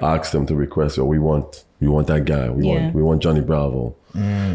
asks 0.00 0.32
them 0.32 0.46
to 0.46 0.54
request, 0.54 0.96
or 0.98 1.04
we 1.04 1.18
want 1.18 1.64
we 1.80 1.88
want 1.88 2.06
that 2.06 2.24
guy, 2.24 2.48
we 2.50 2.66
Yeah. 2.66 2.72
want 2.82 2.94
we 2.94 3.02
want 3.02 3.22
Johnny 3.22 3.40
Bravo, 3.42 3.94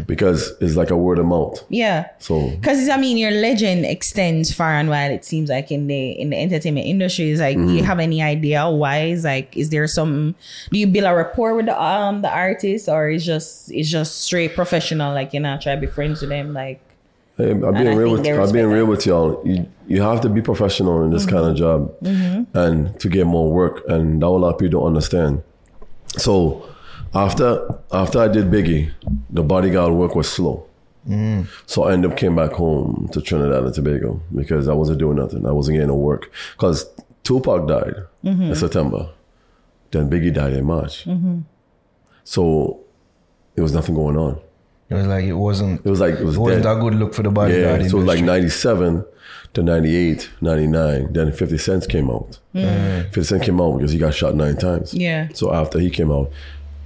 because 0.06 0.52
it's 0.60 0.74
like 0.76 0.90
a 0.90 0.96
word 0.96 1.18
of 1.18 1.26
mouth. 1.26 1.62
Yeah. 1.68 2.06
So 2.18 2.50
Because 2.50 2.88
I 2.88 2.96
mean, 2.96 3.16
your 3.16 3.30
legend 3.30 3.84
extends 3.86 4.52
far 4.52 4.72
and 4.74 4.88
wide. 4.88 5.12
It 5.12 5.24
seems 5.24 5.48
like 5.48 5.70
in 5.70 5.86
the 5.86 6.10
in 6.12 6.30
the 6.30 6.36
entertainment 6.36 6.86
industry, 6.86 7.30
is 7.30 7.40
like, 7.40 7.56
do 7.56 7.62
Mm-hmm. 7.62 7.76
you 7.76 7.84
have 7.84 8.00
any 8.00 8.22
idea 8.22 8.68
why? 8.68 9.02
Is 9.14 9.24
like, 9.24 9.56
is 9.56 9.70
there 9.70 9.86
some? 9.86 10.34
Do 10.72 10.78
you 10.78 10.86
build 10.88 11.06
a 11.06 11.14
rapport 11.14 11.54
with 11.54 11.66
the 11.66 11.80
um 11.80 12.22
the 12.22 12.30
artist, 12.30 12.88
or 12.88 13.08
is 13.08 13.24
just 13.24 13.70
it's 13.70 13.88
just 13.88 14.22
straight 14.22 14.54
professional? 14.54 15.14
Like 15.14 15.32
you 15.32 15.40
know, 15.40 15.56
try 15.62 15.74
to 15.76 15.80
be 15.80 15.86
friends 15.86 16.20
with 16.22 16.30
them. 16.30 16.52
Like 16.54 16.80
Hey, 17.38 17.52
I'm 17.52 17.64
I 17.64 17.82
being 17.82 17.96
real 17.96 18.12
with 18.12 18.24
they 18.24 18.32
I'm 18.36 18.52
being 18.52 18.66
real 18.66 18.86
with 18.86 19.06
y'all. 19.06 19.40
You 19.44 19.66
you 19.86 20.02
have 20.02 20.20
to 20.22 20.28
be 20.28 20.42
professional 20.42 21.02
in 21.04 21.10
this 21.10 21.24
kind 21.24 21.46
of 21.46 21.54
job, 21.56 21.92
and 22.54 22.98
to 23.00 23.08
get 23.08 23.26
more 23.26 23.48
work. 23.50 23.82
And 23.88 24.20
that 24.20 24.26
a 24.26 24.28
lot 24.28 24.50
of 24.54 24.58
people 24.58 24.80
don't 24.80 24.88
understand. 24.88 25.42
So 26.18 26.66
after 27.14 27.68
after 27.92 28.18
I 28.20 28.28
did 28.28 28.46
Biggie, 28.50 28.90
the 29.30 29.42
bodyguard 29.42 29.92
work 29.94 30.14
was 30.14 30.30
slow. 30.30 30.66
So 31.66 31.84
I 31.84 31.92
ended 31.94 32.12
up 32.12 32.16
came 32.16 32.36
back 32.36 32.52
home 32.52 33.08
to 33.12 33.20
Trinidad 33.20 33.64
and 33.64 33.74
Tobago 33.74 34.20
because 34.34 34.68
I 34.68 34.72
wasn't 34.72 34.98
doing 35.00 35.16
nothing. 35.16 35.44
I 35.46 35.50
wasn't 35.52 35.74
getting 35.76 35.88
no 35.88 35.96
work 35.96 36.30
because 36.56 36.86
Tupac 37.24 37.66
died 37.66 37.94
in 38.22 38.54
September, 38.54 39.10
then 39.90 40.08
Biggie 40.08 40.32
died 40.32 40.52
in 40.52 40.64
March. 40.64 41.06
So 42.24 42.80
there 43.54 43.62
was 43.64 43.74
nothing 43.74 43.94
going 43.94 44.16
on. 44.16 44.40
It 44.90 44.94
was 44.94 45.06
like 45.06 45.24
it 45.24 45.32
wasn't 45.32 45.84
It 45.84 45.90
was 45.90 46.00
like 46.00 46.14
it 46.16 46.24
was 46.24 46.36
it 46.36 46.40
wasn't 46.40 46.62
dead. 46.64 46.76
a 46.76 46.80
good 46.80 46.94
look 46.94 47.14
for 47.14 47.22
the 47.22 47.30
bodyguard. 47.30 47.62
Yeah, 47.62 47.70
bodyguard. 47.72 47.90
so 47.90 47.96
it 47.96 48.00
was 48.00 48.08
like 48.08 48.24
97 48.24 49.04
to 49.54 49.62
98, 49.62 50.30
99. 50.40 51.12
Then 51.12 51.32
50 51.32 51.58
Cent 51.58 51.88
came 51.88 52.10
out. 52.10 52.38
Mm. 52.54 53.04
50 53.06 53.22
Cent 53.24 53.42
came 53.42 53.60
out 53.60 53.76
because 53.78 53.90
he 53.92 53.98
got 53.98 54.14
shot 54.14 54.34
nine 54.34 54.56
times. 54.56 54.92
Yeah. 54.94 55.28
So 55.34 55.52
after 55.52 55.78
he 55.78 55.88
came 55.90 56.12
out, 56.12 56.30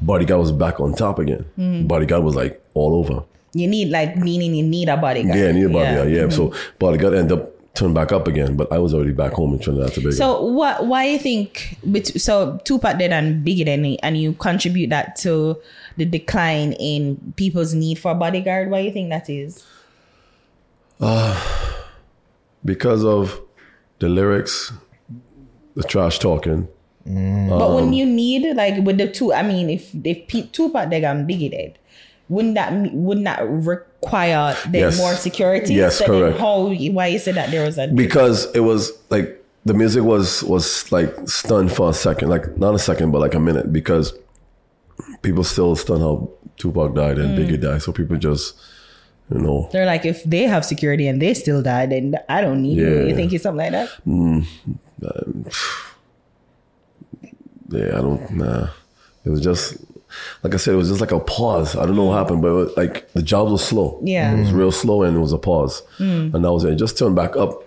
Bodyguard 0.03 0.41
was 0.41 0.53
back 0.53 0.81
on 0.81 0.95
top 0.95 1.19
again. 1.19 1.45
Hmm. 1.57 1.87
Bodyguard 1.87 2.25
was 2.25 2.35
like 2.35 2.63
all 2.75 2.95
over. 2.97 3.25
you 3.53 3.67
need 3.67 3.89
like 3.89 4.17
meaning 4.17 4.55
you 4.55 4.63
need 4.63 4.89
a 4.89 4.97
bodyguard. 4.97 5.39
Yeah, 5.39 5.49
I 5.49 5.53
need 5.53 5.65
a 5.65 5.69
bodyguard. 5.69 6.11
Yeah. 6.11 6.29
So 6.29 6.49
hmm. 6.49 6.57
Bodyguard 6.79 7.15
ended 7.15 7.39
up 7.39 7.57
turning 7.77 7.95
back 7.95 8.11
up 8.11 8.27
again, 8.27 8.57
but 8.57 8.73
I 8.73 8.79
was 8.79 8.95
already 8.95 9.13
back 9.13 9.33
home 9.33 9.53
in 9.53 9.59
Trinidad 9.59 9.93
Tobago. 9.93 10.11
So 10.11 10.43
what? 10.43 10.87
Why 10.87 11.07
you 11.07 11.19
think? 11.19 11.79
So 12.17 12.61
Tupac 12.65 12.99
did 12.99 13.13
and 13.13 13.47
Biggie 13.47 13.65
did, 13.65 13.99
and 14.03 14.17
you 14.17 14.33
contribute 14.35 14.91
that 14.91 15.17
to 15.17 15.61
the 15.97 16.05
decline 16.05 16.73
in 16.75 17.35
people's 17.37 17.75
need 17.75 17.99
for 17.99 18.13
a 18.13 18.15
bodyguard. 18.15 18.71
Why 18.71 18.81
you 18.81 18.91
think 18.91 19.11
that 19.11 19.31
is? 19.31 19.65
Uh, 21.01 21.39
because 22.65 23.05
of 23.05 23.41
the 23.99 24.09
lyrics, 24.09 24.73
the 25.75 25.83
trash 25.83 26.19
talking, 26.19 26.69
But 27.07 27.63
Um, 27.69 27.75
when 27.75 27.93
you 27.93 28.05
need 28.05 28.57
like 28.57 28.85
with 28.85 28.99
the 28.99 29.07
two, 29.07 29.33
I 29.33 29.43
mean, 29.43 29.71
if 29.71 29.95
if 30.05 30.27
Tupac 30.53 30.93
and 30.93 31.29
Biggie 31.29 31.51
dead, 31.51 31.79
wouldn't 32.29 32.55
that 32.57 32.73
wouldn't 32.93 33.25
that 33.27 33.47
require 33.49 34.57
then 34.67 34.81
Yes. 34.91 34.99
more 34.99 35.15
security? 35.15 35.75
Yes, 35.75 35.99
so 35.99 36.07
correct. 36.07 36.39
How? 36.39 36.67
Why 36.67 37.07
you 37.07 37.19
said 37.21 37.37
that 37.37 37.51
there 37.53 37.65
was 37.65 37.79
a 37.79 37.87
because 37.87 38.49
it 38.55 38.61
was 38.61 38.91
like 39.11 39.41
the 39.65 39.75
music 39.75 40.03
was 40.03 40.43
was 40.45 40.91
like 40.91 41.15
stunned 41.29 41.71
for 41.73 41.91
a 41.91 41.95
second, 41.95 42.29
like 42.29 42.59
not 42.59 42.75
a 42.75 42.79
second, 42.79 43.13
but 43.13 43.21
like 43.21 43.35
a 43.35 43.41
minute, 43.41 43.73
because 43.73 44.13
people 45.23 45.45
still 45.45 45.77
stunned 45.77 46.03
how 46.03 46.29
Tupac 46.57 46.95
died 46.95 47.19
and 47.19 47.39
Biggie 47.39 47.61
died, 47.61 47.83
so 47.83 47.93
people 47.93 48.17
just 48.17 48.55
you 49.31 49.39
know 49.39 49.69
They're 49.73 49.87
like, 49.87 50.05
if 50.05 50.25
they 50.25 50.43
have 50.45 50.65
security 50.65 51.07
and 51.07 51.23
they 51.23 51.35
still 51.35 51.63
die, 51.63 51.87
then 51.87 52.17
I 52.29 52.41
don't 52.41 52.63
need 52.63 52.79
you. 52.79 52.89
Yeah. 52.89 53.05
You 53.07 53.15
think 53.15 53.33
it's 53.33 53.43
something 53.45 53.71
like 53.71 53.73
that? 53.73 53.91
Yeah 57.69 57.99
I 57.99 58.01
don't 58.01 58.31
nah. 58.31 58.69
It 59.25 59.31
was 59.31 59.41
just 59.41 59.77
like 60.43 60.55
I 60.55 60.57
said 60.57 60.75
it 60.75 60.77
was 60.77 60.89
just 60.89 61.01
like 61.01 61.13
a 61.13 61.21
pause. 61.21 61.77
I 61.77 61.85
don't 61.87 61.97
know 61.97 62.05
what 62.05 62.19
happened 62.19 62.43
but 62.43 62.49
it 62.49 62.53
was, 62.53 62.77
like 62.77 63.13
the 63.13 63.23
job 63.23 63.51
was 63.51 63.65
slow. 63.65 64.01
Yeah. 64.03 64.35
it 64.35 64.41
was 64.41 64.53
real 64.53 64.73
slow 64.73 65.03
and 65.03 65.17
it 65.17 65.21
was 65.21 65.33
a 65.33 65.39
pause. 65.39 65.83
Hmm. 65.99 66.35
And 66.35 66.45
that 66.45 66.53
was 66.53 66.65
it. 66.65 66.73
it 66.73 66.77
just 66.77 66.99
turned 66.99 67.17
back 67.17 67.37
up 67.37 67.65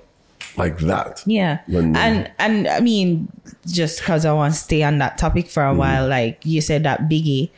like 0.58 0.78
that. 0.80 1.24
Yeah. 1.26 1.60
When- 1.68 1.96
and 1.96 2.32
and 2.40 2.68
I 2.68 2.80
mean, 2.80 3.32
just 3.68 4.00
because 4.00 4.26
I 4.26 4.34
want 4.34 4.54
to 4.54 4.60
stay 4.60 4.84
on 4.84 5.00
that 5.00 5.18
topic 5.18 5.48
for 5.48 5.64
a 5.64 5.72
hmm. 5.72 5.80
while, 5.80 6.08
like 6.08 6.40
you 6.46 6.62
said 6.62 6.84
that 6.84 7.10
Biggie 7.10 7.50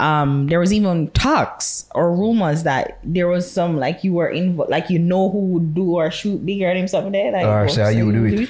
um, 0.00 0.46
there 0.48 0.58
was 0.58 0.72
even 0.72 1.08
talks 1.10 1.86
or 1.94 2.14
rumors 2.16 2.62
that 2.64 2.98
there 3.04 3.28
was 3.28 3.44
some 3.50 3.76
like 3.78 4.02
you 4.02 4.12
were 4.14 4.28
in, 4.28 4.56
like 4.56 4.88
you 4.90 4.98
know 4.98 5.28
who 5.30 5.38
would 5.52 5.74
do 5.74 5.96
or 5.96 6.10
shoot 6.10 6.44
bigger 6.44 6.66
than 6.68 6.78
him 6.78 6.88
something 6.88 7.12
there. 7.12 7.30
Like, 7.32 7.44
Or 7.46 7.64
oh, 7.64 7.68
say 7.68 7.96
you 7.96 8.06
would 8.06 8.14
do 8.14 8.24
it. 8.24 8.48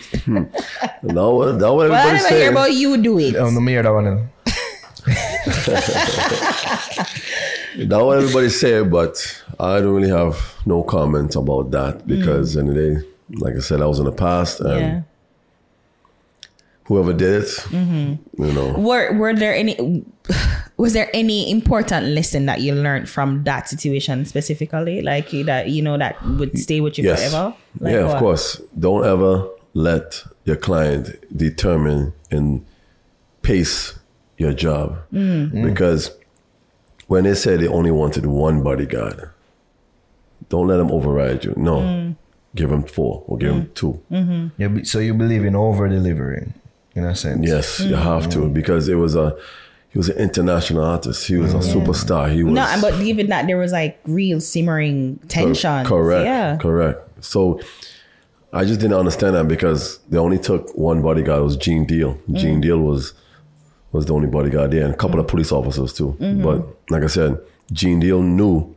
Now, 1.02 1.30
what- 1.32 1.56
now 1.56 1.74
what 1.74 1.90
Well, 1.90 1.94
I 1.94 2.14
everybody 2.14 2.14
never 2.14 2.28
hear 2.28 2.28
saying? 2.28 2.52
about 2.52 2.72
you 2.72 2.96
do 3.02 3.18
it. 3.18 3.36
On 3.36 3.54
the 3.54 3.60
mirror 3.60 3.82
that 3.82 3.92
one. 3.92 4.28
Now 7.88 8.04
what 8.06 8.18
everybody's 8.18 8.58
saying, 8.60 8.90
but 8.90 9.16
I 9.58 9.80
don't 9.80 9.94
really 9.94 10.10
have 10.10 10.36
no 10.66 10.82
comment 10.82 11.34
about 11.36 11.70
that 11.72 12.06
because 12.06 12.56
in 12.56 12.66
the 12.66 12.74
day, 12.74 13.08
like 13.38 13.54
I 13.56 13.60
said, 13.60 13.80
I 13.80 13.86
was 13.86 13.98
in 13.98 14.04
the 14.04 14.12
past 14.12 14.60
and 14.60 14.68
Mm. 14.70 14.80
yeah. 14.80 15.02
Whoever 16.90 17.12
did 17.14 17.42
it, 17.42 17.48
Mm-hmm. 17.70 18.42
you 18.42 18.52
know, 18.52 18.74
Were 18.74 19.14
were 19.16 19.32
there 19.34 19.54
any? 19.54 20.02
Was 20.76 20.92
there 20.92 21.08
any 21.14 21.50
important 21.50 22.06
lesson 22.18 22.46
that 22.46 22.60
you 22.62 22.74
learned 22.74 23.08
from 23.08 23.44
that 23.44 23.68
situation 23.68 24.24
specifically, 24.26 25.00
like 25.02 25.30
that 25.46 25.68
you 25.70 25.82
know 25.86 25.96
that 25.98 26.16
would 26.38 26.58
stay 26.58 26.80
with 26.80 26.98
you 26.98 27.04
yes, 27.04 27.18
forever? 27.20 27.54
Like 27.78 27.92
yeah, 27.94 28.04
what? 28.06 28.14
of 28.16 28.18
course. 28.18 28.60
Don't 28.78 29.04
ever 29.06 29.46
let 29.74 30.24
your 30.44 30.56
client 30.56 31.14
determine 31.36 32.12
and 32.30 32.64
pace 33.42 33.94
your 34.36 34.52
job 34.52 34.98
Mm. 35.12 35.62
because 35.62 36.10
when 37.06 37.22
they 37.24 37.34
say 37.34 37.56
they 37.56 37.68
only 37.68 37.90
wanted 37.92 38.26
one 38.26 38.62
bodyguard, 38.62 39.30
don't 40.48 40.66
let 40.66 40.78
them 40.78 40.90
override 40.90 41.44
you. 41.44 41.54
No, 41.56 41.76
Mm. 41.80 42.16
give 42.54 42.70
them 42.70 42.82
four 42.84 43.22
or 43.26 43.36
give 43.38 43.50
them 43.54 43.70
two. 43.74 44.00
Yeah, 44.58 44.82
so 44.84 44.98
you 44.98 45.14
believe 45.14 45.44
in 45.44 45.54
over 45.54 45.88
delivering, 45.88 46.54
in 46.94 47.04
a 47.04 47.14
sense. 47.14 47.46
Yes, 47.46 47.80
you 47.80 47.94
have 47.94 48.28
to 48.30 48.48
because 48.48 48.88
it 48.88 48.96
was 48.96 49.14
a 49.14 49.36
he 49.90 49.98
was 49.98 50.08
an 50.08 50.18
international 50.18 50.84
artist. 50.84 51.26
He 51.26 51.36
was 51.36 51.52
a 51.52 51.58
superstar. 51.58 52.32
He 52.32 52.44
was 52.44 52.54
No, 52.54 52.78
but 52.80 52.94
even 53.02 53.28
that 53.28 53.46
there 53.46 53.56
was 53.58 53.72
like 53.72 53.98
real 54.06 54.40
simmering 54.40 55.18
tension. 55.28 55.84
correct, 55.84 56.24
Yeah. 56.24 56.56
correct. 56.58 57.24
So 57.24 57.60
I 58.52 58.64
just 58.64 58.80
didn't 58.80 58.96
understand 58.98 59.34
that 59.34 59.48
because 59.48 59.98
they 60.08 60.18
only 60.18 60.38
took 60.38 60.76
one 60.76 61.02
bodyguard. 61.02 61.40
It 61.40 61.44
was 61.44 61.56
Gene 61.56 61.86
Deal. 61.86 62.14
Mm. 62.28 62.36
Gene 62.36 62.60
Deal 62.60 62.78
was 62.78 63.14
was 63.92 64.06
the 64.06 64.14
only 64.14 64.28
bodyguard 64.28 64.70
there, 64.70 64.84
and 64.84 64.94
a 64.94 64.96
couple 64.96 65.18
of 65.18 65.26
police 65.26 65.50
officers 65.50 65.92
too. 65.92 66.16
Mm-hmm. 66.20 66.42
But 66.42 66.64
like 66.90 67.02
I 67.02 67.08
said, 67.08 67.38
Gene 67.72 67.98
Deal 67.98 68.22
knew, 68.22 68.74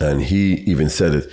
and 0.00 0.20
he 0.22 0.54
even 0.66 0.88
said 0.88 1.14
it. 1.14 1.30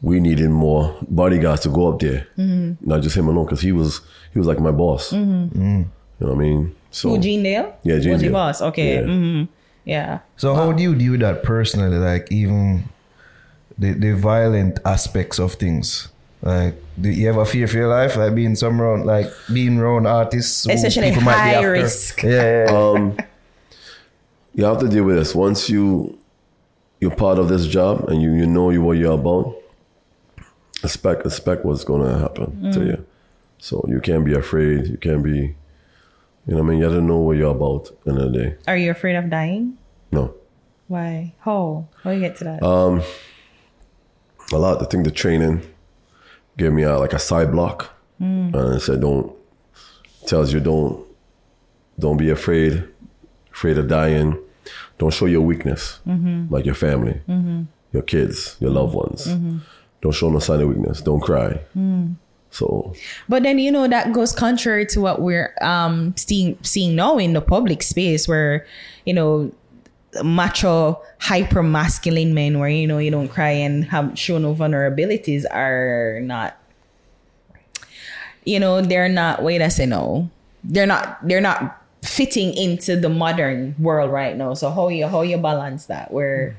We 0.00 0.20
needed 0.20 0.50
more 0.50 0.96
bodyguards 1.08 1.62
to 1.62 1.70
go 1.70 1.92
up 1.92 1.98
there, 2.00 2.28
Mm-hmm. 2.38 2.88
not 2.88 3.02
just 3.02 3.16
him 3.16 3.28
alone, 3.28 3.46
because 3.46 3.60
he 3.60 3.72
was 3.72 4.00
he 4.32 4.38
was 4.38 4.46
like 4.46 4.60
my 4.60 4.70
boss. 4.70 5.12
You 5.12 5.18
know 5.24 5.86
what 6.18 6.32
I 6.32 6.34
mean? 6.34 6.74
So 6.90 7.10
Who, 7.10 7.18
Gene 7.18 7.42
Deal? 7.42 7.74
Yeah, 7.82 7.98
Gene 7.98 8.12
Was 8.12 8.22
your 8.22 8.30
Deal. 8.30 8.32
boss? 8.32 8.62
Okay. 8.62 8.94
Yeah. 8.96 9.02
hmm 9.06 9.42
Yeah. 9.84 10.18
So 10.36 10.54
how 10.54 10.72
do 10.72 10.82
you 10.82 10.94
deal 10.94 11.12
with 11.12 11.20
that 11.20 11.42
personally? 11.42 11.98
Like 11.98 12.30
even 12.30 12.84
the 13.78 13.92
the 13.94 14.12
violent 14.14 14.78
aspects 14.84 15.38
of 15.40 15.54
things. 15.54 16.08
Like, 16.42 16.74
do 17.00 17.08
you 17.10 17.28
ever 17.28 17.44
fear 17.44 17.66
for 17.66 17.76
your 17.78 17.88
life? 17.88 18.16
Like 18.16 18.32
being 18.36 18.54
some 18.54 18.80
around, 18.80 19.04
like 19.06 19.26
being 19.52 19.78
around 19.78 20.06
artists, 20.06 20.66
Especially 20.66 21.08
people 21.10 21.22
might 21.22 21.34
be 21.34 21.40
high 21.40 21.54
after? 21.54 21.72
risk. 21.72 22.22
Yeah, 22.22 22.30
yeah, 22.30 22.64
yeah. 22.70 22.78
um, 22.78 23.16
you 24.54 24.64
have 24.64 24.78
to 24.78 24.88
deal 24.88 25.02
with 25.04 25.16
this. 25.16 25.34
Once 25.34 25.68
you 25.68 26.16
you're 27.00 27.14
part 27.14 27.38
of 27.38 27.48
this 27.48 27.66
job 27.66 28.08
and 28.08 28.22
you 28.22 28.32
you 28.34 28.46
know 28.46 28.70
you 28.70 28.82
what 28.82 28.98
you're 28.98 29.14
about, 29.18 29.54
expect 30.82 31.26
expect 31.26 31.64
what's 31.64 31.84
gonna 31.84 32.18
happen 32.18 32.72
to 32.72 32.78
mm. 32.78 32.86
you. 32.86 33.06
So 33.58 33.84
you 33.88 34.00
can't 34.00 34.24
be 34.24 34.34
afraid. 34.34 34.86
You 34.86 34.96
can't 34.96 35.22
be, 35.22 35.36
you 35.36 35.54
know, 36.46 36.58
what 36.58 36.60
I 36.60 36.62
mean, 36.68 36.78
you 36.78 36.84
have 36.84 36.94
to 36.94 37.00
know 37.00 37.18
what 37.18 37.36
you're 37.36 37.50
about 37.50 37.90
in 38.06 38.14
the 38.14 38.30
day. 38.30 38.56
Are 38.66 38.76
you 38.76 38.90
afraid 38.90 39.16
of 39.16 39.28
dying? 39.30 39.76
No, 40.12 40.34
Why? 40.86 41.34
How? 41.40 41.88
How 42.02 42.10
you 42.10 42.20
get 42.20 42.36
to 42.38 42.44
that? 42.44 42.62
Um, 42.62 43.02
a 44.52 44.56
lot. 44.56 44.80
I 44.80 44.86
think 44.86 45.04
the 45.04 45.10
training 45.10 45.62
gave 46.56 46.72
me 46.72 46.82
a, 46.82 46.98
like 46.98 47.12
a 47.12 47.18
side 47.18 47.52
block, 47.52 47.90
mm. 48.20 48.54
and 48.54 48.74
it 48.76 48.80
said 48.80 49.00
don't 49.00 49.34
tells 50.26 50.52
you 50.52 50.60
don't 50.60 51.06
don't 51.98 52.16
be 52.16 52.30
afraid, 52.30 52.84
afraid 53.52 53.76
of 53.78 53.88
dying. 53.88 54.38
Don't 54.98 55.12
show 55.12 55.26
your 55.26 55.40
weakness, 55.42 56.00
mm-hmm. 56.06 56.52
like 56.52 56.66
your 56.66 56.74
family, 56.74 57.20
mm-hmm. 57.28 57.62
your 57.92 58.02
kids, 58.02 58.56
your 58.60 58.70
loved 58.70 58.94
ones. 58.94 59.26
Mm-hmm. 59.26 59.58
Don't 60.00 60.12
show 60.12 60.30
no 60.30 60.38
sign 60.38 60.60
of 60.60 60.68
weakness. 60.68 61.00
Don't 61.00 61.20
cry. 61.20 61.60
So 62.50 62.94
But 63.28 63.42
then 63.42 63.58
you 63.58 63.70
know 63.70 63.88
that 63.88 64.12
goes 64.12 64.32
contrary 64.32 64.86
to 64.86 65.00
what 65.00 65.20
we're 65.20 65.54
um 65.60 66.14
seeing 66.16 66.58
seeing 66.62 66.96
now 66.96 67.18
in 67.18 67.32
the 67.34 67.40
public 67.40 67.82
space 67.82 68.26
where 68.26 68.66
you 69.04 69.12
know 69.12 69.52
macho 70.24 71.00
hyper 71.20 71.62
masculine 71.62 72.32
men 72.32 72.58
where 72.58 72.68
you 72.68 72.86
know 72.86 72.98
you 72.98 73.10
don't 73.10 73.28
cry 73.28 73.50
and 73.50 73.84
have 73.84 74.18
show 74.18 74.38
no 74.38 74.54
vulnerabilities 74.54 75.44
are 75.50 76.20
not 76.22 76.56
you 78.44 78.58
know 78.58 78.80
they're 78.80 79.10
not 79.10 79.42
wait 79.42 79.60
I 79.60 79.68
say 79.68 79.84
no 79.84 80.30
they're 80.64 80.86
not 80.86 81.18
they're 81.26 81.42
not 81.42 81.82
fitting 82.02 82.54
into 82.54 82.96
the 82.96 83.08
modern 83.10 83.74
world 83.78 84.10
right 84.10 84.36
now 84.36 84.54
so 84.54 84.70
how 84.70 84.88
you 84.88 85.06
how 85.06 85.20
you 85.20 85.36
balance 85.36 85.86
that 85.86 86.12
where 86.12 86.56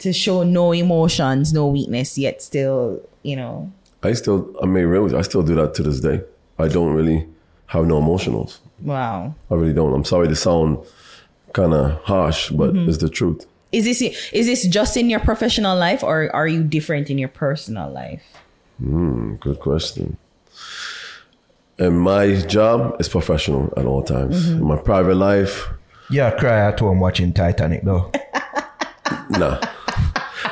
to 0.00 0.12
show 0.12 0.42
no 0.42 0.72
emotions 0.72 1.52
no 1.52 1.66
weakness 1.66 2.18
yet 2.18 2.42
still 2.42 3.00
you 3.22 3.36
know 3.36 3.70
I 4.02 4.12
still, 4.14 4.54
I 4.62 4.66
mean, 4.66 4.86
really, 4.86 5.14
I 5.16 5.22
still 5.22 5.42
do 5.42 5.54
that 5.56 5.74
to 5.74 5.82
this 5.82 6.00
day. 6.00 6.22
I 6.58 6.68
don't 6.68 6.94
really 6.94 7.26
have 7.66 7.86
no 7.86 8.00
emotionals. 8.00 8.58
wow 8.80 9.34
I 9.50 9.54
really 9.54 9.72
don't. 9.72 9.92
I'm 9.92 10.04
sorry 10.04 10.28
to 10.28 10.36
sound 10.36 10.78
kind 11.52 11.72
of 11.72 12.02
harsh, 12.02 12.50
but 12.50 12.72
mm-hmm. 12.72 12.88
it's 12.88 12.98
the 12.98 13.08
truth. 13.08 13.46
Is 13.72 13.84
this 13.84 14.02
is 14.02 14.46
this 14.46 14.66
just 14.66 14.96
in 14.96 15.08
your 15.08 15.20
professional 15.20 15.78
life 15.78 16.02
or 16.02 16.34
are 16.34 16.48
you 16.48 16.64
different 16.64 17.08
in 17.08 17.18
your 17.18 17.28
personal 17.28 17.88
life? 17.90 18.22
Hmm, 18.78 19.36
good 19.36 19.60
question. 19.60 20.16
And 21.78 22.00
my 22.00 22.34
job 22.42 23.00
is 23.00 23.08
professional 23.08 23.72
at 23.76 23.86
all 23.86 24.02
times. 24.02 24.44
Mm-hmm. 24.44 24.58
In 24.58 24.64
my 24.64 24.76
private 24.76 25.14
life, 25.14 25.68
yeah, 26.10 26.30
cry 26.32 26.66
at 26.68 26.80
home 26.80 26.98
watching 27.00 27.32
Titanic 27.32 27.82
though. 27.82 28.10
nah. 29.30 29.60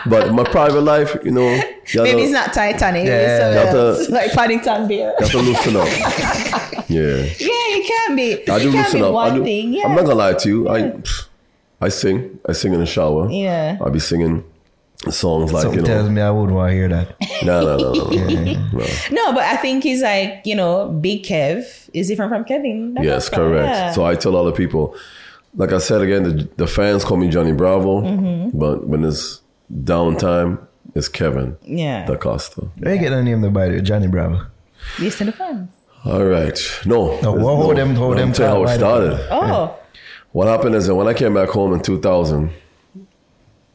But 0.07 0.29
in 0.29 0.35
my 0.35 0.45
private 0.45 0.81
life, 0.83 1.17
you 1.25 1.31
know, 1.31 1.57
gotta, 1.93 2.03
Maybe 2.05 2.23
it's 2.23 2.33
not 2.33 2.53
Titanic. 2.53 3.07
Yeah, 3.07 3.11
maybe 3.11 3.25
it's 3.25 3.41
something 3.43 3.75
that's 3.75 4.09
a- 4.09 4.13
like 4.13 4.33
Paddington 4.33 4.89
Bear. 4.89 5.09
you 5.11 5.15
have 5.21 5.31
to 5.31 5.39
loosen 5.39 5.77
up. 5.77 5.89
yeah. 6.89 7.25
Yeah, 7.39 7.77
you 7.77 7.85
can 7.87 8.17
be. 8.17 8.49
I 8.49 8.59
do 8.59 8.65
you 8.67 8.73
can 8.73 8.83
loosen 8.85 9.01
be 9.01 9.07
up. 9.07 9.15
I 9.17 9.35
do, 9.35 9.45
thing. 9.45 9.73
Yeah. 9.73 9.85
I'm 9.87 9.95
not 9.95 10.03
gonna 10.05 10.15
lie 10.15 10.35
to 10.35 10.49
you. 10.49 10.69
I 10.69 10.93
I 11.81 11.89
sing. 11.89 12.39
I 12.49 12.53
sing 12.53 12.73
in 12.75 12.81
the 12.81 12.87
shower. 12.87 13.31
Yeah. 13.31 13.79
I'll 13.81 13.91
be 13.91 14.01
singing 14.01 14.45
songs 15.11 15.53
like, 15.53 15.63
Something 15.63 15.81
you 15.81 15.87
tells 15.87 16.11
me 16.11 16.21
I 16.21 16.31
wouldn't 16.31 16.55
want 16.57 16.71
to 16.71 16.75
hear 16.75 16.89
that. 16.89 17.15
No, 17.45 17.61
no, 17.63 17.77
no, 17.77 17.93
no, 17.93 18.11
no. 18.11 18.53
no. 18.73 18.87
no, 19.13 19.33
but 19.33 19.45
I 19.45 19.57
think 19.57 19.85
he's 19.85 20.03
like 20.03 20.43
you 20.45 20.57
know, 20.57 20.89
Big 20.89 21.23
Kev 21.23 21.89
is 21.95 22.09
different 22.09 22.33
from 22.33 22.45
Kevin. 22.45 22.95
That's 22.95 23.07
Yes, 23.07 23.29
correct. 23.29 23.69
Yeah. 23.69 23.93
So 23.93 24.05
I 24.05 24.17
tell 24.17 24.35
other 24.37 24.51
people, 24.53 24.97
like 25.55 25.73
I 25.73 25.79
said 25.79 26.01
again, 26.03 26.25
the, 26.25 26.49
the 26.57 26.67
fans 26.67 27.05
call 27.05 27.17
me 27.17 27.29
Johnny 27.29 27.53
Bravo, 27.53 28.01
Mm-hmm. 28.03 28.59
but 28.59 28.89
when 28.89 29.05
it's 29.05 29.41
downtime, 29.73 30.59
is 30.95 31.09
Kevin 31.09 31.57
yeah, 31.65 32.07
Da 32.07 32.17
Costa. 32.17 32.63
Where 32.79 32.95
you 32.95 33.01
get 33.01 33.11
the 33.11 33.23
name 33.23 33.41
the 33.43 33.51
by 33.51 33.69
the 33.69 33.75
way? 33.75 33.81
Johnny 33.83 34.07
Bravo. 34.07 34.47
listen 34.99 35.27
to 35.27 35.33
the 35.33 35.37
fans. 35.39 35.71
All 36.05 36.25
right. 36.25 36.59
No. 36.87 37.07
No, 37.21 37.35
it's- 37.35 37.45
what- 37.45 37.57
hold 37.57 37.77
them- 37.77 37.95
hold 37.95 38.17
them 38.19 38.33
telling 38.33 38.61
you 38.63 38.67
how 38.69 38.73
it 38.75 38.79
started. 38.79 39.29
Oh, 39.31 39.75
What 40.33 40.47
happened 40.49 40.75
is 40.75 40.87
that 40.87 40.95
when 40.95 41.09
I 41.09 41.15
came 41.15 41.35
back 41.35 41.49
home 41.49 41.73
in 41.73 41.81
2000, 41.81 42.51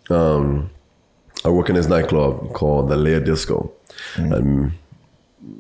um, 0.10 0.70
I 1.46 1.50
work 1.50 1.70
in 1.70 1.76
this 1.76 1.88
nightclub 1.88 2.54
called 2.54 2.90
the 2.90 2.96
Lair 2.96 3.20
Disco. 3.20 3.72
And 4.16 4.72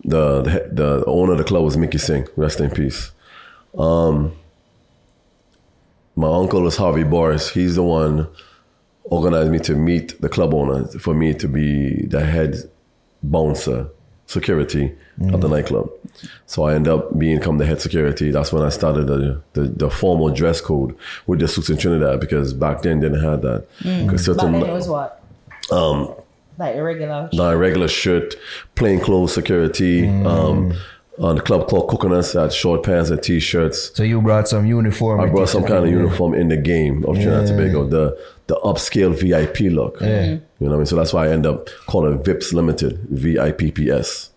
the, 0.06 0.42
the 0.42 0.70
the 0.72 1.04
owner 1.06 1.34
of 1.34 1.38
the 1.40 1.44
club 1.44 1.64
was 1.64 1.76
Mickey 1.78 1.98
Singh, 1.98 2.28
rest 2.38 2.60
in 2.62 2.70
peace. 2.70 3.12
Um, 3.78 4.32
my 6.16 6.28
uncle 6.28 6.66
is 6.68 6.78
Harvey 6.78 7.04
Boris. 7.04 7.50
He's 7.50 7.76
the 7.76 7.84
one 7.84 8.28
organized 9.06 9.52
me 9.52 9.60
to 9.60 9.76
meet 9.76 10.20
the 10.22 10.30
club 10.30 10.54
owner 10.54 10.88
for 11.00 11.14
me 11.14 11.34
to 11.34 11.48
be 11.48 12.06
the 12.06 12.26
head 12.26 12.56
bouncer 13.22 13.90
security 14.26 14.96
at 15.32 15.42
the 15.42 15.48
nightclub. 15.48 15.90
So 16.48 16.64
I 16.64 16.74
end 16.74 16.88
up 16.88 17.18
being 17.18 17.38
become 17.38 17.58
the 17.58 17.66
head 17.66 17.82
security. 17.82 18.32
That's 18.32 18.52
when 18.52 18.64
I 18.64 18.70
started 18.70 19.08
the, 19.08 19.42
the, 19.54 19.62
the 19.62 19.90
formal 19.90 20.30
dress 20.30 20.60
code 20.60 20.96
with 21.28 21.40
the 21.40 21.48
suits 21.48 21.70
in 21.70 21.78
Trinidad 21.78 22.20
because 22.20 22.54
back 22.54 22.82
then 22.82 23.00
didn't 23.00 23.22
have 23.22 23.42
that. 23.42 23.68
Mm. 23.80 24.06
back 24.06 24.26
certain 24.26 24.54
then 24.54 24.64
it 24.64 24.74
was 24.74 24.88
what? 24.88 25.24
Um, 25.72 26.14
like 26.58 26.76
irregular. 26.76 27.30
not 27.34 27.54
a 27.54 27.58
regular 27.58 27.88
shirt, 27.88 28.36
plain 28.76 29.00
clothes 29.00 29.34
security. 29.34 30.08
Um, 30.08 30.74
on 31.20 31.36
the 31.36 31.42
club 31.42 31.68
called 31.68 31.90
Coconuts 31.90 32.34
had 32.34 32.52
short 32.52 32.84
pants 32.84 33.10
and 33.10 33.22
t-shirts. 33.22 33.96
So 33.96 34.04
you 34.04 34.22
brought 34.22 34.48
some 34.48 34.66
uniform. 34.66 35.20
I 35.20 35.28
brought 35.28 35.50
some 35.50 35.64
kind 35.64 35.86
of 35.86 35.92
uniform 35.92 36.34
in 36.34 36.48
the 36.48 36.58
game 36.58 37.06
of 37.06 37.16
Trinidad 37.16 37.40
and 37.40 37.48
Tobago, 37.50 37.86
the 37.86 38.18
the 38.48 38.56
upscale 38.56 39.14
VIP 39.14 39.72
look. 39.72 40.00
Mm-hmm. 40.00 40.32
You 40.34 40.42
know 40.60 40.70
what 40.70 40.74
I 40.74 40.78
mean? 40.78 40.86
So 40.86 40.96
that's 40.96 41.14
why 41.14 41.28
I 41.28 41.30
end 41.30 41.46
up 41.46 41.70
calling 41.88 42.20
it 42.20 42.26
VIPS 42.26 42.54
Limited, 42.54 43.00
VIPPS. 43.12 44.30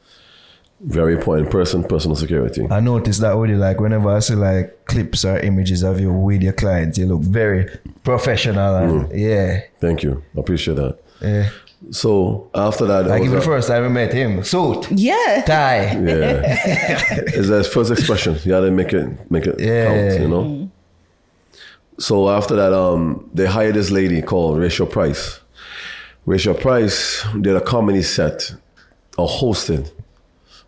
Very 0.81 1.15
important 1.15 1.51
person, 1.51 1.83
personal 1.83 2.17
security. 2.17 2.67
I 2.71 2.81
noticed 2.81 3.23
that 3.23 3.33
with 3.33 3.49
you, 3.49 3.57
like 3.57 3.81
whenever 3.81 4.11
I 4.11 4.19
see 4.19 4.35
like 4.35 4.85
clips 4.85 5.25
or 5.25 5.39
images 5.39 5.83
of 5.83 5.99
you 5.99 6.13
with 6.13 6.43
your 6.43 6.53
clients, 6.53 6.99
you 6.99 7.07
look 7.07 7.23
very 7.23 7.67
professional. 8.05 8.77
And, 8.77 9.07
mm. 9.07 9.19
Yeah. 9.19 9.63
Thank 9.81 10.03
you. 10.03 10.23
I 10.37 10.41
appreciate 10.41 10.75
that. 10.75 10.99
Yeah. 11.23 11.49
So 11.91 12.51
after 12.55 12.87
that, 12.87 13.05
I, 13.05 13.09
Like 13.09 13.21
was 13.21 13.27
even 13.29 13.37
a- 13.37 13.41
the 13.41 13.47
first 13.47 13.69
time 13.69 13.85
I 13.85 13.89
met 13.89 14.13
him, 14.13 14.43
suit, 14.43 14.89
Yeah. 14.91 15.43
tie. 15.47 15.93
Yeah. 15.93 16.43
it's 17.37 17.49
his 17.49 17.69
first 17.69 17.91
expression. 17.91 18.35
You 18.45 18.51
gotta 18.51 18.71
make 18.71 18.93
it 18.93 19.31
make 19.31 19.47
it 19.47 19.61
Yeah. 19.61 19.85
count, 20.11 20.21
you 20.23 20.29
know? 20.29 20.71
So 21.99 22.29
after 22.29 22.57
that, 22.57 22.73
um, 22.73 23.29
they 23.33 23.47
hired 23.47 23.75
this 23.75 23.91
lady 23.91 24.21
called 24.23 24.59
Rachel 24.59 24.87
Price. 24.87 25.41
Rachel 26.27 26.55
Price 26.55 27.25
did 27.41 27.55
a 27.57 27.61
comedy 27.61 28.03
set, 28.03 28.53
or 29.17 29.29
hosted. 29.29 29.91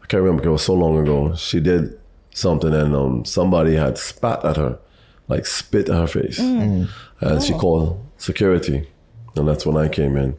I 0.02 0.06
can't 0.06 0.22
remember, 0.22 0.42
'cause 0.42 0.48
it 0.48 0.52
was 0.52 0.62
so 0.62 0.74
long 0.74 0.98
ago. 0.98 1.34
She 1.36 1.60
did 1.60 1.98
something 2.34 2.72
and 2.72 2.94
um, 2.94 3.24
somebody 3.24 3.74
had 3.74 3.98
spat 3.98 4.44
at 4.44 4.56
her, 4.56 4.78
like 5.26 5.44
spit 5.46 5.88
at 5.88 5.96
her 5.96 6.06
face. 6.06 6.38
And 6.38 7.42
she 7.42 7.52
called 7.54 7.98
security. 8.16 8.88
And 9.36 9.46
that's 9.48 9.66
when 9.66 9.76
I 9.76 9.88
came 9.88 10.16
in. 10.16 10.36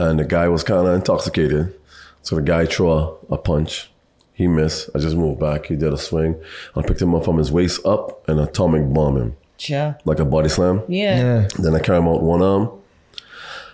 And 0.00 0.18
the 0.18 0.24
guy 0.24 0.48
was 0.48 0.64
kind 0.64 0.86
of 0.88 0.94
intoxicated. 0.94 1.74
So 2.22 2.36
the 2.36 2.42
guy 2.42 2.66
threw 2.66 2.90
a, 2.90 3.14
a 3.30 3.38
punch. 3.38 3.90
He 4.32 4.46
missed. 4.46 4.88
I 4.94 4.98
just 4.98 5.16
moved 5.16 5.38
back. 5.38 5.66
He 5.66 5.76
did 5.76 5.92
a 5.92 5.98
swing. 5.98 6.40
I 6.74 6.80
picked 6.82 7.02
him 7.02 7.14
up 7.14 7.24
from 7.26 7.36
his 7.36 7.52
waist 7.52 7.84
up 7.84 8.26
and 8.28 8.40
atomic 8.40 8.90
bomb 8.94 9.16
him, 9.18 9.36
Sure. 9.58 9.98
like 10.06 10.18
a 10.18 10.24
body 10.24 10.48
slam. 10.48 10.82
Yeah. 10.88 11.16
Yeah. 11.18 11.48
Then 11.58 11.74
I 11.74 11.80
carry 11.80 11.98
him 11.98 12.08
out 12.08 12.22
one 12.22 12.40
arm. 12.42 12.70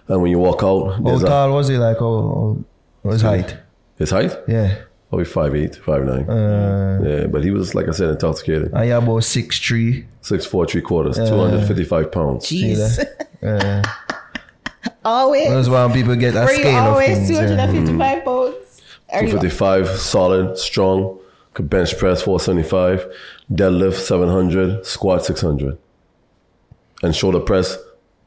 And 0.09 0.23
when 0.23 0.31
you 0.33 0.41
walk 0.41 0.63
out, 0.65 0.97
How 0.97 1.03
there's 1.03 1.23
a, 1.23 1.51
was 1.53 1.69
he? 1.69 1.77
Like, 1.79 2.03
oh, 2.03 2.65
oh 3.05 3.11
his 3.11 3.23
height? 3.23 3.57
his 3.97 4.11
height, 4.11 4.37
Yeah. 4.49 4.77
probably 5.09 5.27
5'8", 5.27 5.79
5'9". 5.81 6.29
Uh, 6.29 7.09
yeah, 7.09 7.27
but 7.29 7.45
he 7.45 7.51
was, 7.53 7.75
like 7.77 7.89
I 7.89 7.93
said, 7.93 8.11
intoxicated. 8.11 8.75
I 8.75 8.85
about 8.87 9.21
six 9.25 9.59
three. 9.61 10.07
Six 10.23 10.45
four, 10.47 10.67
three 10.67 10.83
quarters, 10.83 11.17
255 11.17 12.11
pounds. 12.11 12.47
Jeez. 12.47 12.99
Uh, 13.43 13.83
always. 15.07 15.49
that's 15.49 15.69
why 15.69 15.91
people 15.93 16.17
get 16.17 16.35
a 16.35 16.41
Were 16.41 16.53
you 16.53 16.59
scale 16.59 16.77
of 16.85 16.93
always 16.93 17.17
things. 17.17 17.31
yeah. 17.31 17.47
255 17.47 18.25
pounds? 18.25 18.55
Mm. 18.55 19.15
Are 19.15 19.23
you- 19.25 19.31
255, 19.31 19.89
solid, 19.99 20.59
strong. 20.59 21.19
Could 21.55 21.71
bench 21.71 21.97
press 21.97 22.21
475, 22.23 23.07
deadlift 23.51 23.95
700, 23.95 24.85
squat 24.85 25.25
600. 25.25 25.79
And 27.03 27.15
shoulder 27.17 27.41
press 27.41 27.79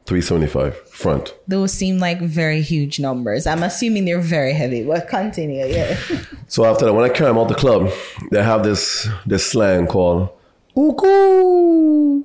375, 0.06 0.76
front. 0.88 1.34
Those 1.46 1.72
seem 1.72 1.98
like 1.98 2.20
very 2.20 2.60
huge 2.60 2.98
numbers. 2.98 3.46
I'm 3.46 3.62
assuming 3.62 4.04
they're 4.04 4.18
very 4.20 4.52
heavy. 4.52 4.82
But 4.82 5.06
continue, 5.08 5.64
yeah. 5.66 5.96
So 6.48 6.64
after 6.64 6.84
that, 6.86 6.92
when 6.94 7.04
I 7.08 7.08
carry 7.14 7.30
him 7.30 7.38
out 7.38 7.46
the 7.48 7.54
club, 7.54 7.90
they 8.32 8.42
have 8.42 8.64
this 8.64 9.06
this 9.24 9.46
slang 9.48 9.86
called 9.86 10.30
"uku." 10.76 12.24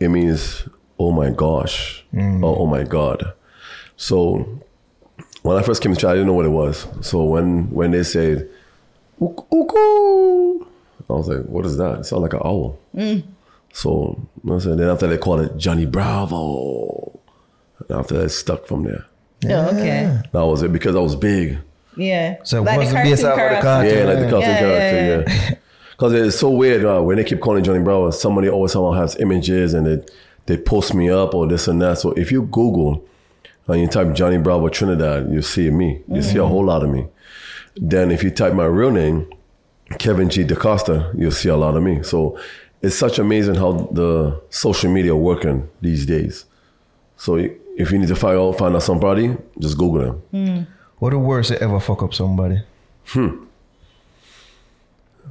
It 0.00 0.08
means 0.08 0.66
"oh 0.98 1.12
my 1.12 1.28
gosh" 1.30 2.04
mm. 2.14 2.42
or 2.42 2.56
"oh 2.60 2.66
my 2.66 2.84
god." 2.84 3.34
So 4.02 4.44
when 5.42 5.56
I 5.56 5.62
first 5.62 5.80
came 5.80 5.94
to 5.94 6.00
China, 6.00 6.12
I 6.12 6.14
didn't 6.16 6.26
know 6.26 6.32
what 6.34 6.44
it 6.46 6.48
was. 6.48 6.86
So 7.02 7.22
when 7.22 7.70
when 7.70 7.92
they 7.92 8.02
said 8.02 8.48
"uku," 9.20 10.64
I 11.08 11.12
was 11.12 11.28
like, 11.28 11.44
"What 11.46 11.64
is 11.66 11.76
that?" 11.76 12.00
It 12.00 12.04
sounds 12.06 12.22
like 12.22 12.32
an 12.32 12.40
owl. 12.44 12.78
So 13.72 14.20
I 14.50 14.58
said, 14.58 14.78
then 14.78 14.88
after 14.90 15.06
they 15.06 15.16
called 15.18 15.40
it 15.42 15.56
Johnny 15.56 15.86
Bravo. 15.86 17.18
And 17.88 17.98
after 17.98 18.14
that, 18.18 18.24
it 18.24 18.28
stuck 18.30 18.66
from 18.66 18.82
there. 18.84 19.06
Oh, 19.46 19.68
okay. 19.70 20.20
That 20.32 20.44
was 20.46 20.62
it 20.62 20.72
because 20.72 20.94
I 20.94 20.98
was 21.00 21.16
big. 21.16 21.58
Yeah. 21.96 22.36
So 22.44 22.62
Like 22.62 22.78
what's 22.78 22.90
the 22.90 22.96
the 22.98 23.02
base 23.02 23.22
cartoon 23.22 23.30
of 23.30 23.36
the 23.36 23.36
character. 23.36 23.62
cartoon? 23.62 23.98
Yeah, 23.98 24.04
like 24.04 24.18
the 24.18 24.30
cartoon 24.30 24.50
Yeah, 24.50 24.58
character, 24.58 25.30
yeah, 25.30 25.48
yeah. 25.50 25.54
Because 25.92 26.12
it's 26.14 26.38
so 26.38 26.50
weird 26.50 26.84
uh, 26.84 27.00
when 27.00 27.16
they 27.16 27.24
keep 27.24 27.40
calling 27.40 27.62
Johnny 27.62 27.82
Bravo. 27.82 28.10
Somebody 28.10 28.48
always 28.50 28.72
somehow 28.72 28.92
has 29.00 29.16
images 29.20 29.72
and 29.74 29.86
they 29.86 30.04
they 30.46 30.56
post 30.56 30.92
me 30.94 31.08
up 31.10 31.32
or 31.34 31.46
this 31.46 31.68
and 31.68 31.80
that. 31.80 31.98
So 31.98 32.10
if 32.12 32.32
you 32.32 32.42
Google 32.42 33.04
and 33.68 33.80
you 33.80 33.86
type 33.86 34.14
Johnny 34.14 34.38
Bravo 34.38 34.68
Trinidad, 34.68 35.30
you 35.32 35.42
see 35.42 35.70
me. 35.70 36.02
You 36.08 36.22
see 36.22 36.38
a 36.38 36.46
whole 36.46 36.64
lot 36.64 36.82
of 36.82 36.90
me. 36.90 37.06
Then 37.76 38.10
if 38.10 38.22
you 38.22 38.30
type 38.30 38.54
my 38.54 38.64
real 38.64 38.90
name, 38.90 39.32
Kevin 39.98 40.28
G. 40.28 40.44
DaCosta, 40.44 41.12
you'll 41.16 41.30
see 41.30 41.48
a 41.48 41.56
lot 41.56 41.76
of 41.76 41.82
me. 41.82 42.02
So 42.02 42.38
it's 42.82 42.96
such 42.96 43.18
amazing 43.18 43.54
how 43.54 43.72
the 43.92 44.40
social 44.50 44.90
media 44.90 45.14
working 45.14 45.68
these 45.80 46.04
days. 46.04 46.44
So 47.16 47.36
if 47.36 47.90
you 47.92 47.98
need 47.98 48.08
to 48.08 48.16
find 48.16 48.36
out 48.38 48.58
find 48.58 48.74
out 48.74 48.82
somebody, 48.82 49.36
just 49.58 49.78
Google 49.78 50.22
them. 50.30 50.66
What 50.98 51.10
the 51.10 51.18
worst 51.18 51.50
you 51.50 51.56
ever 51.56 51.80
fuck 51.80 52.02
up 52.02 52.14
somebody? 52.14 52.62
Hmm. 53.06 53.44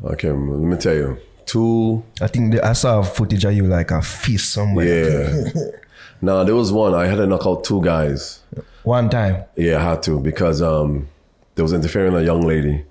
Okay, 0.04 0.30
let 0.30 0.38
me 0.38 0.78
tell 0.78 0.96
you. 0.96 1.18
Two 1.46 2.04
I 2.22 2.28
think 2.28 2.54
the, 2.54 2.66
I 2.66 2.74
saw 2.74 3.02
footage 3.02 3.44
of 3.46 3.54
you 3.54 3.64
like 3.64 3.92
a 3.92 4.02
fist 4.02 4.54
somewhere. 4.54 5.46
Yeah. 5.46 5.52
nah, 6.22 6.44
there 6.44 6.56
was 6.56 6.72
one. 6.72 6.94
I 6.94 7.08
had 7.08 7.16
to 7.16 7.28
knock 7.28 7.46
out 7.46 7.64
two 7.64 7.82
guys. 7.82 8.42
One 8.84 9.10
time. 9.10 9.44
Yeah, 9.56 9.78
I 9.78 9.92
had 9.92 10.04
to 10.04 10.20
because 10.20 10.62
um, 10.62 11.08
there 11.56 11.64
was 11.64 11.74
interfering 11.74 12.14
a 12.16 12.22
young 12.22 12.42
lady. 12.42 12.86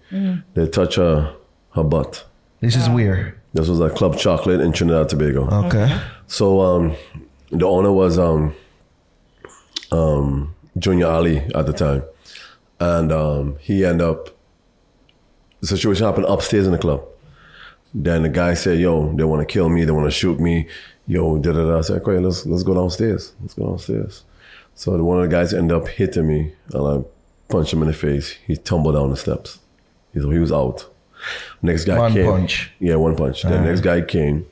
They 0.55 0.69
touched 0.69 0.97
her 0.97 1.35
her 1.75 1.85
butt. 1.85 2.25
This 2.61 2.77
is 2.77 2.89
weird. 2.89 3.39
This 3.53 3.69
was 3.69 3.81
at 3.81 3.97
Club 3.97 4.17
Chocolate 4.17 4.61
in 4.61 4.73
Trinidad 4.73 5.03
and 5.03 5.11
Tobago. 5.11 5.49
Okay. 5.67 6.01
So 6.27 6.61
um, 6.61 6.97
the 7.51 7.67
owner 7.67 7.91
was 7.91 8.19
um, 8.19 8.55
um, 9.91 10.55
Junior 10.79 11.07
Ali 11.07 11.39
at 11.39 11.67
the 11.67 11.73
time, 11.73 12.03
and 12.79 13.11
um, 13.13 13.57
he 13.61 13.85
ended 13.85 14.07
up. 14.07 14.31
The 15.61 15.67
situation 15.67 16.07
happened 16.07 16.27
upstairs 16.27 16.67
in 16.67 16.73
the 16.73 16.79
club. 16.79 17.03
Then 17.93 18.23
the 18.23 18.29
guy 18.29 18.55
said, 18.55 18.79
"Yo, 18.79 19.13
they 19.15 19.25
want 19.25 19.47
to 19.47 19.53
kill 19.53 19.69
me. 19.69 19.85
They 19.85 19.93
want 19.93 20.07
to 20.07 20.11
shoot 20.11 20.39
me. 20.39 20.69
Yo, 21.15 21.39
da 21.39 21.53
da 21.53 21.63
da." 21.69 21.79
I 21.79 21.81
said, 21.83 21.97
"Okay, 22.03 22.19
let's 22.27 22.47
let's 22.47 22.63
go 22.63 22.75
downstairs. 22.75 23.33
Let's 23.41 23.55
go 23.55 23.67
downstairs." 23.71 24.25
So 24.75 24.87
one 25.11 25.19
of 25.21 25.25
the 25.29 25.35
guys 25.37 25.53
ended 25.53 25.77
up 25.77 25.89
hitting 25.89 26.27
me, 26.33 26.41
and 26.73 26.83
I 26.93 26.95
punched 27.53 27.73
him 27.73 27.83
in 27.83 27.89
the 27.89 27.95
face. 27.95 28.27
He 28.47 28.57
tumbled 28.57 28.95
down 28.95 29.11
the 29.11 29.17
steps. 29.17 29.59
He, 30.15 30.21
he 30.21 30.39
was 30.47 30.53
out. 30.53 30.79
Next 31.63 31.85
guy 31.85 31.95
came 31.97 32.01
One 32.01 32.13
came. 32.15 32.27
punch. 32.33 32.71
Yeah, 32.79 32.97
one 32.97 33.17
punch. 33.17 33.43
The 33.43 33.61
next 33.61 33.81
guy 33.83 34.01
came, 34.03 34.47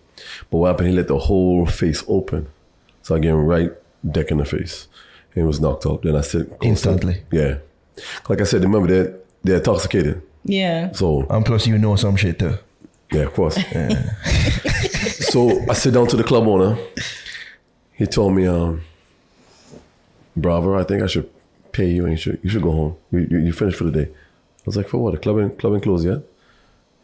but 0.51 0.59
what 0.59 0.67
happened? 0.69 0.89
He 0.91 0.95
let 0.95 1.09
the 1.09 1.19
whole 1.19 1.65
face 1.67 2.03
open, 2.09 2.47
so 3.03 3.15
I 3.17 3.19
gave 3.21 3.33
him 3.33 3.47
right 3.47 3.73
deck 4.17 4.31
in 4.31 4.39
the 4.39 4.45
face, 4.45 4.87
and 5.35 5.43
he 5.43 5.47
was 5.47 5.61
knocked 5.61 5.87
out. 5.87 6.03
Then 6.03 6.17
I 6.17 6.21
said 6.23 6.51
Instantly. 6.61 7.23
Yeah, 7.33 7.59
like 8.29 8.41
I 8.41 8.45
said, 8.45 8.63
remember 8.65 8.89
they're 8.89 9.15
they're 9.45 9.59
intoxicated, 9.59 10.21
Yeah. 10.45 10.93
so 10.93 11.25
And 11.31 11.47
plus 11.47 11.67
you 11.67 11.79
know 11.79 11.97
some 11.97 12.17
shit 12.17 12.39
too. 12.39 12.55
yeah, 13.13 13.23
of 13.23 13.33
course. 13.33 13.57
so 15.31 15.61
I 15.69 15.75
sit 15.75 15.95
down 15.95 16.07
to 16.09 16.17
the 16.17 16.25
club 16.25 16.47
owner. 16.47 16.77
He 17.93 18.07
told 18.07 18.35
me, 18.35 18.47
um, 18.47 18.83
Bravo, 20.37 20.79
I 20.79 20.85
think 20.85 21.03
I 21.03 21.07
should 21.07 21.29
pay 21.73 21.91
you 21.91 22.05
and 22.05 22.13
you 22.13 22.17
should 22.17 22.41
you 22.43 22.51
should 22.51 22.63
go 22.63 22.73
home. 22.73 22.97
You 23.11 23.27
you, 23.31 23.39
you 23.39 23.53
finished 23.53 23.79
for 23.79 23.85
the 23.85 23.91
day. 23.91 24.11
I 24.11 24.65
was 24.65 24.77
like, 24.77 24.89
for 24.89 24.99
what? 24.99 25.13
The 25.13 25.19
club 25.19 25.39
ain't 25.41 25.59
club 25.59 25.75
ain't 25.75 25.83
closed 25.83 26.07
yet? 26.07 26.21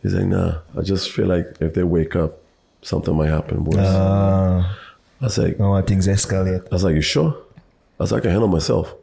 He's 0.02 0.14
like, 0.14 0.26
nah. 0.26 0.58
I 0.78 0.82
just 0.82 1.10
feel 1.10 1.26
like 1.26 1.56
if 1.60 1.74
they 1.74 1.82
wake 1.82 2.14
up, 2.14 2.38
something 2.82 3.16
might 3.16 3.30
happen. 3.30 3.64
Boys. 3.64 3.76
Uh, 3.76 4.68
I 5.20 5.24
was 5.24 5.38
like, 5.38 5.58
now 5.58 5.72
when 5.72 5.84
things 5.84 6.06
escalate. 6.06 6.66
I 6.70 6.74
was 6.74 6.84
like, 6.84 6.94
you 6.94 7.00
sure? 7.00 7.36
I 7.98 8.02
was 8.02 8.12
like, 8.12 8.20
I 8.20 8.22
can 8.22 8.30
handle 8.32 8.48
myself. 8.48 8.94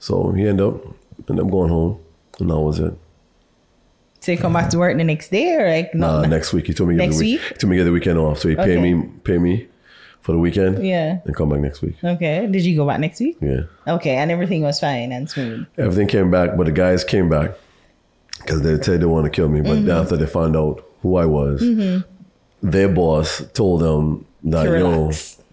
So 0.00 0.32
he 0.32 0.46
ended 0.48 0.66
up 0.66 0.84
ended 1.28 1.44
up 1.44 1.50
going 1.50 1.70
home, 1.70 2.00
and 2.40 2.50
that 2.50 2.58
was 2.58 2.80
it. 2.80 2.92
So 4.24 4.32
you 4.32 4.38
come 4.38 4.52
back 4.54 4.70
to 4.70 4.78
work 4.78 4.96
the 4.96 5.04
next 5.04 5.30
day 5.30 5.54
or 5.54 5.68
like 5.70 5.94
no? 5.94 6.08
Uh, 6.08 6.22
no. 6.22 6.28
next 6.28 6.52
week 6.52 6.66
he 6.66 6.72
told 6.74 6.88
me 6.88 6.94
to 6.94 6.98
get 7.00 7.06
Next 7.06 7.18
the 7.18 7.24
week, 7.32 7.40
week? 7.42 7.48
he 7.52 7.54
told 7.58 7.70
me 7.70 7.76
get 7.76 7.84
the 7.84 7.92
weekend 7.92 8.18
off, 8.18 8.38
so 8.38 8.48
he 8.48 8.56
paid 8.56 8.78
Okay. 8.78 8.92
me 8.94 9.08
pay 9.22 9.38
me 9.38 9.66
for 10.22 10.32
the 10.32 10.38
weekend. 10.38 10.84
Yeah. 10.84 11.18
and 11.26 11.36
come 11.36 11.50
back 11.50 11.60
next 11.60 11.82
week. 11.82 11.96
Okay. 12.02 12.46
Did 12.50 12.64
you 12.64 12.74
go 12.76 12.86
back 12.86 13.00
next 13.00 13.20
week? 13.20 13.36
Yeah, 13.42 13.62
Okay, 13.86 14.14
and 14.16 14.30
everything 14.30 14.62
was 14.62 14.80
fine 14.80 15.12
and 15.12 15.28
smooth. 15.28 15.66
everything 15.76 16.06
came 16.08 16.30
back, 16.30 16.56
but 16.56 16.64
the 16.64 16.72
guys 16.72 17.04
came 17.04 17.28
back 17.28 17.50
because 18.38 18.62
they 18.62 18.80
said 18.82 19.00
they 19.02 19.06
want 19.06 19.24
to 19.26 19.30
kill 19.30 19.48
me. 19.48 19.60
But 19.60 19.78
Mm-hmm. 19.78 19.90
after 19.90 20.16
they 20.16 20.26
found 20.26 20.56
out 20.56 20.82
who 21.02 21.16
I 21.16 21.26
was, 21.26 21.60
their 22.62 22.88
boss 22.88 23.42
told 23.52 23.82
them 23.82 24.24
that 24.44 24.64
To 24.64 24.78
yo, 24.78 25.10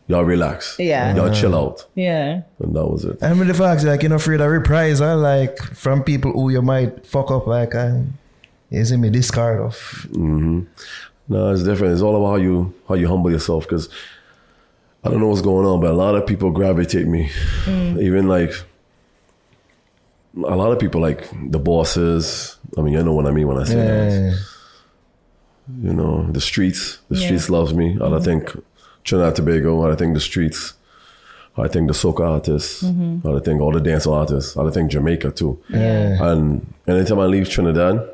y'all 0.07 0.24
relax, 0.24 0.78
Yeah. 0.80 1.13
y'all 1.15 1.34
chill 1.34 1.53
out, 1.55 1.86
Yeah. 1.95 2.41
and 2.59 2.74
that 2.76 2.86
was 2.88 3.03
it. 3.03 3.17
I 3.22 3.34
mean 3.34 3.47
the 3.47 3.53
fact 3.53 3.84
like 3.84 4.01
you're 4.03 4.09
not 4.09 4.22
afraid 4.22 4.39
of 4.39 4.49
reprisal 4.49 5.17
like 5.17 5.57
from 5.76 6.03
people 6.03 6.32
who 6.32 6.49
you 6.49 6.61
might 6.61 7.05
fuck 7.05 7.30
up 7.32 7.47
like 7.47 7.74
and 7.74 8.13
you 8.72 8.86
see 8.86 8.97
me 8.97 9.09
discard 9.09 9.59
of 9.59 9.76
mm-hmm. 10.11 10.61
No, 11.32 11.53
it's 11.53 11.63
different. 11.63 11.93
It's 11.93 12.01
all 12.01 12.17
about 12.17 12.32
how 12.32 12.36
you 12.36 12.74
how 12.89 12.95
you 12.95 13.07
humble 13.07 13.32
yourself. 13.32 13.63
Because 13.63 13.88
I 15.03 15.09
don't 15.09 15.22
know 15.22 15.28
what's 15.28 15.41
going 15.41 15.65
on, 15.65 15.80
but 15.80 15.91
a 15.91 15.93
lot 15.93 16.15
of 16.15 16.28
people 16.28 16.51
gravitate 16.51 17.07
me. 17.07 17.30
Mm. 17.63 18.01
Even 18.01 18.28
like 18.28 18.51
a 20.36 20.55
lot 20.55 20.74
of 20.74 20.80
people, 20.80 20.99
like 20.99 21.30
the 21.49 21.59
bosses. 21.59 22.57
I 22.78 22.82
mean, 22.82 22.93
you 22.93 23.03
know 23.03 23.13
what 23.13 23.28
I 23.28 23.32
mean 23.32 23.47
when 23.47 23.57
I 23.57 23.63
say 23.63 23.76
that. 23.76 24.39
You 25.82 25.93
know, 25.93 26.30
the 26.30 26.41
streets. 26.41 26.99
The 27.07 27.17
Yeah. 27.17 27.28
streets 27.28 27.49
loves 27.49 27.74
me. 27.74 27.93
I 27.93 27.97
don't 27.97 28.11
mm-hmm. 28.11 28.24
think 28.24 28.63
Trinidad 29.05 29.36
Tobago. 29.36 29.89
I 29.89 29.95
think 29.95 30.13
the 30.15 30.19
streets. 30.19 30.74
I 31.57 31.67
think 31.69 31.88
the 31.88 31.93
soca 31.93 32.28
artists. 32.28 32.84
Mm-hmm. 32.84 33.26
I 33.28 33.32
don't 33.32 33.45
think 33.45 33.61
all 33.61 33.72
the 33.72 33.80
dance 33.80 34.05
artists. 34.05 34.57
I 34.57 34.69
think 34.69 34.91
Jamaica 34.91 35.32
too. 35.32 35.61
And 35.69 36.74
anytime 36.88 37.19
I 37.19 37.26
leave 37.26 37.49
Trinidad, 37.49 38.09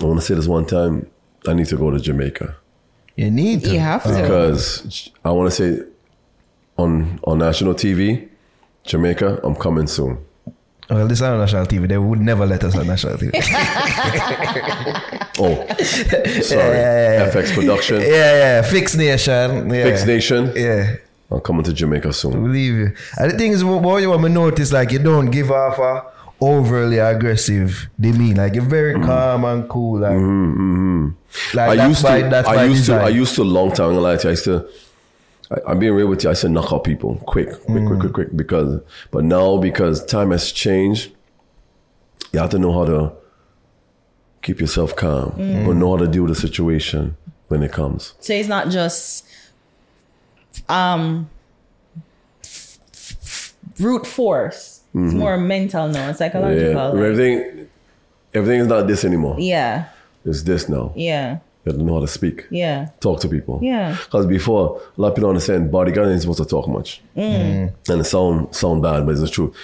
I 0.00 0.04
want 0.04 0.20
to 0.20 0.26
say 0.26 0.34
this 0.34 0.46
one 0.46 0.66
time. 0.66 1.06
I 1.46 1.54
need 1.54 1.66
to 1.66 1.76
go 1.76 1.90
to 1.90 1.98
Jamaica 2.00 2.56
You 3.16 3.30
need 3.30 3.62
to. 3.64 3.72
You 3.72 3.78
have 3.80 4.02
to. 4.02 4.08
because 4.10 5.10
I 5.24 5.30
want 5.30 5.50
to 5.52 5.56
say 5.56 5.84
on 6.76 7.18
on 7.24 7.38
national 7.38 7.74
TV, 7.74 8.28
Jamaica, 8.84 9.40
I'm 9.44 9.54
coming 9.54 9.86
soon. 9.86 10.18
Well, 10.90 11.06
this 11.06 11.18
is 11.18 11.22
on 11.22 11.38
national 11.38 11.66
TV. 11.66 11.86
They 11.88 11.98
would 11.98 12.20
never 12.20 12.46
let 12.46 12.64
us 12.64 12.74
on 12.76 12.86
national 12.86 13.16
TV. 13.18 13.32
Oh, 15.40 15.54
sorry. 15.84 16.76
Yeah, 16.76 17.20
yeah, 17.20 17.26
yeah. 17.26 17.30
FX 17.30 17.54
production, 17.54 18.00
yeah, 18.00 18.08
yeah. 18.08 18.62
Fix 18.62 18.96
Nation. 18.96 19.70
Yeah. 19.70 19.84
Fix 19.84 20.04
Nation. 20.04 20.52
Yeah. 20.56 20.96
I'm 21.30 21.40
coming 21.40 21.62
to 21.62 21.72
Jamaica 21.72 22.12
soon. 22.12 22.32
Believe 22.42 22.74
you. 22.74 22.92
And 23.18 23.30
the 23.30 23.38
thing 23.38 23.52
is, 23.52 23.62
what 23.62 23.98
you 24.02 24.10
want 24.10 24.22
me 24.22 24.28
to 24.30 24.34
notice, 24.34 24.72
like, 24.72 24.90
you 24.90 24.98
don't 24.98 25.30
give 25.30 25.52
off 25.52 25.78
a 25.78 26.02
overly 26.40 26.98
aggressive 26.98 27.88
they 27.98 28.12
mean 28.12 28.36
Like, 28.36 28.54
you're 28.54 28.64
very 28.64 28.94
mm-hmm. 28.94 29.04
calm 29.04 29.44
and 29.44 29.68
cool. 29.68 30.00
Like, 30.00 30.12
mm-hmm, 30.12 31.08
mm-hmm. 31.10 31.56
like 31.56 31.70
I 31.70 31.76
that's 31.76 31.88
used 31.88 32.02
by, 32.02 32.22
to, 32.22 32.28
that's 32.28 32.48
I 32.48 32.54
by 32.56 32.64
used 32.64 32.86
to. 32.86 32.94
I 32.94 33.08
used 33.08 33.34
to 33.34 33.44
long 33.44 33.72
time. 33.72 33.88
I'm 33.88 33.94
gonna 33.94 34.00
lie 34.00 34.16
to 34.16 34.22
you. 34.22 34.28
I 34.28 34.32
used 34.32 34.44
to. 34.44 34.68
I, 35.50 35.70
I'm 35.70 35.78
being 35.78 35.94
real 35.94 36.06
with 36.06 36.22
you. 36.22 36.30
I 36.30 36.32
used 36.32 36.42
to 36.42 36.48
knock 36.48 36.72
out 36.72 36.84
people 36.84 37.16
quick, 37.26 37.48
quick, 37.48 37.64
quick, 37.64 37.82
mm. 37.82 38.00
quick, 38.00 38.12
quick. 38.12 38.36
Because, 38.36 38.80
but 39.10 39.24
now 39.24 39.56
because 39.56 40.04
time 40.04 40.30
has 40.30 40.52
changed, 40.52 41.12
you 42.32 42.38
have 42.38 42.50
to 42.50 42.58
know 42.58 42.72
how 42.72 42.84
to 42.84 43.12
keep 44.42 44.60
yourself 44.60 44.94
calm, 44.94 45.32
mm. 45.32 45.66
but 45.66 45.74
know 45.74 45.90
how 45.90 45.96
to 45.96 46.08
deal 46.08 46.22
with 46.22 46.34
the 46.34 46.40
situation 46.40 47.16
when 47.48 47.62
it 47.62 47.72
comes. 47.72 48.14
So 48.20 48.32
it's 48.32 48.48
not 48.48 48.68
just 48.68 49.26
um 50.68 51.28
brute 53.76 54.06
force. 54.06 54.77
It's 54.94 55.14
more 55.14 55.36
mental 55.36 55.88
now. 55.88 56.08
It's 56.10 56.20
Yeah, 56.20 56.26
psychological. 56.28 56.84
like- 56.94 56.94
everything, 57.04 57.66
everything 58.34 58.60
is 58.60 58.66
not 58.66 58.86
this 58.86 59.04
anymore. 59.04 59.36
yeah. 59.38 59.84
It's 60.24 60.42
this 60.42 60.68
now. 60.68 60.92
Yeah. 60.96 61.38
You 61.64 61.72
have 61.72 61.78
to 61.78 61.84
know 61.84 61.94
how 61.94 62.00
to 62.00 62.06
speak, 62.08 62.46
Yeah. 62.50 62.88
talk 63.00 63.20
to 63.20 63.28
people. 63.28 63.60
Yeah. 63.62 63.96
Because 64.04 64.26
before, 64.26 64.80
a 64.96 65.00
lot 65.00 65.08
of 65.08 65.14
people 65.14 65.28
understand 65.30 65.70
bodyguard 65.70 66.08
ain't 66.08 66.20
supposed 66.22 66.38
to 66.42 66.44
talk 66.48 66.66
much. 66.68 67.02
Mm. 67.16 67.72
And 67.88 68.00
it 68.00 68.04
sound 68.04 68.54
sound 68.54 68.82
bad, 68.82 69.04
but 69.06 69.12
it's 69.12 69.20
the 69.20 69.28
truth. 69.28 69.54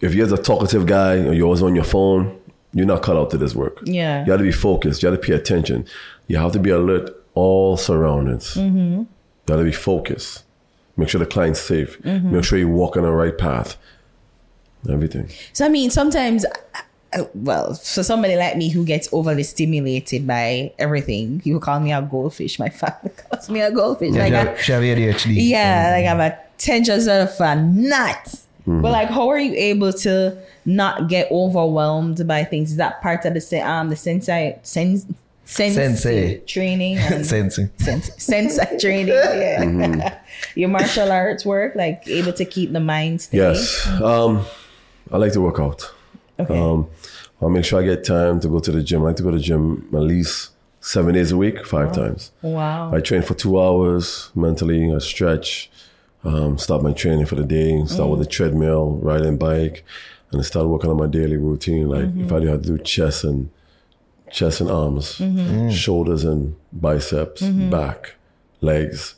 If 0.00 0.14
you're 0.14 0.32
a 0.32 0.36
talkative 0.36 0.86
guy 0.86 1.14
or 1.26 1.32
you're 1.32 1.46
always 1.46 1.62
on 1.62 1.74
your 1.74 1.84
phone, 1.84 2.36
you're 2.74 2.86
not 2.86 3.02
cut 3.02 3.16
out 3.16 3.30
to 3.30 3.38
this 3.38 3.54
work. 3.54 3.80
Yeah. 3.84 4.24
You 4.26 4.32
have 4.32 4.40
to 4.40 4.44
be 4.44 4.52
focused. 4.52 5.02
You 5.02 5.10
have 5.10 5.18
to 5.20 5.26
pay 5.26 5.32
attention. 5.34 5.86
You 6.28 6.36
have 6.38 6.52
to 6.52 6.58
be 6.58 6.70
alert 6.70 7.10
all 7.34 7.76
surroundings. 7.76 8.54
Mm-hmm. 8.54 8.98
You 9.00 9.06
have 9.48 9.58
to 9.58 9.64
be 9.64 9.72
focused. 9.72 10.44
Make 10.96 11.08
sure 11.08 11.18
the 11.18 11.26
client's 11.26 11.60
safe. 11.60 12.00
Mm-hmm. 12.02 12.32
Make 12.34 12.44
sure 12.44 12.58
you 12.58 12.68
walk 12.68 12.96
on 12.96 13.02
the 13.04 13.10
right 13.12 13.36
path. 13.36 13.76
Everything. 14.90 15.28
So 15.52 15.64
I 15.66 15.68
mean, 15.68 15.90
sometimes, 15.90 16.44
uh, 17.14 17.24
well, 17.34 17.74
for 17.74 18.02
somebody 18.02 18.36
like 18.36 18.56
me 18.56 18.68
who 18.70 18.84
gets 18.84 19.08
overly 19.12 19.42
stimulated 19.42 20.26
by 20.26 20.72
everything, 20.78 21.40
you 21.44 21.58
call 21.60 21.80
me 21.80 21.92
a 21.92 22.02
goldfish. 22.02 22.58
My 22.58 22.68
family 22.68 23.10
calls 23.30 23.48
me 23.50 23.60
a 23.60 23.70
goldfish. 23.70 24.14
Yeah, 24.14 24.22
like, 24.26 24.28
she, 24.32 24.34
I, 24.34 24.44
have, 24.44 24.60
she 24.62 24.72
have 24.72 24.82
ADHD. 24.82 25.34
yeah, 25.48 25.90
like 25.96 26.06
I'm 26.06 26.20
attention 26.20 27.00
sort 27.00 27.22
of 27.28 27.40
a 27.40 27.56
nut. 27.56 28.34
But 28.68 28.90
like, 28.90 29.08
how 29.10 29.28
are 29.28 29.38
you 29.38 29.52
able 29.54 29.92
to 29.92 30.36
not 30.64 31.08
get 31.08 31.30
overwhelmed 31.30 32.26
by 32.26 32.42
things? 32.42 32.72
Is 32.72 32.76
that 32.78 33.00
part 33.00 33.24
of 33.24 33.34
the 33.34 33.40
sen- 33.40 33.64
um 33.64 33.90
the 33.90 33.94
sensei 33.96 34.58
sense 34.64 35.06
sense 35.44 35.74
Sensei. 35.76 36.38
training 36.48 36.98
and 36.98 37.24
Sensing. 37.34 37.70
sense 37.78 38.10
sensei 38.18 38.76
training? 38.80 39.14
Yeah, 39.14 40.18
your 40.56 40.68
martial 40.68 41.12
arts 41.12 41.46
work, 41.46 41.76
like 41.76 42.02
able 42.08 42.32
to 42.32 42.44
keep 42.44 42.72
the 42.72 42.80
mind 42.80 43.20
steady. 43.22 43.38
Yes. 43.56 43.86
Um, 44.02 44.44
I 45.10 45.18
like 45.18 45.32
to 45.32 45.40
work 45.40 45.60
out. 45.60 45.92
Okay. 46.38 46.58
Um, 46.58 46.88
I'll 47.40 47.50
make 47.50 47.64
sure 47.64 47.80
I 47.80 47.84
get 47.84 48.04
time 48.04 48.40
to 48.40 48.48
go 48.48 48.60
to 48.60 48.72
the 48.72 48.82
gym. 48.82 49.02
I 49.02 49.06
like 49.06 49.16
to 49.16 49.22
go 49.22 49.30
to 49.30 49.36
the 49.36 49.42
gym 49.42 49.88
at 49.92 50.00
least 50.00 50.50
seven 50.80 51.14
days 51.14 51.32
a 51.32 51.36
week, 51.36 51.66
five 51.66 51.92
times. 51.92 52.32
wow. 52.42 52.94
I 52.94 53.00
train 53.00 53.22
for 53.22 53.34
two 53.34 53.60
hours 53.60 54.30
mentally. 54.34 54.92
I 54.92 54.98
stretch, 54.98 55.70
um, 56.24 56.58
start 56.58 56.82
my 56.82 56.92
training 56.92 57.26
for 57.26 57.34
the 57.34 57.44
day, 57.44 57.84
start 57.86 58.10
with 58.10 58.20
the 58.20 58.24
mm-hmm. 58.24 58.30
treadmill, 58.30 58.90
riding 59.02 59.36
bike, 59.36 59.84
and 60.30 60.40
I 60.40 60.44
start 60.44 60.68
working 60.68 60.90
on 60.90 60.96
my 60.96 61.06
daily 61.06 61.36
routine. 61.36 61.88
Like 61.88 62.04
if 62.04 62.08
I 62.32 62.36
mm-hmm. 62.36 62.40
do 62.40 62.46
have 62.46 62.62
to 62.62 62.68
do 62.68 62.78
chest 62.78 63.24
and 63.24 63.50
chest 64.30 64.60
and 64.60 64.70
arms, 64.70 65.18
mm-hmm. 65.18 65.38
mm. 65.38 65.72
shoulders 65.72 66.24
and 66.24 66.56
biceps, 66.72 67.42
back, 67.42 68.14
legs. 68.60 69.14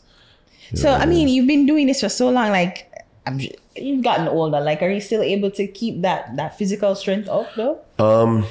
So 0.75 0.91
I 0.91 1.07
mean, 1.07 1.29
you've 1.29 1.47
been 1.47 1.67
doing 1.67 1.87
this 1.87 2.01
for 2.01 2.09
so 2.09 2.29
long. 2.29 2.51
Like, 2.51 2.93
I'm, 3.27 3.39
j- 3.39 3.57
you've 3.83 4.03
gotten 4.03 4.29
older. 4.29 4.61
Like, 4.61 4.83
are 4.83 4.91
you 4.91 5.01
still 5.01 5.23
able 5.23 5.51
to 5.53 5.67
keep 5.67 6.03
that 6.03 6.37
that 6.37 6.59
physical 6.59 6.95
strength 6.95 7.29
up 7.29 7.49
though? 7.57 7.81
Um, 7.99 8.47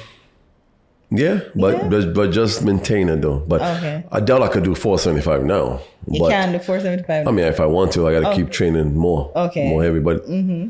yeah, 1.10 1.40
but 1.54 1.74
Yeah? 1.74 1.88
But, 1.88 2.14
but 2.14 2.30
just 2.30 2.64
maintain 2.64 3.08
it 3.08 3.22
though. 3.22 3.38
But 3.38 3.62
Okay. 3.62 4.04
I 4.12 4.20
doubt 4.20 4.42
I 4.42 4.48
could 4.48 4.64
do 4.64 4.74
475 4.74 5.44
now. 5.44 5.80
You 6.10 6.20
but 6.20 6.30
can 6.30 6.52
do 6.52 6.58
475. 6.58 7.26
I 7.26 7.30
mean, 7.30 7.46
if 7.46 7.60
I 7.60 7.66
want 7.66 7.92
to, 7.92 8.06
I 8.08 8.12
got 8.12 8.20
to 8.20 8.30
oh. 8.30 8.36
keep 8.36 8.50
training 8.50 8.96
more. 8.96 9.32
Okay. 9.34 9.68
More 9.68 9.82
heavy. 9.82 10.00
But 10.00 10.26
mm-hmm. 10.26 10.68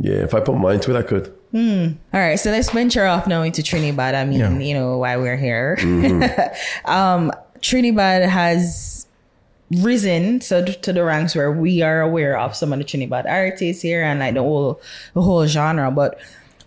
yeah, 0.00 0.16
if 0.16 0.34
I 0.34 0.40
put 0.40 0.56
mind 0.56 0.82
to 0.82 0.94
it, 0.94 0.98
I 0.98 1.02
could. 1.02 1.34
Hmm. 1.52 1.92
All 2.12 2.20
right, 2.20 2.34
so 2.34 2.50
let's 2.50 2.70
venture 2.70 3.06
off 3.06 3.28
now 3.28 3.42
into 3.42 3.62
Trinidad. 3.62 4.14
I 4.16 4.24
mean, 4.24 4.40
Yeah. 4.40 4.58
you 4.58 4.74
know 4.74 4.98
why 4.98 5.16
we're 5.16 5.36
here. 5.36 5.76
Mm-hmm. 5.78 6.90
um, 6.90 7.32
Trinidad 7.60 8.28
has 8.28 8.93
risen 9.70 10.40
so 10.40 10.64
to 10.64 10.92
the 10.92 11.02
ranks 11.04 11.34
where 11.34 11.50
we 11.50 11.82
are 11.82 12.00
aware 12.00 12.38
of 12.38 12.54
some 12.54 12.72
of 12.72 12.78
the 12.78 12.84
Trinidad 12.84 13.26
artists 13.26 13.82
here 13.82 14.02
and 14.02 14.20
like 14.20 14.34
the 14.34 14.42
whole 14.42 14.80
the 15.14 15.22
whole 15.22 15.46
genre. 15.46 15.90
But 15.90 16.20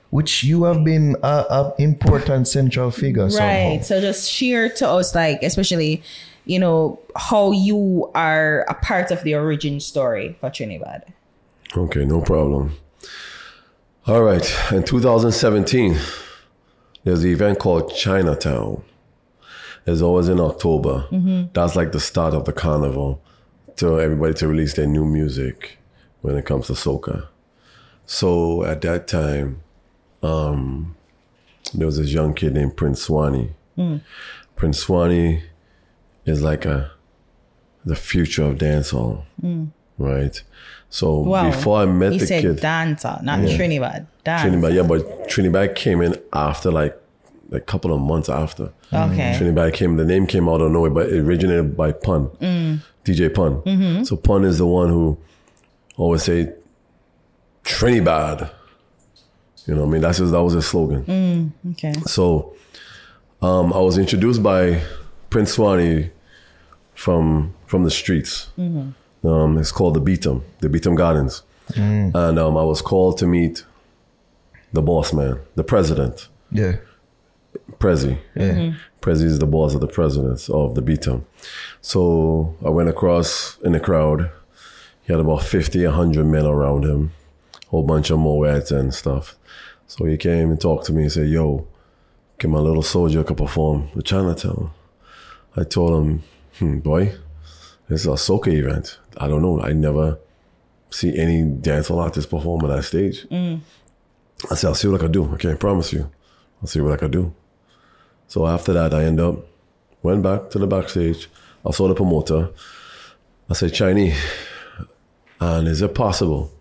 Which 0.09 0.43
you 0.43 0.63
have 0.63 0.83
been 0.83 1.15
a, 1.23 1.45
a 1.49 1.73
important 1.79 2.47
central 2.47 2.91
figure 2.91 3.25
right, 3.25 3.31
somehow. 3.31 3.81
so 3.81 4.01
just 4.01 4.29
share 4.29 4.69
to 4.69 4.89
us, 4.89 5.13
like 5.13 5.43
especially, 5.43 6.01
you 6.45 6.59
know, 6.59 6.99
how 7.15 7.51
you 7.51 8.09
are 8.15 8.65
a 8.69 8.73
part 8.73 9.11
of 9.11 9.23
the 9.23 9.35
origin 9.35 9.79
story 9.79 10.37
for 10.39 10.49
Trinibad. 10.49 11.03
Okay, 11.75 12.05
no 12.05 12.21
problem. 12.21 12.77
All 14.07 14.23
right. 14.23 14.71
In 14.71 14.83
2017, 14.83 15.97
there's 17.03 17.23
an 17.25 17.29
event 17.29 17.59
called 17.59 17.93
Chinatown. 17.93 18.81
It's 19.87 20.01
always 20.01 20.27
in 20.27 20.39
October. 20.39 21.07
Mm-hmm. 21.11 21.43
That's 21.53 21.75
like 21.75 21.93
the 21.93 21.99
start 21.99 22.33
of 22.33 22.43
the 22.45 22.51
carnival 22.53 23.21
to 23.77 23.99
everybody 23.99 24.33
to 24.35 24.47
release 24.47 24.73
their 24.73 24.85
new 24.87 25.05
music 25.05 25.77
when 26.21 26.35
it 26.35 26.45
comes 26.45 26.67
to 26.67 26.73
soca. 26.73 27.27
So 28.05 28.63
at 28.65 28.81
that 28.81 29.07
time, 29.07 29.61
um, 30.21 30.95
there 31.73 31.85
was 31.85 31.97
this 31.97 32.11
young 32.11 32.33
kid 32.33 32.53
named 32.53 32.75
Prince 32.75 33.01
Swanny. 33.03 33.51
Hmm. 33.75 33.97
Prince 34.55 34.79
Swanny 34.79 35.43
is 36.25 36.41
like 36.41 36.65
a 36.65 36.91
the 37.85 37.95
future 37.95 38.43
of 38.43 38.57
dancehall, 38.57 39.23
hmm. 39.39 39.65
right? 39.97 40.41
So 40.89 41.19
Wow. 41.19 41.51
before 41.51 41.79
I 41.79 41.85
met 41.85 42.13
He 42.13 42.19
the 42.19 42.27
said 42.27 42.41
kid, 42.41 42.59
dancer, 42.59 43.19
not 43.23 43.39
Trinibad. 43.39 44.07
Dance. 44.25 44.41
Trinibad, 44.43 44.73
yeah, 44.73 44.83
but 44.83 45.29
Trinibad 45.29 45.75
came 45.75 46.01
in 46.01 46.15
after 46.33 46.71
like 46.71 46.99
a 47.51 47.59
couple 47.59 47.93
of 47.93 47.99
months 48.01 48.29
after. 48.29 48.71
Okay. 48.93 49.35
Trinibad 49.39 49.73
came, 49.73 49.95
the 49.97 50.05
name 50.05 50.27
came 50.27 50.47
out 50.49 50.61
of 50.61 50.71
nowhere, 50.71 50.89
but 50.91 51.09
it 51.09 51.19
originated 51.19 51.75
by 51.77 51.91
Pun, 51.91 52.29
DJ 53.05 53.33
Pun. 53.33 54.05
So 54.05 54.15
Pun 54.17 54.43
is 54.43 54.57
the 54.57 54.65
one 54.65 54.89
who 54.89 55.17
always 55.97 56.23
say 56.23 56.53
Trinibad. 57.63 58.49
You 59.65 59.75
know, 59.75 59.81
what 59.81 59.87
I 59.87 59.91
mean, 59.91 60.01
that's 60.01 60.17
his, 60.19 60.31
that 60.31 60.41
was 60.41 60.53
his 60.53 60.65
slogan. 60.67 61.53
Okay. 61.71 61.93
So 62.05 62.55
um, 63.41 63.73
I 63.73 63.79
was 63.79 63.97
introduced 63.97 64.41
by 64.41 64.81
Prince 65.29 65.53
Swanny 65.53 66.11
from 66.95 67.53
from 67.65 67.83
the 67.83 67.91
streets. 67.91 68.49
Um, 69.23 69.57
it's 69.57 69.71
called 69.73 69.93
the 69.95 70.01
Beetham, 70.01 70.41
the 70.59 70.69
Beetham 70.69 70.95
Gardens, 70.95 71.43
and 71.75 72.15
um, 72.39 72.55
I 72.57 72.63
was 72.63 72.81
called 72.81 73.17
to 73.17 73.27
meet 73.27 73.65
the 74.71 74.81
boss 74.81 75.11
man, 75.11 75.39
the 75.55 75.63
president, 75.63 76.27
Yeah. 76.51 76.77
Prezi. 77.73 78.17
Yeah. 78.35 78.73
Prezi 79.01 79.23
is 79.23 79.39
the 79.39 79.45
boss 79.45 79.73
of 79.75 79.81
the 79.81 79.87
presidents 79.87 80.49
of 80.49 80.75
the 80.75 80.81
Beetham. 80.81 81.25
So 81.81 82.55
I 82.65 82.69
went 82.69 82.89
across 82.89 83.57
in 83.59 83.73
the 83.73 83.79
crowd. 83.79 84.31
He 85.03 85.13
had 85.13 85.19
about 85.19 85.43
50, 85.43 85.85
100 85.85 86.25
men 86.25 86.45
around 86.45 86.83
him, 86.83 87.11
whole 87.67 87.83
bunch 87.83 88.09
of 88.09 88.19
Moeds 88.19 88.71
and 88.71 88.93
stuff. 88.93 89.35
So 89.87 90.05
he 90.05 90.17
came 90.17 90.51
and 90.51 90.59
talked 90.59 90.85
to 90.87 90.93
me 90.93 91.03
and 91.03 91.11
said, 91.11 91.29
Yo, 91.29 91.67
can 92.39 92.51
my 92.51 92.59
little 92.59 92.83
soldier 92.83 93.23
could 93.23 93.37
perform 93.37 93.89
the 93.95 94.03
Chinatown? 94.03 94.71
I 95.55 95.63
told 95.63 96.05
him, 96.05 96.23
hmm, 96.59 96.79
boy, 96.79 97.13
this 97.87 98.01
is 98.01 98.07
a 98.07 98.11
soca 98.11 98.53
event. 98.53 98.99
I 99.17 99.27
don't 99.27 99.41
know. 99.41 99.61
I 99.61 99.73
never 99.73 100.19
see 100.89 101.17
any 101.17 101.43
dancehall 101.43 102.01
artist 102.03 102.29
perform 102.29 102.63
on 102.63 102.69
that 102.69 102.83
stage. 102.83 103.25
I 104.51 104.55
said, 104.55 104.67
I'll 104.67 104.75
see 104.75 104.87
what 104.87 105.01
I 105.01 105.03
can 105.03 105.11
do. 105.11 105.33
I 105.33 105.37
can't 105.37 105.59
promise 105.59 105.93
you. 105.93 106.11
I'll 106.61 106.67
see 106.67 106.81
what 106.81 106.93
I 106.93 106.97
can 106.97 107.11
do. 107.11 107.33
So 108.27 108.45
after 108.45 108.73
that, 108.73 108.93
I 108.93 109.05
end 109.05 109.19
up, 109.19 109.45
went 110.03 110.23
back 110.23 110.49
to 110.51 110.59
the 110.59 110.67
backstage. 110.67 111.29
I 111.65 111.71
saw 111.71 111.87
the 111.87 111.95
promoter. 111.95 112.49
I 113.49 113.53
said, 113.53 113.73
Chinese, 113.73 114.17
and 115.39 115.67
is 115.67 115.81
it 115.81 115.95
possible? 115.95 116.51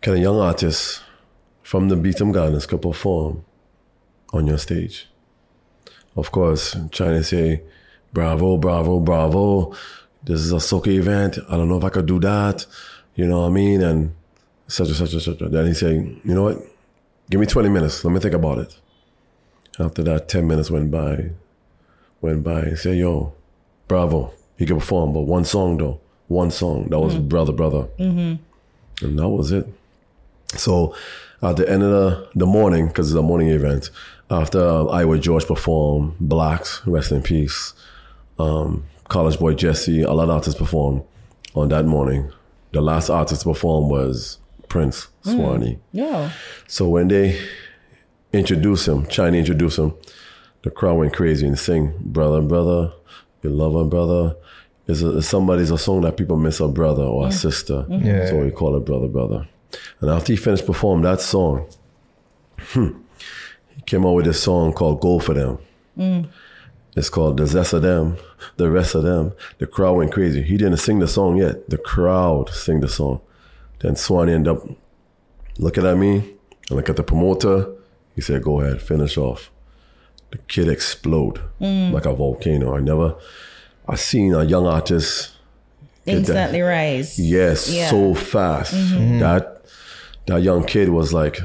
Can 0.00 0.14
a 0.14 0.18
young 0.18 0.38
artist 0.38 1.02
from 1.62 1.88
the 1.88 1.96
Beetham 1.96 2.32
Gardens 2.32 2.66
could 2.66 2.82
perform 2.82 3.44
on 4.32 4.46
your 4.46 4.58
stage? 4.58 5.08
Of 6.16 6.30
course, 6.30 6.76
China 6.90 7.24
say, 7.24 7.62
bravo, 8.12 8.56
bravo, 8.56 9.00
bravo. 9.00 9.74
This 10.22 10.40
is 10.40 10.52
a 10.52 10.56
soca 10.56 10.88
event. 10.88 11.38
I 11.48 11.56
don't 11.56 11.68
know 11.68 11.78
if 11.78 11.84
I 11.84 11.88
could 11.88 12.06
do 12.06 12.20
that. 12.20 12.66
You 13.16 13.26
know 13.26 13.40
what 13.40 13.48
I 13.48 13.50
mean? 13.50 13.82
And 13.82 14.14
such 14.68 14.88
and 14.88 14.96
such 14.96 15.12
and 15.12 15.22
such. 15.22 15.38
Then 15.38 15.66
he 15.66 15.74
said, 15.74 15.94
you 15.94 16.34
know 16.34 16.44
what? 16.44 16.58
Give 17.30 17.40
me 17.40 17.46
20 17.46 17.68
minutes. 17.68 18.04
Let 18.04 18.12
me 18.12 18.20
think 18.20 18.34
about 18.34 18.58
it. 18.58 18.78
After 19.78 20.02
that, 20.04 20.28
10 20.28 20.46
minutes 20.46 20.70
went 20.70 20.90
by. 20.90 21.30
Went 22.20 22.44
by. 22.44 22.66
He 22.66 22.76
said, 22.76 22.96
yo, 22.96 23.32
bravo. 23.88 24.32
He 24.56 24.66
could 24.66 24.78
perform, 24.78 25.12
but 25.12 25.22
one 25.22 25.44
song 25.44 25.78
though. 25.78 26.00
One 26.28 26.50
song. 26.50 26.88
That 26.88 27.00
was 27.00 27.14
mm. 27.14 27.28
Brother, 27.28 27.52
Brother. 27.52 27.88
Mm-hmm. 27.98 29.04
And 29.04 29.18
that 29.18 29.28
was 29.28 29.52
it. 29.52 29.66
So 30.56 30.94
at 31.42 31.56
the 31.56 31.68
end 31.68 31.82
of 31.82 31.90
the, 31.90 32.28
the 32.34 32.46
morning, 32.46 32.88
because 32.88 33.10
it's 33.10 33.18
a 33.18 33.22
morning 33.22 33.48
event, 33.48 33.90
after 34.30 34.58
Iwer 34.58 35.20
George 35.20 35.46
performed, 35.46 36.14
Blaxx, 36.20 36.80
Rest 36.86 37.12
in 37.12 37.22
Peace, 37.22 37.74
um, 38.38 38.84
College 39.08 39.38
Boy 39.38 39.54
Jesse, 39.54 40.02
a 40.02 40.12
lot 40.12 40.24
of 40.24 40.30
artists 40.30 40.58
performed 40.58 41.02
on 41.54 41.68
that 41.68 41.84
morning. 41.84 42.32
The 42.72 42.80
last 42.80 43.10
artist 43.10 43.42
to 43.42 43.48
perform 43.48 43.88
was 43.88 44.38
Prince 44.68 45.08
mm. 45.24 45.34
Swanny. 45.34 45.78
Yeah. 45.92 46.32
So 46.66 46.88
when 46.88 47.08
they 47.08 47.38
introduced 48.38 48.86
him, 48.88 49.06
China 49.06 49.36
introduce 49.38 49.78
him, 49.78 49.94
the 50.62 50.70
crowd 50.70 50.98
went 50.98 51.12
crazy 51.14 51.46
and 51.46 51.58
sing 51.58 51.94
"Brother, 52.00 52.40
Brother, 52.40 52.92
Your 53.42 53.52
Lover, 53.52 53.84
Brother." 53.84 54.36
Is 54.86 55.02
a, 55.02 55.16
is 55.16 55.26
somebody's 55.28 55.70
a 55.70 55.78
song 55.78 56.02
that 56.02 56.18
people 56.18 56.36
miss 56.36 56.60
a 56.60 56.68
brother 56.68 57.04
or 57.04 57.28
a 57.28 57.32
sister, 57.32 57.86
Yeah. 57.88 58.26
so 58.28 58.36
we 58.44 58.50
call 58.50 58.76
it 58.76 58.84
"Brother, 58.84 59.08
Brother." 59.08 59.48
And 60.00 60.10
after 60.10 60.32
he 60.32 60.36
finished 60.36 60.66
performing 60.66 61.04
that 61.04 61.22
song, 61.22 61.66
hmm, 62.58 62.90
he 63.74 63.80
came 63.86 64.04
out 64.04 64.12
with 64.12 64.26
this 64.26 64.42
song 64.42 64.72
called 64.74 65.00
"Go 65.00 65.18
for 65.20 65.32
Them." 65.34 65.58
It's 66.96 67.08
called 67.08 67.38
"The 67.38 67.46
Zest 67.46 67.72
of 67.72 67.80
Them," 67.82 68.18
the 68.58 68.70
rest 68.70 68.94
of 68.94 69.04
them. 69.04 69.32
The 69.58 69.66
crowd 69.66 69.94
went 69.96 70.12
crazy. 70.12 70.42
He 70.42 70.56
didn't 70.58 70.76
sing 70.76 70.98
the 70.98 71.08
song 71.08 71.38
yet. 71.38 71.68
The 71.70 71.78
crowd 71.78 72.50
sang 72.50 72.80
the 72.80 72.88
song. 72.88 73.20
Then 73.80 73.96
Swanny 73.96 74.32
ended 74.34 74.54
up 74.56 74.68
looking 75.58 75.86
at 75.86 75.96
me 75.96 76.16
and 76.68 76.76
look 76.76 76.88
at 76.90 76.96
the 76.96 77.02
promoter. 77.02 77.68
He 78.14 78.20
said, 78.20 78.42
"Go 78.42 78.60
ahead, 78.60 78.80
finish 78.80 79.16
off." 79.16 79.50
The 80.30 80.38
kid 80.48 80.68
explode 80.68 81.40
mm. 81.60 81.92
like 81.92 82.06
a 82.06 82.12
volcano. 82.14 82.76
I 82.76 82.80
never, 82.80 83.14
I 83.88 83.94
seen 83.94 84.34
a 84.34 84.44
young 84.44 84.66
artist. 84.66 85.30
get 86.04 86.12
that- 86.12 86.18
Instantly 86.18 86.60
rise. 86.62 87.18
Yes, 87.18 87.70
Yeah. 87.70 87.88
so 87.88 88.14
fast. 88.14 88.74
Mm-hmm. 88.74 89.20
That 89.20 89.62
that 90.26 90.42
young 90.42 90.64
kid 90.64 90.88
was 90.88 91.12
like, 91.12 91.38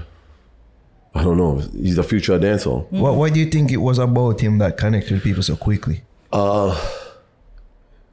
I 1.14 1.24
don't 1.24 1.38
know. 1.38 1.58
He's 1.74 1.98
the 1.98 2.04
future 2.04 2.34
of 2.34 2.42
dancehall. 2.42 2.86
Mm-hmm. 2.86 3.00
What, 3.00 3.16
what 3.16 3.34
do 3.34 3.40
you 3.40 3.48
think 3.48 3.72
it 3.72 3.78
was 3.78 4.00
about 4.00 4.40
him 4.42 4.58
that 4.60 4.78
connected 4.78 5.12
with 5.14 5.24
people 5.24 5.44
so 5.44 5.56
quickly? 5.56 6.02
Uh, 6.32 6.80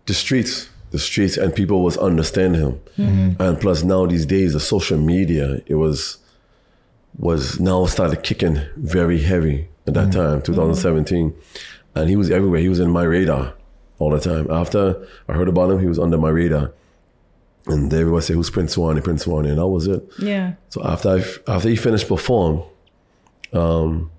the 0.07 0.15
streets, 0.15 0.69
the 0.91 0.99
streets, 0.99 1.37
and 1.37 1.55
people 1.55 1.83
was 1.83 1.97
understanding 1.97 2.61
him. 2.61 2.81
Mm-hmm. 2.99 3.43
And 3.43 3.61
plus, 3.61 3.83
now 3.83 4.07
these 4.07 4.27
days, 4.27 4.55
the 4.55 4.61
social 4.61 4.99
media, 4.99 5.61
it 5.67 5.75
was 5.75 6.19
was 7.19 7.59
now 7.59 7.87
started 7.87 8.23
kicking 8.23 8.61
very 8.77 9.21
heavy 9.23 9.69
at 9.87 9.95
that 9.95 10.13
time, 10.13 10.43
2017, 10.43 11.35
and 11.95 12.09
he 12.09 12.17
was 12.17 12.31
everywhere. 12.31 12.61
He 12.61 12.69
was 12.69 12.81
in 12.81 12.91
my 12.91 13.05
radar 13.05 13.55
all 13.99 14.11
the 14.11 14.21
time. 14.21 14.51
After 14.51 15.07
I 15.29 15.33
heard 15.33 15.49
about 15.49 15.71
him, 15.71 15.81
he 15.81 15.87
was 15.87 15.99
under 15.99 16.19
my 16.19 16.29
radar, 16.29 16.73
and 17.67 17.93
everybody 17.93 18.23
said, 18.23 18.37
"Who's 18.37 18.51
Prince 18.51 18.73
Swanny? 18.73 19.01
Prince 19.01 19.23
Swanny?" 19.25 19.51
And 19.51 19.59
that 19.59 19.67
was 19.67 19.87
it. 19.87 20.07
Yeah. 20.19 20.55
So 20.69 20.85
after 20.85 21.09
I, 21.11 21.53
after 21.53 21.69
he 21.69 21.77
finished 21.77 22.09
perform, 22.09 22.63
um, 23.53 24.11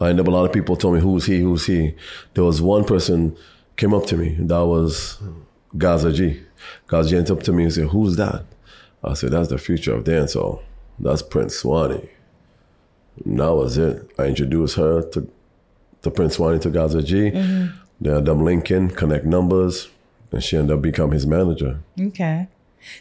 I 0.00 0.08
ended 0.10 0.26
up 0.26 0.28
a 0.28 0.30
lot 0.34 0.44
of 0.44 0.52
people 0.52 0.76
told 0.76 0.94
me 0.94 1.00
who's 1.00 1.26
he, 1.26 1.40
who's 1.40 1.66
he. 1.66 1.94
There 2.34 2.44
was 2.44 2.62
one 2.62 2.84
person 2.84 3.36
came 3.76 3.92
up 3.92 4.06
to 4.06 4.16
me. 4.16 4.36
That 4.40 4.64
was 4.64 5.18
Gaza 5.76 6.12
G. 6.12 6.40
Gaza 6.86 7.10
G 7.10 7.16
went 7.16 7.30
up 7.30 7.42
to 7.42 7.52
me 7.52 7.64
and 7.64 7.72
said, 7.72 7.88
"Who's 7.88 8.16
that?" 8.16 8.44
I 9.04 9.14
said, 9.14 9.30
"That's 9.32 9.48
the 9.48 9.58
future 9.58 9.94
of 9.94 10.04
dancehall. 10.04 10.60
That's 10.98 11.22
Prince 11.22 11.56
Swanny." 11.56 12.08
And 13.24 13.38
that 13.40 13.54
was 13.54 13.78
it. 13.78 14.10
I 14.18 14.24
introduced 14.26 14.76
her 14.76 15.02
to 15.10 15.28
to 16.02 16.10
Prince 16.10 16.34
Swanny 16.34 16.58
to 16.60 16.70
Gaza 16.70 17.02
G. 17.02 17.30
Mm-hmm. 17.30 17.76
They 18.00 18.10
had 18.10 18.26
them 18.26 18.44
linking, 18.44 18.90
connect 18.90 19.24
numbers, 19.24 19.88
and 20.32 20.42
she 20.42 20.56
ended 20.56 20.76
up 20.76 20.82
becoming 20.82 21.14
his 21.14 21.26
manager. 21.26 21.80
Okay. 21.98 22.48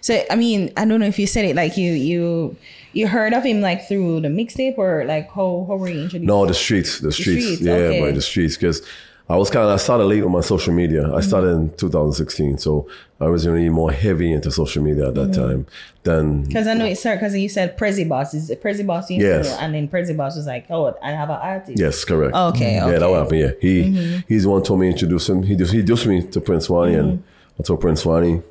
So 0.02 0.24
I 0.30 0.36
mean, 0.36 0.72
I 0.78 0.86
don't 0.86 1.00
know 1.00 1.06
if 1.06 1.20
you 1.20 1.28
said 1.28 1.46
it 1.46 1.56
like 1.56 1.78
you 1.78 1.94
you 1.94 2.56
you 2.94 3.08
heard 3.08 3.34
of 3.34 3.44
him 3.44 3.62
like 3.62 3.88
through 3.88 4.22
the 4.22 4.30
mixtape 4.30 4.78
or 4.78 5.06
like 5.06 5.30
how 5.32 5.66
how 5.68 5.76
were 5.76 5.90
you 5.90 6.04
introduced? 6.04 6.28
No, 6.28 6.46
the 6.46 6.54
streets, 6.54 7.00
the 7.00 7.12
streets, 7.12 7.46
streets, 7.46 7.62
yeah, 7.62 7.74
okay. 7.74 8.00
boy, 8.00 8.12
the 8.12 8.22
streets. 8.22 8.56
Because 8.56 8.82
I 9.28 9.38
was 9.38 9.50
kind 9.50 9.66
of, 9.66 9.72
I 9.72 9.78
started 9.78 10.04
late 10.06 10.24
on 10.24 10.32
my 10.32 10.42
social 10.42 10.72
media. 10.74 11.02
Mm-hmm. 11.04 11.16
I 11.16 11.22
started 11.22 11.48
in 11.50 11.76
2016, 11.78 12.60
so 12.60 12.88
I 13.20 13.26
was 13.28 13.48
really 13.48 13.70
more 13.70 13.92
heavy 13.92 14.32
into 14.32 14.52
social 14.52 14.84
media 14.84 15.08
at 15.08 15.16
that 15.16 15.32
Mm-hmm. 15.32 15.42
time. 15.50 15.68
than. 16.04 16.44
Because 16.44 16.68
I 16.68 16.76
know 16.76 16.86
it 16.86 16.98
started 16.98 17.22
because 17.22 17.36
you 17.36 17.50
said 17.50 17.76
Prezi 17.78 18.08
Boss 18.08 18.36
is 18.36 18.52
it 18.52 18.62
Prezi 18.62 18.86
Boss 18.86 19.10
you 19.10 19.24
Yes. 19.26 19.48
know, 19.50 19.58
and 19.62 19.74
then 19.74 19.88
Prezi 19.88 20.16
Boss 20.16 20.36
was 20.36 20.46
like, 20.46 20.68
oh, 20.70 20.96
I 21.02 21.10
have 21.12 21.32
an 21.32 21.38
artist. 21.42 21.80
yes, 21.80 22.06
correct. 22.06 22.36
Okay, 22.36 22.76
Yeah, 22.76 22.86
okay. 22.86 23.00
that 23.00 23.10
what 23.10 23.20
happened. 23.24 23.40
Yeah, 23.40 23.52
he 23.60 23.84
Mm-hmm. 23.86 24.20
he's 24.28 24.44
the 24.44 24.50
one 24.50 24.62
told 24.62 24.80
me 24.82 24.88
to 24.88 24.92
introduce 24.92 25.28
him. 25.28 25.42
He 25.42 25.56
just 25.56 25.72
he 25.74 25.80
introduced 25.80 26.06
me 26.06 26.22
to 26.22 26.40
Prince 26.42 26.66
Swanny, 26.66 26.94
and 26.96 27.12
Mm-hmm. 27.20 27.62
I 27.62 27.64
told 27.64 27.82
Prince 27.82 28.02
Swanny, 28.02 28.42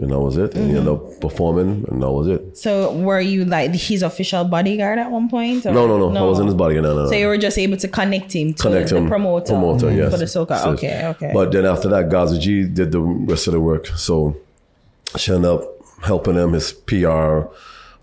and 0.00 0.10
that 0.10 0.18
was 0.20 0.36
it. 0.36 0.54
And 0.54 0.70
he 0.70 0.76
ended 0.76 0.92
Mm-hmm. 0.92 1.14
up 1.14 1.20
performing, 1.20 1.84
and 1.88 2.02
that 2.02 2.10
was 2.10 2.26
it. 2.28 2.56
So 2.58 2.92
were 2.96 3.20
you 3.20 3.44
like 3.44 3.72
his 3.74 4.02
official 4.02 4.44
bodyguard 4.44 4.98
at 4.98 5.10
one 5.10 5.28
point? 5.28 5.64
or- 5.66 5.72
No, 5.72 5.86
no, 5.86 6.10
no, 6.10 6.24
I 6.24 6.28
wasn't 6.28 6.46
his 6.48 6.54
bodyguard. 6.54 6.84
No, 6.84 6.94
no, 6.94 7.04
no. 7.04 7.08
So 7.10 7.16
you 7.16 7.26
were 7.28 7.38
just 7.38 7.56
able 7.58 7.76
to 7.78 7.88
connect 7.88 8.34
him 8.34 8.52
to 8.54 8.62
connect 8.62 8.90
the 8.90 8.96
him 8.98 9.08
promoter, 9.08 9.52
promoter 9.54 9.90
yes 9.92 10.10
for 10.12 10.18
the 10.18 10.26
soca. 10.26 10.58
So- 10.62 10.70
okay, 10.72 11.06
okay. 11.06 11.30
but 11.32 11.50
then 11.52 11.64
after 11.64 11.88
that 11.88 12.10
gaza 12.10 12.38
g 12.38 12.64
did 12.66 12.92
the 12.92 13.00
rest 13.00 13.46
of 13.46 13.52
the 13.54 13.60
work 13.60 13.86
so 13.96 14.36
she 15.16 15.32
ended 15.32 15.50
up 15.50 15.62
helping 16.02 16.34
him 16.34 16.52
his 16.52 16.72
pr 16.72 17.06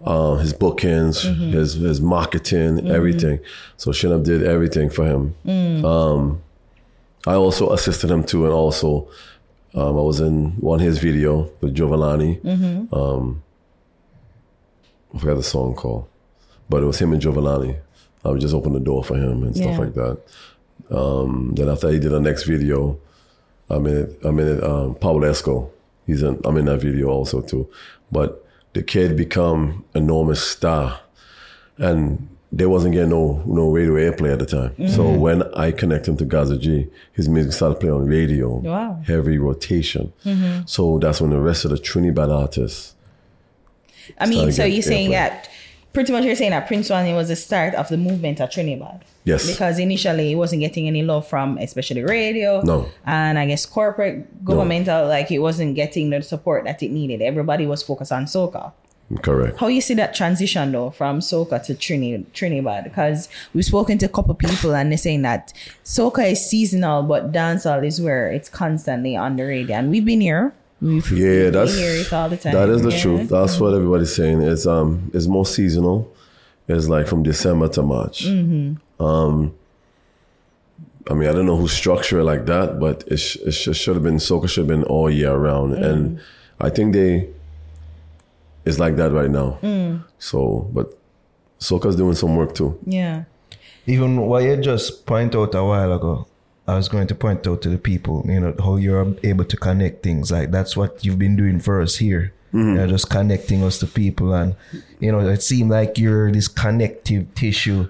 uh, 0.06 0.36
his 0.38 0.52
bookings 0.54 1.24
Mm-hmm. 1.26 1.52
his 1.52 1.74
his 1.76 2.02
marketing 2.02 2.90
everything 2.90 3.40
so 3.78 3.92
she 3.92 4.08
ended 4.08 4.20
up 4.22 4.26
did 4.26 4.44
everything 4.44 4.90
for 4.90 5.06
him 5.06 5.36
Mm. 5.46 5.84
um, 5.86 6.42
i 7.28 7.34
also 7.36 7.70
assisted 7.72 8.10
him 8.10 8.24
too 8.24 8.46
and 8.46 8.54
also 8.54 9.08
um, 9.76 9.98
i 9.98 10.02
was 10.02 10.20
in 10.20 10.52
one 10.60 10.80
of 10.80 10.86
his 10.86 11.00
video 11.00 11.50
with 11.62 11.74
giovanni 11.76 12.38
Mm-hmm. 12.44 12.94
um, 12.94 13.44
i 15.14 15.20
forgot 15.20 15.36
the 15.36 15.44
song 15.44 15.74
called 15.76 16.08
but 16.70 16.82
it 16.84 16.86
was 16.86 17.00
him 17.00 17.12
and 17.14 17.22
giovanni 17.22 17.76
i 18.26 18.30
would 18.30 18.42
just 18.42 18.54
open 18.54 18.74
the 18.74 18.80
door 18.80 19.04
for 19.04 19.16
him 19.16 19.44
and 19.44 19.56
stuff 19.56 19.72
Yeah. 19.72 19.78
like 19.80 19.94
that 19.96 20.18
um, 20.90 21.54
then 21.56 21.70
after 21.70 21.90
he 21.90 21.98
did 21.98 22.12
the 22.12 22.20
next 22.20 22.44
video, 22.44 23.00
I'm 23.70 23.86
in 23.88 23.98
it. 23.98 24.20
I'm 24.24 24.38
in 24.40 24.58
it. 24.58 24.64
Um, 24.64 24.96
Pablo 24.96 25.22
Esco. 25.32 25.70
He's 26.06 26.22
in. 26.22 26.40
I'm 26.44 26.58
in 26.58 26.66
that 26.66 26.82
video 26.82 27.08
also 27.10 27.42
too. 27.42 27.70
But 28.12 28.46
the 28.74 28.84
kid 28.84 29.16
become 29.16 29.86
enormous 29.96 30.42
star, 30.46 31.00
and 31.78 32.28
there 32.54 32.70
wasn't 32.70 32.94
getting 32.94 33.10
no 33.10 33.42
no 33.48 33.72
radio 33.72 33.94
airplay 33.94 34.32
at 34.32 34.40
the 34.40 34.46
time. 34.46 34.76
So 34.88 35.04
mm-hmm. 35.04 35.20
when 35.20 35.42
I 35.56 35.72
connect 35.72 36.08
him 36.08 36.18
to 36.18 36.26
Gaza 36.26 36.58
G, 36.58 36.88
his 37.14 37.28
music 37.28 37.52
started 37.52 37.80
playing 37.80 37.96
on 37.96 38.06
radio. 38.06 38.58
Wow. 38.58 39.02
Heavy 39.06 39.40
rotation. 39.40 40.14
Mm-hmm. 40.24 40.68
So 40.68 41.00
that's 41.00 41.20
when 41.20 41.32
the 41.32 41.40
rest 41.40 41.66
of 41.66 41.72
the 41.72 41.80
Trinidad 41.80 42.30
artists. 42.30 42.94
I 44.20 44.28
mean, 44.28 44.52
so 44.52 44.66
you're 44.66 44.84
saying 44.84 45.10
airplay. 45.10 45.14
that 45.14 45.50
pretty 45.94 46.12
much 46.12 46.26
you're 46.26 46.36
saying 46.36 46.52
that 46.52 46.68
Prince 46.68 46.88
Swanny 46.88 47.14
was 47.14 47.30
the 47.30 47.36
start 47.36 47.74
of 47.74 47.90
the 47.90 47.98
movement 47.98 48.40
at 48.40 48.52
Trinidad. 48.52 49.04
Yes. 49.24 49.50
Because 49.50 49.80
initially 49.80 50.28
he 50.28 50.36
wasn't 50.36 50.60
getting 50.60 50.88
any 50.88 51.02
love 51.02 51.28
from 51.28 51.58
especially 51.58 52.04
radio. 52.04 52.62
No. 52.62 52.90
And 53.06 53.40
I 53.40 53.48
guess 53.48 53.66
corporate 53.66 54.44
governmental, 54.46 55.08
like 55.08 55.32
it 55.32 55.40
wasn't 55.40 55.76
getting 55.76 56.12
the 56.12 56.22
support 56.22 56.66
that 56.66 56.84
it 56.84 56.92
needed. 56.92 57.22
Everybody 57.22 57.66
was 57.66 57.82
focused 57.82 58.12
on 58.12 58.26
soca. 58.26 58.74
Correct. 59.22 59.60
How 59.60 59.68
you 59.68 59.82
see 59.82 59.94
that 59.96 60.16
transition 60.16 60.72
though 60.72 60.90
from 60.92 61.20
soca 61.20 61.64
to 61.66 61.76
Trini, 61.76 62.26
Trinidad? 62.34 62.86
Because 62.86 63.30
we've 63.54 63.66
spoken 63.66 63.98
to 64.00 64.06
a 64.06 64.10
couple 64.10 64.34
people 64.36 64.74
and 64.76 64.92
they're 64.92 64.98
saying 64.98 65.22
that 65.24 65.54
soca 65.84 66.32
is 66.32 66.46
seasonal, 66.50 67.04
but 67.04 67.32
dancehall 67.32 67.86
is 67.86 68.02
where 68.02 68.32
it's 68.32 68.50
constantly 68.50 69.16
on 69.16 69.36
the 69.36 69.44
radio. 69.44 69.78
And 69.78 69.90
we've 69.92 70.06
been 70.06 70.22
here. 70.22 70.54
We've 70.82 71.10
Yeah, 71.12 71.50
that's 71.50 71.76
hear 71.76 71.92
it 71.96 72.12
all 72.12 72.28
the 72.30 72.38
time. 72.38 72.54
that 72.54 72.70
is 72.70 72.82
the 72.82 72.92
Yeah. 72.92 73.02
truth. 73.02 73.30
That's 73.30 73.60
what 73.60 73.74
everybody's 73.74 74.14
saying. 74.14 74.42
It's 74.42 74.66
um 74.66 75.10
it's 75.14 75.28
more 75.28 75.46
seasonal. 75.46 76.10
It's 76.68 76.88
like 76.88 77.08
from 77.08 77.24
December 77.24 77.68
to 77.70 77.82
March. 77.82 78.26
Um, 79.00 79.54
I 81.10 81.14
mean, 81.14 81.28
I 81.28 81.34
don't 81.34 81.46
know 81.46 81.58
who 81.58 81.68
structured 81.68 82.20
it 82.22 82.24
like 82.24 82.46
that, 82.46 82.80
but 82.80 83.04
it, 83.08 83.18
sh- 83.18 83.36
it 83.46 83.52
sh- 83.52 83.76
should 83.76 83.96
have 83.96 84.04
been 84.04 84.16
soca 84.18 84.48
should 84.48 84.62
have 84.62 84.68
been 84.68 84.84
all 84.86 85.10
year 85.10 85.36
round, 85.36 85.74
and 85.74 86.20
I 86.62 86.70
think 86.70 86.94
they 86.94 87.28
it's 88.66 88.80
like 88.80 88.96
that 88.98 89.12
right 89.12 89.30
now. 89.30 89.52
Hmm. 89.62 89.98
So, 90.20 90.70
but 90.72 90.98
soca's 91.60 91.96
doing 91.96 92.16
some 92.16 92.36
work 92.36 92.56
too. 92.56 92.80
Yeah. 92.86 93.24
Even 93.86 94.18
what 94.18 94.44
you 94.44 94.56
just 94.58 95.06
point 95.06 95.36
out 95.36 95.54
a 95.56 95.64
while 95.64 95.92
ago, 95.92 96.28
I 96.68 96.76
was 96.76 96.88
going 96.88 97.08
to 97.08 97.16
point 97.16 97.46
out 97.46 97.62
to 97.64 97.70
the 97.70 97.78
people, 97.78 98.24
you 98.26 98.40
know, 98.40 98.56
how 98.60 98.78
you're 98.78 99.14
able 99.24 99.44
to 99.46 99.58
connect 99.58 100.04
things. 100.04 100.32
Like 100.32 100.52
that's 100.52 100.78
what 100.78 101.04
you've 101.04 101.20
been 101.20 101.36
doing 101.36 101.60
for 101.60 101.82
us 101.82 101.98
here. 101.98 102.34
Mm-hmm. 102.54 102.76
You're 102.78 102.88
just 102.88 103.10
connecting 103.10 103.64
us 103.64 103.80
to 103.80 103.88
people, 103.88 104.32
and 104.34 104.56
you 105.00 105.12
know, 105.12 105.20
it 105.28 105.42
seemed 105.42 105.72
like 105.72 105.98
you're 105.98 106.32
this 106.32 106.48
connective 106.48 107.34
tissue 107.34 107.90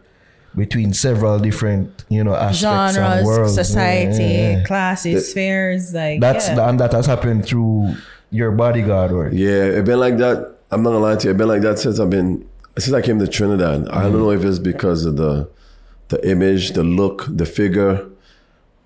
between 0.55 0.93
several 0.93 1.37
different, 1.37 2.05
you 2.09 2.23
know, 2.23 2.33
aspects 2.33 2.63
and 2.63 2.95
Genres, 2.95 3.25
worlds. 3.25 3.55
society, 3.55 4.23
Yeah, 4.23 4.29
yeah, 4.29 4.57
yeah. 4.59 4.63
classes, 4.63 5.29
spheres, 5.31 5.93
like 5.93 6.21
That's 6.21 6.47
yeah. 6.47 6.69
and 6.69 6.79
that 6.79 6.93
has 6.93 7.05
happened 7.07 7.45
through 7.45 7.95
your 8.31 8.51
bodyguard 8.51 9.11
or 9.11 9.29
Yeah, 9.33 9.65
it 9.65 9.85
been 9.85 9.99
like 9.99 10.17
that. 10.17 10.52
I'm 10.73 10.83
not 10.83 10.89
gonna 10.91 10.99
lie 10.99 11.15
to 11.15 11.27
you. 11.27 11.31
It 11.33 11.37
been 11.37 11.47
like 11.47 11.61
that 11.61 11.79
since 11.79 11.99
I've 11.99 12.09
been 12.09 12.47
since 12.77 12.93
I 12.93 13.01
came 13.01 13.19
to 13.19 13.27
Trinidad. 13.27 13.87
I 13.89 14.03
don't 14.03 14.13
know 14.19 14.31
if 14.31 14.43
it's 14.43 14.59
because 14.59 15.05
of 15.05 15.17
the 15.17 15.49
the 16.09 16.29
image, 16.29 16.71
the 16.71 16.83
look, 16.83 17.25
the 17.29 17.45
figure, 17.45 18.05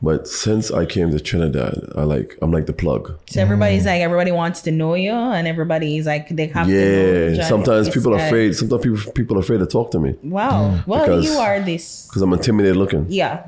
but 0.02 0.28
since 0.28 0.72
I 0.72 0.86
came 0.86 1.12
to 1.12 1.20
Trinidad, 1.20 1.92
I 1.96 2.04
like 2.04 2.38
I'm 2.42 2.52
like 2.52 2.66
the 2.68 2.74
plug. 2.74 3.18
So 3.30 3.42
everybody's 3.42 3.86
like, 3.86 4.02
everybody 4.02 4.32
wants 4.32 4.62
to 4.64 4.72
know 4.72 4.94
you, 4.94 5.12
and 5.12 5.48
everybody's 5.48 6.06
like, 6.06 6.30
they 6.30 6.48
have 6.48 6.68
to. 6.68 7.36
Yeah. 7.36 7.44
Sometimes 7.48 7.90
people 7.90 8.14
are 8.14 8.20
afraid. 8.26 8.56
Sometimes 8.56 8.84
people 8.84 9.12
people 9.14 9.38
are 9.38 9.42
afraid 9.42 9.60
to 9.60 9.66
talk 9.66 9.92
to 9.92 10.00
me 10.00 10.16
Wow. 10.24 10.82
Well, 10.86 11.02
Because- 11.06 11.26
you 11.26 11.38
are 11.38 11.60
this. 11.62 12.08
because 12.08 12.22
I'm 12.22 12.34
intimidated 12.34 12.78
looking. 12.78 13.06
Yeah. 13.10 13.48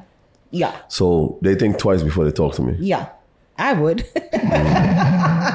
Yeah. 0.51 0.75
So 0.87 1.37
they 1.41 1.53
think 1.55 1.77
twice 1.77 2.01
before 2.01 2.25
they 2.25 2.31
talk 2.31 2.55
to 2.55 2.63
me. 2.63 2.75
Yeah. 2.79 3.09
I 3.57 3.73
would. 3.73 4.05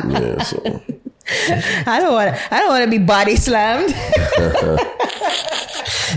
Mm. 0.05 0.13
Yeah. 0.13 0.43
So 0.43 0.83
I 1.87 2.01
don't 2.01 2.13
want. 2.13 2.35
I 2.53 2.59
don't 2.61 2.69
want 2.69 2.85
to 2.85 2.91
be 2.91 2.99
body 2.99 3.37
slammed. 3.37 3.91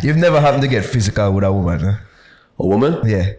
you've 0.03 0.17
never 0.17 0.39
happened 0.41 0.61
to 0.63 0.67
get 0.67 0.85
physical 0.85 1.31
with 1.33 1.43
a 1.43 1.51
woman, 1.51 1.79
huh? 1.79 1.93
a 2.59 2.65
woman. 2.67 2.99
Yeah. 3.07 3.33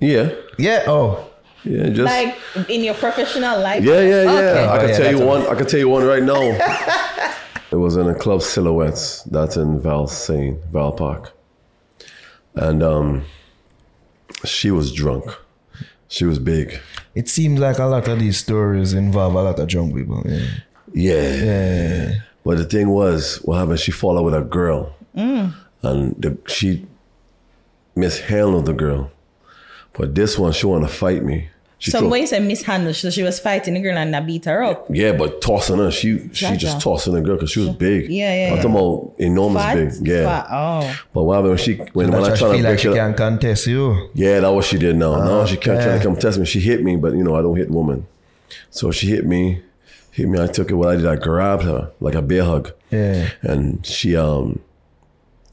Yeah. 0.00 0.30
Yeah. 0.58 0.84
Oh. 0.86 1.28
Yeah. 1.64 1.88
Just. 1.90 2.00
like 2.04 2.36
in 2.68 2.82
your 2.84 2.94
professional 2.94 3.60
life. 3.60 3.82
Yeah, 3.84 4.00
yeah, 4.00 4.22
yeah. 4.24 4.30
Okay. 4.30 4.64
I 4.64 4.76
Oh, 4.76 4.80
can 4.80 4.88
yeah, 4.88 4.96
tell 4.96 5.10
you 5.12 5.18
that's 5.18 5.28
one. 5.28 5.46
I 5.46 5.54
can 5.54 5.66
tell 5.66 5.80
you 5.80 5.88
one 5.88 6.04
right 6.04 6.22
now. 6.22 6.42
it 7.70 7.76
was 7.76 7.96
in 7.96 8.08
a 8.08 8.14
club 8.14 8.42
Silhouettes. 8.42 9.22
That's 9.24 9.56
in 9.56 9.80
Valsayn, 9.80 10.58
Val 10.72 10.92
Park, 10.92 11.32
and 12.54 12.82
um, 12.82 13.24
she 14.44 14.70
was 14.70 14.92
drunk. 14.92 15.24
She 16.08 16.24
was 16.24 16.38
big. 16.38 16.80
It 17.14 17.28
seems 17.28 17.60
like 17.60 17.78
a 17.78 17.84
lot 17.86 18.08
of 18.08 18.18
these 18.18 18.38
stories 18.38 18.92
involve 18.92 19.34
a 19.34 19.42
lot 19.42 19.58
of 19.58 19.68
drunk 19.68 19.94
people. 19.94 20.22
Yeah. 20.26 20.46
Yeah. 20.94 21.34
Yeah. 21.34 22.14
But 22.44 22.58
the 22.58 22.64
thing 22.64 22.88
was, 22.90 23.36
what 23.44 23.58
happened? 23.58 23.80
She 23.80 23.92
followed 23.92 24.22
with 24.24 24.34
a 24.34 24.42
girl, 24.42 24.94
Mm. 25.16 25.54
and 25.82 26.14
the, 26.18 26.36
she 26.46 26.86
mishandled 27.94 28.66
the 28.66 28.72
girl. 28.72 29.10
But 29.92 30.14
this 30.14 30.38
one, 30.38 30.52
she 30.52 30.66
wanted 30.66 30.88
to 30.88 30.92
fight 30.94 31.22
me. 31.24 31.48
She 31.78 31.90
So 31.90 31.98
threw- 31.98 32.08
when 32.10 32.20
you 32.22 32.26
say 32.28 32.38
mishandled, 32.38 32.94
so 32.96 33.10
she 33.10 33.22
was 33.24 33.40
fighting 33.40 33.74
the 33.74 33.80
girl 33.80 33.98
and 33.98 34.14
I 34.14 34.20
beat 34.20 34.44
her 34.44 34.62
up. 34.62 34.86
Yeah, 34.88 35.12
but 35.12 35.40
tossing 35.42 35.78
her, 35.78 35.90
she 35.90 36.30
she 36.32 36.56
just 36.56 36.80
tossing 36.80 37.12
the 37.14 37.20
girl 37.20 37.34
because 37.34 37.50
she 37.50 37.58
was 37.60 37.70
big. 37.70 38.08
Yeah, 38.08 38.32
yeah, 38.34 38.46
I'm 38.50 38.56
yeah. 38.56 38.62
talking 38.62 38.70
about 38.76 39.12
enormous 39.18 39.62
Fat? 39.62 39.74
big. 39.74 40.08
Yeah. 40.08 40.24
Fat. 40.24 40.46
Oh. 40.50 41.00
But 41.12 41.22
what 41.24 41.34
happened 41.34 41.48
when 41.50 41.58
she 41.58 41.74
when, 41.92 42.10
when 42.10 42.14
I 42.14 42.20
why 42.20 42.26
tried 42.28 42.36
she 42.38 42.44
to 42.44 42.50
feel 42.52 42.56
like 42.56 42.62
break 42.64 42.78
she 42.78 42.88
it 42.88 42.90
up? 42.92 42.96
can 42.96 43.14
contest 43.14 43.66
you. 43.66 44.10
Yeah, 44.14 44.40
that's 44.40 44.52
what 44.54 44.64
she 44.64 44.78
did 44.78 44.94
now. 44.96 45.24
now 45.24 45.44
she 45.44 45.56
kept 45.56 45.82
trying 45.82 45.88
Okay. 45.88 45.98
to 45.98 46.04
come 46.04 46.16
test 46.16 46.38
me. 46.38 46.46
She 46.46 46.60
hit 46.60 46.84
me, 46.84 46.96
but 46.96 47.14
you 47.14 47.24
know 47.24 47.34
I 47.34 47.42
don't 47.42 47.56
hit 47.56 47.68
women. 47.68 48.06
So 48.70 48.92
she 48.92 49.08
hit 49.08 49.26
me, 49.26 49.60
hit 50.12 50.28
me. 50.28 50.38
I 50.40 50.46
took 50.46 50.70
it. 50.70 50.74
What 50.74 50.88
I 50.90 50.96
did, 50.96 51.06
I 51.06 51.16
grabbed 51.16 51.64
her 51.64 51.90
like 52.00 52.14
a 52.14 52.22
bear 52.22 52.44
hug, 52.44 52.70
Yeah. 52.90 53.30
and 53.42 53.84
she 53.84 54.16
um 54.16 54.60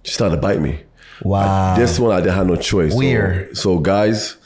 she 0.03 0.13
started 0.13 0.35
to 0.35 0.41
bite 0.41 0.61
me. 0.61 0.83
Wow. 1.23 1.75
This 1.75 1.97
one 1.99 2.15
I 2.15 2.21
didn't 2.21 2.35
have 2.35 2.47
no 2.47 2.55
choice. 2.55 2.91
So- 2.93 2.97
Weird. 2.97 3.57
So, 3.57 3.79
guys, 3.79 4.37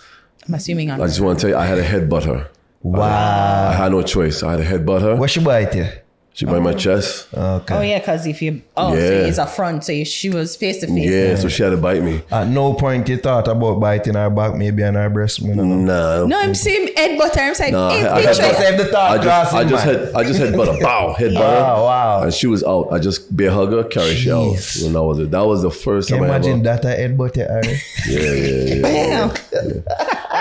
I'm 0.47 0.53
assuming 0.55 0.89
I'm. 0.89 1.01
I 1.01 1.07
just 1.07 1.19
want 1.19 1.37
to 1.39 1.41
tell 1.41 1.49
you, 1.51 1.57
I 1.57 1.65
had 1.65 1.77
a 1.77 1.83
headbutt 1.85 2.23
her. 2.23 2.47
wow. 2.81 3.69
I 3.69 3.73
had 3.73 3.91
no 3.91 4.01
choice. 4.01 4.41
I 4.43 4.51
had 4.51 4.59
a 4.61 4.65
headbutt 4.65 5.01
her. 5.01 5.15
What 5.15 5.29
she 5.29 5.39
bite 5.43 5.75
you? 5.75 5.87
She 6.35 6.45
bit 6.47 6.63
my 6.63 6.73
chest. 6.73 7.27
Oh, 7.37 7.63
oh 7.69 7.81
yeah, 7.81 7.99
because 7.99 8.25
if 8.25 8.41
you 8.41 8.63
oh 8.75 8.95
so 8.95 8.99
Yeah. 8.99 9.27
it's 9.27 9.37
a 9.37 9.45
front, 9.45 9.83
so 9.83 9.91
you, 9.91 10.03
she 10.03 10.31
was 10.31 10.55
face 10.55 10.79
to 10.79 10.87
face. 10.87 11.07
Yeah, 11.07 11.35
so 11.35 11.47
she 11.47 11.61
had 11.61 11.69
to 11.69 11.77
bite 11.77 12.01
me. 12.01 12.23
At 12.31 12.47
no 12.47 12.73
point 12.73 13.07
you 13.07 13.17
thought 13.17 13.47
about 13.47 13.79
biting 13.79 14.15
her 14.15 14.31
back, 14.31 14.55
maybe 14.55 14.83
on 14.83 14.95
her 14.95 15.11
breast. 15.11 15.39
You 15.41 15.53
know? 15.53 15.63
Nah, 15.63 16.25
No, 16.25 16.39
I'm 16.39 16.55
saying 16.55 16.89
Ed 16.97 17.19
Butter. 17.19 17.39
I'm 17.39 17.53
saying, 17.53 17.73
Nah, 17.73 17.89
hey, 17.91 18.07
I- 18.07 18.17
I 18.17 18.21
bitch, 18.23 18.25
had- 18.25 18.37
like- 18.47 18.57
Save 18.57 18.77
the 18.79 18.85
thought 18.85 19.11
I 19.11 19.15
just, 19.17 19.23
class 19.27 19.53
I 19.53 19.63
just 19.63 19.85
mind. 19.85 19.99
had, 19.99 20.15
I 20.15 20.23
just 20.23 20.39
had 20.39 20.55
but 20.57 20.67
a 20.69 20.79
bow, 20.81 21.13
head 21.13 21.33
butter. 21.35 21.45
Wow, 21.61 21.83
wow. 21.83 22.23
And 22.23 22.33
she 22.33 22.47
was 22.47 22.63
out. 22.63 22.87
I 22.91 22.97
just 22.97 23.35
bear 23.37 23.51
hug 23.51 23.71
her, 23.71 23.83
carry 23.83 24.15
she 24.15 24.31
out. 24.31 24.55
Jeez. 24.55 24.85
And 24.87 24.95
that 24.95 25.03
was 25.03 25.19
it. 25.19 25.29
That 25.29 25.45
was 25.45 25.61
the 25.61 25.69
first 25.71 26.07
Can 26.09 26.17
time 26.17 26.25
you 26.27 26.33
I 26.33 26.35
imagine 26.37 26.65
ever. 26.67 26.81
that 26.81 26.85
I 26.85 27.01
headbutt 27.01 27.37
you, 27.37 27.43
Harry? 27.43 27.81
Yeah, 28.09 28.33
yeah, 28.33 28.75
yeah. 28.75 29.29
Damn. 29.31 29.83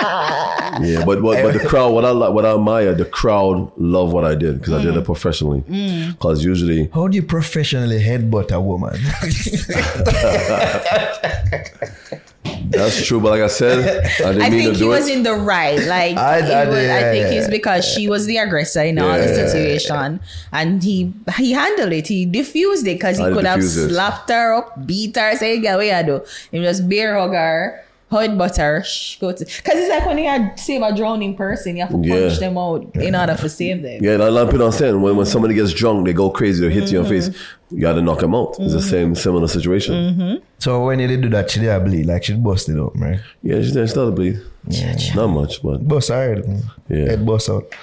Yeah. 0.03 1.05
But, 1.05 1.22
but 1.22 1.42
but 1.42 1.53
the 1.55 1.64
crowd, 1.68 1.92
what 1.92 2.05
I 2.05 2.11
like, 2.11 2.32
what 2.32 2.44
I 2.44 2.55
admire, 2.55 2.94
the 2.94 3.05
crowd 3.05 3.70
love 3.76 4.12
what 4.12 4.24
I 4.24 4.34
did 4.34 4.59
because 4.59 4.74
I 4.74 4.80
Mm. 4.80 4.84
did 4.84 4.96
it 4.96 5.05
professionally. 5.05 5.61
Because 6.12 6.44
usually, 6.44 6.88
How 6.92 7.09
do 7.09 7.16
you 7.16 7.22
professionally 7.22 8.00
headbutt 8.03 8.50
a 8.50 8.61
woman? 8.61 8.98
that's 12.70 13.05
true. 13.07 13.20
But 13.20 13.30
like 13.32 13.42
I 13.42 13.46
said, 13.48 13.78
I 14.24 14.32
didn't 14.32 14.42
I 14.42 14.50
mean 14.50 14.61
think 14.64 14.72
to 14.78 14.84
he 14.84 14.88
was 14.88 15.09
it. 15.09 15.16
in 15.16 15.22
the 15.22 15.34
right. 15.34 15.78
Like 15.78 16.16
I- 16.16 16.42
he 16.42 16.53
I- 16.53 16.64
was- 16.68 16.76
I 16.76 17.03
think 17.12 17.26
yeah. 17.32 17.38
it's 17.40 17.48
because 17.48 17.84
she 17.84 18.09
was 18.09 18.26
the 18.26 18.38
aggressor 18.38 18.82
in 18.82 18.98
all 18.98 19.12
the 19.18 19.26
Yeah. 19.26 19.46
situation, 19.46 20.20
and 20.53 20.82
he 20.82 21.12
he 21.36 21.53
handled 21.53 21.92
it. 21.92 22.09
He 22.09 22.24
diffused 22.26 22.86
it 22.86 22.94
because 22.98 23.18
he 23.18 23.24
I 23.24 23.32
could 23.32 23.44
have 23.44 23.61
diffused 23.61 23.78
it. 23.90 23.94
slapped 23.94 24.30
her 24.30 24.55
up, 24.55 24.86
beat 24.86 25.16
her, 25.16 25.36
say, 25.36 25.59
"Get 25.61 25.74
away, 25.76 25.92
I 25.92 26.03
do." 26.03 26.22
He 26.50 26.61
just 26.61 26.88
bear 26.88 27.18
hug 27.18 27.32
her. 27.32 27.84
Head 28.12 28.38
butter, 28.38 28.82
shh, 28.84 29.18
go 29.18 29.32
to 29.32 29.44
because 29.44 29.74
it's 29.74 29.88
like 29.90 30.06
when 30.06 30.18
you 30.18 30.28
had 30.28 30.58
save 30.58 30.82
a 30.82 30.94
drowning 30.94 31.34
person, 31.36 31.76
you 31.76 31.82
have 31.82 31.90
to 31.90 31.96
punch 31.96 32.06
Yeah. 32.06 32.28
them 32.28 32.58
out 32.58 32.94
in 32.96 33.14
order 33.14 33.34
to 33.34 33.48
save 33.48 33.82
them. 33.82 34.02
Yeah, 34.02 34.16
a 34.16 34.30
lot 34.30 34.42
of 34.42 34.48
people 34.48 34.58
don't 34.58 34.66
understand. 34.66 35.02
When, 35.02 35.16
when 35.16 35.26
somebody 35.26 35.54
gets 35.54 35.72
drunk, 35.72 36.06
they 36.06 36.12
go 36.12 36.30
crazy, 36.30 36.66
they 36.66 36.72
hit 36.72 36.90
you 36.90 37.00
in 37.00 37.04
your 37.04 37.12
face. 37.12 37.30
Mm-hmm. 37.30 37.74
You 37.76 37.80
got 37.80 37.94
to 37.94 38.02
knock 38.02 38.20
them 38.20 38.34
out. 38.34 38.56
It's 38.58 38.72
the 38.74 38.78
mm-hmm. 38.78 38.88
same, 38.88 39.14
similar 39.14 39.48
situation. 39.48 39.94
Mm-hmm. 39.94 40.44
so 40.58 40.84
when 40.86 41.00
you 41.00 41.08
did 41.08 41.22
do 41.22 41.28
that, 41.30 41.50
she 41.50 41.60
did 41.60 41.84
bleed, 41.84 42.06
like 42.06 42.24
she 42.24 42.34
busted 42.34 42.78
up, 42.78 42.92
right? 42.96 43.20
Yeah, 43.42 43.62
she, 43.62 43.72
she 43.72 43.86
started 43.86 44.10
to 44.10 44.10
bleed. 44.12 44.40
Not 45.14 45.28
much, 45.28 45.62
but 45.62 45.86
Bust 45.88 46.10
her 46.10 46.34
head. 46.34 46.44
Mm. 46.44 46.62
Yeah. 46.88 47.04
Head 47.10 47.26
bust 47.26 47.48
out. 47.48 47.74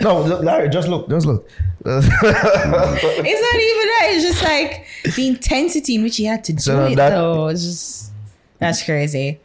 No, 0.00 0.22
look, 0.22 0.42
Larry, 0.44 0.68
just 0.68 0.88
look, 0.88 1.08
just 1.08 1.26
look. 1.26 1.48
It's 1.84 2.06
not 2.06 3.60
even 3.60 3.88
that. 3.88 4.08
It's 4.10 4.24
just 4.24 4.42
like 4.44 4.86
the 5.16 5.26
intensity 5.26 5.94
in 5.94 6.02
which 6.02 6.16
he 6.18 6.24
had 6.24 6.44
to 6.44 6.52
do 6.52 6.58
So 6.60 6.84
it. 6.84 6.96
that- 6.96 7.10
though, 7.10 7.48
it's 7.48 7.64
just 7.64 8.12
that's 8.58 8.82
crazy. 8.84 9.40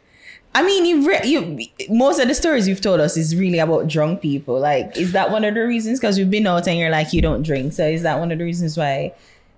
I 0.56 0.62
mean, 0.62 0.86
you've 0.86 1.06
re- 1.06 1.20
you 1.24 1.66
most 1.90 2.20
of 2.20 2.28
the 2.28 2.34
stories 2.34 2.68
you've 2.68 2.80
told 2.80 3.00
us 3.00 3.16
is 3.16 3.34
really 3.34 3.58
about 3.58 3.88
drunk 3.88 4.20
people. 4.20 4.60
Like, 4.60 4.96
is 4.96 5.12
that 5.12 5.30
one 5.30 5.44
of 5.44 5.54
the 5.54 5.66
reasons? 5.66 5.98
Because 5.98 6.16
we've 6.16 6.30
been 6.30 6.46
out 6.46 6.68
and 6.68 6.78
you're 6.78 6.90
like 6.90 7.12
you 7.12 7.20
don't 7.20 7.42
drink. 7.42 7.72
So 7.72 7.84
is 7.84 8.02
that 8.02 8.20
one 8.20 8.30
of 8.30 8.38
the 8.38 8.44
reasons 8.44 8.76
why, 8.76 9.12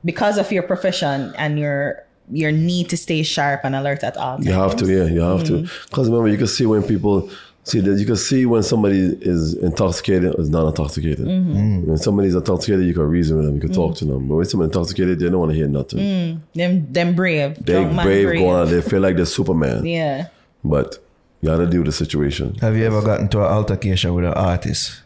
because 0.04 0.38
of 0.38 0.50
your 0.50 0.62
profession 0.62 1.34
and 1.36 1.58
your 1.58 2.02
your 2.32 2.50
need 2.50 2.88
to 2.88 2.96
stay 2.96 3.22
sharp 3.22 3.60
and 3.64 3.76
alert 3.76 4.02
at 4.02 4.16
all 4.16 4.36
times? 4.36 4.46
You 4.46 4.52
have 4.52 4.74
to, 4.76 4.86
yeah, 4.86 5.04
you 5.04 5.20
have 5.20 5.44
to. 5.44 5.52
Mm-hmm. 5.52 5.84
Because 5.90 6.08
remember, 6.08 6.28
you 6.28 6.38
can 6.38 6.46
see 6.46 6.64
when 6.64 6.82
people 6.82 7.30
see 7.66 7.80
that 7.80 7.98
you 7.98 8.06
can 8.06 8.16
see 8.16 8.46
when 8.46 8.62
somebody 8.62 9.18
is 9.20 9.54
intoxicated 9.54 10.36
or 10.36 10.40
is 10.40 10.48
not 10.48 10.68
intoxicated. 10.68 11.26
Mm-hmm. 11.26 11.88
When 11.88 11.98
somebody's 11.98 12.36
intoxicated, 12.36 12.86
you 12.86 12.94
can 12.94 13.02
reason 13.02 13.36
with 13.36 13.46
them, 13.46 13.56
you 13.56 13.60
can 13.60 13.72
talk 13.72 13.96
to 13.96 14.04
them. 14.04 14.28
But 14.28 14.36
when 14.36 14.46
somebody's 14.46 14.74
intoxicated, 14.74 15.18
they 15.18 15.28
don't 15.28 15.40
want 15.40 15.50
to 15.50 15.56
hear 15.56 15.66
nothing. 15.66 16.42
Them 16.54 16.92
them 16.92 17.14
brave. 17.16 17.56
They 17.64 17.72
drunk 17.72 17.96
man 17.96 18.06
brave, 18.06 18.38
go 18.38 18.48
on, 18.50 18.70
they 18.70 18.80
feel 18.80 19.00
like 19.00 19.16
they're 19.16 19.26
Superman. 19.26 19.84
Yeah. 19.84 20.28
But 20.62 20.98
you 21.40 21.48
got 21.48 21.56
to 21.56 21.66
deal 21.66 21.80
with 21.80 21.86
the 21.86 21.92
situation. 21.92 22.54
Have 22.60 22.76
you 22.76 22.84
ever 22.86 23.02
gotten 23.02 23.28
to 23.28 23.40
an 23.40 23.52
altercation 23.52 24.14
with 24.14 24.24
an 24.24 24.34
artist? 24.34 25.02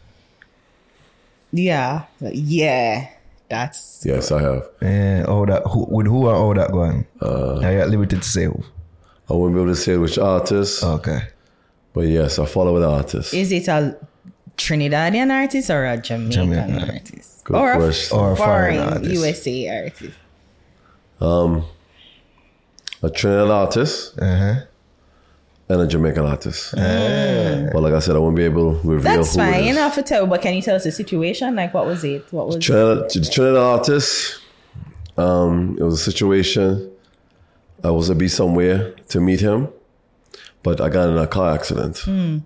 Yeah. 1.51 2.05
Yeah. 2.19 3.09
That's 3.49 4.05
Yes, 4.05 4.31
I 4.31 4.41
have. 4.41 4.69
Yeah, 4.81 5.25
how 5.25 5.43
that, 5.45 5.63
who, 5.65 5.85
with 5.89 6.07
who 6.07 6.27
or 6.27 6.33
how 6.33 6.53
that 6.53 6.71
going? 6.71 7.05
Uh, 7.21 7.59
Are 7.59 7.71
you 7.73 7.81
at 7.81 7.89
liberty 7.89 8.15
to 8.15 8.23
say 8.23 8.45
who? 8.45 8.63
I 9.29 9.33
won't 9.33 9.53
be 9.53 9.59
able 9.59 9.71
to 9.71 9.75
say 9.75 9.97
which 9.97 10.17
artist, 10.17 10.83
Okay. 10.83 11.19
But 11.93 12.01
yes, 12.01 12.39
I 12.39 12.45
follow 12.45 12.73
with 12.73 12.83
the 12.83 12.89
artist. 12.89 13.33
Is 13.33 13.51
it 13.51 13.67
a 13.67 13.97
Trinidadian 14.57 15.31
artist 15.31 15.69
or 15.69 15.85
a 15.85 15.97
Jamaican, 15.97 16.31
Jamaican. 16.31 16.89
artist? 16.89 17.43
Good 17.43 17.55
or 17.55 17.75
question. 17.75 18.17
a 18.17 18.21
Or 18.21 18.31
a 18.31 18.35
foreign 18.35 18.75
foreign 18.77 18.93
artist. 18.93 19.11
USA 19.13 19.69
artist? 19.83 20.17
A 23.03 23.09
Trinidad 23.09 23.49
artist 23.49 24.13
Uh-huh. 24.19 24.55
and 25.69 25.81
a 25.81 25.87
Jamaican 25.87 26.25
artist. 26.25 26.73
But 26.75 27.81
like 27.81 27.93
I 27.93 27.99
said, 27.99 28.15
I 28.15 28.19
won't 28.19 28.35
be 28.35 28.43
able 28.43 28.79
to 28.79 28.87
reveal 28.87 29.01
That's 29.17 29.35
who 29.35 29.41
it 29.41 29.45
fine. 29.45 29.59
is. 29.61 29.67
You 29.67 29.73
don't 29.73 29.83
have 29.83 29.95
to 29.95 30.03
tell, 30.03 30.27
but 30.27 30.41
can 30.41 30.53
you 30.53 30.61
tell 30.61 30.75
us 30.75 30.83
the 30.83 30.91
situation? 30.91 31.55
Like, 31.55 31.73
what 31.73 31.85
was 31.87 32.03
it? 32.03 32.25
What 32.31 32.47
was 32.47 32.57
Trinidad, 32.57 33.09
the 33.09 33.29
Trinidad 33.31 33.57
artist. 33.63 34.39
Um, 35.17 35.77
it 35.79 35.83
was 35.83 35.95
a 35.95 36.03
situation. 36.11 36.89
I 37.83 37.89
was 37.89 38.07
to 38.09 38.15
be 38.15 38.27
somewhere 38.27 38.91
to 39.09 39.19
meet 39.19 39.39
him, 39.39 39.67
but 40.63 40.81
I 40.81 40.89
got 40.89 41.09
in 41.09 41.17
a 41.17 41.27
car 41.27 41.53
accident, 41.53 41.99
hmm. 41.99 42.39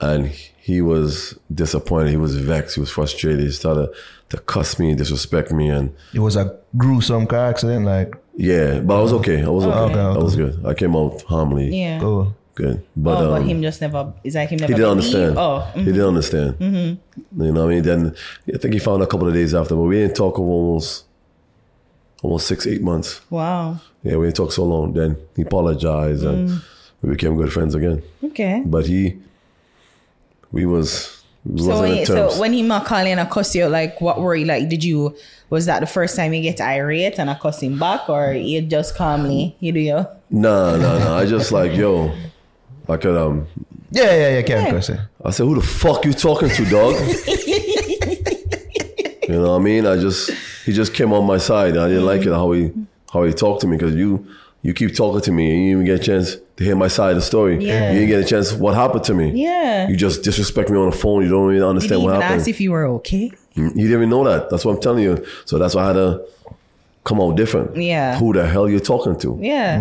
and 0.00 0.26
he 0.26 0.80
was 0.82 1.38
disappointed. 1.52 2.10
He 2.10 2.16
was 2.16 2.36
vexed. 2.36 2.74
He 2.74 2.80
was 2.80 2.90
frustrated. 2.90 3.40
He 3.40 3.50
started 3.50 3.90
to 4.30 4.38
cuss 4.38 4.78
me, 4.78 4.94
disrespect 4.94 5.50
me, 5.52 5.68
and 5.70 5.94
It 6.12 6.20
was 6.20 6.36
a 6.36 6.58
gruesome 6.76 7.26
car 7.26 7.48
accident, 7.48 7.86
like, 7.86 8.14
yeah. 8.36 8.80
But 8.80 8.98
I 8.98 9.02
was 9.02 9.12
okay. 9.14 9.42
I 9.42 9.48
was 9.48 9.64
oh, 9.64 9.70
okay. 9.70 9.94
okay, 9.94 10.00
I 10.00 10.22
was 10.22 10.36
good. 10.36 10.64
I 10.64 10.74
came 10.74 10.94
out 10.94 11.22
harmlessly. 11.22 11.80
Yeah. 11.80 12.00
oh, 12.02 12.34
Good. 12.58 12.84
But, 12.96 13.18
oh, 13.18 13.30
but 13.30 13.42
um, 13.42 13.48
him 13.48 13.62
just 13.62 13.80
never. 13.80 14.12
Is 14.24 14.34
like 14.34 14.48
him 14.48 14.58
never. 14.58 14.72
he 14.72 14.76
didn't 14.76 14.98
believe- 14.98 15.14
understand. 15.14 15.38
Oh, 15.38 15.60
He 15.60 15.80
mm-hmm. 15.80 15.84
didn't 15.92 16.08
understand. 16.08 16.58
Mm-hmm. 16.58 17.42
You 17.44 17.52
know 17.52 17.60
what 17.60 17.70
I 17.70 17.74
mean? 17.74 17.82
Then 17.84 18.16
I 18.52 18.58
think 18.58 18.74
he 18.74 18.80
found 18.80 19.00
a 19.00 19.06
couple 19.06 19.28
of 19.28 19.34
days 19.34 19.54
after, 19.54 19.76
but 19.76 19.82
we 19.82 19.94
didn't 19.94 20.16
talk 20.16 20.36
for 20.36 20.42
almost 20.42 21.04
almost 22.20 22.48
six, 22.48 22.66
eight 22.66 22.82
months. 22.82 23.20
wow. 23.30 23.80
Yeah, 24.02 24.16
we 24.16 24.26
didn't 24.26 24.36
talk 24.36 24.50
so 24.50 24.64
long. 24.64 24.92
Then 24.92 25.16
he 25.36 25.42
apologized 25.42 26.24
and 26.24 26.48
mm. 26.48 26.64
We 27.02 27.10
became 27.10 27.36
good 27.36 27.52
friends 27.52 27.74
again. 27.74 28.02
Okay. 28.24 28.62
But 28.64 28.86
he, 28.86 29.16
we 30.52 30.66
was 30.66 31.22
It 31.46 31.58
So 31.60 31.68
wasn't 31.68 31.80
when, 31.80 31.96
he, 31.98 32.04
so 32.04 32.14
terms. 32.28 32.38
when 32.38 32.52
he 32.52 32.62
ma 32.62 32.82
call 32.84 32.98
and 33.06 33.20
I 33.20 33.24
cuss 33.24 33.54
you, 33.54 33.66
like 33.66 34.00
what 34.00 34.20
were 34.20 34.34
you 34.34 34.44
like? 34.46 34.68
Did 34.68 34.82
you 34.84 35.16
was 35.50 35.66
that 35.66 35.80
the 35.80 35.86
first 35.86 36.14
time 36.16 36.34
you 36.34 36.42
get 36.42 36.60
irate 36.60 37.18
and 37.18 37.30
I 37.30 37.34
cuss 37.34 37.62
him 37.62 37.78
back, 37.78 38.08
or 38.08 38.32
you 38.32 38.60
just 38.62 38.96
calmly 38.96 39.56
you 39.60 39.72
do 39.72 39.80
your 39.80 40.08
Nah, 40.30 40.76
nah, 40.76 40.98
nah. 40.98 41.16
I 41.16 41.24
just 41.24 41.52
like, 41.52 41.74
yo, 41.74 42.12
I 42.88 42.96
could 42.98 43.16
um 43.16 43.46
Yeah, 43.90 44.14
yeah, 44.14 44.28
yeah, 44.36 44.42
can't 44.42 44.70
cuss. 44.70 44.90
I 45.24 45.30
said, 45.30 45.44
who 45.44 45.54
the 45.54 45.62
fuck 45.62 46.04
you 46.04 46.12
talking 46.12 46.50
to, 46.50 46.64
dog? 46.66 46.94
you 49.28 49.34
know 49.34 49.50
what 49.52 49.60
I 49.60 49.62
mean? 49.62 49.86
I 49.86 49.96
just 49.96 50.30
he 50.64 50.72
just 50.72 50.92
came 50.94 51.12
on 51.12 51.24
my 51.26 51.38
side. 51.38 51.76
I 51.76 51.88
didn't 51.88 52.04
like 52.06 52.22
it 52.22 52.32
how 52.32 52.50
he 52.52 52.70
how 53.12 53.24
he 53.24 53.32
talked 53.32 53.60
to 53.62 53.66
me 53.66 53.76
because 53.76 53.94
you 53.94 54.26
you 54.62 54.74
keep 54.74 54.94
talking 54.94 55.20
to 55.20 55.32
me 55.32 55.50
and 55.50 55.64
you 55.64 55.70
didn't 55.70 55.82
even 55.82 55.86
get 55.86 56.00
a 56.00 56.04
chance 56.04 56.36
to 56.56 56.64
hear 56.64 56.74
my 56.74 56.88
side 56.88 57.10
of 57.10 57.16
the 57.16 57.22
story. 57.22 57.64
Yeah. 57.64 57.92
You 57.92 58.00
didn't 58.00 58.08
get 58.08 58.24
a 58.24 58.28
chance 58.28 58.52
what 58.52 58.74
happened 58.74 59.04
to 59.04 59.14
me. 59.14 59.30
Yeah. 59.30 59.88
You 59.88 59.96
just 59.96 60.22
disrespect 60.22 60.70
me 60.70 60.76
on 60.76 60.90
the 60.90 60.96
phone. 60.96 61.22
You 61.22 61.28
don't 61.28 61.50
even 61.52 61.62
understand 61.62 62.02
what 62.02 62.14
happened. 62.14 62.40
ask 62.40 62.48
if 62.48 62.60
you 62.60 62.72
were 62.72 62.86
okay? 62.86 63.30
Mm, 63.54 63.76
you 63.76 63.82
didn't 63.82 63.92
even 63.92 64.10
know 64.10 64.24
that. 64.24 64.50
That's 64.50 64.64
what 64.64 64.74
I'm 64.74 64.80
telling 64.80 65.04
you. 65.04 65.24
So 65.44 65.58
that's 65.58 65.74
why 65.74 65.84
I 65.84 65.86
had 65.88 65.92
to 65.94 66.24
come 67.04 67.20
out 67.20 67.36
different. 67.36 67.76
Yeah. 67.76 68.18
Who 68.18 68.32
the 68.32 68.46
hell 68.46 68.68
you're 68.68 68.80
talking 68.80 69.18
to? 69.20 69.38
Yeah. 69.40 69.78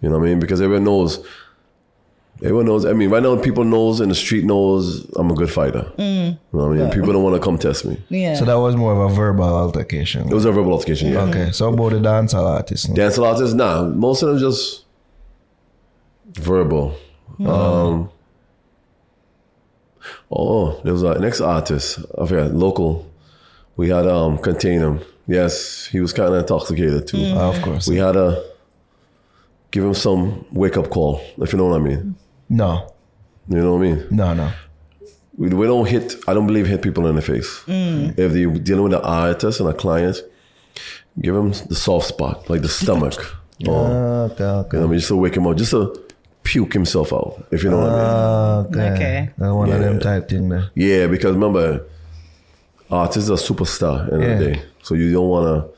You 0.00 0.08
know 0.08 0.18
what 0.18 0.26
I 0.26 0.28
mean? 0.30 0.40
Because 0.40 0.60
everyone 0.60 0.84
knows. 0.84 1.24
Everyone 2.42 2.64
knows. 2.66 2.86
I 2.86 2.94
mean, 2.94 3.10
right 3.10 3.22
now, 3.22 3.36
people 3.36 3.64
knows 3.64 4.00
in 4.00 4.08
the 4.08 4.14
street 4.14 4.44
knows 4.44 5.04
I'm 5.16 5.30
a 5.30 5.34
good 5.34 5.50
fighter. 5.50 5.92
You 5.98 6.04
know 6.04 6.38
what 6.52 6.64
I 6.64 6.68
mean? 6.74 6.90
People 6.90 7.12
don't 7.12 7.22
want 7.22 7.36
to 7.36 7.40
come 7.40 7.58
test 7.58 7.84
me. 7.84 8.02
Yeah. 8.08 8.34
So 8.34 8.44
that 8.46 8.54
was 8.58 8.76
more 8.76 8.92
of 8.94 9.10
a 9.12 9.14
verbal 9.14 9.44
altercation. 9.44 10.26
It 10.28 10.32
was 10.34 10.46
a 10.46 10.52
verbal 10.52 10.72
altercation. 10.72 11.12
Yeah. 11.12 11.22
Okay, 11.24 11.50
so 11.52 11.68
about 11.72 11.90
the 11.92 11.98
dancehall 11.98 12.46
artists. 12.46 12.88
now. 12.88 12.94
Dance 12.94 13.18
artists, 13.18 13.54
nah. 13.54 13.84
Most 13.84 14.22
of 14.22 14.30
them 14.30 14.38
just 14.38 14.84
verbal. 16.32 16.94
Um, 17.40 18.10
oh, 20.30 20.80
there 20.82 20.92
was 20.92 21.02
a 21.02 21.18
next 21.18 21.40
artist. 21.40 21.98
I 22.18 22.26
forgot 22.26 22.52
local. 22.54 23.06
We 23.76 23.88
had 23.90 24.06
um 24.06 24.38
contain 24.38 24.80
him. 24.80 25.00
Yes, 25.26 25.86
he 25.86 26.00
was 26.00 26.12
kind 26.12 26.32
of 26.34 26.40
intoxicated 26.40 27.06
too. 27.06 27.32
Ah, 27.36 27.50
of 27.54 27.62
course. 27.62 27.86
We 27.86 27.96
had 27.96 28.12
to 28.12 28.42
give 29.70 29.84
him 29.84 29.94
some 29.94 30.44
wake 30.52 30.76
up 30.76 30.90
call, 30.90 31.20
if 31.38 31.52
you 31.52 31.58
know 31.58 31.66
what 31.66 31.80
I 31.80 31.84
mean. 31.84 32.16
No, 32.50 32.92
You 33.48 33.56
know 33.62 33.72
what 33.74 33.78
I 33.78 33.82
mean? 33.90 34.06
no, 34.10 34.34
no. 34.34 34.50
We, 35.38 35.48
we 35.48 35.66
don't 35.66 35.86
hit. 35.88 36.16
I 36.28 36.34
don't 36.34 36.46
believe 36.46 36.66
hit 36.66 36.82
people 36.82 37.06
in 37.06 37.14
the 37.16 37.22
face. 37.22 37.62
Mm. 37.66 38.18
If 38.18 38.34
you're 38.36 38.52
dealing 38.58 38.84
with 38.84 38.92
an 38.94 39.00
artist 39.02 39.60
and 39.60 39.68
a 39.70 39.72
client, 39.72 40.16
give 41.20 41.34
them 41.34 41.52
the 41.68 41.74
soft 41.74 42.06
spot, 42.08 42.50
like 42.50 42.62
the 42.62 42.68
stomach. 42.68 43.14
Oh. 43.66 43.72
or, 43.72 43.86
Okay, 44.32 44.44
okay. 44.44 44.76
you 44.76 44.80
know, 44.80 44.86
I 44.86 44.90
mean, 44.90 44.98
just 44.98 45.08
to 45.08 45.16
wake 45.16 45.36
him 45.36 45.46
up, 45.46 45.54
just 45.54 45.72
to 45.72 45.80
puke 46.44 46.72
himself 46.72 47.12
out, 47.12 47.46
if 47.50 47.62
you 47.62 47.68
know 47.68 47.76
what 47.80 47.90
I 47.92 48.62
mean. 48.62 48.66
Okay. 48.80 48.94
Okay. 48.94 49.30
That 49.36 49.54
one 49.54 49.70
of 49.70 49.80
them 49.80 49.94
Yeah. 49.96 50.00
type 50.00 50.28
thing 50.30 50.48
there. 50.48 50.70
Yeah, 50.74 51.06
because 51.08 51.34
remember, 51.34 51.84
artists 52.90 53.28
are 53.28 53.34
superstar 53.36 54.10
in 54.12 54.20
Yeah. 54.22 54.38
the 54.38 54.44
day, 54.46 54.62
so 54.82 54.94
you 54.94 55.12
don't 55.12 55.28
want 55.28 55.46
to 55.46 55.70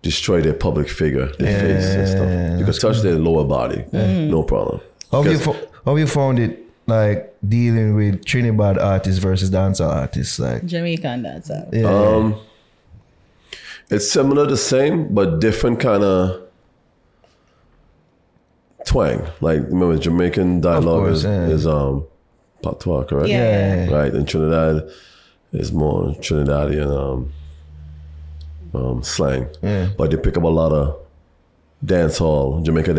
destroy 0.00 0.40
their 0.40 0.54
public 0.54 0.88
figure, 0.88 1.26
their 1.38 1.60
face 1.60 1.84
and 1.96 2.08
stuff. 2.08 2.58
You 2.60 2.64
can 2.64 2.74
touch 2.74 3.02
their 3.02 3.18
lower 3.18 3.44
body, 3.44 3.84
no 3.92 4.42
problem. 4.42 4.80
How 5.12 5.22
have 5.22 5.32
you 5.32 5.38
fo- 5.38 5.65
how 5.86 5.92
have 5.92 5.98
you 5.98 6.06
found 6.06 6.38
it 6.38 6.58
like 6.86 7.34
dealing 7.48 7.94
with 7.94 8.24
Trinidad 8.26 8.76
artists 8.78 9.18
versus 9.20 9.50
dancehall 9.50 9.88
artists? 9.94 10.38
Like, 10.38 10.66
Jamaican 10.66 11.22
dancer. 11.22 11.66
yeah, 11.72 11.84
Um, 11.88 12.34
it's 13.88 14.10
similar, 14.10 14.46
the 14.46 14.56
same, 14.56 15.14
but 15.14 15.40
different 15.40 15.78
kind 15.80 16.02
of 16.04 16.42
twang. 18.84 19.22
Like 19.40 19.60
remember, 19.62 19.96
Jamaican 19.98 20.60
dialogue 20.60 21.04
course, 21.04 21.18
is, 21.18 21.24
yeah. 21.24 21.46
is 21.48 21.66
um 21.66 22.04
patois, 22.62 23.04
correct? 23.04 23.28
Yeah. 23.28 23.88
Right, 23.90 24.12
and 24.12 24.28
Trinidad 24.28 24.88
is 25.52 25.72
more 25.72 26.08
Trinidadian 26.14 26.90
um, 26.90 27.32
um 28.74 29.02
slang, 29.02 29.48
Yeah. 29.62 29.90
but 29.96 30.10
they 30.10 30.16
pick 30.16 30.36
up 30.36 30.42
a 30.42 30.48
lot 30.48 30.72
of 30.72 30.98
dance 31.84 32.18
hall, 32.18 32.60
Jamaica 32.62 32.92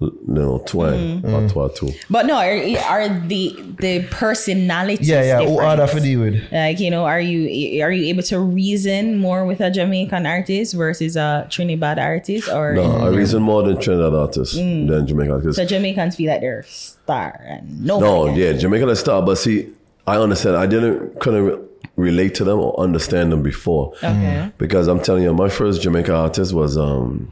dance 0.00 0.12
hall, 0.12 0.12
you 0.26 0.34
know, 0.34 0.58
twang, 0.66 1.22
patois 1.22 1.68
too. 1.68 1.90
But 2.10 2.26
no, 2.26 2.36
are, 2.36 2.78
are 2.88 3.08
the 3.08 3.56
the 3.78 4.06
personalities 4.10 5.08
yeah, 5.08 5.22
yeah. 5.22 5.38
Different? 5.40 5.60
harder 5.60 5.86
for 5.86 6.00
deal 6.00 6.20
with? 6.20 6.52
Like 6.52 6.80
you 6.80 6.90
know, 6.90 7.04
are 7.04 7.20
you 7.20 7.82
are 7.82 7.92
you 7.92 8.06
able 8.06 8.22
to 8.24 8.38
reason 8.40 9.18
more 9.18 9.44
with 9.44 9.60
a 9.60 9.70
Jamaican 9.70 10.26
artist 10.26 10.74
versus 10.74 11.16
a 11.16 11.46
Trinidad 11.50 11.98
artist, 11.98 12.48
or 12.48 12.74
No, 12.74 12.98
I 12.98 13.08
reason 13.08 13.42
more 13.42 13.62
than 13.62 13.80
Trinidad 13.80 14.14
artists 14.14 14.54
than 14.54 15.06
Jamaican 15.06 15.32
artists. 15.32 15.56
so 15.56 15.64
Jamaicans 15.64 16.16
feel 16.16 16.30
like 16.30 16.40
they're 16.40 16.62
star 16.64 17.40
and 17.46 17.84
no, 17.84 18.00
No, 18.00 18.34
yeah, 18.34 18.52
Jamaican 18.52 18.88
is 18.90 19.00
star, 19.00 19.22
but 19.22 19.36
see, 19.36 19.68
I 20.06 20.16
understand. 20.16 20.56
I 20.56 20.66
didn't 20.66 21.20
couldn't 21.20 21.68
relate 21.96 22.34
to 22.36 22.44
them 22.44 22.60
or 22.60 22.78
understand 22.78 23.32
them 23.32 23.42
before 23.42 23.92
okay, 23.96 24.52
because 24.56 24.86
I'm 24.86 25.00
telling 25.00 25.24
you, 25.24 25.34
my 25.34 25.48
first 25.48 25.82
Jamaican 25.82 26.14
artist 26.14 26.52
was 26.52 26.76
um, 26.76 27.30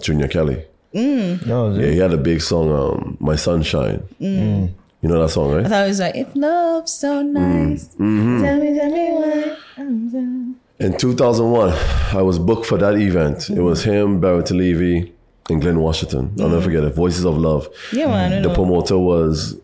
Junior 0.00 0.28
Kelly. 0.28 0.64
Mm. 0.94 1.46
No. 1.46 1.74
Yeah, 1.74 1.90
he 1.90 1.98
had 1.98 2.12
a 2.12 2.18
big 2.18 2.40
song, 2.40 2.70
um, 2.72 3.16
"My 3.20 3.36
Sunshine." 3.36 4.02
Mm. 4.20 4.72
You 5.02 5.08
know 5.08 5.22
that 5.22 5.28
song, 5.30 5.52
right? 5.54 5.66
I 5.66 5.68
thought 5.68 5.84
it 5.84 5.88
was 5.88 6.00
like 6.00 6.16
if 6.16 6.34
love's 6.34 6.92
so 6.92 7.22
mm. 7.22 7.30
nice, 7.30 7.88
mm-hmm. 7.94 8.42
tell 8.42 8.58
me, 8.58 8.78
tell 8.78 8.90
me 8.90 9.10
why. 9.10 9.56
I'm 9.76 10.10
so- 10.10 10.84
In 10.84 10.96
2001, 10.96 11.70
I 12.16 12.22
was 12.22 12.38
booked 12.38 12.66
for 12.66 12.78
that 12.78 12.96
event. 12.96 13.50
It 13.50 13.60
was 13.60 13.82
mm-hmm. 13.82 13.90
him, 13.92 14.20
Barrington 14.20 14.58
Levy, 14.58 15.12
and 15.48 15.60
Glenn 15.60 15.78
Washington. 15.80 16.34
I'll 16.38 16.48
never 16.48 16.56
mm-hmm. 16.56 16.64
forget 16.64 16.84
it. 16.84 16.94
Voices 16.94 17.24
of 17.24 17.36
Love. 17.36 17.68
Yeah, 17.92 18.08
man, 18.08 18.32
I 18.32 18.40
The 18.40 18.48
know. 18.48 18.54
promoter 18.54 18.98
was 18.98 19.56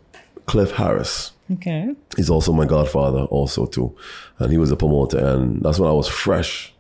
Cliff 0.46 0.70
Harris. 0.72 1.32
Okay, 1.54 1.94
He's 2.16 2.30
also 2.30 2.52
my 2.52 2.64
godfather, 2.64 3.24
also 3.24 3.66
too, 3.66 3.94
and 4.38 4.50
he 4.50 4.58
was 4.58 4.70
a 4.70 4.76
promoter. 4.76 5.18
And 5.18 5.60
that's 5.62 5.78
when 5.78 5.88
I 5.90 5.92
was 5.92 6.08
fresh. 6.08 6.72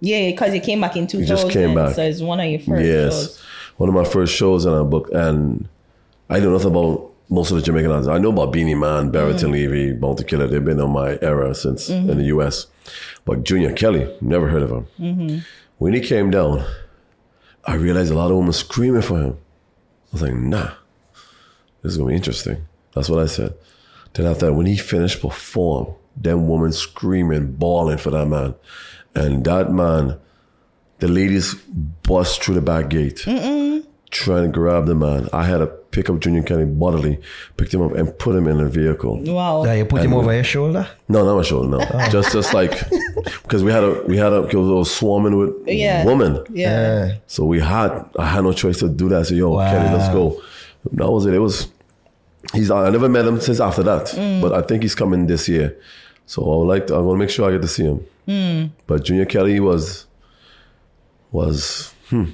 yeah, 0.00 0.30
because 0.30 0.52
it 0.52 0.62
came 0.62 0.80
back 0.80 0.96
in 0.96 1.06
2000. 1.06 1.26
just 1.26 1.50
came 1.50 1.74
back. 1.74 1.94
so 1.94 2.02
it's 2.02 2.20
one 2.20 2.38
of 2.38 2.46
your 2.46 2.60
first 2.60 2.84
yes, 2.84 3.12
shows. 3.12 3.42
One 3.76 3.88
of 3.88 3.94
my 3.94 4.04
first 4.04 4.34
shows, 4.34 4.64
and 4.64 4.74
I 4.74 4.82
booked. 4.82 5.12
And 5.12 5.68
I 6.28 6.40
know 6.40 6.52
nothing 6.52 6.70
about 6.70 7.10
most 7.28 7.50
of 7.50 7.56
the 7.56 7.62
Jamaican 7.62 7.90
artists. 7.90 8.08
I 8.08 8.18
know 8.18 8.30
about 8.30 8.52
Beenie 8.52 8.74
Man, 8.74 9.10
Barrett 9.10 9.42
and 9.42 9.54
mm-hmm. 9.54 9.72
Levy, 9.72 9.92
Bounty 9.92 10.24
Killer. 10.24 10.46
They've 10.46 10.64
been 10.64 10.80
on 10.80 10.90
my 10.90 11.18
era 11.22 11.54
since 11.54 11.88
mm-hmm. 11.88 12.10
in 12.10 12.18
the 12.18 12.24
U.S. 12.24 12.66
But 13.24 13.44
Junior 13.44 13.72
Kelly, 13.72 14.14
never 14.20 14.48
heard 14.48 14.62
of 14.62 14.70
him. 14.70 14.86
Mm-hmm. 14.98 15.38
When 15.78 15.94
he 15.94 16.00
came 16.00 16.30
down, 16.30 16.64
I 17.64 17.74
realized 17.74 18.12
a 18.12 18.14
lot 18.14 18.30
of 18.30 18.36
women 18.36 18.52
screaming 18.52 19.02
for 19.02 19.18
him. 19.18 19.32
I 19.32 20.12
was 20.12 20.22
like, 20.22 20.34
nah, 20.34 20.72
this 21.82 21.92
is 21.92 21.96
gonna 21.96 22.10
be 22.10 22.16
interesting. 22.16 22.66
That's 22.94 23.08
what 23.08 23.22
I 23.22 23.26
said. 23.26 23.54
Then 24.12 24.26
after 24.26 24.46
that, 24.46 24.52
when 24.52 24.66
he 24.66 24.76
finished 24.76 25.20
perform, 25.20 25.94
them 26.16 26.48
women 26.48 26.72
screaming, 26.72 27.52
bawling 27.52 27.98
for 27.98 28.10
that 28.10 28.26
man, 28.26 28.54
and 29.14 29.44
that 29.44 29.72
man, 29.72 30.18
the 31.02 31.08
ladies 31.08 31.54
bust 32.04 32.44
through 32.44 32.54
the 32.54 32.60
back 32.60 32.88
gate, 32.88 33.16
trying 34.10 34.44
to 34.44 34.48
grab 34.48 34.86
the 34.86 34.94
man. 34.94 35.28
I 35.32 35.42
had 35.44 35.58
to 35.58 35.66
pick 35.66 36.08
up 36.08 36.20
Junior 36.20 36.44
Kelly 36.44 36.64
bodily, 36.64 37.18
picked 37.56 37.74
him 37.74 37.82
up, 37.82 37.92
and 37.96 38.16
put 38.20 38.36
him 38.36 38.46
in 38.46 38.60
a 38.60 38.68
vehicle. 38.68 39.18
Wow. 39.24 39.64
Yeah, 39.64 39.74
you 39.74 39.84
put 39.84 40.02
him 40.02 40.14
over 40.14 40.32
your 40.32 40.44
shoulder. 40.44 40.86
No, 41.08 41.24
not 41.24 41.36
my 41.36 41.42
shoulder. 41.42 41.68
No, 41.70 41.84
oh. 41.92 42.08
just 42.08 42.32
just 42.32 42.54
like 42.54 42.70
because 43.42 43.64
we 43.64 43.72
had 43.72 43.82
a 43.82 44.04
we 44.06 44.16
had 44.16 44.32
a 44.32 44.42
because 44.42 44.68
it 44.68 44.72
was 44.72 44.94
swarming 44.94 45.36
with 45.36 45.66
Yeah. 45.66 46.04
women. 46.04 46.44
yeah. 46.50 47.06
Yeah. 47.06 47.14
So 47.26 47.46
we 47.46 47.58
had 47.58 48.08
I 48.16 48.26
had 48.26 48.44
no 48.44 48.52
choice 48.52 48.78
to 48.78 48.88
do 48.88 49.08
that. 49.08 49.26
So 49.26 49.34
yo, 49.34 49.56
Kelly, 49.56 49.90
let's 49.92 50.14
go. 50.14 50.40
That 50.92 51.10
was 51.10 51.26
it. 51.26 51.34
It 51.34 51.40
was 51.40 51.66
he's 52.54 52.70
I 52.70 52.90
never 52.90 53.08
met 53.08 53.26
him 53.26 53.40
since 53.40 53.58
after 53.58 53.82
that, 53.82 54.06
mm. 54.06 54.40
but 54.40 54.52
I 54.52 54.62
think 54.62 54.84
he's 54.84 54.94
coming 54.94 55.26
this 55.26 55.48
year. 55.48 55.76
So 56.26 56.44
I 56.44 56.56
would 56.58 56.68
like 56.68 56.86
to, 56.86 56.94
I 56.94 56.98
want 56.98 57.16
to 57.16 57.18
make 57.18 57.30
sure 57.30 57.48
I 57.48 57.52
get 57.52 57.62
to 57.62 57.68
see 57.68 57.82
him. 57.82 58.06
Mm. 58.28 58.70
But 58.86 59.04
Junior 59.04 59.24
Kelly 59.24 59.58
was 59.58 60.06
was 61.32 61.94
hmm, 62.08 62.26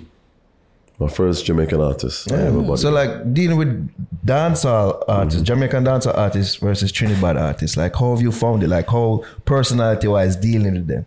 my 0.99 1.09
first 1.09 1.47
Jamaican 1.47 1.81
artist. 1.81 2.31
I. 2.31 2.49
Hmm. 2.49 2.75
So 2.77 2.91
like 2.91 3.33
dealing 3.33 3.57
with 3.57 4.27
dancehall 4.27 5.05
artists, 5.09 5.41
hmm. 5.41 5.45
Jamaican 5.45 5.85
dancehall 5.85 6.17
artists 6.17 6.57
versus 6.57 6.93
Trinidad 6.93 7.37
artists, 7.37 7.77
like 7.77 7.95
how 7.95 8.15
have 8.15 8.23
you 8.23 8.33
found 8.33 8.63
it? 8.63 8.69
Like 8.69 8.89
how 8.89 9.25
personality 9.45 10.09
wise 10.09 10.37
dealing 10.37 10.75
with 10.75 10.87
them? 10.87 11.07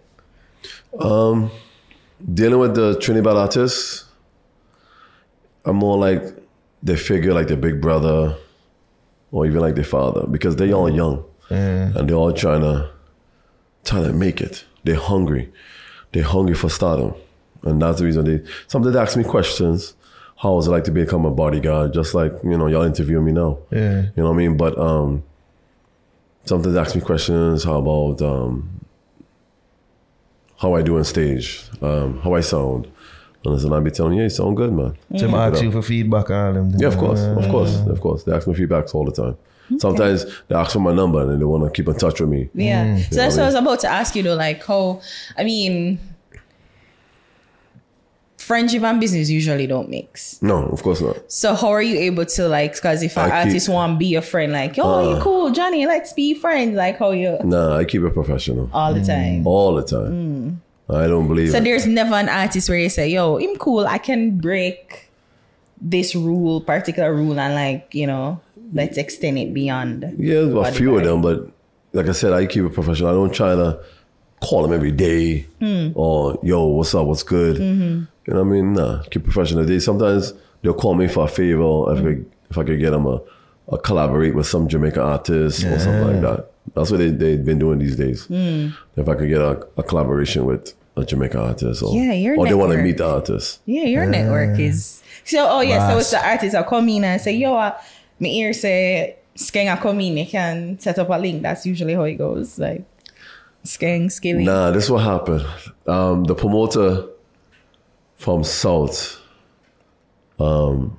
Um, 0.99 1.51
dealing 2.33 2.59
with 2.59 2.75
the 2.75 2.97
Trinidad 2.99 3.35
artists, 3.35 4.05
I'm 5.65 5.75
more 5.75 5.97
like 5.97 6.23
they 6.81 6.95
figure 6.95 7.33
like 7.33 7.47
their 7.47 7.57
big 7.57 7.81
brother 7.81 8.35
or 9.31 9.45
even 9.45 9.59
like 9.59 9.75
their 9.75 9.83
father 9.83 10.25
because 10.27 10.55
they 10.55 10.73
all 10.73 10.89
young 10.89 11.23
and 11.95 12.09
they're 12.09 12.17
all 12.17 12.33
trying 12.33 12.61
to 12.61 12.89
trying 13.83 14.03
to 14.03 14.13
make 14.13 14.41
it. 14.41 14.65
They're 14.83 14.95
hungry. 14.95 15.51
They're 16.11 16.23
hungry 16.23 16.55
for 16.55 16.69
stardom. 16.69 17.13
And 17.63 17.81
that's 17.81 17.99
the 17.99 18.05
reason 18.05 18.25
they 18.25 18.43
sometimes 18.67 18.93
they 18.93 18.99
ask 19.01 19.17
me 19.17 19.23
questions. 19.23 19.93
How 20.37 20.49
How 20.53 20.57
is 20.59 20.67
it 20.67 20.71
like 20.71 20.83
to 20.85 20.91
become 20.91 21.25
a 21.25 21.31
bodyguard? 21.31 21.93
Just 21.93 22.15
like, 22.15 22.33
you 22.43 22.57
know, 22.57 22.67
y'all 22.67 22.83
interviewing 22.83 23.25
me 23.25 23.31
now. 23.31 23.59
Yeah. 23.71 24.01
You 24.01 24.23
know 24.23 24.29
what 24.29 24.35
I 24.35 24.37
mean? 24.37 24.57
But 24.57 24.77
um 24.77 25.23
sometimes 26.45 26.73
they 26.73 26.79
ask 26.81 26.95
me 26.95 27.01
questions, 27.01 27.63
how 27.63 27.77
about 27.79 28.21
um 28.21 28.81
how 30.57 30.75
I 30.75 30.81
do 30.83 30.97
on 30.97 31.03
stage, 31.03 31.63
um, 31.81 32.19
how 32.21 32.35
I 32.35 32.41
sound. 32.41 32.85
And 33.43 33.53
listen, 33.55 33.73
I'll 33.73 33.81
be 33.81 33.89
telling 33.89 34.13
you, 34.13 34.19
yeah, 34.19 34.23
you 34.25 34.29
sound 34.29 34.55
good, 34.55 34.71
man. 34.71 34.95
So 35.17 35.25
I'm 35.25 35.29
Keep 35.29 35.29
it 35.29 35.33
ask 35.33 35.57
up. 35.57 35.63
you 35.63 35.71
for 35.71 35.81
feedback 35.81 36.29
on 36.29 36.53
them. 36.53 36.73
Yeah, 36.77 36.87
of 36.87 36.97
course, 36.97 37.21
of 37.21 37.49
course, 37.49 37.75
of 37.87 37.99
course. 37.99 38.23
They 38.23 38.31
ask 38.31 38.47
me 38.47 38.53
feedbacks 38.53 38.93
all 38.93 39.05
the 39.05 39.11
time. 39.11 39.37
Sometimes 39.79 40.25
they 40.47 40.55
ask 40.55 40.73
for 40.73 40.79
my 40.79 40.93
number 40.93 41.21
and 41.21 41.39
they 41.39 41.45
want 41.45 41.63
to 41.63 41.69
keep 41.71 41.87
in 41.87 41.95
touch 41.97 42.19
with 42.19 42.29
me. 42.29 42.49
Yeah. 42.53 42.97
So 43.09 43.15
that's 43.15 43.37
what 43.37 43.37
what 43.37 43.39
I 43.39 43.43
I 43.43 43.45
was 43.47 43.55
about 43.55 43.79
to 43.81 43.87
ask 43.87 44.15
you 44.15 44.23
though, 44.23 44.35
like 44.35 44.63
how 44.65 45.01
I 45.37 45.43
mean 45.43 45.99
friendship 48.41 48.83
and 48.83 48.99
business 48.99 49.29
usually 49.29 49.67
don't 49.67 49.89
mix. 49.89 50.41
No, 50.41 50.65
of 50.65 50.81
course 50.83 51.01
not. 51.01 51.31
So 51.31 51.55
how 51.55 51.69
are 51.69 51.81
you 51.81 51.97
able 51.97 52.25
to 52.25 52.47
like 52.47 52.73
because 52.73 53.03
if 53.03 53.17
an 53.17 53.23
I 53.23 53.25
keep- 53.27 53.47
artist 53.47 53.69
want 53.69 53.93
to 53.93 53.97
be 53.97 54.15
a 54.15 54.21
friend, 54.21 54.51
like, 54.51 54.77
yo, 54.77 55.09
you 55.09 55.15
ah. 55.17 55.21
cool, 55.21 55.51
Johnny, 55.51 55.85
let's 55.85 56.13
be 56.13 56.33
friends. 56.33 56.75
Like 56.75 56.99
how 56.99 57.11
you 57.11 57.37
Nah, 57.43 57.77
I 57.77 57.85
keep 57.85 58.01
it 58.01 58.13
professional 58.13 58.69
all 58.73 58.93
the 58.93 59.03
time. 59.03 59.43
Mm. 59.43 59.45
all 59.45 59.75
the 59.75 59.83
time. 59.83 60.11
Mm. 60.11 60.57
I 60.95 61.07
don't 61.07 61.27
believe 61.27 61.51
So 61.51 61.57
it. 61.57 61.63
there's 61.63 61.87
never 61.87 62.15
an 62.15 62.27
artist 62.27 62.67
where 62.67 62.77
you 62.77 62.89
say, 62.89 63.07
yo, 63.07 63.37
I'm 63.39 63.55
cool, 63.55 63.87
I 63.87 63.97
can 63.97 64.37
break 64.39 65.09
this 65.79 66.15
rule, 66.15 66.59
particular 66.61 67.13
rule, 67.13 67.39
and 67.39 67.55
like, 67.55 67.95
you 67.95 68.05
know, 68.07 68.41
let's 68.73 68.97
extend 68.97 69.37
it 69.39 69.53
beyond. 69.53 70.15
Yeah, 70.17 70.39
a 70.59 70.71
few 70.71 70.97
of 70.97 71.05
them, 71.05 71.21
but 71.21 71.49
like 71.93 72.07
I 72.07 72.11
said, 72.11 72.33
I 72.33 72.45
keep 72.45 72.65
it 72.65 72.73
professional. 72.73 73.09
I 73.09 73.13
don't 73.13 73.33
try 73.33 73.55
to 73.55 73.79
call 74.41 74.63
them 74.63 74.73
every 74.73 74.91
day 74.91 75.41
hmm. 75.59 75.89
or 75.95 76.39
yo, 76.43 76.65
what's 76.65 76.93
up, 76.93 77.05
what's 77.07 77.23
good. 77.23 77.57
Mm-hmm. 77.57 78.03
You 78.25 78.33
know 78.33 78.43
what 78.43 78.47
I 78.47 78.51
mean? 78.51 78.73
Nah, 78.73 79.03
keep 79.03 79.23
professional. 79.23 79.65
They 79.65 79.79
sometimes 79.79 80.33
they'll 80.61 80.73
call 80.73 80.93
me 80.95 81.07
for 81.07 81.25
a 81.25 81.27
favor 81.27 81.91
if 81.93 81.99
I 81.99 82.01
could, 82.01 82.31
if 82.51 82.57
I 82.57 82.63
could 82.63 82.79
get 82.79 82.91
them 82.91 83.05
a, 83.07 83.21
a 83.71 83.77
collaborate 83.77 84.35
with 84.35 84.47
some 84.47 84.67
Jamaican 84.67 85.01
artist 85.01 85.63
or 85.63 85.79
something 85.79 86.07
like 86.07 86.21
that. 86.21 86.51
That's 86.75 86.91
what 86.91 86.97
they 86.97 87.09
they've 87.09 87.43
been 87.43 87.57
doing 87.59 87.79
these 87.79 87.95
days. 87.95 88.27
If 88.29 89.09
I 89.09 89.15
could 89.15 89.29
get 89.29 89.41
a, 89.41 89.67
a 89.77 89.83
collaboration 89.83 90.45
with 90.45 90.73
a 90.95 91.03
Jamaican 91.05 91.39
artist, 91.39 91.81
or 91.81 91.95
Yeah, 91.95 92.13
your 92.13 92.37
or 92.37 92.47
they 92.47 92.53
want 92.53 92.73
to 92.73 92.77
meet 92.77 92.97
the 92.97 93.07
artist. 93.09 93.61
Yeah, 93.65 93.83
your 93.83 94.05
network 94.05 94.59
is 94.59 95.01
so. 95.23 95.47
Oh 95.49 95.61
yeah, 95.61 95.89
so 95.89 95.97
it's 95.97 96.11
the 96.11 96.25
artist 96.25 96.51
that 96.53 96.67
come 96.67 96.87
in 96.89 97.03
and 97.03 97.19
say, 97.19 97.33
"Yo, 97.33 97.55
uh, 97.55 97.75
me 98.19 98.39
ear 98.41 98.53
say 98.53 99.15
Skeng 99.35 99.73
a 99.73 99.77
come 99.81 99.99
in, 100.01 100.17
you 100.17 100.25
can 100.27 100.77
set 100.79 100.99
up 100.99 101.09
a 101.09 101.17
link." 101.17 101.41
That's 101.41 101.65
usually 101.65 101.95
how 101.95 102.03
it 102.03 102.15
goes. 102.15 102.59
Like 102.59 102.83
Skeng, 103.65 104.11
Skilly. 104.11 104.43
Nah, 104.43 104.71
this 104.71 104.89
what 104.89 105.03
happened. 105.03 105.45
Um, 105.87 106.25
the 106.25 106.35
promoter 106.35 107.07
from 108.21 108.43
South, 108.43 109.19
um, 110.39 110.95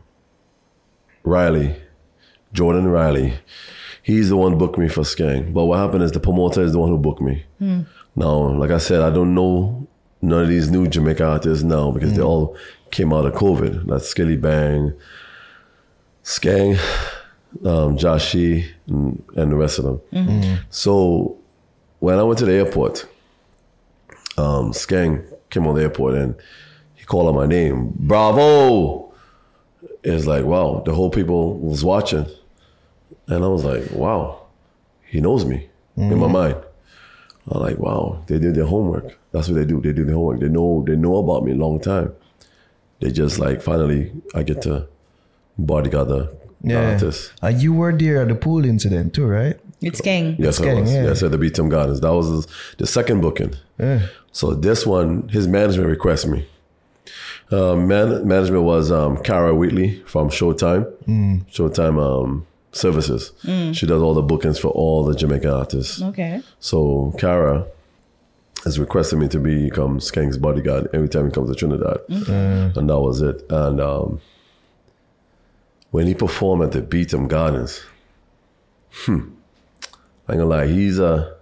Riley, 1.23 1.77
Jordan 2.53 2.89
Riley, 2.89 3.35
he's 4.03 4.29
the 4.31 4.37
one 4.37 4.59
booked 4.59 4.77
me 4.77 4.89
for 4.89 5.03
Skeng. 5.03 5.55
But 5.55 5.67
what 5.67 5.79
happened 5.79 6.03
is 6.03 6.11
the 6.11 6.19
promoter 6.19 6.63
is 6.63 6.73
the 6.73 6.81
one 6.81 6.89
who 6.89 6.99
booked 6.99 7.21
me. 7.21 7.45
Now, 8.17 8.35
like 8.59 8.73
I 8.73 8.79
said, 8.79 9.03
I 9.03 9.11
don't 9.11 9.37
know 9.37 9.87
none 10.21 10.43
of 10.43 10.49
these 10.49 10.69
new 10.69 10.89
Jamaica 10.89 11.25
artists 11.25 11.63
now 11.63 11.93
because 11.93 12.15
they 12.17 12.23
all 12.23 12.57
came 12.91 13.13
out 13.13 13.25
of 13.25 13.35
COVID. 13.35 13.87
That's 13.87 14.09
Skilly 14.09 14.37
Bang, 14.37 14.93
Skeng, 16.25 16.77
um, 17.65 17.97
Jahshii, 17.97 18.67
and, 18.89 19.23
and 19.37 19.53
the 19.53 19.57
rest 19.57 19.79
of 19.79 19.85
them. 19.85 20.01
So 20.71 21.39
when 22.01 22.19
I 22.19 22.25
went 22.25 22.41
to 22.41 22.47
the 22.47 22.55
airport, 22.55 23.07
um, 24.37 24.73
Skeng 24.73 25.25
came 25.51 25.69
on 25.69 25.77
the 25.77 25.83
airport 25.83 26.15
and 26.17 26.35
he 27.03 27.07
called 27.07 27.27
out 27.29 27.35
my 27.35 27.47
name. 27.47 27.93
Bravo! 27.97 29.13
It's 30.05 30.25
like, 30.25 30.45
wow, 30.45 30.85
the 30.87 30.95
whole 30.95 31.11
people 31.11 31.59
was 31.59 31.85
watching. 31.85 32.27
And 33.27 33.45
I 33.45 33.49
was 33.49 33.65
like, 33.65 33.91
wow, 33.91 34.47
he 35.05 35.21
knows 35.21 35.45
me 35.45 35.69
in 35.97 36.17
my 36.17 36.29
mm. 36.29 36.33
mind. 36.33 36.57
I'm 37.51 37.61
like, 37.61 37.79
wow, 37.79 38.23
they 38.29 38.39
did 38.39 38.55
their 38.55 38.67
homework. 38.67 39.19
That's 39.33 39.49
what 39.49 39.57
they 39.57 39.65
do. 39.65 39.81
They 39.81 39.93
do 39.93 40.05
their 40.05 40.15
homework. 40.15 40.39
They 40.39 40.49
know 40.49 40.85
they 40.87 40.95
know 40.95 41.17
about 41.17 41.45
me 41.45 41.51
a 41.51 41.57
long 41.57 41.81
time. 41.81 42.15
They 43.01 43.11
just 43.11 43.41
like 43.41 43.63
finally 43.63 44.13
I 44.33 44.45
get 44.45 44.63
to 44.63 44.87
bodyguard 45.59 46.07
the, 46.07 46.37
the 46.61 46.71
Yeah. 46.75 46.93
artist. 46.93 47.33
And 47.43 47.57
uh, 47.57 47.59
you 47.59 47.73
were 47.73 47.93
there 47.93 48.23
at 48.23 48.29
the 48.29 48.37
pool 48.37 48.65
incident 48.65 49.13
too, 49.13 49.27
right? 49.27 49.59
It's 49.81 50.01
Skeng. 50.01 50.37
Yes, 50.39 50.61
I 50.61 50.65
getting, 50.67 50.85
was. 50.85 50.93
yeah. 50.93 51.03
Yes, 51.03 51.23
at 51.25 51.33
the 51.33 51.39
Beetham 51.39 51.69
Gardens. 51.69 52.01
That 52.01 52.13
was 52.15 52.47
the 52.79 52.87
second 52.87 53.23
booking. 53.23 53.57
Yeah. 53.81 54.07
So 54.31 54.55
this 54.55 54.87
one, 54.87 55.29
his 55.31 55.49
management 55.49 55.89
requested 55.89 56.31
me. 56.31 56.47
Uh, 57.53 57.77
man, 57.77 58.27
management 58.27 58.65
was 58.65 58.91
um, 58.91 59.17
Cara 59.23 59.55
Wheatley 59.55 60.03
from 60.07 60.31
Showtime, 60.31 60.87
Showtime 61.51 62.01
um, 62.01 62.47
Services. 62.73 63.33
She 63.75 63.87
does 63.87 64.01
all 64.01 64.15
the 64.15 64.23
bookings 64.23 64.59
for 64.59 64.69
all 64.69 65.05
the 65.05 65.15
Jamaican 65.15 65.51
artists. 65.51 66.01
Okay. 66.01 66.41
So 66.61 67.15
Kara 67.19 67.67
has 68.65 68.79
requested 68.79 69.19
me 69.19 69.29
to 69.29 69.39
become 69.39 70.01
Skeng's 70.01 70.39
bodyguard 70.39 70.89
every 70.95 71.09
time 71.09 71.27
he 71.27 71.33
comes 71.33 71.51
to 71.51 71.55
Trinidad, 71.55 71.99
and 72.09 72.89
that 72.89 72.99
was 73.01 73.21
it. 73.21 73.45
And 73.51 73.81
um, 73.81 74.21
when 75.91 76.07
he 76.07 76.15
performed 76.15 76.63
at 76.63 76.73
the 76.73 76.81
Beetham 76.81 77.29
Gardens, 77.29 77.83
hmm, 79.05 79.31
I 80.27 80.33
ain't 80.33 80.41
gonna 80.41 80.45
lie, 80.47 80.67
he's 80.69 80.99
a 80.99 81.37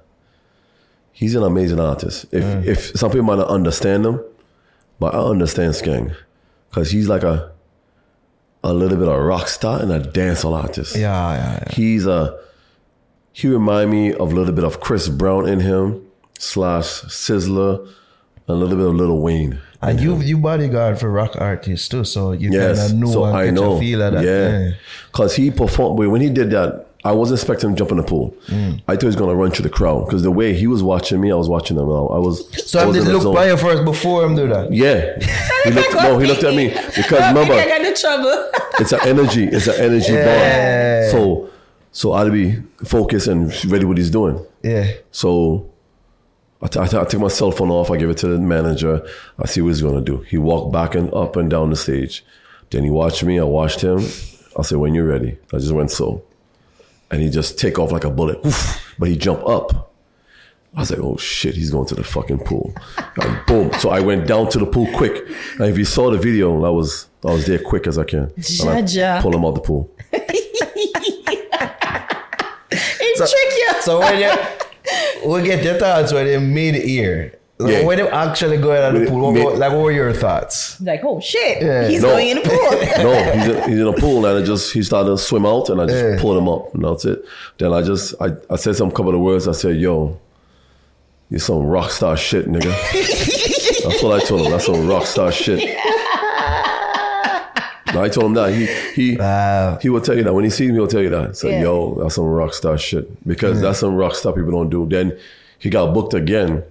he's 1.12 1.34
an 1.34 1.44
amazing 1.44 1.78
artist. 1.78 2.24
If 2.32 2.66
if 2.66 2.98
some 2.98 3.10
people 3.10 3.26
might 3.26 3.38
not 3.38 3.48
understand 3.48 4.06
him, 4.06 4.20
but 5.00 5.14
I 5.14 5.18
understand 5.18 5.72
Skeng 5.74 6.14
because 6.68 6.90
he's 6.92 7.08
like 7.08 7.24
a 7.24 7.50
a 8.62 8.72
little 8.74 8.98
bit 8.98 9.08
of 9.08 9.14
a 9.14 9.22
rock 9.22 9.48
star 9.48 9.80
and 9.80 9.90
a 9.90 10.00
dancehall 10.00 10.54
artist. 10.54 10.94
Yeah, 10.94 11.34
yeah, 11.34 11.64
yeah. 11.66 11.74
He's 11.74 12.06
a 12.06 12.38
he 13.32 13.48
remind 13.48 13.90
me 13.90 14.12
of 14.12 14.32
a 14.32 14.34
little 14.34 14.54
bit 14.54 14.64
of 14.64 14.80
Chris 14.80 15.08
Brown 15.08 15.48
in 15.48 15.60
him 15.60 16.06
slash 16.38 16.84
Sizzla, 16.84 17.88
a 18.48 18.52
little 18.52 18.76
bit 18.76 18.86
of 18.86 18.94
Lil 18.94 19.18
Wayne. 19.18 19.58
And 19.82 19.98
you 19.98 20.16
you 20.20 20.36
bodyguard 20.36 21.00
for 21.00 21.10
rock 21.10 21.36
artists 21.38 21.88
too, 21.88 22.04
so 22.04 22.32
you 22.32 22.50
Yes, 22.52 22.78
kind 22.80 22.92
of 22.92 22.98
know 22.98 23.12
so 23.12 23.24
and 23.24 23.36
I 23.36 23.48
know. 23.50 23.78
feel 23.80 24.02
of 24.02 24.12
that. 24.12 24.24
Yeah, 24.24 24.72
because 25.10 25.34
he 25.36 25.50
performed. 25.50 25.98
When 25.98 26.20
he 26.20 26.28
did 26.28 26.50
that, 26.50 26.86
I 27.02 27.12
wasn't 27.12 27.40
expecting 27.40 27.70
him 27.70 27.76
to 27.76 27.78
jump 27.78 27.92
in 27.92 27.96
the 27.96 28.02
pool. 28.02 28.34
Mm. 28.48 28.82
I 28.86 28.92
thought 28.92 29.02
he 29.02 29.06
was 29.06 29.16
gonna 29.16 29.34
run 29.34 29.50
through 29.50 29.62
the 29.62 29.70
crowd 29.70 30.04
because 30.04 30.22
the 30.22 30.30
way 30.30 30.52
he 30.52 30.66
was 30.66 30.82
watching 30.82 31.20
me, 31.20 31.32
I 31.32 31.34
was 31.34 31.48
watching 31.48 31.76
him. 31.78 31.84
I 31.88 31.92
I 31.92 32.18
was. 32.18 32.46
So 32.70 32.78
I 32.78 32.88
I 32.88 32.92
did 32.92 33.04
look 33.04 33.34
by 33.34 33.54
first 33.56 33.84
before 33.84 34.24
him 34.24 34.34
do 34.36 34.46
that. 34.48 34.72
Yeah, 34.72 35.18
he 35.64 35.70
looked, 35.70 35.94
no, 35.94 36.18
he 36.18 36.26
looked 36.26 36.44
at 36.44 36.54
me 36.54 36.68
because 36.68 37.20
remember, 37.28 37.54
I 37.54 37.66
got 37.66 37.80
in 37.80 37.94
trouble. 37.94 38.50
it's 38.78 38.92
an 38.92 39.00
energy. 39.04 39.44
It's 39.44 39.66
an 39.66 39.76
energy 39.80 40.12
Yeah. 40.12 41.00
bond. 41.02 41.12
So, 41.12 41.50
so 41.92 42.12
I'll 42.12 42.30
be 42.30 42.56
focused 42.84 43.28
and 43.28 43.52
ready 43.72 43.84
what 43.86 43.96
he's 43.96 44.10
doing. 44.10 44.44
Yeah. 44.62 44.92
So 45.10 45.70
I, 46.62 46.66
t- 46.66 46.78
I, 46.80 46.86
t- 46.86 46.96
I 46.98 47.04
take 47.04 47.20
my 47.20 47.28
cell 47.28 47.50
phone 47.50 47.70
off. 47.70 47.90
I 47.90 47.96
give 47.96 48.10
it 48.10 48.18
to 48.18 48.28
the 48.28 48.38
manager. 48.38 49.00
I 49.38 49.46
see 49.46 49.62
what 49.62 49.68
he's 49.68 49.80
going 49.80 49.96
to 49.96 50.02
do. 50.02 50.18
He 50.24 50.36
walked 50.36 50.72
back 50.72 50.94
and 50.94 51.12
up 51.14 51.36
and 51.36 51.48
down 51.50 51.70
the 51.70 51.76
stage. 51.76 52.22
Then 52.68 52.84
he 52.84 52.90
watched 52.90 53.24
me. 53.24 53.40
I 53.40 53.44
watched 53.44 53.80
him. 53.80 53.98
I 54.58 54.62
said, 54.62 54.76
when 54.78 54.94
you're 54.94 55.06
ready. 55.06 55.38
I 55.54 55.56
just 55.58 55.72
went 55.72 55.90
so. 55.90 56.22
And 57.10 57.22
he 57.22 57.28
just 57.30 57.58
take 57.58 57.78
off 57.78 57.92
like 57.92 58.04
a 58.04 58.10
bullet. 58.10 58.44
Oof. 58.46 58.94
But 58.98 59.08
he 59.08 59.16
jump 59.16 59.46
up. 59.46 59.92
I 60.76 60.80
was 60.80 60.90
like, 60.90 61.00
oh 61.00 61.16
shit, 61.16 61.56
he's 61.56 61.70
going 61.70 61.86
to 61.88 61.96
the 61.96 62.04
fucking 62.04 62.38
pool. 62.40 62.72
And 63.20 63.44
boom. 63.46 63.72
So 63.80 63.90
I 63.90 64.00
went 64.00 64.28
down 64.28 64.48
to 64.50 64.58
the 64.58 64.66
pool 64.66 64.86
quick. 64.94 65.26
And 65.58 65.68
if 65.68 65.76
you 65.76 65.84
saw 65.84 66.10
the 66.10 66.18
video, 66.18 66.64
I 66.64 66.70
was 66.70 67.08
I 67.24 67.32
was 67.32 67.46
there 67.46 67.58
quick 67.58 67.86
as 67.88 67.98
I 67.98 68.04
can. 68.04 68.28
Jaja. 68.38 69.20
pull 69.20 69.34
him 69.34 69.44
out 69.44 69.54
the 69.56 69.60
pool. 69.60 69.90
It 72.72 73.16
trick 73.16 73.76
you. 73.76 73.82
So 73.82 73.98
when 73.98 74.20
you 74.20 74.30
we 75.26 75.42
get 75.42 75.64
your 75.64 75.74
thoughts 75.74 76.12
when 76.12 76.26
they 76.26 76.38
made 76.38 76.74
it 76.76 76.86
here. 76.86 77.39
Like, 77.60 77.72
Yeah. 77.72 77.84
When 77.84 77.98
they 77.98 78.08
actually 78.08 78.56
go 78.58 78.72
out 78.72 78.94
of 78.94 79.00
the 79.00 79.06
pool, 79.06 79.20
what, 79.20 79.34
they- 79.34 79.44
like 79.58 79.72
what 79.72 79.82
were 79.82 79.92
your 79.92 80.12
thoughts? 80.12 80.80
like, 80.80 81.02
oh 81.04 81.20
shit, 81.20 81.62
Yeah. 81.62 81.88
he's 81.88 82.02
No. 82.02 82.08
going 82.10 82.28
in 82.28 82.36
the 82.38 82.42
pool. 82.48 82.70
no, 83.04 83.32
he's 83.32 83.46
in, 83.48 83.70
he's 83.70 83.78
in 83.80 83.86
a 83.86 83.92
pool 83.92 84.24
and 84.26 84.38
I 84.38 84.42
just 84.46 84.72
he 84.72 84.82
started 84.82 85.10
to 85.10 85.18
swim 85.18 85.44
out 85.46 85.68
and 85.68 85.80
I 85.80 85.86
just 85.86 86.04
Yeah. 86.04 86.18
pulled 86.20 86.38
him 86.38 86.48
up 86.48 86.74
and 86.74 86.84
that's 86.84 87.04
it. 87.04 87.24
Then 87.58 87.72
I 87.72 87.82
just 87.82 88.14
I, 88.20 88.28
I 88.48 88.56
said 88.56 88.76
some 88.76 88.90
couple 88.90 89.14
of 89.14 89.20
words. 89.20 89.46
I 89.46 89.52
said, 89.52 89.76
"Yo, 89.76 90.18
you 91.28 91.38
some 91.38 91.64
rock 91.66 91.90
star 91.90 92.16
shit, 92.16 92.46
nigga." 92.48 92.72
that's 93.88 94.02
what 94.02 94.20
I 94.20 94.24
told 94.24 94.42
him. 94.46 94.50
That's 94.52 94.66
some 94.66 94.88
rock 94.88 95.04
star 95.06 95.30
shit. 95.30 95.60
No, 97.92 98.02
I 98.04 98.08
told 98.08 98.26
him 98.26 98.34
that 98.34 98.54
he 98.54 98.66
he 98.94 99.16
Wow. 99.16 99.78
he 99.82 99.88
will 99.88 100.00
tell 100.00 100.16
you 100.16 100.22
that 100.22 100.32
when 100.32 100.44
he 100.44 100.50
sees 100.50 100.68
me, 100.70 100.76
he'll 100.76 100.86
tell 100.86 101.02
you 101.02 101.08
that. 101.10 101.36
So 101.36 101.48
Yeah. 101.48 101.62
yo, 101.62 101.94
that's 102.00 102.14
some 102.14 102.24
rock 102.24 102.54
star 102.54 102.78
shit 102.78 103.26
because 103.26 103.60
that's 103.60 103.80
some 103.80 103.96
rock 103.96 104.14
star 104.14 104.32
people 104.32 104.52
don't 104.52 104.70
do. 104.70 104.86
Then 104.88 105.18
he 105.58 105.70
got 105.70 105.92
booked 105.92 106.14
again, 106.14 106.62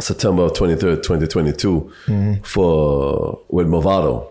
September 0.00 0.48
twenty 0.48 0.76
third, 0.76 1.02
twenty 1.02 1.26
twenty 1.26 1.52
two, 1.52 1.92
mm-hmm. 2.06 2.42
for 2.42 3.40
with 3.48 3.68
Mavado. 3.68 4.28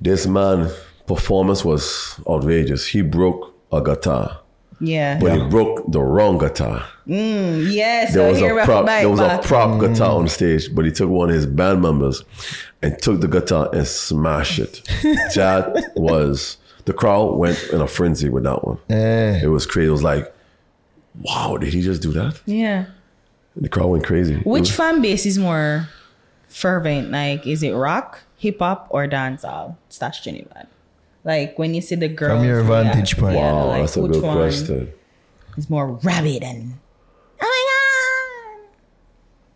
This 0.00 0.26
man 0.26 0.70
performance 1.06 1.64
was 1.64 2.20
outrageous. 2.28 2.86
He 2.86 3.02
broke 3.02 3.54
a 3.72 3.82
guitar, 3.82 4.40
yeah. 4.80 5.18
but 5.18 5.32
he 5.32 5.48
broke 5.48 5.90
the 5.90 6.00
wrong 6.00 6.38
guitar. 6.38 6.86
yes. 7.06 8.14
There 8.14 8.30
was 8.30 8.40
a 8.40 8.64
prop. 8.64 8.86
back 8.86 9.02
There 9.02 9.10
was 9.10 9.20
a 9.20 9.26
back. 9.26 9.42
prop 9.42 9.80
guitar 9.80 10.12
on 10.12 10.28
stage, 10.28 10.74
but 10.74 10.84
he 10.84 10.92
took 10.92 11.10
one 11.10 11.28
of 11.28 11.34
his 11.34 11.46
band 11.46 11.82
members 11.82 12.24
and 12.82 13.00
took 13.00 13.20
the 13.20 13.28
guitar 13.28 13.68
and 13.72 13.86
smashed 13.86 14.58
it. 14.58 14.82
that 15.34 15.92
was 15.96 16.56
the 16.84 16.92
crowd 16.92 17.36
went 17.36 17.62
in 17.72 17.80
a 17.80 17.86
frenzy 17.86 18.28
with 18.28 18.44
that 18.44 18.64
one. 18.64 18.78
Yeah. 18.88 19.40
It 19.42 19.48
was 19.48 19.66
crazy. 19.66 19.88
It 19.88 19.92
was 19.92 20.02
like, 20.02 20.32
wow, 21.22 21.56
did 21.56 21.72
he 21.72 21.82
just 21.82 22.02
do 22.02 22.12
that? 22.12 22.40
Yeah. 22.46 22.86
The 23.60 23.68
crowd 23.68 23.88
went 23.88 24.04
crazy. 24.04 24.36
Which 24.36 24.62
was- 24.62 24.70
fan 24.72 25.02
base 25.02 25.26
is 25.26 25.38
more 25.38 25.88
fervent? 26.48 27.10
Like, 27.10 27.46
is 27.46 27.62
it 27.62 27.72
rock, 27.72 28.20
hip 28.36 28.58
hop, 28.58 28.86
or 28.90 29.06
dancehall? 29.06 29.76
Stash 29.88 30.22
Trinidad. 30.22 30.66
Like 31.24 31.58
when 31.58 31.74
you 31.74 31.80
see 31.82 31.96
the 31.96 32.08
girl 32.08 32.38
From 32.38 32.46
your 32.46 32.62
vantage 32.62 33.16
point. 33.18 33.34
Yeah, 33.34 33.52
Wow, 33.52 33.66
like 33.66 33.80
that's 33.82 33.96
a 33.96 34.00
good 34.00 34.22
question. 34.22 34.92
It's 35.56 35.68
more 35.68 35.92
rabid 36.02 36.42
and 36.42 36.74
oh 37.42 38.60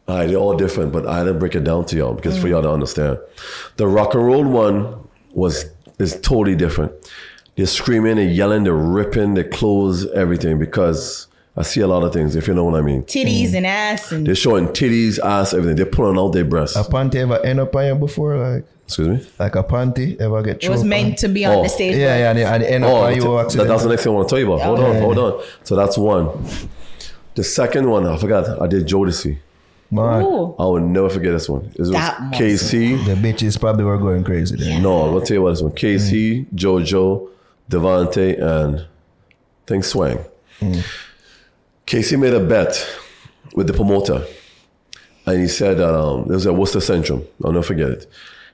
All 0.09 0.16
right, 0.18 0.26
they're 0.28 0.36
all 0.36 0.55
different, 0.56 0.93
but 0.93 1.06
I 1.06 1.18
had 1.18 1.24
to 1.24 1.32
break 1.35 1.55
it 1.55 1.64
down 1.64 1.86
to 1.86 1.97
y'all 1.97 2.12
because 2.12 2.36
for 2.39 2.48
y'all 2.48 2.60
to 2.62 2.70
understand. 2.70 3.18
The 3.76 3.86
rock 3.86 4.12
and 4.14 4.26
roll 4.26 4.44
one 4.44 5.09
was 5.32 5.64
is 5.98 6.20
totally 6.20 6.55
different. 6.56 6.93
They're 7.56 7.66
screaming, 7.66 8.16
they're 8.16 8.26
yelling, 8.26 8.64
they're 8.64 8.74
ripping, 8.74 9.35
their 9.35 9.48
clothes, 9.48 10.06
everything. 10.10 10.59
Because 10.59 11.28
I 11.56 11.62
see 11.62 11.81
a 11.81 11.86
lot 11.86 12.02
of 12.02 12.12
things, 12.12 12.35
if 12.35 12.48
you 12.48 12.55
know 12.55 12.64
what 12.64 12.74
I 12.74 12.81
mean. 12.81 12.97
my 12.97 13.01
god, 13.02 13.09
titties 13.09 13.51
mm. 13.51 13.55
and 13.55 13.66
ass 13.66 14.10
and 14.10 14.26
They're 14.26 14.35
showing 14.35 14.68
titties, 14.68 15.20
ass, 15.20 15.55
everything. 15.55 15.76
They're 15.76 15.86
pulling 15.86 16.18
out 16.18 16.32
their 16.32 16.44
breasts. 16.44 16.76
A 16.76 16.82
panty 16.82 17.16
ever 17.16 17.39
end 17.44 17.60
up 17.60 17.74
on 17.76 17.86
you 17.86 17.94
before? 17.94 18.36
Like 18.36 18.64
Excuse 18.86 19.09
me. 19.09 19.31
like 19.39 19.55
a 19.55 19.62
panty 19.62 20.20
ever 20.20 20.43
get 20.43 20.62
it 20.64 20.68
was 20.68 20.82
meant 20.82 21.10
on? 21.12 21.16
to 21.16 21.28
be 21.28 21.44
on 21.44 21.59
Oh, 21.59 21.62
the 21.62 21.68
stage. 21.68 21.97
Yeah, 21.97 22.18
yeah, 22.18 22.31
and 22.31 22.39
it, 22.40 22.43
and 22.43 22.62
it 22.62 22.66
end 22.66 22.85
up 22.85 22.90
Oh, 22.90 22.97
on 22.97 23.14
you 23.14 23.22
that- 23.22 23.68
that's 23.68 23.82
the 23.85 23.89
next 23.89 24.02
thing 24.02 24.12
I 24.12 24.16
want 24.16 24.28
to 24.28 24.32
tell 24.32 24.39
you 24.40 24.52
about. 24.52 24.64
Hold 24.64 24.81
on, 24.81 24.97
hold 25.01 25.18
on. 25.18 25.43
So 25.62 25.76
that's 25.76 25.97
one. 25.97 26.28
The 27.36 27.44
second 27.44 27.89
one, 27.89 28.06
I 28.06 28.16
forgot. 28.16 28.60
I 28.60 28.66
did 28.66 28.86
Jodeci. 28.86 29.39
Man, 29.90 30.22
Ooh. 30.22 30.56
I 30.59 30.64
will 30.64 30.81
never 30.81 31.09
forget 31.09 31.32
this 31.32 31.48
one. 31.48 31.70
It 31.72 31.78
was 31.78 31.90
That 31.93 32.20
must- 32.20 32.40
KC. 32.40 32.97
the 33.05 33.14
bitches 33.14 33.60
probably 33.60 33.85
were 33.85 33.98
going 33.98 34.24
crazy 34.24 34.56
then. 34.56 34.82
No, 34.82 35.02
I'll 35.14 35.20
tell 35.20 35.36
you 35.36 35.43
what 35.43 35.51
this 35.51 35.62
one. 35.62 35.72
KC, 35.72 36.47
mm. 36.47 36.55
JoJo, 36.55 37.28
Devante, 37.70 38.40
and 38.43 38.81
I 38.81 38.85
think 39.66 39.85
Swang. 39.85 40.18
Mm. 40.60 40.85
KC 41.86 42.19
made 42.19 42.32
a 42.35 42.40
bet 42.40 42.86
with 43.55 43.66
the 43.66 43.73
promoter. 43.73 44.24
And 45.27 45.40
he 45.40 45.48
said 45.48 45.78
that 45.78 45.94
um, 45.94 46.24
there 46.27 46.35
was 46.35 46.47
a 46.47 46.52
Worcester 46.52 46.81
Centrum. 46.81 47.24
I'll 47.44 47.52
never 47.52 47.65
forget 47.65 47.90
it. 47.90 48.06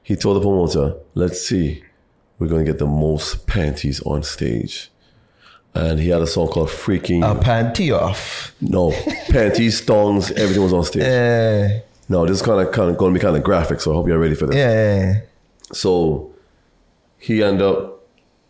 He 0.02 0.16
told 0.16 0.36
the 0.36 0.40
promoter, 0.40 0.94
let's 1.14 1.40
see, 1.40 1.82
we're 2.38 2.46
going 2.48 2.64
to 2.64 2.70
get 2.72 2.78
the 2.78 2.86
most 2.86 3.46
panties 3.46 4.00
on 4.02 4.22
stage. 4.22 4.90
And 5.74 6.00
he 6.00 6.08
had 6.08 6.22
a 6.22 6.26
song 6.26 6.48
called 6.48 6.68
Freaking. 6.68 7.22
A 7.28 7.38
panty 7.38 7.96
off. 7.96 8.54
no, 8.60 8.92
panties, 9.28 9.80
thongs, 9.80 10.30
everything 10.32 10.62
was 10.62 10.72
on 10.72 10.84
stage. 10.84 11.02
Yeah, 11.02 11.80
No, 12.08 12.26
this 12.26 12.36
is 12.40 12.42
kind 12.42 12.66
of, 12.66 12.72
kind 12.72 12.90
of 12.90 12.96
going 12.96 13.14
to 13.14 13.18
be 13.20 13.22
kind 13.22 13.36
of 13.36 13.44
graphic, 13.44 13.80
so 13.80 13.92
I 13.92 13.94
hope 13.94 14.08
you're 14.08 14.18
ready 14.18 14.34
for 14.34 14.46
this. 14.46 14.56
yeah. 14.56 15.20
So 15.72 16.32
he 17.18 17.42
ended 17.44 17.62
up 17.62 18.04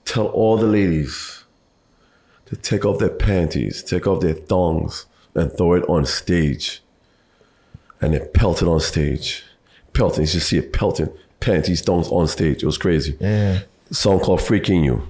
tell 0.06 0.28
all 0.28 0.56
the 0.56 0.66
ladies 0.66 1.39
to 2.50 2.56
take 2.56 2.84
off 2.84 2.98
their 2.98 3.08
panties, 3.10 3.82
take 3.82 4.06
off 4.06 4.20
their 4.20 4.34
thongs, 4.34 5.06
and 5.34 5.52
throw 5.56 5.74
it 5.74 5.84
on 5.88 6.04
stage. 6.04 6.82
And 8.00 8.14
it 8.14 8.32
pelted 8.34 8.66
on 8.68 8.80
stage. 8.80 9.44
Pelting. 9.92 10.22
You 10.22 10.26
should 10.26 10.42
see 10.42 10.58
it 10.58 10.72
pelting. 10.72 11.10
Panties, 11.40 11.80
thongs 11.82 12.08
on 12.08 12.26
stage. 12.28 12.62
It 12.62 12.66
was 12.66 12.78
crazy. 12.78 13.16
Yeah. 13.20 13.60
song 13.90 14.20
called 14.20 14.40
Freaking 14.40 14.84
You. 14.84 15.08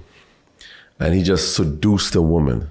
And 0.99 1.13
he 1.15 1.23
just 1.23 1.55
seduced 1.55 2.15
a 2.15 2.21
woman. 2.21 2.69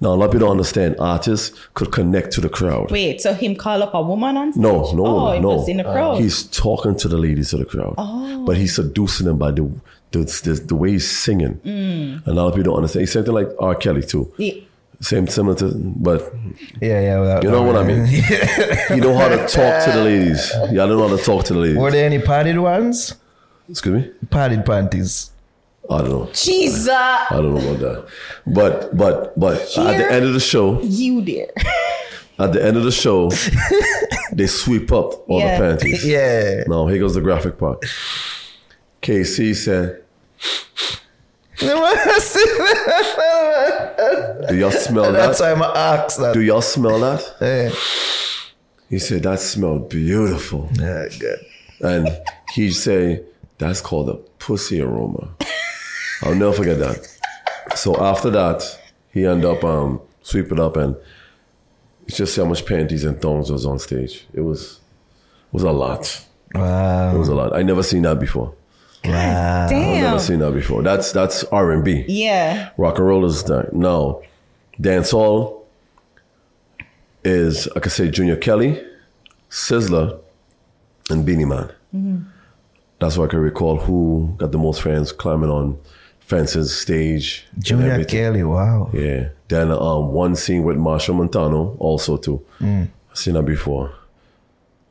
Now, 0.00 0.10
a 0.10 0.16
lot 0.16 0.26
of 0.26 0.32
people 0.32 0.46
don't 0.46 0.52
understand 0.58 0.96
artists 1.00 1.58
could 1.74 1.90
connect 1.90 2.32
to 2.32 2.40
the 2.40 2.48
crowd. 2.48 2.90
Wait, 2.90 3.20
so 3.20 3.32
him 3.32 3.56
call 3.56 3.82
up 3.82 3.94
a 3.94 4.02
woman 4.02 4.36
on 4.36 4.52
stage? 4.52 4.62
No, 4.62 4.92
no, 4.92 5.06
oh, 5.06 5.32
it 5.32 5.40
no. 5.40 5.56
was 5.56 5.68
in 5.68 5.78
the 5.78 5.84
crowd. 5.84 6.20
He's 6.20 6.44
talking 6.44 6.96
to 6.98 7.08
the 7.08 7.16
ladies 7.18 7.52
of 7.52 7.60
the 7.60 7.64
crowd, 7.64 7.94
Oh. 7.96 8.44
but 8.46 8.56
he's 8.56 8.74
seducing 8.76 9.26
them 9.26 9.38
by 9.38 9.50
the 9.50 9.68
the, 10.12 10.18
the, 10.44 10.54
the 10.66 10.74
way 10.74 10.90
he's 10.92 11.08
singing. 11.10 11.54
Mm. 11.64 12.26
A 12.26 12.32
lot 12.32 12.48
of 12.48 12.54
people 12.54 12.70
don't 12.72 12.76
understand. 12.76 13.02
He's 13.02 13.12
something 13.12 13.32
like 13.34 13.48
R. 13.58 13.74
Kelly 13.74 14.02
too. 14.02 14.32
Yeah. 14.38 14.54
Same 15.02 15.26
similar 15.28 15.54
to, 15.56 15.72
but 15.74 16.30
Yeah, 16.82 17.00
yeah. 17.00 17.20
well, 17.20 17.42
you 17.44 17.50
know 17.50 17.62
what 17.62 17.76
I 17.76 17.84
mean. 17.84 18.06
you 18.90 18.96
know 18.96 19.16
how 19.16 19.28
to 19.28 19.38
talk 19.48 19.84
to 19.84 19.92
the 19.94 20.02
ladies. 20.04 20.52
Y'all 20.72 20.88
don't 20.88 20.98
know 20.98 21.08
how 21.08 21.16
to 21.16 21.22
talk 21.22 21.44
to 21.46 21.54
the 21.54 21.58
ladies. 21.60 21.78
Were 21.78 21.90
there 21.90 22.04
any 22.04 22.18
padded 22.18 22.58
ones? 22.58 23.14
Excuse 23.68 24.04
me. 24.04 24.10
Padded 24.30 24.66
panties. 24.66 25.30
I 25.88 25.98
don't 26.02 26.08
know. 26.10 26.30
Jesus, 26.34 26.86
I 26.88 27.26
don't 27.30 27.54
know 27.54 27.60
about 27.74 27.78
that. 27.80 28.08
But 28.46 28.96
but 28.96 29.38
but 29.40 29.54
at 29.78 29.96
the 29.96 30.12
end 30.12 30.24
of 30.26 30.34
the 30.34 30.40
show, 30.40 30.80
you 30.82 31.22
dear. 31.22 31.48
at 32.38 32.52
the 32.52 32.62
end 32.64 32.76
of 32.76 32.84
the 32.84 32.92
show, 32.92 33.30
they 34.32 34.46
sweep 34.46 34.92
up 34.92 35.28
all 35.30 35.40
Yeah. 35.40 35.58
the 35.58 35.64
panties. 35.76 36.06
Yeah. 36.06 36.64
Now 36.66 36.86
here 36.88 36.98
goes 36.98 37.14
the 37.14 37.22
graphic 37.22 37.56
part. 37.58 37.82
KC 39.02 39.54
said, 39.54 40.02
"Do 44.48 44.56
y'all 44.56 44.70
smell 44.70 45.12
that? 45.12 45.18
That's 45.18 45.38
that? 45.38 45.58
why 45.58 45.66
I 45.66 45.96
asked 45.96 46.18
that. 46.18 46.34
Do 46.34 46.40
y'all 46.40 46.62
smell 46.62 46.98
that?" 47.00 47.34
Yeah. 47.40 47.70
He 48.88 48.98
said, 48.98 49.22
"That 49.22 49.40
smelled 49.40 49.88
beautiful." 49.88 50.68
Yeah, 50.74 51.08
good. 51.18 51.38
And 51.80 52.08
he 52.52 52.70
say, 52.70 53.22
"That's 53.58 53.80
called 53.80 54.08
a 54.08 54.14
pussy 54.38 54.80
aroma." 54.80 55.28
I'll 56.22 56.34
never 56.34 56.52
forget 56.52 56.78
that. 56.80 57.08
So 57.76 57.96
after 58.02 58.30
that, 58.30 58.78
he 59.12 59.26
ended 59.26 59.46
up 59.46 59.64
um 59.64 60.00
sweep 60.22 60.52
it 60.52 60.60
up 60.60 60.76
and 60.76 60.96
it's 62.06 62.16
just 62.16 62.36
how 62.36 62.44
much 62.44 62.66
panties 62.66 63.04
and 63.04 63.20
thongs 63.20 63.50
was 63.50 63.64
on 63.64 63.78
stage. 63.78 64.26
It 64.34 64.40
was 64.40 64.80
it 65.48 65.54
was 65.54 65.62
a 65.62 65.72
lot. 65.72 66.26
It 66.54 67.18
was 67.18 67.28
a 67.28 67.34
lot. 67.34 67.54
I 67.54 67.62
never 67.62 67.82
seen 67.82 68.02
that 68.02 68.18
before. 68.18 68.54
Wow. 69.04 69.64
I've 69.64 69.70
Damn. 69.70 70.02
never 70.02 70.18
seen 70.18 70.40
that 70.40 70.52
before. 70.52 70.82
That's 70.82 71.12
that's 71.12 71.42
R 71.44 71.70
and 71.72 71.84
B. 71.84 72.04
Yeah. 72.06 72.70
Rock 72.76 72.98
and 72.98 73.06
roll 73.06 73.24
is 73.24 73.44
that. 73.44 73.72
No. 73.72 74.22
Dancehall 74.80 75.62
is 77.24 77.68
I 77.68 77.80
could 77.80 77.92
say 77.92 78.10
Junior 78.10 78.36
Kelly, 78.36 78.82
Sizzla, 79.50 80.20
and 81.10 81.24
Beenie 81.24 81.44
Man. 81.44 82.26
That's 82.98 83.16
what 83.16 83.28
I 83.28 83.30
can 83.30 83.40
recall 83.40 83.78
who 83.78 84.34
got 84.36 84.52
the 84.52 84.58
most 84.58 84.82
fans 84.82 85.12
climbing 85.12 85.50
on 85.50 85.78
fences, 86.20 86.76
stage. 86.76 87.46
Junior. 87.58 88.04
Kelly, 88.04 88.42
wow. 88.42 88.90
Yeah. 88.92 89.30
Then 89.48 89.70
um, 89.72 90.12
one 90.12 90.36
scene 90.36 90.62
with 90.62 90.76
Machel 90.76 91.14
Montano 91.14 91.76
also 91.78 92.16
too. 92.16 92.44
I've 92.60 92.88
seen 93.14 93.34
that 93.34 93.42
before. 93.42 93.92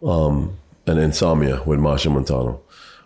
Um, 0.03 0.57
and 0.87 0.99
Insomnia 0.99 1.61
with 1.63 1.79
Machel 1.79 2.11
Montano. 2.11 2.61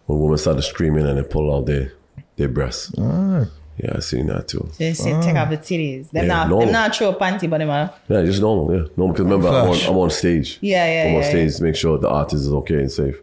When 0.05 0.19
women 0.19 0.37
started 0.37 0.61
screaming 0.63 1.05
and 1.07 1.17
they 1.17 1.23
pull 1.23 1.53
out 1.55 1.65
their 1.65 1.93
their 2.35 2.49
breasts. 2.49 2.91
Yeah, 2.97 3.93
I 3.95 3.99
seen 4.01 4.27
that 4.27 4.47
too. 4.49 4.69
They 4.77 4.93
say 4.93 5.19
take 5.21 5.35
off 5.35 5.49
the 5.49 5.57
titties. 5.57 6.11
Them 6.11 6.25
Yeah, 6.25 6.33
not 6.33 6.49
normal. 6.49 6.65
them 6.67 6.73
not 6.73 6.95
throw 6.95 7.09
a 7.09 7.15
panty, 7.15 7.49
but 7.49 7.57
them 7.57 7.71
are 7.71 7.91
Yeah, 8.07 8.23
just 8.23 8.39
normal. 8.41 8.71
Yeah, 8.71 8.85
normal. 8.95 9.13
Because 9.13 9.23
remember, 9.25 9.47
I'm 9.49 9.69
on, 9.69 9.77
I'm 9.87 9.97
on 9.97 10.09
stage. 10.11 10.59
Yeah, 10.61 10.85
yeah, 10.85 11.09
I'm 11.09 11.15
on 11.15 11.21
yeah, 11.23 11.29
stage 11.29 11.55
to 11.57 11.63
make 11.63 11.75
sure 11.75 11.97
the 11.97 12.09
artist 12.09 12.43
is 12.43 12.53
okay 12.53 12.75
and 12.75 12.91
safe. 12.91 13.19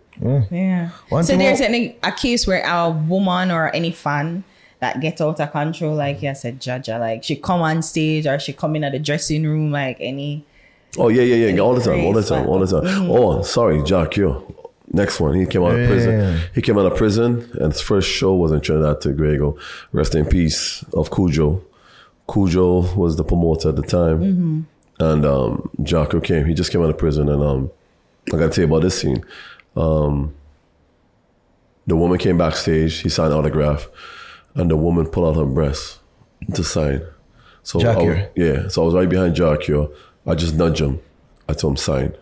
Yeah. 0.50 0.90
One 1.08 1.22
so 1.24 1.36
there's 1.36 1.60
more- 1.60 1.68
any 1.68 1.96
a 2.02 2.10
case 2.12 2.46
where 2.48 2.62
a 2.66 2.90
woman 2.90 3.50
or 3.52 3.70
any 3.74 3.92
fan 3.92 4.42
that 4.80 5.00
get 5.00 5.20
out 5.20 5.38
of 5.40 5.52
control, 5.52 5.94
like 5.94 6.20
you 6.22 6.34
said, 6.34 6.60
Jaja, 6.60 6.98
like 6.98 7.22
she 7.22 7.36
come 7.36 7.60
on 7.62 7.80
stage 7.82 8.26
or 8.26 8.38
she 8.40 8.52
come 8.52 8.74
in 8.76 8.82
at 8.84 8.92
the 8.92 8.98
dressing 8.98 9.44
room, 9.44 9.70
like 9.70 9.98
any. 10.00 10.44
Oh 10.98 11.08
yeah, 11.08 11.22
yeah, 11.22 11.46
yeah. 11.46 11.60
All 11.60 11.74
the 11.76 11.80
time, 11.80 12.04
all 12.04 12.12
the 12.12 12.22
time, 12.24 12.48
all 12.48 12.58
the 12.58 12.66
time. 12.66 12.82
Mm-hmm. 12.82 13.10
Oh, 13.12 13.42
sorry, 13.42 13.82
Jack. 13.84 14.16
Yo, 14.16 14.44
next 14.90 15.20
one. 15.20 15.34
He 15.34 15.46
came 15.46 15.62
out 15.62 15.78
of 15.78 15.88
prison. 15.88 16.12
Yeah. 16.18 16.38
He 16.54 16.62
came 16.62 16.78
out 16.78 16.86
of 16.86 16.96
prison, 16.96 17.48
and 17.60 17.72
his 17.72 17.80
first 17.80 18.08
show 18.08 18.34
was 18.34 18.52
in 18.52 18.60
Trinidad 18.60 19.00
Tobago. 19.00 19.56
Rest 19.92 20.14
in 20.14 20.26
peace 20.26 20.84
of 20.94 21.10
Cujo. 21.10 21.62
Cujo 22.32 22.94
was 22.94 23.16
the 23.16 23.24
promoter 23.24 23.70
at 23.70 23.76
the 23.76 23.82
time, 23.82 24.20
Mm-hmm. 24.20 24.60
and 25.02 25.24
um, 25.26 25.70
Jah 25.82 26.06
Cure 26.08 26.20
came. 26.22 26.46
He 26.46 26.54
just 26.54 26.70
came 26.70 26.82
out 26.82 26.90
of 26.90 26.98
prison, 26.98 27.28
and 27.28 27.42
um, 27.42 27.70
I 28.28 28.36
got 28.36 28.38
to 28.38 28.48
tell 28.50 28.64
you 28.64 28.68
about 28.68 28.82
this 28.82 29.00
scene. 29.00 29.24
Um, 29.76 30.34
the 31.86 31.96
woman 31.96 32.18
came 32.18 32.38
backstage. 32.38 32.98
He 33.00 33.08
signed 33.08 33.32
autograph, 33.32 33.88
and 34.54 34.70
the 34.70 34.76
woman 34.76 35.06
pulled 35.06 35.36
out 35.36 35.40
her 35.40 35.46
breast 35.46 35.98
to 36.54 36.62
sign. 36.62 37.02
So 37.62 37.78
I, 37.80 38.28
yeah, 38.36 38.68
so 38.68 38.82
I 38.82 38.84
was 38.86 38.94
right 38.94 39.08
behind 39.08 39.34
Jackie. 39.34 39.74
I 40.26 40.34
just 40.34 40.54
nudged 40.54 40.80
him. 40.80 41.00
I 41.48 41.52
told 41.52 41.72
him 41.72 41.76
sign. 41.76 42.14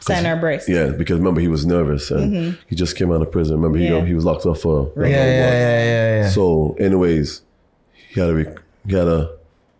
Sign 0.00 0.26
our 0.26 0.36
breast. 0.36 0.68
Yeah, 0.68 0.88
because 0.90 1.18
remember 1.18 1.40
he 1.40 1.48
was 1.48 1.64
nervous 1.64 2.10
and 2.10 2.32
mm-hmm. 2.32 2.60
he 2.68 2.76
just 2.76 2.96
came 2.96 3.10
out 3.10 3.22
of 3.22 3.30
prison. 3.32 3.56
Remember 3.56 3.78
he 3.78 3.86
Yeah. 3.86 4.04
he 4.04 4.14
was 4.14 4.24
locked 4.24 4.46
up 4.46 4.58
for 4.58 4.92
Yeah, 4.96 5.06
yeah, 5.06 5.16
yeah, 5.16 5.84
yeah, 5.84 6.22
yeah. 6.22 6.28
So, 6.30 6.76
anyways, 6.78 7.42
he 7.92 8.20
had 8.20 8.26
to 8.26 8.34
re- 8.34 8.54
he 8.86 8.94
had 8.94 9.04
to 9.04 9.30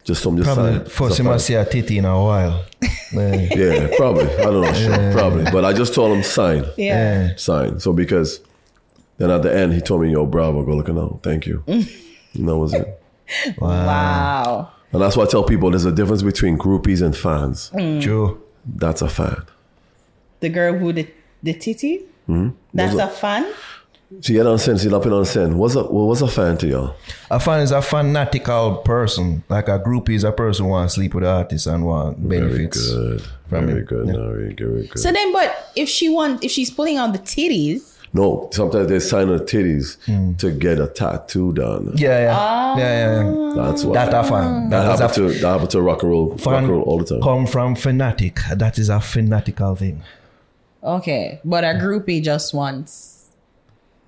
just 0.04 0.22
told 0.22 0.34
him 0.38 0.44
just 0.44 0.54
Probably 0.54 0.78
sign. 0.78 0.84
first 0.84 1.08
Just 1.16 1.18
you 1.18 1.24
sign. 1.24 1.38
see 1.38 1.54
a 1.54 1.64
titty 1.64 1.98
in 1.98 2.04
a 2.04 2.22
while. 2.22 2.64
Yeah. 3.12 3.48
Yeah, 3.54 3.88
probably. 3.96 4.24
I 4.24 4.42
don't 4.42 4.62
know, 4.62 4.72
sure, 4.72 5.12
probably. 5.12 5.44
But 5.52 5.64
I 5.64 5.72
just 5.72 5.94
told 5.94 6.16
him 6.16 6.24
sign, 6.24 6.64
Yeah. 6.76 7.28
Yeah. 7.28 7.36
sign. 7.36 7.78
So 7.78 7.92
because 7.92 8.40
then 9.18 9.30
at 9.30 9.42
the 9.42 9.54
end 9.56 9.72
he 9.72 9.80
told 9.80 10.02
me, 10.02 10.10
"Yo, 10.10 10.26
bravo, 10.26 10.64
go 10.64 10.74
looking 10.74 10.98
out. 10.98 11.20
Thank 11.22 11.46
you." 11.46 11.62
and 11.68 11.86
that 12.48 12.56
was 12.56 12.74
it. 12.74 13.00
Wow. 13.58 14.72
And 14.92 15.00
that's 15.00 15.16
why 15.16 15.24
I 15.24 15.26
tell 15.26 15.44
people 15.44 15.70
there's 15.70 15.84
a 15.84 15.92
difference 15.92 16.22
between 16.22 16.58
groupies 16.58 17.02
and 17.02 17.16
fans. 17.16 17.70
Mm. 17.74 18.02
True. 18.02 18.42
That's 18.66 19.02
a 19.02 19.08
fan. 19.08 19.44
The 20.44 20.50
girl 20.58 20.72
who 20.80 20.92
the 20.92 21.04
the 21.42 21.54
titty. 21.54 21.94
Mm-hmm. 22.28 22.48
That's 22.78 22.92
Those 22.92 23.00
a 23.02 23.08
fan. 23.08 23.44
So 24.20 24.32
you 24.32 24.38
don't 24.40 24.52
understand, 24.52 24.78
so 24.80 24.84
you 24.84 24.90
don't 24.90 25.12
understand. 25.12 25.58
What's 25.58 25.74
a 25.74 25.82
what's 25.84 26.20
a 26.20 26.28
fan 26.28 26.56
to 26.58 26.66
y'all? 26.68 26.94
A 27.30 27.40
fan 27.40 27.60
is 27.66 27.72
a 27.72 27.82
fanatical 27.82 28.76
person. 28.92 29.42
Like 29.48 29.68
a 29.68 29.78
groupie 29.86 30.14
is 30.20 30.24
a 30.24 30.32
person 30.32 30.66
who 30.66 30.70
want 30.72 30.88
to 30.90 30.94
sleep 30.94 31.14
with 31.14 31.24
the 31.24 31.30
artist 31.30 31.66
and 31.66 31.84
want 31.84 32.26
benefits. 32.28 32.78
Very 32.90 33.00
good. 33.18 33.22
from 33.48 33.66
Very 33.66 33.80
it. 33.80 33.86
good. 33.92 34.06
No, 34.06 34.28
very 34.28 34.54
good. 34.54 34.68
Very 34.74 34.86
good. 34.86 34.98
So 35.04 35.10
then, 35.12 35.32
but 35.32 35.48
if 35.74 35.88
she 35.88 36.08
want, 36.08 36.44
if 36.44 36.50
she's 36.50 36.70
pulling 36.70 36.96
out 36.98 37.12
the 37.12 37.18
titties, 37.34 37.80
No, 38.12 38.48
sometimes 38.52 38.86
they 38.92 39.00
sign 39.00 39.28
on 39.32 39.38
the 39.38 39.44
titties 39.44 39.86
to 40.38 40.46
get 40.64 40.76
a 40.78 40.86
tattoo 41.00 41.52
done. 41.52 41.92
Yeah, 41.96 42.18
yeah, 42.28 42.76
yeah, 42.78 42.78
yeah. 42.78 43.24
yeah. 43.24 43.52
That's 43.62 43.82
what 43.84 43.94
That 43.94 44.14
a 44.14 44.22
fan. 44.30 44.70
that 44.70 44.82
That 44.84 44.94
is 44.94 45.00
happened 45.00 45.26
a 45.26 45.34
to 45.34 45.40
that 45.42 45.50
happened 45.54 45.70
to 45.76 45.80
rock 45.90 46.02
and 46.04 46.10
roll, 46.12 46.26
rock 46.46 46.46
and 46.60 46.68
roll 46.72 46.82
all 46.88 46.98
the 47.02 47.06
time. 47.10 47.22
come 47.28 47.46
from 47.54 47.74
fanatic. 47.74 48.34
That 48.62 48.78
is 48.78 48.88
a 48.88 49.00
fanatical 49.00 49.74
thing. 49.82 50.02
Okay, 50.84 51.40
but 51.44 51.64
a 51.64 51.68
groupie 51.68 52.22
just 52.22 52.52
wants 52.54 53.28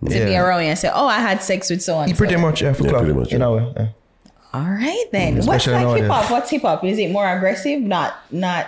to 0.04 0.10
be 0.10 0.14
Yeah. 0.32 0.42
around 0.44 0.62
you 0.62 0.68
and 0.68 0.78
say, 0.78 0.90
"Oh, 0.94 1.06
I 1.06 1.18
had 1.20 1.42
sex 1.42 1.70
with 1.70 1.82
someone." 1.82 2.08
He 2.08 2.14
pretty 2.14 2.36
much 2.36 2.60
yeah, 2.62 2.72
for 2.74 2.84
Yeah, 2.84 2.90
club, 2.90 3.02
pretty 3.04 3.18
much, 3.18 3.32
in 3.32 3.40
yeah. 3.40 3.46
a 3.46 3.52
way. 3.54 3.72
yeah. 3.76 3.86
All 4.52 4.62
right 4.62 5.04
then. 5.12 5.34
What's 5.36 5.46
especially 5.46 5.72
like 5.74 5.82
nowadays. 5.84 6.02
hip 6.04 6.10
hop? 6.12 6.30
What's 6.30 6.50
hip 6.50 6.62
hop? 6.62 6.84
Is 6.84 6.98
it 6.98 7.10
more 7.10 7.26
aggressive? 7.36 7.80
Not 7.80 8.14
not 8.30 8.66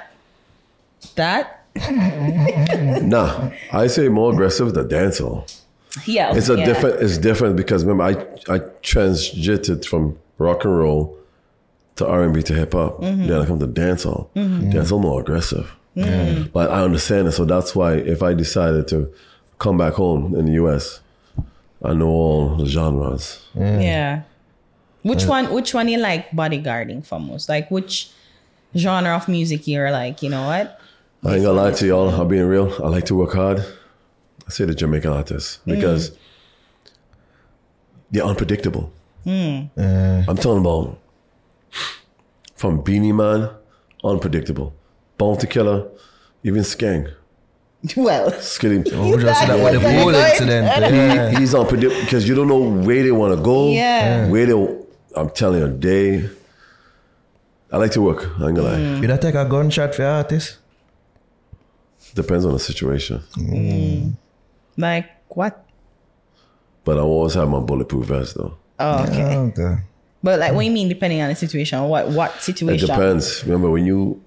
that. 1.16 1.54
Nah, 3.02 3.50
I 3.72 3.86
say 3.86 4.08
more 4.08 4.32
aggressive 4.32 4.74
the 4.74 4.84
dancehall. 4.84 5.44
Yeah, 6.06 6.34
It's 6.34 6.48
a 6.48 6.56
yeah. 6.58 6.64
different. 6.66 7.00
It's 7.00 7.18
different 7.18 7.56
because 7.56 7.84
remember, 7.84 8.04
I 8.48 8.54
I 8.54 8.58
transited 8.82 9.84
from 9.86 10.18
rock 10.38 10.64
and 10.64 10.76
roll 10.76 11.16
to 11.96 12.06
R 12.06 12.22
and 12.22 12.32
B 12.34 12.42
to 12.42 12.54
hip 12.54 12.72
hop. 12.72 13.00
Mm-hmm. 13.00 13.26
Then 13.26 13.40
I 13.42 13.46
come 13.46 13.58
to 13.60 13.66
dancehall. 13.66 14.28
Dancehall 14.34 15.00
more 15.00 15.20
aggressive. 15.20 15.74
Mm. 15.98 16.52
But 16.52 16.70
I 16.70 16.82
understand 16.82 17.28
it, 17.28 17.32
so 17.32 17.44
that's 17.44 17.74
why 17.74 17.94
if 17.94 18.22
I 18.22 18.34
decided 18.34 18.86
to 18.88 19.12
come 19.58 19.76
back 19.76 19.94
home 19.94 20.34
in 20.34 20.46
the 20.46 20.52
U.S., 20.52 21.00
I 21.82 21.92
know 21.94 22.08
all 22.08 22.56
the 22.56 22.66
genres. 22.66 23.44
Yeah. 23.54 24.22
Which 25.02 25.24
one? 25.26 25.52
Which 25.52 25.74
one 25.74 25.88
you 25.88 25.98
like 25.98 26.30
bodyguarding 26.30 27.06
for 27.06 27.18
most? 27.18 27.48
Like 27.48 27.70
which 27.70 28.10
genre 28.76 29.16
of 29.16 29.28
music 29.28 29.66
you're 29.66 29.90
like? 29.90 30.22
You 30.22 30.30
know 30.30 30.46
what? 30.46 30.80
I 31.24 31.34
ain't 31.34 31.44
gonna 31.44 31.62
lie 31.62 31.70
to 31.72 31.86
y'all. 31.86 32.08
I'm 32.08 32.28
being 32.28 32.46
real. 32.46 32.72
I 32.84 32.88
like 32.88 33.04
to 33.06 33.14
work 33.14 33.32
hard. 33.32 33.58
I 33.60 34.50
say 34.50 34.64
the 34.64 34.74
Jamaican 34.74 35.12
artists 35.12 35.58
mm. 35.66 35.74
because 35.74 36.16
they're 38.10 38.24
unpredictable. 38.24 38.92
Mm. 39.26 39.70
I'm 40.28 40.36
talking 40.36 40.60
about 40.60 40.98
from 42.56 42.82
Beenie 42.82 43.12
Man, 43.12 43.50
unpredictable. 44.04 44.74
Bounty 45.18 45.46
Killer, 45.46 45.88
even 46.42 46.62
Skeng. 46.62 47.12
Well, 47.96 48.32
Skilly. 48.40 48.78
We 48.78 48.90
oh, 48.92 49.18
just 49.18 49.46
that 49.46 49.54
with 49.54 49.80
the 49.82 49.88
Yeah. 49.88 50.30
incident. 50.30 50.66
Yeah. 50.94 51.38
He's 51.38 51.54
unpredictable 51.54 52.00
because 52.02 52.28
you 52.28 52.34
don't 52.34 52.48
know 52.48 52.58
where 52.58 53.02
they 53.02 53.12
want 53.12 53.36
to 53.36 53.40
go. 53.42 53.70
Yeah. 53.70 54.28
Where 54.28 54.46
they, 54.46 54.78
I'm 55.14 55.30
telling 55.30 55.60
you, 55.60 55.78
they. 55.78 56.28
I 57.70 57.76
like 57.76 57.92
to 57.92 58.00
work. 58.00 58.24
I 58.40 58.46
ain't 58.46 58.56
gonna 58.56 58.62
lie. 58.62 59.00
You 59.00 59.06
that 59.06 59.20
take 59.20 59.34
a 59.34 59.44
gunshot 59.44 59.94
for 59.94 60.04
artists? 60.04 60.58
Depends 62.14 62.44
on 62.44 62.52
the 62.52 62.58
situation. 62.58 63.22
Mm. 63.36 64.14
like 64.76 65.06
what? 65.28 65.64
But 66.84 66.96
I 66.96 67.00
always 67.02 67.34
have 67.34 67.48
my 67.48 67.60
bulletproof 67.60 68.06
vest 68.06 68.34
though. 68.36 68.56
Oh, 68.80 69.04
okay. 69.04 69.36
Okay. 69.36 69.82
But 70.22 70.40
like, 70.40 70.52
what 70.52 70.60
do 70.62 70.66
you 70.66 70.72
mean? 70.72 70.88
Depending 70.88 71.20
on 71.20 71.28
the 71.28 71.34
situation, 71.36 71.82
what 71.84 72.08
what 72.08 72.40
situation? 72.40 72.74
It 72.76 72.80
situation? 72.80 73.00
depends. 73.00 73.44
Remember 73.44 73.70
when 73.70 73.84
you 73.84 74.20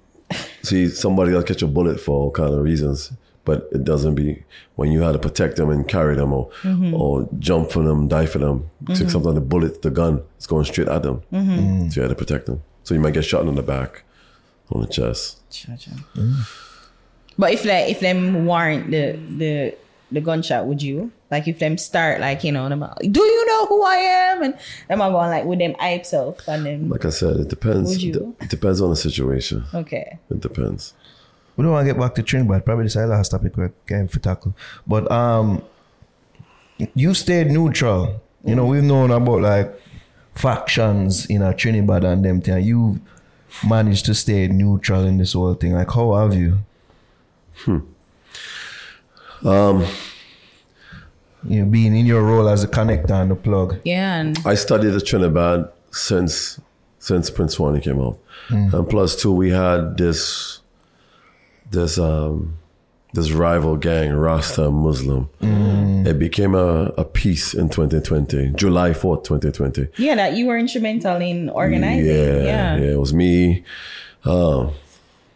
see 0.64 0.88
somebody 0.90 1.34
else 1.34 1.44
catch 1.46 1.62
a 1.62 1.68
bullet 1.68 2.00
for 2.00 2.12
all 2.18 2.32
kind 2.32 2.54
of 2.54 2.62
reasons, 2.62 3.12
but 3.46 3.68
it 3.72 3.84
doesn't 3.84 4.16
be 4.16 4.44
when 4.76 4.92
you 4.92 5.02
had 5.02 5.14
to 5.14 5.20
protect 5.20 5.56
them 5.58 5.70
and 5.70 5.88
carry 5.88 6.16
them 6.16 6.32
or 6.34 6.50
Mm-hmm. 6.64 6.94
or 6.94 7.28
jump 7.40 7.72
for 7.72 7.84
them, 7.84 8.08
die 8.08 8.26
for 8.26 8.40
them. 8.40 8.70
So 8.94 9.08
sometimes 9.08 9.36
the 9.36 9.42
bullet, 9.42 9.82
the 9.82 9.90
gun, 9.92 10.22
is 10.40 10.48
going 10.48 10.66
straight 10.66 10.88
at 10.88 11.04
them. 11.04 11.22
Mm-hmm. 11.34 11.90
So 11.90 11.96
you 11.98 12.02
had 12.04 12.10
to 12.10 12.16
protect 12.16 12.46
them. 12.46 12.62
So 12.84 12.94
you 12.94 13.00
might 13.00 13.14
get 13.14 13.26
shot 13.26 13.46
in 13.48 13.56
the 13.56 13.64
back, 13.64 14.04
on 14.72 14.82
the 14.82 14.88
chest. 14.88 15.42
But 17.38 17.54
if 17.54 17.66
like 17.66 17.90
if 17.90 18.00
them 18.00 18.46
warrant 18.46 18.92
the 18.92 19.18
the 19.38 19.76
the 20.12 20.22
gunshot, 20.22 20.66
would 20.66 20.82
you? 20.82 21.12
Like 21.30 21.48
if 21.48 21.60
them 21.60 21.78
start 21.78 22.20
like 22.20 22.44
you 22.44 22.52
know 22.52 22.68
them, 22.68 22.84
are, 22.84 22.96
do 23.02 23.22
you 23.24 23.46
know 23.48 23.66
who 23.68 23.84
I 23.84 23.96
am? 23.96 24.44
And 24.44 24.58
them 24.90 25.02
are 25.02 25.10
going 25.12 25.30
like 25.30 25.46
with 25.46 25.60
them 25.60 25.76
hype 25.80 26.06
self 26.06 26.48
and 26.48 26.66
then 26.66 26.90
Like 26.90 27.06
I 27.06 27.10
said, 27.10 27.38
it 27.38 27.48
depends. 27.48 27.90
Would 27.90 28.02
you? 28.04 28.36
It 28.42 28.50
depends 28.50 28.82
on 28.82 28.90
the 28.90 28.96
situation. 28.96 29.64
okay. 29.74 30.20
It 30.30 30.42
depends. 30.42 30.94
We 31.56 31.64
don't 31.64 31.74
want 31.74 31.86
to 31.88 31.94
get 31.94 32.00
back 32.00 32.16
to 32.16 32.24
Trinidad. 32.24 32.66
Probably 32.66 32.86
this 32.86 32.96
is 32.96 33.02
the 33.02 33.08
last 33.08 33.30
topic 33.30 33.56
we're 33.58 33.72
going 33.86 34.08
for 34.08 34.20
tackle. 34.20 34.56
But 34.88 35.12
um, 35.12 35.62
you 36.96 37.14
stayed 37.14 37.48
neutral. 37.48 38.22
You 38.44 38.56
know, 38.56 38.66
we've 38.66 38.84
known 38.84 39.12
about 39.12 39.42
like 39.42 39.80
factions 40.34 41.26
in 41.28 41.42
a 41.42 41.54
Trinidad 41.54 42.04
and 42.04 42.26
them 42.26 42.42
thing. 42.42 42.64
You 42.64 43.00
managed 43.68 44.06
to 44.06 44.16
stay 44.16 44.48
neutral 44.48 45.06
in 45.06 45.18
this 45.18 45.34
whole 45.34 45.54
thing. 45.54 45.74
Like, 45.74 45.92
how 45.92 46.14
have 46.16 46.34
you? 46.36 46.60
Um, 49.46 49.86
You 51.44 51.62
know, 51.64 51.72
being 51.72 51.96
in 51.96 52.06
your 52.06 52.22
role 52.22 52.48
as 52.48 52.64
a 52.64 52.68
connector 52.68 53.20
and 53.20 53.32
the 53.32 53.36
plug. 53.36 53.78
Yeah, 53.84 54.20
and 54.20 54.38
I 54.46 54.54
studied 54.56 54.90
the 54.92 55.02
Trinidad 55.02 55.70
since 55.92 56.60
since 57.00 57.32
Prince 57.32 57.56
Swanny 57.56 57.82
came 57.82 58.00
out, 58.00 58.20
and 58.50 58.88
plus 58.88 59.16
two, 59.16 59.32
we 59.32 59.50
had 59.50 59.98
this 59.98 60.60
this 61.72 61.98
um 61.98 62.58
this 63.14 63.32
rival 63.32 63.76
gang, 63.76 64.14
Rasta 64.14 64.70
Muslim. 64.70 65.30
It 66.08 66.18
became 66.20 66.54
a, 66.56 66.94
a 66.98 67.04
peace 67.06 67.54
in 67.54 67.70
2020, 67.70 68.54
July 68.56 68.92
4th, 68.92 69.24
2020. 69.26 69.88
yeah, 69.98 70.16
that 70.16 70.34
you 70.38 70.48
were 70.48 70.58
instrumental 70.58 71.18
in 71.18 71.50
organizing. 71.50 72.06
Yeah, 72.06 72.44
Yeah, 72.44 72.78
yeah, 72.78 72.92
It 72.94 73.00
was 73.00 73.14
me, 73.14 73.64
uh, 74.26 74.70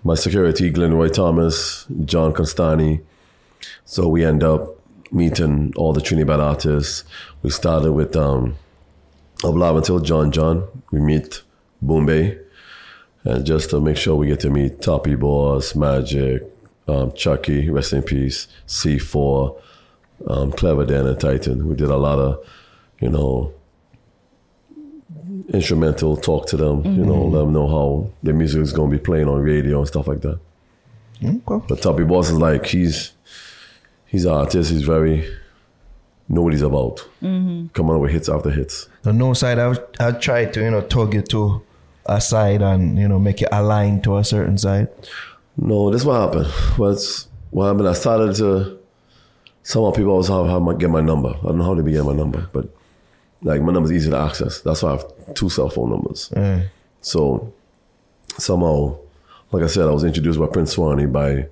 my 0.04 0.16
security, 0.16 0.72
Glenroy 0.72 1.12
Thomas, 1.12 1.86
John 2.06 2.32
Constani. 2.34 3.02
So 3.86 4.08
we 4.08 4.26
end 4.26 4.44
up 4.44 4.80
meeting 5.12 5.74
all 5.76 5.94
the 5.94 6.02
Trinidad 6.02 6.40
artists. 6.40 7.04
We 7.42 7.50
started 7.50 7.94
with 7.94 8.16
um, 8.16 8.56
Oblab 9.40 9.78
until 9.78 10.00
John 10.00 10.32
John. 10.32 10.68
We 10.92 11.00
meet 11.00 11.42
Bombay. 11.82 12.40
And 13.24 13.46
just 13.46 13.72
to 13.72 13.82
make 13.82 13.98
sure 13.98 14.16
we 14.16 14.28
get 14.28 14.40
to 14.42 14.50
meet 14.50 14.82
Toppy 14.82 15.16
Boss, 15.16 15.76
Magic, 15.76 16.44
um, 16.88 17.12
Chucky, 17.14 17.70
rest 17.70 17.94
in 17.94 18.04
peace, 18.04 18.48
C4, 18.68 19.60
um, 20.28 20.52
Clever 20.52 20.86
Dan, 20.86 21.08
and 21.08 21.20
Titan. 21.20 21.68
We 21.68 21.76
did 21.76 21.90
a 21.90 21.98
lot 21.98 22.20
of, 22.20 22.46
you 23.00 23.10
know, 23.10 23.54
instrumental 25.50 26.18
talk 26.18 26.48
to 26.48 26.58
them, 26.58 26.84
you 26.86 27.06
know, 27.06 27.26
let 27.26 27.40
them 27.40 27.54
know 27.54 27.68
how 27.68 28.12
their 28.22 28.34
music 28.34 28.62
is 28.62 28.74
going 28.74 28.92
to 28.92 28.98
be 28.98 29.04
playing 29.04 29.28
on 29.28 29.42
radio 29.42 29.80
and 29.80 29.88
stuff 29.88 30.08
like 30.08 30.22
that. 30.22 30.40
Okay. 31.24 31.66
But 31.68 31.82
Toppy 31.82 32.04
Boss 32.04 32.30
is 32.30 32.38
like, 32.38 32.66
he's 32.66 33.15
he's 34.16 34.26
an 34.26 34.34
artist, 34.34 34.72
he's 34.72 34.84
very, 34.84 35.30
know 36.28 36.42
what 36.42 36.54
he's 36.54 36.62
about. 36.62 36.98
Mm-hmm. 37.22 37.68
Come 37.74 37.90
on 37.90 38.00
with 38.00 38.12
hits 38.12 38.30
after 38.30 38.50
hits. 38.50 38.88
The 39.04 39.14
no 39.14 39.34
side, 39.34 39.60
I've, 39.60 39.80
I've 40.00 40.20
tried 40.20 40.54
to, 40.54 40.62
you 40.62 40.72
know, 40.72 40.82
tug 40.82 41.14
you 41.14 41.22
to 41.22 41.62
a 42.06 42.22
side 42.22 42.62
and, 42.62 42.98
you 42.98 43.08
know, 43.08 43.20
make 43.20 43.42
you 43.42 43.48
align 43.52 44.02
to 44.04 44.18
a 44.18 44.24
certain 44.24 44.58
side. 44.58 44.88
No, 45.58 45.90
this 45.90 46.04
what 46.04 46.20
happened. 46.20 46.48
What's 46.78 47.28
what 47.52 47.68
happened? 47.68 47.88
I 47.88 47.94
started 47.94 48.36
to. 48.36 48.78
Some 49.64 49.92
people 49.94 50.12
always 50.12 50.28
have 50.28 50.48
how 50.48 50.60
get 50.74 50.90
my 50.90 51.02
number. 51.02 51.30
I 51.30 51.48
don't 51.48 51.58
know 51.58 51.64
how 51.64 51.74
they 51.74 51.82
be 51.82 51.92
getting 51.92 52.08
my 52.08 52.14
number, 52.14 52.50
but 52.52 52.70
like 53.42 53.62
my 53.62 53.72
number's 53.72 53.92
easy 53.92 54.10
to 54.12 54.18
access. 54.18 54.62
That's 54.62 54.84
why 54.84 54.90
I 54.90 54.92
have 54.98 55.06
two 55.34 55.50
cell 55.50 55.70
phone 55.70 55.90
numbers. 55.92 56.32
So 57.02 57.54
somehow, 58.38 58.98
like 59.52 59.64
I 59.64 59.68
said, 59.68 59.88
I 59.88 59.92
was 59.92 60.04
introduced 60.04 60.40
by 60.40 60.48
Prince 60.48 60.74
Swanny 60.74 61.06
by 61.06 61.48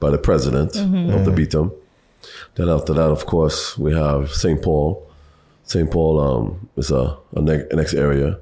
by 0.00 0.10
the 0.10 0.18
president 0.18 0.72
mm-hmm. 0.72 1.12
of 1.12 1.24
the 1.24 1.30
Beetham. 1.30 1.72
Then 2.54 2.68
after 2.68 2.92
that, 2.94 3.10
of 3.10 3.26
course, 3.26 3.76
we 3.78 3.92
have 3.94 4.32
St. 4.32 4.60
Paul. 4.62 5.08
St. 5.64 5.90
Paul 5.90 6.20
um, 6.20 6.68
is 6.76 6.90
a, 6.90 7.16
a 7.34 7.40
ne- 7.40 7.66
next 7.72 7.94
area. 7.94 8.38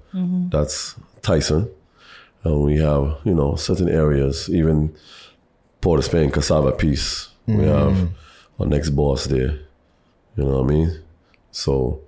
That's 0.50 0.96
Tyson. 1.22 1.70
And 2.44 2.62
we 2.62 2.78
have, 2.78 3.18
you 3.24 3.34
know, 3.34 3.54
certain 3.56 3.88
areas, 3.88 4.48
even 4.48 4.94
Port 5.80 5.98
of 5.98 6.04
Spain, 6.06 6.30
Cassava 6.30 6.72
Peace. 6.72 7.28
We 7.46 7.64
have 7.64 8.10
our 8.58 8.66
next 8.66 8.90
boss 8.90 9.24
there. 9.26 9.58
You 10.36 10.44
know 10.44 10.62
what 10.62 10.64
I 10.64 10.68
mean? 10.68 11.02
So 11.50 12.00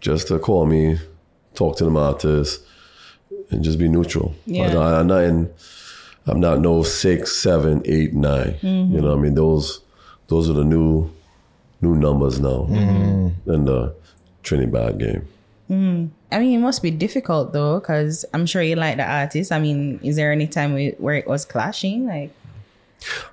just 0.00 0.28
to 0.28 0.38
call 0.38 0.66
me, 0.66 0.98
talk 1.54 1.76
to 1.76 1.84
the 1.84 1.98
artists, 1.98 2.64
and 3.50 3.62
just 3.62 3.78
be 3.78 3.88
neutral. 3.88 4.34
Yeah. 4.46 4.76
I, 4.76 5.00
am 5.00 5.06
not 5.06 5.24
in, 5.24 5.50
I'm 6.28 6.40
not 6.40 6.60
no 6.60 6.82
six, 6.82 7.32
seven, 7.36 7.82
eight, 7.84 8.12
nine. 8.14 8.54
Mm-hmm. 8.62 8.94
You 8.94 9.00
know 9.00 9.08
what 9.08 9.18
I 9.18 9.22
mean? 9.22 9.34
Those 9.34 9.80
those 10.28 10.48
are 10.50 10.52
the 10.54 10.64
new 10.64 11.10
new 11.80 11.94
numbers 11.94 12.40
now 12.40 12.66
mm-hmm. 12.68 13.50
in 13.50 13.64
the 13.64 13.94
Trinidad 14.42 14.98
game. 14.98 15.26
Mm-hmm. 15.70 16.06
I 16.30 16.38
mean, 16.38 16.58
it 16.58 16.62
must 16.62 16.82
be 16.82 16.90
difficult 16.90 17.52
though, 17.52 17.80
because 17.80 18.24
I'm 18.34 18.46
sure 18.46 18.62
you 18.62 18.76
like 18.76 18.96
the 18.96 19.10
artist. 19.10 19.52
I 19.52 19.58
mean, 19.58 20.00
is 20.02 20.16
there 20.16 20.32
any 20.32 20.46
time 20.46 20.74
we- 20.74 20.94
where 20.98 21.14
it 21.14 21.26
was 21.26 21.44
clashing? 21.44 22.06
Like, 22.06 22.30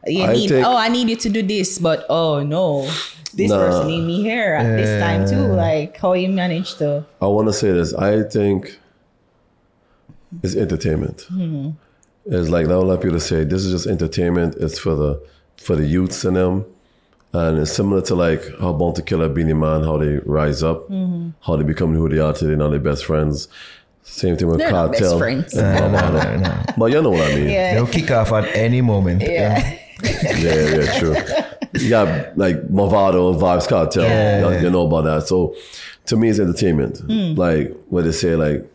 you 0.05 0.23
I 0.23 0.33
need, 0.33 0.49
think- 0.49 0.65
oh, 0.65 0.77
I 0.77 0.89
need 0.89 1.09
you 1.09 1.15
to 1.15 1.29
do 1.29 1.41
this, 1.41 1.79
but 1.79 2.05
oh 2.09 2.43
no, 2.43 2.83
this 3.33 3.51
Nah. 3.51 3.57
person 3.57 3.87
need 3.87 4.01
me 4.05 4.21
here 4.21 4.53
at 4.53 4.77
this 4.77 5.01
time 5.01 5.27
too. 5.27 5.53
Like, 5.53 5.97
how 5.97 6.13
you 6.13 6.29
manage 6.29 6.75
to? 6.75 7.05
I 7.21 7.27
want 7.27 7.47
to 7.47 7.53
say 7.53 7.71
this. 7.71 7.93
I 7.93 8.23
think 8.23 8.79
it's 10.43 10.55
entertainment. 10.55 11.25
It's 12.25 12.49
like 12.49 12.65
a 12.67 12.73
lot 12.75 12.91
of 12.91 13.01
people 13.01 13.19
say 13.19 13.43
this 13.43 13.63
is 13.65 13.71
just 13.71 13.87
entertainment. 13.87 14.55
It's 14.59 14.79
for 14.79 14.95
the 14.95 15.21
for 15.57 15.75
the 15.75 15.85
youths 15.85 16.25
and 16.25 16.35
them, 16.35 16.65
And 17.33 17.59
it's 17.59 17.71
similar 17.71 18.01
to 18.03 18.15
like 18.15 18.43
how 18.59 18.73
Bounty 18.73 19.01
Killer, 19.03 19.29
Beenie 19.29 19.53
Man, 19.53 19.83
how 19.83 19.97
they 19.97 20.17
rise 20.25 20.63
up, 20.63 20.89
Mm-hmm. 20.89 21.29
how 21.41 21.55
they 21.55 21.63
become 21.63 21.93
who 21.93 22.09
they 22.09 22.19
are 22.19 22.33
today, 22.33 22.55
now 22.55 22.69
they're 22.69 22.79
best 22.79 23.05
friends. 23.05 23.47
Same 24.03 24.37
thing 24.37 24.47
with 24.47 24.59
They're 24.59 24.71
not 24.71 24.91
best 24.91 25.03
Kartel. 25.03 25.17
friends. 25.17 25.53
and 25.55 25.91
Bob 25.93 26.13
Marley. 26.13 26.63
But 26.77 26.85
you 26.91 27.01
know 27.01 27.09
what 27.09 27.31
I 27.31 27.35
mean. 27.35 27.49
Yeah. 27.49 27.73
They'll 27.73 27.87
kick 27.87 28.11
off 28.11 28.31
at 28.33 28.45
any 28.55 28.81
moment. 28.81 29.21
Yeah. 29.23 29.77
yeah, 30.03 30.69
yeah, 30.77 30.99
true. 30.99 31.15
Yeah, 31.73 32.31
like 32.35 32.57
Mavado, 32.69 33.33
Vybz 33.39 33.67
Kartel. 33.67 34.03
Yeah. 34.03 34.49
You, 34.57 34.63
you 34.65 34.69
know 34.69 34.85
about 34.85 35.05
that. 35.05 35.27
So 35.27 35.55
to 36.05 36.15
me, 36.15 36.29
it's 36.29 36.39
entertainment. 36.39 36.99
Hmm. 36.99 37.33
Like 37.35 37.75
where 37.89 38.03
they 38.03 38.11
say 38.11 38.35
like 38.35 38.69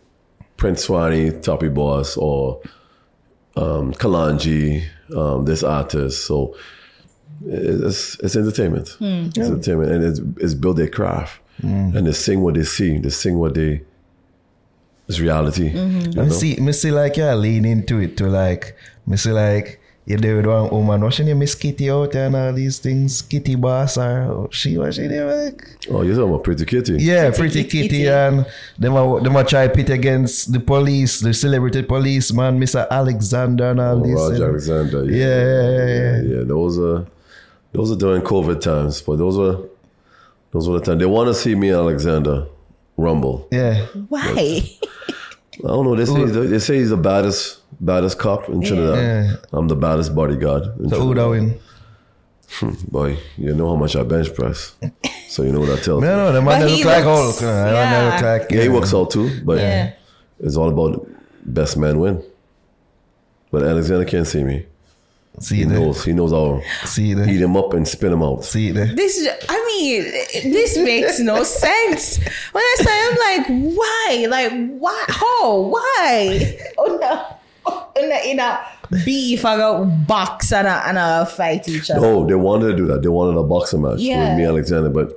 Prince 0.56 0.84
Swanny, 0.84 1.30
Toppy 1.30 1.68
Boss, 1.68 2.16
or 2.16 2.60
um, 3.56 3.92
Kalanji, 3.94 4.86
um, 5.16 5.44
this 5.44 5.62
artist. 5.62 6.26
So 6.26 6.56
it's 7.44 8.18
it's 8.20 8.36
entertainment. 8.36 8.90
Hmm. 8.98 9.26
It's 9.26 9.38
entertainment, 9.38 9.92
and 9.92 10.04
it's 10.04 10.20
it's 10.42 10.54
build 10.54 10.76
their 10.76 10.88
craft, 10.88 11.40
and 11.62 12.06
they 12.06 12.12
sing 12.12 12.42
what 12.42 12.54
they 12.54 12.64
see. 12.64 12.98
They 12.98 13.10
sing 13.10 13.38
what 13.38 13.54
they. 13.54 13.82
It's 15.08 15.18
reality. 15.18 15.72
Mm-hmm. 15.72 16.12
you 16.12 16.22
I 16.22 16.26
know? 16.26 16.30
see, 16.30 16.56
me 16.56 16.72
see 16.72 16.92
like 16.92 17.16
you 17.16 17.24
lean 17.32 17.64
into 17.64 17.98
it 17.98 18.16
to 18.18 18.28
like, 18.28 18.76
me 19.06 19.16
see 19.16 19.32
like 19.32 19.79
you 20.06 20.16
there 20.16 20.36
with 20.36 20.46
one 20.46 20.70
woman, 20.70 21.00
what's 21.02 21.18
your 21.18 21.26
name, 21.26 21.38
Miss 21.38 21.54
Kitty 21.54 21.90
out 21.90 22.10
there 22.12 22.26
and 22.26 22.34
all 22.34 22.52
these 22.52 22.78
things, 22.78 23.22
Kitty 23.22 23.54
Boss 23.54 23.96
or 23.98 24.48
she, 24.50 24.76
was 24.78 24.96
she 24.96 25.06
name 25.06 25.26
like? 25.26 25.62
Oh, 25.90 26.02
you're 26.02 26.14
talking 26.16 26.30
about 26.30 26.42
Pretty 26.44 26.64
Kitty. 26.64 26.96
Yeah, 26.98 27.30
Pretty 27.30 27.62
Kitty. 27.64 27.88
Kitty, 27.88 28.08
and 28.08 28.44
them 28.78 28.96
a, 28.96 29.20
them 29.20 29.36
a 29.36 29.44
try 29.44 29.68
pit 29.68 29.90
against 29.90 30.52
the 30.52 30.58
police, 30.60 31.20
the 31.20 31.32
celebrity 31.34 31.82
policeman, 31.82 32.58
Mr. 32.58 32.88
Alexander 32.90 33.70
and 33.70 33.80
all 33.80 33.98
Oh, 33.98 34.06
this. 34.06 34.14
Roger 34.40 34.48
Alexander. 34.50 35.04
Yeah, 35.04 35.16
yeah, 35.26 35.68
yeah, 35.68 36.22
yeah. 36.32 36.38
yeah. 36.38 36.44
Those 36.44 36.78
are 36.78 37.06
those 37.72 37.92
are 37.92 37.96
during 37.96 38.22
COVID 38.22 38.60
times, 38.60 39.02
but 39.02 39.16
those 39.16 39.36
were 39.38 39.58
those 40.50 40.68
were 40.68 40.80
the 40.80 40.84
time 40.84 40.98
they 40.98 41.06
want 41.06 41.28
to 41.28 41.34
see 41.34 41.54
me 41.54 41.68
and 41.68 41.78
Alexander 41.78 42.46
rumble. 42.96 43.46
Yeah. 43.52 43.86
Why? 44.08 44.62
I 45.64 45.68
don't 45.68 45.84
know. 45.84 45.94
They 45.96 46.06
say 46.06 46.24
they 46.46 46.58
say 46.58 46.76
he's 46.78 46.90
the 46.90 46.96
baddest 46.96 47.60
baddest 47.80 48.18
cop 48.18 48.48
in 48.48 48.62
Trinidad. 48.62 48.96
Yeah. 48.96 49.36
I'm 49.52 49.68
the 49.68 49.76
baddest 49.76 50.14
bodyguard. 50.14 50.64
In 50.80 50.88
So 50.90 51.00
who 51.00 51.14
Trinidad. 51.14 51.16
that 51.16 51.28
win? 51.30 51.60
Boy, 52.88 53.18
you 53.36 53.54
know 53.54 53.68
how 53.68 53.76
much 53.76 53.94
I 53.94 54.02
bench 54.02 54.34
press, 54.34 54.74
so 55.28 55.44
you 55.44 55.52
know 55.52 55.60
what 55.60 55.70
I 55.70 55.76
tell. 55.80 56.00
No, 56.00 56.16
no, 56.16 56.32
the 56.32 56.42
man 56.42 56.60
But 56.62 56.66
that 56.66 56.70
he 56.70 56.82
look 56.82 56.92
like 56.92 57.04
looks- 57.04 57.40
Hulk. 57.40 57.42
uh, 57.42 57.46
man 57.46 57.74
yeah. 57.74 57.90
that 57.90 58.14
look 58.14 58.40
like, 58.42 58.50
Yeah, 58.50 58.62
he 58.62 58.68
works 58.68 58.92
out 58.92 59.10
too, 59.12 59.30
but 59.44 59.58
Yeah. 59.58 59.92
it's 60.40 60.56
all 60.56 60.68
about 60.68 61.06
best 61.44 61.76
man 61.76 62.00
win. 62.00 62.22
But 63.52 63.62
Alexander 63.62 64.04
can't 64.04 64.26
see 64.26 64.42
me. 64.42 64.66
See 65.40 65.56
He 65.56 65.64
the, 65.64 65.74
knows. 65.80 66.04
He 66.04 66.12
knows 66.12 66.32
how 66.32 66.60
see 66.86 67.10
eat 67.12 67.14
the, 67.14 67.24
him 67.24 67.56
up 67.56 67.72
and 67.72 67.88
spit 67.88 68.12
him 68.12 68.22
out. 68.22 68.44
see 68.44 68.70
the. 68.72 68.84
This, 68.86 69.26
I 69.48 69.64
mean, 69.66 70.52
this 70.52 70.76
makes 70.78 71.18
no 71.20 71.42
sense. 71.64 72.18
When 72.52 72.62
I 72.62 72.76
say, 72.78 73.06
I'm 73.06 73.16
like, 73.64 73.74
why? 73.76 74.26
Like, 74.28 74.52
why? 74.78 75.04
How? 75.08 75.60
Why? 75.60 76.58
Oh 76.78 76.98
no. 77.00 77.36
In 78.02 78.10
a, 78.12 78.30
in 78.30 78.38
a 78.40 78.60
beef, 79.04 79.44
I 79.44 79.56
go 79.56 79.84
box 79.84 80.52
and 80.52 80.66
a, 80.66 80.82
and 80.88 80.98
a 80.98 81.26
fight 81.26 81.68
each 81.68 81.90
other. 81.90 82.00
No, 82.00 82.26
they 82.26 82.34
wanted 82.34 82.68
to 82.72 82.76
do 82.76 82.86
that. 82.86 83.02
They 83.02 83.08
wanted 83.08 83.38
a 83.38 83.42
boxing 83.42 83.82
match 83.82 83.98
Yeah. 84.00 84.30
with 84.30 84.38
me 84.38 84.44
Alexander, 84.44 84.88
but 84.90 85.16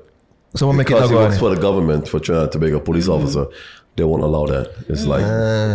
Someone 0.56 0.78
make 0.78 0.88
it 0.88 0.94
because 0.94 1.10
not 1.10 1.18
he 1.18 1.24
works 1.26 1.40
for 1.40 1.50
the 1.54 1.60
government 1.60 2.08
for 2.08 2.20
Trinidad 2.20 2.44
and 2.44 2.52
Tobago 2.54 2.80
police 2.80 3.08
Mm-hmm. 3.08 3.24
officer, 3.24 3.46
they 3.96 4.04
won't 4.04 4.22
allow 4.24 4.46
that. 4.46 4.72
It's 4.88 5.06
like 5.06 5.24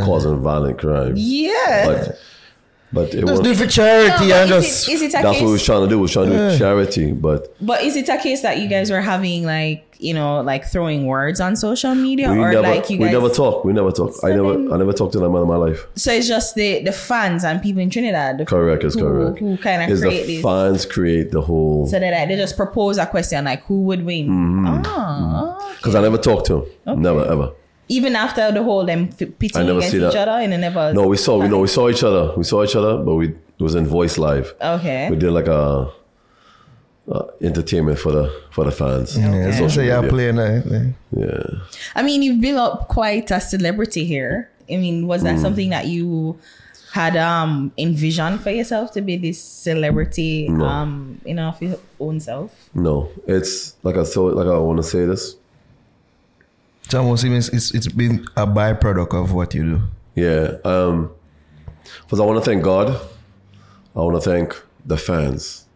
causing 0.05 0.39
violent 0.41 0.79
crime. 0.79 1.15
Yeah. 1.17 1.87
But 1.87 2.19
but 2.93 3.13
it 3.15 3.21
Just 3.21 3.33
won't, 3.33 3.45
do 3.45 3.55
for 3.55 3.67
charity 3.67 4.29
but 4.29 4.43
and 4.43 4.51
is, 4.51 4.67
just. 4.67 4.89
it, 4.89 4.93
is 4.93 5.03
it 5.03 5.09
a 5.11 5.23
that's 5.23 5.41
what 5.41 5.47
we 5.47 5.53
was 5.53 5.65
trying 5.65 5.83
to 5.83 5.89
do. 5.89 5.97
We 5.99 6.03
was 6.03 6.13
trying 6.13 6.31
to 6.31 6.51
do 6.51 6.59
charity, 6.59 7.13
but 7.13 7.55
But 7.65 7.83
is 7.83 7.97
it 7.97 8.09
a 8.09 8.17
case 8.19 8.43
that 8.43 8.59
you 8.59 8.69
guys 8.69 8.91
were 8.91 9.01
having 9.01 9.45
like 9.45 9.85
you 10.01 10.15
know 10.15 10.41
like 10.43 10.65
throwing 10.65 11.07
words 11.07 11.41
on 11.41 11.57
social 11.57 11.93
media 11.95 12.31
we 12.31 12.39
or 12.39 12.53
never 12.53 12.63
like 12.69 12.89
you 12.89 12.99
guys? 12.99 13.07
we 13.09 13.13
never 13.13 13.29
talk. 13.29 13.65
We 13.65 13.73
never 13.73 13.91
talk. 13.91 14.15
I 14.25 14.31
never 14.31 14.55
I 14.73 14.77
never 14.79 14.93
talked 14.93 15.13
to 15.13 15.19
them 15.19 15.35
in 15.35 15.47
my 15.49 15.57
life. 15.57 15.87
So 15.97 16.13
it's 16.13 16.29
just 16.29 16.55
the 16.55 16.83
the 16.83 16.93
fans 16.93 17.45
and 17.45 17.61
people 17.61 17.83
in 17.83 17.91
Trinidad. 17.91 18.47
Correct 18.47 18.85
is 18.85 18.95
who, 18.95 19.01
correct. 19.01 19.39
Who 19.41 19.57
kind 19.59 19.83
of 19.83 19.91
Is 19.91 20.01
create 20.01 20.27
the 20.27 20.35
this? 20.37 20.43
fans 20.43 20.87
create 20.87 21.31
the 21.31 21.41
whole 21.43 21.87
so 21.87 21.99
that 21.99 22.29
they 22.29 22.37
just 22.37 22.57
propose 22.57 22.97
a 22.97 23.07
question 23.07 23.45
like 23.45 23.65
who 23.65 23.83
would 23.83 24.05
win? 24.05 24.29
Mm-hmm. 24.29 24.83
Ah, 24.87 25.75
because 25.77 25.95
I 25.95 26.01
never 26.01 26.19
talked 26.19 26.47
to 26.47 26.67
him. 26.87 27.03
Never 27.03 27.25
ever. 27.31 27.53
Even 27.89 28.15
after 28.17 28.53
the 28.53 28.63
whole 28.63 28.85
them 28.85 29.09
f- 29.13 29.23
I 29.23 29.25
pitting 29.39 29.69
against 29.69 29.95
each 29.95 30.01
that. 30.01 30.29
other 30.29 30.43
and 30.43 30.53
they 30.53 30.57
never. 30.59 30.93
No, 30.93 31.07
we 31.09 31.17
saw 31.17 31.39
we 31.39 31.49
know 31.49 31.61
we 31.61 31.69
saw 31.69 31.89
each 31.89 32.03
other. 32.05 32.35
We 32.37 32.45
saw 32.45 32.63
each 32.65 32.77
other, 32.77 32.99
but 33.03 33.15
we 33.15 33.29
it 33.29 33.63
was 33.63 33.75
in 33.75 33.87
voice 33.87 34.19
live. 34.19 34.55
Okay. 34.61 35.09
We 35.11 35.17
did 35.17 35.33
like 35.33 35.49
a, 35.49 35.91
uh 37.11 37.25
entertainment 37.41 37.99
for 37.99 38.13
the 38.13 38.43
for 38.51 38.65
the 38.65 38.71
fans. 38.71 39.17
Yeah, 39.17 39.51
so 39.57 39.69
say 39.69 39.87
you're 39.87 40.09
playing. 40.09 40.39
Uh, 40.39 40.93
Yeah. 41.17 41.43
I 41.95 42.03
mean, 42.03 42.23
you've 42.23 42.41
built 42.41 42.59
up 42.59 42.89
quite 42.89 43.31
a 43.31 43.41
celebrity 43.41 44.05
here. 44.05 44.51
I 44.71 44.77
mean, 44.77 45.07
was 45.07 45.23
Mm. 45.23 45.25
that 45.25 45.39
something 45.41 45.71
that 45.71 45.87
you 45.87 46.37
had 46.93 47.17
um 47.17 47.73
envisioned 47.79 48.41
for 48.43 48.51
yourself 48.51 48.93
to 48.93 49.01
be 49.01 49.17
this 49.17 49.41
celebrity 49.41 50.49
No. 50.49 50.65
um 50.67 51.21
you 51.25 51.35
know 51.35 51.49
of 51.49 51.63
your 51.63 51.79
own 52.01 52.21
self? 52.21 52.51
No, 52.75 53.09
it's 53.27 53.75
like 53.83 53.97
I 53.97 54.05
told, 54.05 54.35
like 54.35 54.47
I 54.47 54.59
want 54.59 54.77
to 54.79 54.83
say 54.83 55.05
this. 55.07 55.37
It's 56.89 56.95
almost 56.95 57.23
even 57.23 57.37
it's, 57.37 57.75
it's 57.75 57.87
been 57.87 58.27
a 58.35 58.47
byproduct 58.47 59.13
of 59.13 59.35
what 59.35 59.53
you 59.53 59.63
do. 59.63 59.83
Yeah. 60.15 60.57
Um, 60.65 61.11
first, 62.07 62.23
I 62.23 62.25
want 62.25 62.43
to 62.43 62.51
thank 62.51 62.65
God. 62.65 62.99
I 63.95 63.99
want 63.99 64.15
to 64.15 64.23
thank 64.23 64.59
the 64.87 64.97
fans 64.97 65.67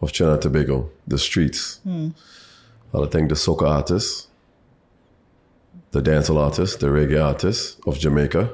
of 0.00 0.10
Trinidad 0.12 0.36
and 0.36 0.42
Tobago, 0.42 0.90
the 1.06 1.18
streets. 1.18 1.80
I 1.86 2.96
want 2.96 3.12
to 3.12 3.18
thank 3.18 3.28
the 3.28 3.34
soca 3.34 3.68
artists, 3.68 4.28
the 5.90 6.00
dancehall 6.00 6.38
artists, 6.42 6.76
the 6.76 6.86
reggae 6.86 7.22
artists 7.22 7.78
of 7.86 7.98
Jamaica. 7.98 8.50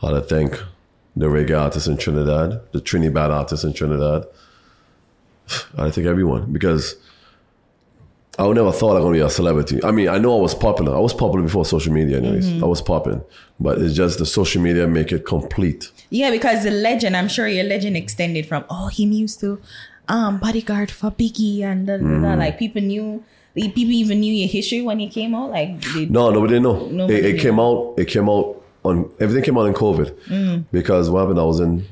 I 0.00 0.06
want 0.06 0.26
to 0.26 0.34
thank 0.34 0.58
the 1.14 1.26
reggae 1.26 1.60
artists 1.60 1.86
in 1.86 1.98
Trinidad, 1.98 2.62
the 2.72 2.80
Trinidad 2.80 3.30
artists 3.30 3.62
in 3.62 3.74
Trinidad. 3.74 4.24
I 5.76 5.90
thank 5.90 6.06
everyone 6.06 6.50
because 6.50 6.96
I 8.38 8.52
never 8.52 8.70
thought 8.72 8.96
I'm 8.96 9.02
going 9.02 9.14
to 9.14 9.20
be 9.20 9.24
a 9.26 9.30
celebrity. 9.30 9.82
I 9.82 9.90
mean, 9.90 10.08
I 10.08 10.18
know 10.18 10.36
I 10.36 10.40
was 10.40 10.54
popular. 10.54 10.94
I 10.94 10.98
was 10.98 11.14
popular 11.14 11.42
before 11.42 11.64
social 11.64 11.92
media, 11.92 12.18
anyways. 12.18 12.62
I 12.62 12.66
was 12.66 12.82
popping, 12.82 13.22
but 13.58 13.78
it's 13.78 13.94
just 13.94 14.18
the 14.18 14.26
social 14.26 14.60
media 14.62 14.86
make 14.86 15.10
it 15.12 15.24
complete. 15.24 15.90
Yeah, 16.10 16.30
because 16.30 16.62
the 16.64 16.70
legend, 16.70 17.16
I'm 17.16 17.28
sure 17.28 17.48
your 17.48 17.64
legend 17.64 17.96
extended 17.96 18.46
from 18.46 18.64
oh 18.68 18.88
him 18.88 19.12
used 19.12 19.40
to 19.40 19.60
um 20.08 20.38
bodyguard 20.38 20.90
for 20.90 21.10
Biggie 21.10 21.62
and 21.62 21.86
da, 21.86 21.96
da, 21.96 22.02
da. 22.02 22.08
Mm. 22.08 22.38
like 22.38 22.58
people 22.58 22.80
knew 22.82 23.24
people 23.54 23.82
even 24.02 24.20
knew 24.20 24.32
your 24.32 24.48
history 24.48 24.82
when 24.82 25.00
you 25.00 25.08
came 25.08 25.34
out. 25.34 25.50
Like 25.50 25.80
they, 25.94 26.04
No, 26.06 26.30
nobody 26.30 26.54
didn't 26.54 26.64
know. 26.64 26.86
Nobody 26.88 27.18
it, 27.18 27.24
it 27.36 27.40
came 27.40 27.58
out. 27.58 27.94
It 27.98 28.04
came 28.06 28.28
out 28.28 28.62
on 28.84 29.10
everything 29.18 29.42
came 29.44 29.56
out 29.58 29.64
in 29.66 29.72
COVID 29.74 30.10
Mm. 30.28 30.64
because 30.70 31.08
what 31.10 31.20
happened? 31.20 31.40
I 31.40 31.44
was 31.44 31.58
in 31.60 31.86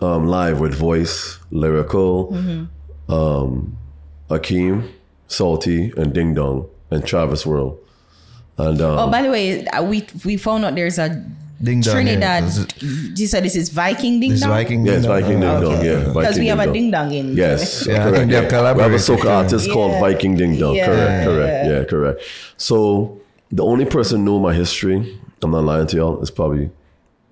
um, 0.00 0.26
live 0.26 0.58
with 0.60 0.74
Voice, 0.74 1.38
Lyrikal, 1.52 2.32
Mm-hmm. 2.32 3.12
um, 3.12 3.76
Akeem, 4.30 4.88
Salty, 5.28 5.92
and 5.96 6.12
Ding 6.12 6.34
Dong, 6.34 6.68
and 6.90 7.04
Travis 7.04 7.44
World. 7.46 7.78
And 8.58 8.80
um, 8.80 8.98
Oh, 8.98 9.10
by 9.10 9.22
the 9.22 9.30
way, 9.30 9.66
uh, 9.66 9.82
we 9.82 10.06
we 10.24 10.36
found 10.36 10.64
out 10.64 10.74
there's 10.74 10.98
a 10.98 11.08
Ding 11.62 11.80
dong. 11.80 11.94
Trinidad. 11.94 12.44
Yeah. 12.44 12.64
This 12.80 13.20
You 13.20 13.26
said 13.26 13.42
this 13.44 13.56
is 13.56 13.70
Viking 13.70 14.20
ding 14.20 14.30
This 14.32 14.40
dong. 14.40 14.50
Viking. 14.50 14.84
yeah, 14.84 14.92
Ding 14.94 15.02
Dong. 15.02 15.10
Viking 15.10 15.40
Ding 15.40 15.60
Dong. 15.60 15.64
okay. 15.64 15.86
Yeah, 16.04 16.12
Because 16.12 16.38
we 16.38 16.46
have 16.48 16.58
a 16.60 16.70
ding 16.72 16.90
dong 16.90 17.12
in. 17.12 17.36
Yes, 17.36 17.86
Yeah, 17.86 17.94
I 17.94 17.96
correct. 17.98 18.16
think 18.16 18.30
they 18.30 18.36
have 18.36 18.44
yeah. 18.52 18.60
We 18.74 18.82
have 18.82 18.92
a 18.92 18.98
collaborated, 18.98 19.00
soca 19.00 19.24
yeah. 19.24 19.36
artist 19.38 19.70
called 19.70 19.92
Viking 20.00 20.36
Ding 20.36 20.58
Dong. 20.58 20.74
Yeah. 20.76 20.86
Correct, 20.86 21.24
correct. 21.26 21.66
Yeah, 21.70 21.84
correct. 21.84 22.20
So 22.56 23.18
the 23.50 23.64
only 23.64 23.86
person 23.86 24.24
know 24.24 24.38
my 24.38 24.52
history, 24.52 25.18
I'm 25.42 25.50
not 25.52 25.64
lying 25.64 25.86
to 25.88 25.96
y'all, 25.96 26.20
is 26.22 26.30
probably 26.30 26.70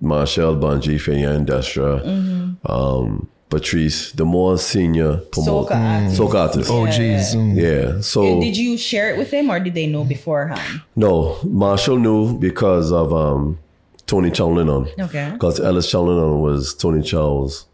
Machel, 0.01 0.59
Bunji, 0.59 0.99
Fay-Ann, 0.99 1.45
Destra, 1.45 2.01
Mm-hmm. 2.03 2.71
um, 2.71 3.29
Patrice, 3.53 4.11
the 4.13 4.25
more 4.25 4.57
senior 4.57 5.17
promoter. 5.31 5.73
Soca 5.75 5.93
artist. 6.01 6.19
Soca 6.19 6.39
artist. 6.47 6.69
Oh, 6.71 6.85
jeez. 6.85 7.35
mm. 7.35 7.55
Yeah. 7.55 8.01
So 8.01 8.39
Did 8.41 8.57
you 8.57 8.77
share 8.77 9.09
it 9.13 9.17
with 9.17 9.29
them 9.31 9.49
or 9.51 9.59
did 9.59 9.73
they 9.75 9.87
know 9.87 10.03
beforehand? 10.03 10.81
no, 10.95 11.37
Machel 11.43 11.99
knew 12.01 12.37
because 12.39 12.91
of 12.91 13.13
um, 13.13 13.59
Tony 14.07 14.31
Chow 14.31 14.47
Lennon. 14.47 14.87
Okay. 14.99 15.29
Because 15.33 15.59
Ellis 15.59 15.89
Chow 15.91 16.01
Lennon 16.01 16.41
was 16.41 16.73
Tony 16.73 17.01
Chow's 17.03 17.65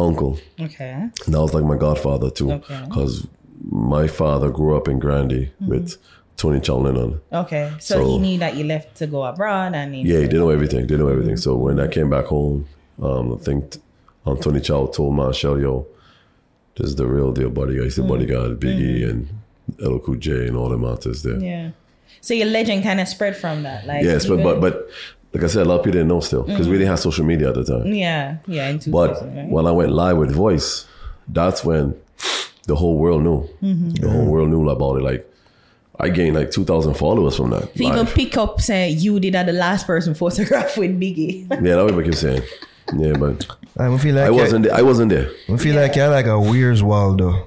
uncle. 0.00 0.38
Okay. 0.60 0.90
And 0.90 1.34
that 1.34 1.40
was 1.40 1.54
like 1.54 1.64
my 1.64 1.76
godfather 1.76 2.30
too. 2.30 2.50
Okay. 2.52 2.74
Mm-hmm. 2.74 2.84
Because 2.88 3.26
my 3.70 4.08
father 4.08 4.50
grew 4.50 4.76
up 4.76 4.88
in 4.88 4.98
Grande 4.98 5.50
with 5.60 5.96
Tony 6.36 6.60
Chow 6.60 6.78
Lennon. 6.78 7.20
Okay. 7.32 7.72
So, 7.78 7.94
So- 7.96 8.04
he 8.06 8.18
knew 8.18 8.38
that 8.38 8.56
you 8.56 8.64
left 8.64 8.96
to 8.96 9.06
go 9.06 9.22
abroad 9.24 9.74
and 9.74 9.94
he 9.94 10.02
Yeah, 10.02 10.26
they 10.26 10.36
know 10.36 10.50
everything. 10.50 10.86
They 10.88 10.96
know 10.96 11.08
everything. 11.08 11.36
So 11.36 11.54
when 11.54 11.78
I 11.78 11.86
came 11.86 12.10
back 12.10 12.24
home, 12.26 12.66
um, 13.00 13.34
I 13.34 13.36
think 13.36 13.76
um, 14.26 14.38
Tony 14.38 14.60
Chow 14.60 14.86
told 14.86 15.14
Machel, 15.14 15.60
yo, 15.60 15.86
this 16.76 16.88
is 16.88 16.96
the 16.96 17.06
real 17.06 17.32
deal 17.32 17.50
bodyguard. 17.50 17.84
He's 17.84 17.96
the 17.96 18.02
bodyguard, 18.02 18.60
Biggie 18.60 19.08
and 19.08 19.28
LL 19.78 19.98
Cool 19.98 20.16
J 20.16 20.46
and 20.48 20.56
all 20.56 20.68
them 20.68 20.84
artists 20.84 21.22
there. 21.22 21.34
Mm-hmm. 21.34 21.44
Yeah. 21.44 21.70
So 22.20 22.34
your 22.34 22.46
legend 22.46 22.82
kind 22.84 23.00
of 23.00 23.08
spread 23.08 23.36
from 23.36 23.62
that. 23.64 23.86
Like 23.86 24.04
Yes, 24.04 24.26
but, 24.26 24.42
but 24.42 24.60
but 24.60 24.88
like 25.32 25.44
I 25.44 25.46
said, 25.48 25.66
a 25.66 25.68
lot 25.68 25.76
of 25.76 25.84
people 25.84 25.92
didn't 25.98 26.08
know 26.08 26.20
still 26.20 26.42
because 26.44 26.68
we 26.68 26.74
didn't 26.78 26.88
have 26.88 27.00
social 27.00 27.24
media 27.24 27.48
at 27.48 27.54
the 27.54 27.64
time. 27.64 27.86
Yeah. 27.92 28.36
Yeah. 28.46 28.68
In 28.68 28.78
2000, 28.78 28.92
But 28.92 29.34
right? 29.36 29.48
when 29.48 29.66
I 29.66 29.70
went 29.72 29.92
live 29.92 30.16
with 30.18 30.30
Voice, 30.30 30.86
that's 31.28 31.64
when 31.64 31.94
the 32.66 32.76
whole 32.76 32.96
world 32.96 33.22
knew. 33.22 33.48
The 33.60 34.08
whole 34.08 34.26
world 34.26 34.50
knew 34.50 34.68
about 34.68 34.96
it. 34.96 35.02
Like 35.02 35.28
I 35.98 36.08
gained 36.10 36.36
like 36.36 36.50
two 36.50 36.64
thousand 36.64 36.94
followers 36.94 37.36
from 37.36 37.50
that. 37.50 37.70
Even 37.80 38.06
pick 38.06 38.36
up, 38.36 38.60
say 38.60 38.90
you 38.90 39.18
did 39.20 39.34
that 39.34 39.46
the 39.46 39.52
last 39.52 39.86
person 39.86 40.14
photograph 40.14 40.76
with 40.78 40.98
Biggie. 40.98 41.48
yeah, 41.50 41.76
that 41.76 41.84
would 41.84 41.96
make 41.96 42.06
you 42.06 42.12
saying. 42.12 42.42
Yeah, 42.96 43.14
but 43.18 43.46
I 43.78 43.96
feel 43.98 44.14
like 44.14 44.26
I 44.26 44.30
wasn't. 44.30 44.64
There. 44.66 44.74
I 44.74 44.82
wasn't 44.82 45.10
there. 45.10 45.30
I 45.48 45.56
feel 45.56 45.76
like 45.76 45.96
you're 45.96 46.08
like 46.08 46.26
a 46.26 46.38
Where's 46.40 46.82
Waldo 46.82 47.46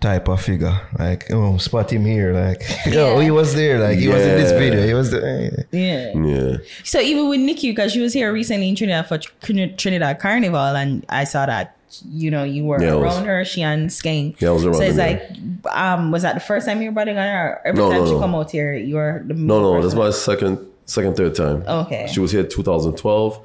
type 0.00 0.28
of 0.28 0.40
figure. 0.40 0.80
Like, 0.98 1.30
oh, 1.30 1.58
spot 1.58 1.92
him 1.92 2.04
here. 2.06 2.32
Like, 2.32 2.62
oh, 2.94 3.18
he 3.20 3.30
was 3.30 3.54
there. 3.54 3.78
Like, 3.78 3.98
he 3.98 4.08
was 4.08 4.22
in 4.22 4.36
this 4.38 4.52
video. 4.52 4.86
He 4.86 4.94
was 4.94 5.10
there. 5.10 5.66
Yeah. 5.72 6.16
Yeah. 6.18 6.56
So 6.84 7.00
even 7.00 7.28
with 7.28 7.40
Nicki, 7.40 7.70
because 7.72 7.92
she 7.92 8.00
was 8.00 8.12
here 8.14 8.32
recently 8.32 8.68
in 8.68 8.76
Trinidad 8.76 9.08
for 9.08 9.18
Trinidad 9.18 10.18
Carnival, 10.20 10.58
and 10.76 11.04
I 11.08 11.24
saw 11.24 11.44
that 11.46 11.76
you 12.08 12.30
know 12.30 12.44
you 12.44 12.64
were 12.64 12.80
Yeah, 12.80 12.92
I 12.92 12.94
was- 12.94 13.16
around 13.16 13.24
her, 13.26 13.44
she 13.44 13.62
and 13.62 13.90
Skeng. 13.90 14.40
Yeah, 14.40 14.50
I 14.50 14.52
was 14.52 14.64
around 14.64 14.74
So 14.76 14.82
it's 14.82 14.96
them, 14.96 15.60
like, 15.64 15.76
um, 15.76 16.12
was 16.12 16.22
that 16.22 16.34
the 16.34 16.40
first 16.40 16.64
time 16.66 16.80
you 16.80 16.88
were 16.90 16.94
budding 16.94 17.18
on 17.18 17.26
her? 17.26 17.60
Every 17.64 17.78
No, 17.80 17.90
time 17.90 18.00
no, 18.02 18.06
she 18.06 18.12
no. 18.12 18.20
come 18.20 18.34
out 18.36 18.50
here, 18.50 18.72
you 18.74 18.94
were 18.94 19.22
the 19.26 19.34
No, 19.34 19.60
no, 19.60 19.82
that's 19.82 19.94
my 19.96 20.10
second, 20.10 20.64
second, 20.86 21.16
third 21.16 21.34
time. 21.34 21.64
Okay. 21.66 22.08
She 22.10 22.20
was 22.20 22.30
here 22.30 22.44
2012. 22.44 23.40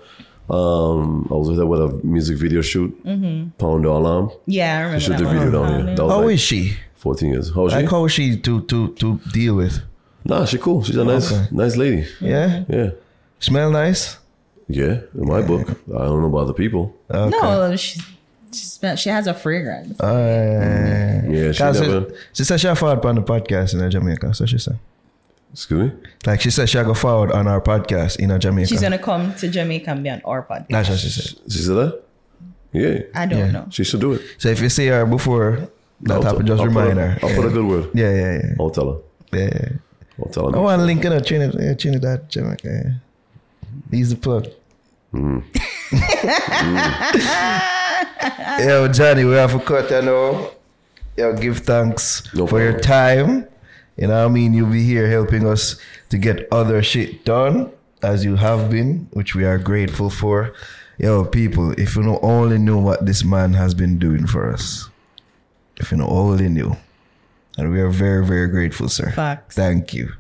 Um, 0.50 1.28
I 1.32 1.34
was 1.34 1.50
with 1.50 1.58
her 1.58 1.66
with 1.66 1.82
a 1.82 1.88
music 2.06 2.38
video 2.38 2.62
shoot. 2.62 2.92
Pound 3.58 3.86
Alarm. 3.86 4.32
Yeah, 4.46 4.78
I 4.78 4.82
remember 4.82 5.00
She 5.00 5.06
shoot 5.08 5.18
that 5.18 5.24
the 5.24 5.30
video 5.30 5.52
down 5.52 5.86
here. 5.88 5.96
That 5.96 6.04
was 6.04 6.12
How 6.14 6.22
like 6.24 6.34
is 6.36 6.42
she? 6.42 6.78
14 6.98 7.30
years. 7.32 7.54
How 7.54 7.66
is 7.66 7.74
she? 7.74 7.80
Like, 7.80 7.90
how 7.90 8.06
is 8.06 8.12
she 8.12 8.38
to 8.38 8.62
to 8.62 8.94
to 8.96 9.20
deal 9.34 9.56
with? 9.56 9.80
nah, 10.24 10.46
she 10.46 10.58
cool. 10.58 10.84
She's 10.84 10.98
a 10.98 11.04
nice, 11.04 11.32
Okay. 11.32 11.48
nice 11.52 11.76
lady. 11.76 12.06
Yeah, 12.22 12.64
Yeah. 12.70 12.90
smell 13.40 13.72
nice. 13.72 14.18
Yeah, 14.68 15.02
in 15.14 15.28
my 15.28 15.42
book. 15.42 15.70
I 15.94 16.06
don't 16.06 16.22
know 16.22 16.28
about 16.28 16.48
the 16.48 16.54
people. 16.54 16.96
Okay. 17.12 17.30
No, 17.30 17.76
she, 17.76 18.00
she 18.52 18.66
smell- 18.66 18.96
she 18.96 19.10
has 19.10 19.28
a 19.28 19.34
fragrance. 19.36 20.00
Uh, 20.00 21.22
Yeah, 21.30 21.52
she 21.52 21.60
Cause 21.60 21.82
never. 21.82 22.10
she, 22.10 22.16
she 22.34 22.44
said 22.44 22.60
she 22.60 22.68
had 22.68 22.78
forward 22.78 23.06
on 23.06 23.16
the 23.16 23.22
podcast 23.22 23.74
in 23.80 23.90
Jamaica. 23.92 24.34
So 24.34 24.46
she 24.48 24.58
said, 24.58 24.80
Excuse 25.56 25.92
me. 25.94 25.98
like 26.26 26.42
she 26.42 26.52
said 26.52 26.68
she 26.70 26.78
had 26.78 26.86
go 26.86 26.94
forward 26.94 27.32
on 27.32 27.48
our 27.48 27.62
podcast 27.62 28.20
in 28.20 28.38
Jamaica. 28.40 28.68
She's 28.68 28.82
gonna 28.82 29.00
come 29.00 29.34
to 29.36 29.48
Jamaica 29.48 29.90
and 29.92 30.04
be 30.04 30.10
on 30.10 30.22
our 30.26 30.44
podcast. 30.44 30.68
That's 30.70 30.90
what 30.90 31.00
she 31.00 31.10
said. 31.10 31.40
She 31.50 31.60
said 31.60 31.76
that. 31.76 32.04
Yeah, 32.74 33.00
I 33.16 33.26
don't 33.26 33.40
Yeah. 33.40 33.52
know. 33.52 33.66
she 33.72 33.86
should 33.86 34.02
do 34.02 34.14
it. 34.14 34.22
So 34.38 34.50
if 34.50 34.60
you 34.62 34.68
see 34.68 34.88
her 34.88 35.06
before 35.06 35.70
that 36.02 36.14
I'll 36.16 36.22
happened, 36.24 36.48
t- 36.48 36.52
just 36.52 36.60
I'll 36.60 36.68
remind 36.68 37.00
a- 37.00 37.08
her. 37.08 37.20
I'll 37.24 37.30
yeah. 37.30 37.36
put 37.38 37.46
a 37.46 37.50
good 37.52 37.66
word. 37.66 37.90
Yeah, 37.94 38.12
yeah, 38.14 38.34
yeah. 38.44 38.56
I'll 38.60 38.70
tell 38.70 38.92
her. 38.94 39.00
yeah, 39.40 39.50
yeah. 39.54 39.70
I'll 40.20 40.30
tell 40.32 40.52
her. 40.52 40.58
I 40.58 40.60
want 40.60 40.80
to 40.82 40.86
link 40.86 41.06
in 41.06 41.14
a 41.14 41.22
Trinidad, 41.22 41.62
yeah, 41.62 41.74
Trinidad, 41.74 42.30
Jamaica. 42.30 42.68
Yeah. 42.68 42.92
He's 43.92 44.10
the 44.10 44.18
plug. 44.18 44.48
Hmm. 45.12 45.40
Yo, 48.60 48.88
Johnny, 48.90 49.24
we 49.26 49.34
have 49.36 49.54
a 49.56 49.60
cut 49.60 49.90
you 49.90 50.02
know. 50.02 50.52
Yo, 51.18 51.34
give 51.34 51.60
thanks 51.60 52.24
No 52.34 52.46
for 52.48 52.62
your 52.62 52.78
time. 52.80 53.48
You 53.98 54.08
know 54.08 54.24
what 54.24 54.30
I 54.32 54.34
mean? 54.34 54.54
You'll 54.54 54.70
be 54.72 54.84
here 54.84 55.10
helping 55.10 55.48
us 55.48 55.78
to 56.10 56.18
get 56.18 56.48
other 56.52 56.84
shit 56.84 57.24
done 57.24 57.72
as 58.04 58.26
you 58.26 58.36
have 58.36 58.70
been, 58.70 59.08
which 59.14 59.36
we 59.36 59.46
are 59.46 59.58
grateful 59.58 60.10
for. 60.10 60.54
Yo, 60.98 61.24
people, 61.26 61.72
if 61.80 61.96
you 61.96 62.04
know 62.04 62.20
only 62.22 62.58
knew 62.58 62.78
what 62.78 63.06
this 63.06 63.24
man 63.24 63.54
has 63.54 63.74
been 63.74 63.98
doing 63.98 64.28
for 64.28 64.52
us. 64.52 64.90
If 65.78 65.92
you 65.92 65.98
know 65.98 66.08
only 66.08 66.50
knew. 66.50 66.76
And 67.58 67.72
we 67.72 67.80
are 67.80 67.90
very, 67.90 68.26
very 68.26 68.48
grateful, 68.50 68.90
sir. 68.90 69.12
Facts. 69.12 69.56
Thank 69.56 69.94
you. 69.94 70.12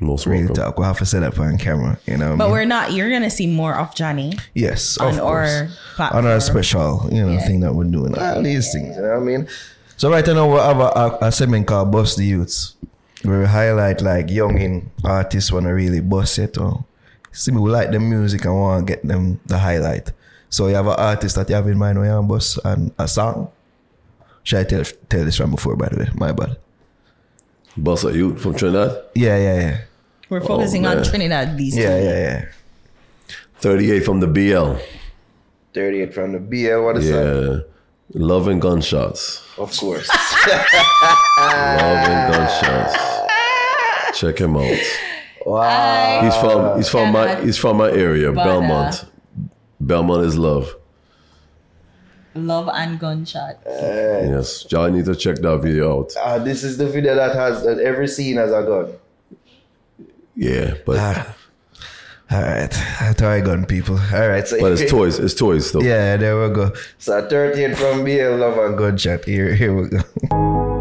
Most 0.00 0.26
Real 0.26 0.40
welcome. 0.40 0.56
talk. 0.56 0.78
We'll 0.78 0.86
have 0.86 0.98
to 0.98 1.06
set 1.06 1.22
up 1.22 1.38
on 1.38 1.56
camera. 1.56 1.98
You 2.06 2.18
know 2.18 2.26
what 2.30 2.34
I 2.34 2.36
But 2.36 2.44
mean? 2.46 2.52
we're 2.52 2.64
not. 2.66 2.92
You're 2.92 3.10
gonna 3.10 3.30
see 3.30 3.46
more 3.46 3.74
of 3.74 3.94
Johnny 3.94 4.34
Yes, 4.52 4.98
on 4.98 5.14
of 5.14 5.20
our 5.20 5.46
course. 5.46 5.78
platform. 5.96 6.26
On 6.26 6.30
our 6.32 6.40
special, 6.40 7.08
you 7.10 7.24
know, 7.24 7.32
Yeah. 7.32 7.46
thing 7.46 7.60
that 7.60 7.74
we're 7.74 7.84
doing. 7.84 8.14
All 8.18 8.42
these 8.42 8.70
things, 8.72 8.96
you 8.96 9.02
know 9.02 9.08
what 9.08 9.16
I 9.16 9.24
mean? 9.24 9.48
So 9.96 10.10
right 10.10 10.26
now 10.26 10.46
we 10.52 10.58
have 10.58 10.78
a, 10.80 10.82
a, 10.82 11.18
a 11.28 11.32
segment 11.32 11.66
called 11.68 11.90
Buss 11.92 12.16
Di 12.16 12.24
Utes. 12.26 12.74
Where 13.24 13.40
we 13.40 13.46
highlight 13.46 14.02
like 14.02 14.30
young 14.30 14.58
in 14.58 14.90
artists 15.02 15.50
wanna 15.50 15.74
really 15.74 16.00
bust 16.00 16.38
it 16.38 16.58
or 16.58 16.84
see 17.32 17.50
me 17.52 17.60
we 17.60 17.70
like 17.70 17.90
the 17.90 17.98
music 17.98 18.44
and 18.44 18.54
wanna 18.54 18.84
get 18.84 19.02
them 19.02 19.40
the 19.46 19.58
highlight. 19.58 20.12
So 20.50 20.68
you 20.68 20.74
have 20.76 20.86
an 20.86 20.94
artist 20.98 21.34
that 21.36 21.48
you 21.48 21.56
have 21.56 21.66
in 21.66 21.78
mind 21.78 21.98
when 21.98 22.08
you 22.08 22.14
want 22.14 22.28
to 22.28 22.34
bust 22.34 22.58
and 22.64 22.92
a 22.98 23.08
song. 23.08 23.50
Should 24.44 24.58
I 24.60 24.64
tell 24.64 24.84
tell 25.08 25.24
this 25.24 25.36
from 25.36 25.50
before 25.50 25.74
by 25.74 25.88
the 25.88 25.98
way? 25.98 26.08
My 26.14 26.32
bad. 26.32 26.58
Boss, 27.76 28.04
are 28.04 28.12
you 28.12 28.36
from 28.36 28.54
Trinidad? 28.54 29.02
Yeah, 29.14 29.36
yeah, 29.36 29.60
yeah. 29.60 29.80
We're 30.28 30.40
focusing 30.40 30.86
oh, 30.86 30.90
on. 30.96 31.02
Trinidad 31.02 31.58
these 31.58 31.76
Yeah, 31.76 31.88
days. 31.88 32.04
yeah, 32.04 32.18
yeah. 32.18 32.44
yeah. 33.28 33.34
38 33.58 34.00
from 34.04 34.20
the 34.20 34.26
BL. 34.28 34.78
38 35.72 36.14
from 36.14 36.32
the 36.32 36.38
BL, 36.38 36.84
what 36.84 36.96
is 36.98 37.10
that? 37.10 37.64
Yeah. 38.14 38.20
Love 38.20 38.46
and 38.46 38.60
gunshots. 38.60 39.42
Of 39.58 39.76
course. 39.76 40.08
Love 41.38 42.08
and 42.08 42.32
gunshots. 42.32 43.13
Check 44.14 44.38
him 44.38 44.56
out. 44.56 44.78
wow. 45.46 46.20
He's 46.22 46.36
from 46.36 46.76
he's 46.76 46.88
from 46.88 47.12
my 47.12 47.40
he's 47.42 47.58
from 47.58 47.76
my 47.78 47.90
area, 47.90 48.32
bother. 48.32 48.50
Belmont. 48.50 49.04
Belmont 49.80 50.24
is 50.24 50.36
love. 50.38 50.74
Love 52.36 52.68
and 52.72 52.98
gunshot. 52.98 53.58
Yes. 53.66 54.66
Y'all 54.70 54.90
need 54.90 55.04
to 55.04 55.14
check 55.14 55.36
that 55.36 55.58
video 55.58 56.00
out. 56.00 56.12
Uh, 56.20 56.38
this 56.38 56.64
is 56.64 56.78
the 56.78 56.86
video 56.86 57.14
that 57.14 57.34
has 57.34 57.62
that 57.64 57.78
every 57.78 58.08
scene 58.08 58.36
has 58.38 58.50
a 58.50 58.62
gun. 58.62 58.92
Yeah, 60.34 60.74
but 60.84 60.96
Ah. 60.98 61.36
All 62.30 62.40
right, 62.42 62.70
try 63.16 63.40
gun 63.40 63.66
people. 63.66 63.96
All 64.12 64.28
right, 64.28 64.48
so 64.48 64.58
but 64.58 64.72
it's 64.72 64.90
toys. 64.90 65.18
It's 65.20 65.34
toys 65.34 65.70
though. 65.70 65.82
Yeah, 65.82 66.16
there 66.16 66.40
we 66.40 66.52
go. 66.54 66.72
So 66.98 67.28
13 67.28 67.76
from 67.76 68.02
BL 68.02 68.36
Love 68.38 68.58
and 68.58 68.76
Gunshot. 68.78 69.24
Here, 69.26 69.54
here 69.54 69.74
we 69.76 69.88
go. 69.90 70.00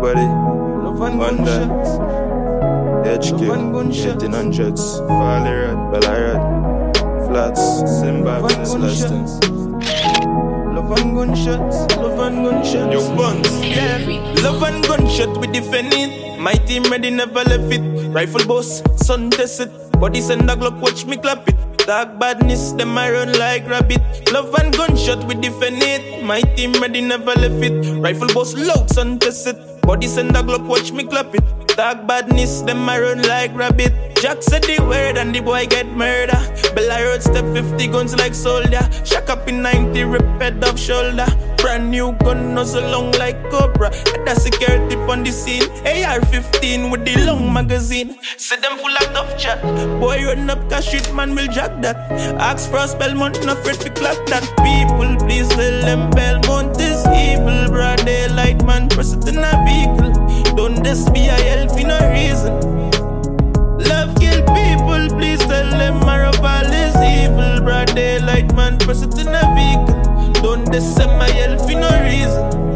Yo, 0.00 0.06
buddy. 0.06 1.16
Wonder. 1.16 1.68
HQ. 3.04 3.36
1800s. 3.36 4.96
Valerad. 5.06 5.76
Bellarad. 5.92 6.40
Flats. 7.26 7.60
Zimbabwe. 8.00 8.48
Lessons. 8.80 9.44
Love 10.72 10.92
and 10.96 11.14
gunshots. 11.16 11.96
Love 11.96 12.18
and 12.18 12.44
gunshots. 12.46 12.94
Yo, 12.94 13.14
buns. 13.14 13.60
Yeah. 13.60 13.98
Love 14.42 14.62
and 14.62 14.82
gunshot. 14.86 15.36
We 15.38 15.48
defend 15.48 15.92
it. 15.92 16.40
My 16.40 16.54
team 16.54 16.84
ready, 16.84 17.10
never 17.10 17.44
left 17.44 17.70
it. 17.70 17.82
Rifle 18.08 18.46
boss. 18.46 18.82
Sun 18.96 19.28
test 19.30 19.60
it. 19.60 19.70
Body 20.00 20.22
send 20.22 20.48
a 20.48 20.56
Glock, 20.56 20.80
watch 20.80 21.04
me 21.04 21.18
clap 21.18 21.46
it. 21.46 21.56
Dark 21.86 22.18
badness, 22.18 22.72
them 22.72 22.96
I 22.96 23.10
run 23.10 23.32
like 23.34 23.68
rabbit. 23.68 24.00
Love 24.32 24.54
and 24.54 24.74
gunshot, 24.74 25.24
we 25.24 25.34
defend 25.34 25.82
it. 25.82 26.24
My 26.24 26.40
team 26.56 26.72
ready, 26.80 27.02
never 27.02 27.34
left 27.34 27.62
it. 27.62 28.00
Rifle 28.00 28.28
boss 28.32 28.54
loud, 28.54 28.88
sun 28.88 29.18
test 29.18 29.46
it. 29.46 29.69
Body 29.90 30.06
send 30.06 30.36
a 30.36 30.40
Glock, 30.40 30.68
watch 30.68 30.92
me 30.92 31.02
clap 31.02 31.34
it. 31.34 31.42
Dark 31.76 32.06
badness, 32.06 32.62
them 32.62 32.88
I 32.88 33.00
run 33.00 33.22
like 33.22 33.52
rabbit. 33.56 34.09
Jack 34.20 34.42
said 34.42 34.62
the 34.64 34.78
word 34.84 35.16
and 35.16 35.34
the 35.34 35.40
boy 35.40 35.64
get 35.66 35.86
murder. 35.86 36.36
Bella 36.74 37.02
road 37.04 37.22
step 37.22 37.42
50 37.54 37.86
guns 37.86 38.14
like 38.16 38.34
soldier. 38.34 38.86
Shack 39.02 39.30
up 39.30 39.48
in 39.48 39.62
90, 39.62 40.04
rip 40.04 40.22
head 40.38 40.62
off 40.62 40.78
shoulder. 40.78 41.24
Brand 41.56 41.90
new 41.90 42.12
gun, 42.20 42.54
nozzle 42.54 42.84
long 42.90 43.12
like 43.12 43.40
Cobra. 43.50 43.88
Head 43.88 44.28
a 44.28 44.38
security 44.38 44.96
on 44.96 45.24
the 45.24 45.32
scene. 45.32 45.62
AR-15 45.86 46.90
with 46.90 47.06
the 47.06 47.24
long 47.24 47.50
magazine. 47.50 48.14
See 48.36 48.56
them 48.56 48.76
full 48.76 48.92
of 48.92 49.14
tough 49.14 49.38
chat. 49.38 49.62
Boy 49.98 50.22
run 50.26 50.50
up 50.50 50.68
cash 50.68 50.88
street, 50.88 51.14
man 51.14 51.34
will 51.34 51.48
jack 51.48 51.80
that. 51.80 51.96
Ask 52.38 52.68
for 52.68 52.76
a 52.76 52.88
spell, 52.88 53.14
man, 53.14 53.32
no 53.46 53.54
afraid 53.54 53.80
to 53.80 53.88
clap 53.88 54.18
that. 54.26 54.44
People, 54.60 55.16
please 55.26 55.48
tell 55.48 55.80
them 55.80 56.10
Belmont 56.10 56.78
is 56.78 57.00
evil. 57.06 57.70
Broad 57.72 58.04
daylight, 58.04 58.62
man, 58.66 58.90
press 58.90 59.14
it 59.14 59.26
in 59.26 59.38
a 59.38 59.52
vehicle. 59.64 60.12
Don't 60.56 60.84
this 60.84 61.08
be 61.08 61.28
a 61.28 61.32
hell 61.32 61.68
for 61.70 61.86
no 61.86 61.98
reason. 62.12 62.89
People, 64.54 65.18
please 65.18 65.40
tell 65.40 65.70
them 65.70 66.00
Maraval 66.00 66.70
is 66.84 66.96
evil. 66.96 67.60
Broad 67.64 67.94
daylight, 67.94 68.54
man, 68.54 68.78
press 68.78 69.02
it 69.02 69.18
in 69.18 69.28
a 69.28 69.44
vehicle. 69.54 70.32
Don't 70.42 70.64
this 70.70 70.96
my 70.98 71.28
hell 71.30 71.58
for 71.58 71.72
no 71.72 71.90
reason. 72.02 72.69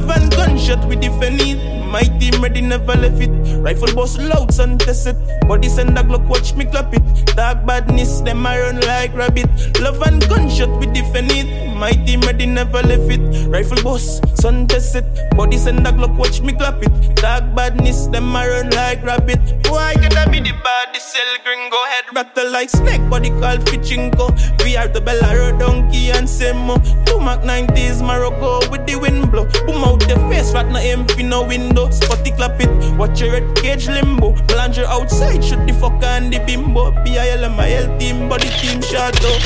Love 0.00 0.16
and 0.16 0.30
gunshot, 0.32 0.88
we 0.88 0.96
defend 0.96 1.42
it. 1.42 1.58
My 1.84 2.00
team 2.00 2.40
ready, 2.40 2.62
never 2.62 2.94
left 2.94 3.20
it. 3.20 3.28
Rifle 3.58 3.94
boss 3.94 4.16
loud, 4.16 4.54
sun 4.54 4.78
test 4.78 5.06
it. 5.06 5.16
Body 5.46 5.68
send 5.68 5.98
a 5.98 6.02
Glock, 6.02 6.26
watch 6.26 6.54
me 6.54 6.64
clap 6.64 6.94
it. 6.94 7.02
Dark 7.36 7.66
badness, 7.66 8.22
them 8.22 8.46
I 8.46 8.60
run 8.60 8.80
like 8.80 9.14
rabbit. 9.14 9.50
Love 9.78 10.00
and 10.00 10.26
gunshot, 10.26 10.70
we 10.80 10.86
defend 10.86 11.32
it. 11.32 11.76
My 11.76 11.90
team 11.92 12.22
ready, 12.22 12.46
never 12.46 12.82
left 12.82 13.10
it. 13.10 13.20
Rifle 13.48 13.82
boss, 13.82 14.22
sun 14.40 14.66
test 14.68 14.96
it. 14.96 15.04
Body 15.36 15.58
send 15.58 15.86
a 15.86 15.92
Glock, 15.92 16.16
watch 16.16 16.40
me 16.40 16.54
clap 16.54 16.82
it. 16.82 17.16
Dark 17.16 17.54
badness, 17.54 18.06
them 18.06 18.34
I 18.34 18.48
run 18.48 18.70
like 18.70 19.04
rabbit. 19.04 19.40
Why 19.68 19.92
can 19.94 20.16
I 20.16 20.24
be 20.30 20.40
the 20.40 20.52
baddest? 20.64 21.10
Cell 21.10 21.36
gringo 21.44 21.76
head 21.90 22.04
rattle 22.14 22.52
like 22.52 22.70
snake, 22.70 23.02
body 23.10 23.30
call 23.30 23.56
Fichinko. 23.66 24.30
VR 24.58 24.92
the 24.92 25.00
Bella 25.00 25.34
Road, 25.36 25.58
Donkey 25.58 26.10
and 26.10 26.28
Semo. 26.28 26.76
Two 27.04 27.18
Mac 27.18 27.40
90s, 27.40 28.00
Morocco 28.00 28.60
with 28.70 28.86
the 28.86 28.96
wind 28.96 29.32
blow. 29.32 29.46
Boom 29.66 29.82
out 29.90 30.00
the 30.06 30.16
face, 30.30 30.52
rat 30.52 30.68
no 30.68 30.78
aim 30.78 31.06
no 31.28 31.42
window. 31.42 31.90
Spotty 31.90 32.30
clap 32.32 32.60
it, 32.60 32.70
watch 32.96 33.20
your 33.20 33.32
red 33.32 33.56
cage 33.56 33.88
limbo. 33.88 34.32
Belanger 34.46 34.86
outside, 34.86 35.42
shoot 35.44 35.62
the 35.66 35.72
fucker 35.72 36.10
and 36.16 36.32
the 36.32 36.38
bimbo. 36.46 36.90
BIL 37.04 37.44
and 37.44 37.56
my 37.56 37.70
L 37.70 37.98
team, 37.98 38.28
body 38.28 38.48
team 38.60 38.78
up. 38.78 39.42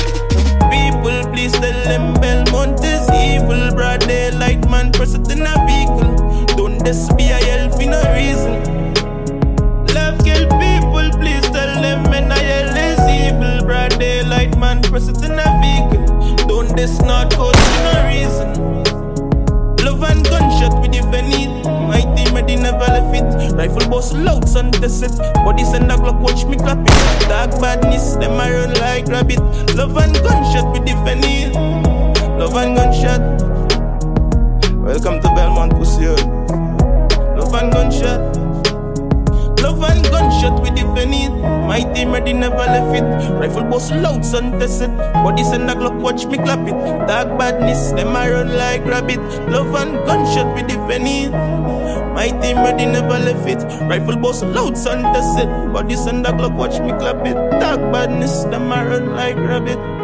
people, 0.71 1.19
please 1.31 1.53
tell 1.53 1.79
them 1.91 2.13
Belmont 2.21 2.83
is 2.83 3.05
evil. 3.11 3.73
Broad 3.75 4.01
daylight, 4.01 4.69
man, 4.69 4.91
press 4.91 5.13
it 5.15 5.29
in 5.31 5.41
a 5.41 5.55
vehicle. 5.65 6.13
Don't 6.57 6.79
this 6.83 7.07
hell 7.07 7.69
for 7.71 7.87
no 7.93 8.01
reason. 8.13 8.53
Love 9.97 10.17
kill 10.23 10.45
people, 10.61 11.09
please 11.19 11.45
tell 11.55 11.73
them 11.81 12.05
hell 12.05 12.77
is 12.89 13.01
evil. 13.19 13.65
Broad 13.65 13.97
daylight, 13.99 14.57
man, 14.57 14.81
press 14.83 15.07
it 15.07 15.21
in 15.23 15.39
a 15.39 15.49
vehicle. 15.61 16.05
Don't 16.47 16.75
this 16.75 16.99
not 17.01 17.34
with. 21.21 21.63
My 21.87 22.01
team 22.15 22.35
ready 22.35 22.55
never 22.55 22.79
left 22.79 23.15
it. 23.15 23.53
Rifle 23.55 23.89
boss 23.89 24.13
loud, 24.13 24.47
sun 24.47 24.71
test 24.71 25.03
it. 25.03 25.17
Body 25.35 25.63
send 25.63 25.91
a 25.91 25.95
clock, 25.95 26.19
watch 26.19 26.45
me 26.45 26.57
clap 26.57 26.79
it. 26.79 27.29
Dark 27.29 27.51
badness, 27.61 28.15
them 28.15 28.39
I 28.39 28.51
run 28.51 28.73
like 28.75 29.07
rabbit. 29.07 29.39
Love 29.75 29.97
and 29.97 30.13
gunshot 30.15 30.71
with 30.73 30.87
if 30.87 31.07
any. 31.07 31.53
Love 32.39 32.55
and 32.55 32.75
gunshot. 32.75 33.21
Welcome 34.83 35.21
to 35.21 35.27
Belmont, 35.35 35.73
pussy. 35.73 36.07
Love 37.35 37.53
and 37.53 37.71
gunshot. 37.71 38.44
Love 39.65 39.81
and 39.81 40.03
gunshot 40.13 40.61
with 40.61 40.75
the 40.75 41.05
need. 41.07 41.31
My 41.65 41.81
team 41.93 42.11
ready 42.11 42.33
never 42.33 42.55
left 42.55 42.95
it. 42.95 43.01
Rifle 43.33 43.63
boss 43.63 43.89
loud, 43.89 44.23
sun 44.23 44.59
test 44.59 44.83
it. 44.83 44.95
Body 45.25 45.43
send 45.43 45.67
a 45.71 45.73
clock, 45.73 45.95
watch 45.95 46.27
me 46.27 46.37
clap 46.37 46.67
it. 46.67 46.77
Dark 47.07 47.35
badness, 47.39 47.91
them 47.93 48.15
I 48.15 48.29
run 48.29 48.55
like 48.55 48.85
rabbit. 48.85 49.17
Love 49.49 49.73
and 49.73 49.97
gunshot 50.05 50.53
with 50.53 50.67
the 50.67 50.99
need. 50.99 51.31
My 52.13 52.29
team 52.41 52.57
ready 52.57 52.85
never 52.85 53.17
left 53.17 53.49
it. 53.49 53.63
Rifle 53.89 54.17
boss 54.17 54.43
loud, 54.43 54.77
sun 54.77 55.01
test 55.01 55.39
it. 55.39 55.49
Body 55.73 55.95
send 55.95 56.27
a 56.27 56.31
clock, 56.37 56.53
watch 56.53 56.79
me 56.79 56.91
clap 56.91 57.25
it. 57.25 57.33
Dark 57.59 57.79
badness, 57.91 58.43
them 58.43 58.71
I 58.71 58.85
run 58.85 59.15
like 59.15 59.35
rabbit. 59.35 59.94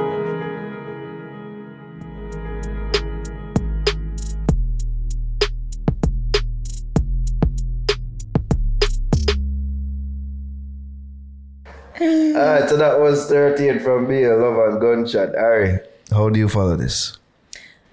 Alright, 12.62 12.70
so 12.70 12.78
that 12.78 13.00
was 13.00 13.26
13 13.28 13.80
from 13.80 14.08
me, 14.08 14.24
a 14.24 14.36
Love 14.36 14.72
and 14.72 14.80
Gunshot. 14.80 15.36
Ari, 15.36 15.80
how 16.12 16.30
do 16.30 16.40
you 16.40 16.48
follow 16.48 16.76
this? 16.76 17.18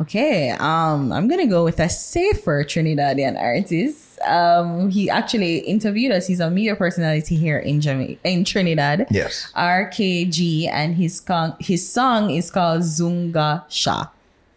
Okay, 0.00 0.50
um, 0.50 1.10
I'm 1.10 1.26
gonna 1.26 1.46
go 1.46 1.64
with 1.64 1.80
a 1.80 1.88
safer 1.88 2.62
Trinidadian 2.62 3.40
artist. 3.40 4.20
Um, 4.20 4.90
he 4.90 5.10
actually 5.10 5.58
interviewed 5.58 6.12
us. 6.12 6.26
He's 6.26 6.38
a 6.38 6.50
media 6.50 6.76
personality 6.76 7.34
here 7.34 7.58
in 7.58 7.80
Jamaica, 7.80 8.20
in 8.22 8.44
Trinidad. 8.44 9.08
Yes. 9.10 9.50
RKG, 9.56 10.68
and 10.68 10.94
his 10.94 11.18
con- 11.18 11.56
his 11.58 11.90
song 11.90 12.30
is 12.30 12.50
called 12.50 12.82
Zungusha. 12.82 14.10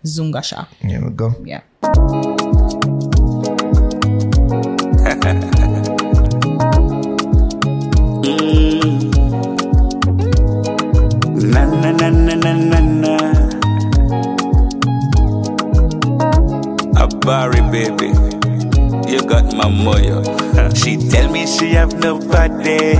Zunga 0.05 0.43
Sha. 0.43 0.65
Here 0.81 1.03
we 1.03 1.11
go. 1.11 1.33
Yeah. 1.43 1.61
Na 12.01 12.09
na 12.09 12.33
na 12.33 12.53
na 12.57 12.79
na. 12.81 13.13
Abari 16.97 17.61
baby, 17.69 18.09
you 19.05 19.21
got 19.29 19.45
my 19.53 19.69
moyo. 19.69 20.25
she 20.81 20.97
tell 20.97 21.29
me 21.31 21.45
she 21.45 21.73
have 21.77 21.93
nobody, 21.99 22.97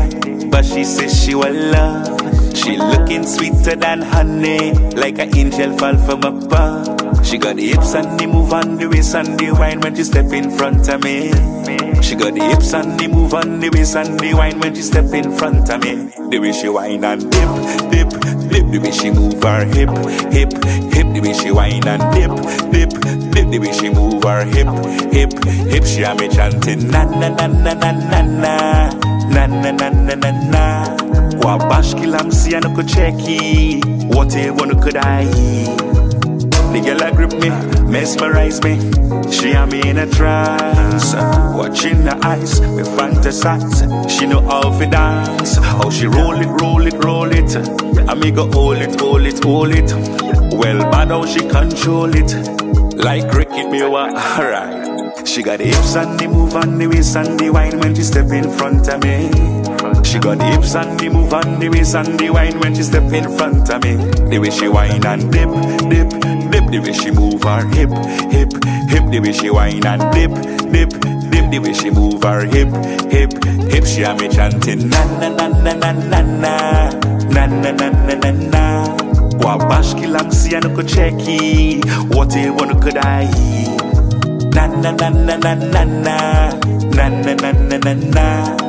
but 0.49 0.64
she 0.64 0.84
says 0.84 1.18
she 1.18 1.34
will 1.34 1.52
love. 1.73 2.14
She 2.56 2.78
looking 2.78 3.26
sweeter 3.26 3.76
than 3.76 4.03
honey, 4.03 4.73
like 4.94 5.18
an 5.18 5.36
angel 5.36 5.76
fall 5.80 5.98
from 5.98 6.22
above. 6.22 7.01
She 7.23 7.38
got 7.38 7.55
the 7.55 7.67
hips 7.69 7.93
and 7.95 8.19
the 8.19 8.27
move 8.27 8.51
and 8.53 8.79
the 8.79 8.88
waist 8.89 9.15
and 9.15 9.39
the 9.39 9.51
wine 9.51 9.79
when 9.81 9.95
she 9.95 10.03
step 10.03 10.31
in 10.33 10.51
front 10.57 10.88
of 10.89 11.03
me. 11.03 11.31
She 12.01 12.15
got 12.15 12.33
the 12.33 12.43
hips 12.49 12.73
and 12.73 12.99
the 12.99 13.07
move 13.07 13.33
and 13.33 13.61
the 13.61 13.69
waist 13.69 13.95
and 13.95 14.19
the 14.19 14.33
wine 14.33 14.59
when 14.59 14.75
she 14.75 14.81
step 14.81 15.13
in 15.13 15.31
front 15.38 15.69
of 15.69 15.81
me. 15.83 16.11
The 16.29 16.39
way 16.39 16.51
she 16.51 16.67
whine 16.69 17.03
and 17.05 17.21
dip, 17.31 17.49
dip, 17.91 18.09
dip. 18.49 18.65
The 18.71 18.79
way 18.83 18.91
she 18.91 19.11
move 19.11 19.41
her 19.43 19.63
hip, 19.65 19.89
hip, 20.33 20.51
hip. 20.93 21.07
The 21.13 21.19
way 21.23 21.33
she 21.33 21.51
whine 21.51 21.88
and 21.88 22.03
dip, 22.13 22.31
dip, 22.71 22.89
dip. 23.31 23.47
The 23.51 23.59
way 23.59 23.71
she 23.73 23.89
move 23.89 24.23
her 24.23 24.43
hip, 24.43 24.67
hip, 25.13 25.31
hip. 25.71 25.85
She 25.85 26.03
a 26.03 26.15
me 26.15 26.27
chanting 26.29 26.89
na 26.91 27.03
na 27.05 27.29
na 27.29 27.47
na 27.47 27.73
na 27.73 27.91
na 27.91 28.21
na 28.21 28.89
na 29.29 29.47
na 29.47 29.71
na 29.71 29.89
na 29.89 30.15
na 30.15 30.31
na. 30.51 30.97
Kwa 31.41 31.57
bashkila 31.57 32.23
msi 32.23 32.55
anuko 32.55 32.83
cheki, 32.83 33.81
wote 34.15 34.49
wanuko 34.49 34.91
dai. 34.91 35.27
The 36.72 36.80
girl 36.80 37.03
a 37.03 37.11
grip 37.14 37.34
me, 37.34 37.49
mesmerize 37.91 38.64
me. 38.64 38.80
She 39.30 39.52
and 39.52 39.72
me 39.72 39.89
in 39.89 39.98
a 39.98 40.07
trance. 40.07 41.14
Watching 41.53 42.03
her 42.03 42.18
eyes, 42.23 42.61
we 42.61 42.84
fantasize. 42.84 44.10
She 44.10 44.26
know 44.26 44.41
how 44.41 44.77
to 44.80 44.85
dance. 44.85 45.57
How 45.57 45.89
she 45.89 46.07
roll 46.07 46.39
it, 46.39 46.48
roll 46.61 46.88
it, 46.88 46.93
roll 47.03 47.30
it. 47.31 47.56
I 48.10 48.14
me 48.15 48.31
go 48.31 48.49
hold 48.52 48.77
it, 48.77 48.99
hold 48.99 49.23
it, 49.23 49.43
hold 49.43 49.72
it. 49.72 49.91
Well, 50.53 50.80
bad 50.91 51.10
how 51.10 51.26
she 51.26 51.39
control 51.39 52.15
it. 52.15 52.31
Like 52.95 53.30
cricket, 53.30 53.69
me 53.69 53.84
alright. 53.84 55.27
She 55.27 55.43
got 55.43 55.57
the 55.60 55.65
hips 55.65 55.95
and 55.95 56.19
the 56.19 56.27
move 56.27 56.56
and 56.56 56.80
the 56.80 56.88
waist 56.88 57.15
and 57.18 57.39
the 57.39 57.49
wine 57.49 57.80
when 57.80 57.95
she 57.95 58.03
step 58.03 58.31
in 58.31 58.49
front 58.49 58.88
of 58.88 59.03
me. 59.03 59.30
She 60.03 60.19
got 60.19 60.38
the 60.39 60.45
hips 60.45 60.76
and 60.76 60.99
the 60.99 61.09
move 61.09 61.34
and 61.34 61.61
the 61.61 61.69
waist 61.69 61.95
and 61.95 62.19
the 62.19 62.30
wine 62.30 62.59
when 62.59 62.76
she 62.76 62.84
step 62.84 63.11
in 63.13 63.26
front 63.38 63.69
of 63.69 63.84
me. 63.84 63.95
The 64.30 64.39
way 64.39 64.49
she 64.49 64.68
whine 64.68 65.05
and 65.05 65.31
dip, 65.31 65.49
dip, 65.89 66.09
dip. 66.51 66.65
The 66.72 66.80
way 66.80 66.93
she 66.93 67.11
move 67.11 67.43
her 67.43 67.65
hip, 67.76 67.89
hip, 68.31 68.51
hip. 68.89 69.03
The 69.11 69.19
way 69.22 69.31
she 69.34 69.49
whine 69.49 69.85
and 69.85 70.01
dip, 70.13 70.31
dip, 70.72 70.89
dip. 71.31 71.51
The 71.51 71.59
way 71.59 71.73
she 71.73 71.89
move 71.91 72.23
her 72.23 72.45
hip, 72.45 72.69
hip, 73.11 73.31
hip. 73.72 73.85
She 73.85 74.03
a 74.03 74.13
me 74.15 74.27
chanting 74.30 74.89
na 74.89 75.03
na 75.19 75.30
na 75.30 75.47
na 75.47 75.73
na 75.73 75.91
na 75.93 76.22
na 76.22 76.91
na 77.30 77.45
na 77.45 77.72
na 77.72 77.89
na 77.89 78.15
na 78.15 78.31
na. 78.31 78.97
Kwa 79.41 79.57
bashkila 79.57 80.23
msi 80.23 80.55
anuko 80.55 80.84
cheki, 80.84 81.81
wote 82.15 82.49
wanuko 82.49 82.91
dai. 82.91 83.27
Na 84.55 84.68
na 84.68 84.91
na 84.91 85.09
na 85.09 85.38
na 85.38 85.55
na 85.55 85.84
na 85.85 85.85
na 85.85 87.09
na 87.09 87.34
na 87.35 87.51
na 87.51 87.77
na 87.77 87.93
na. 87.93 88.60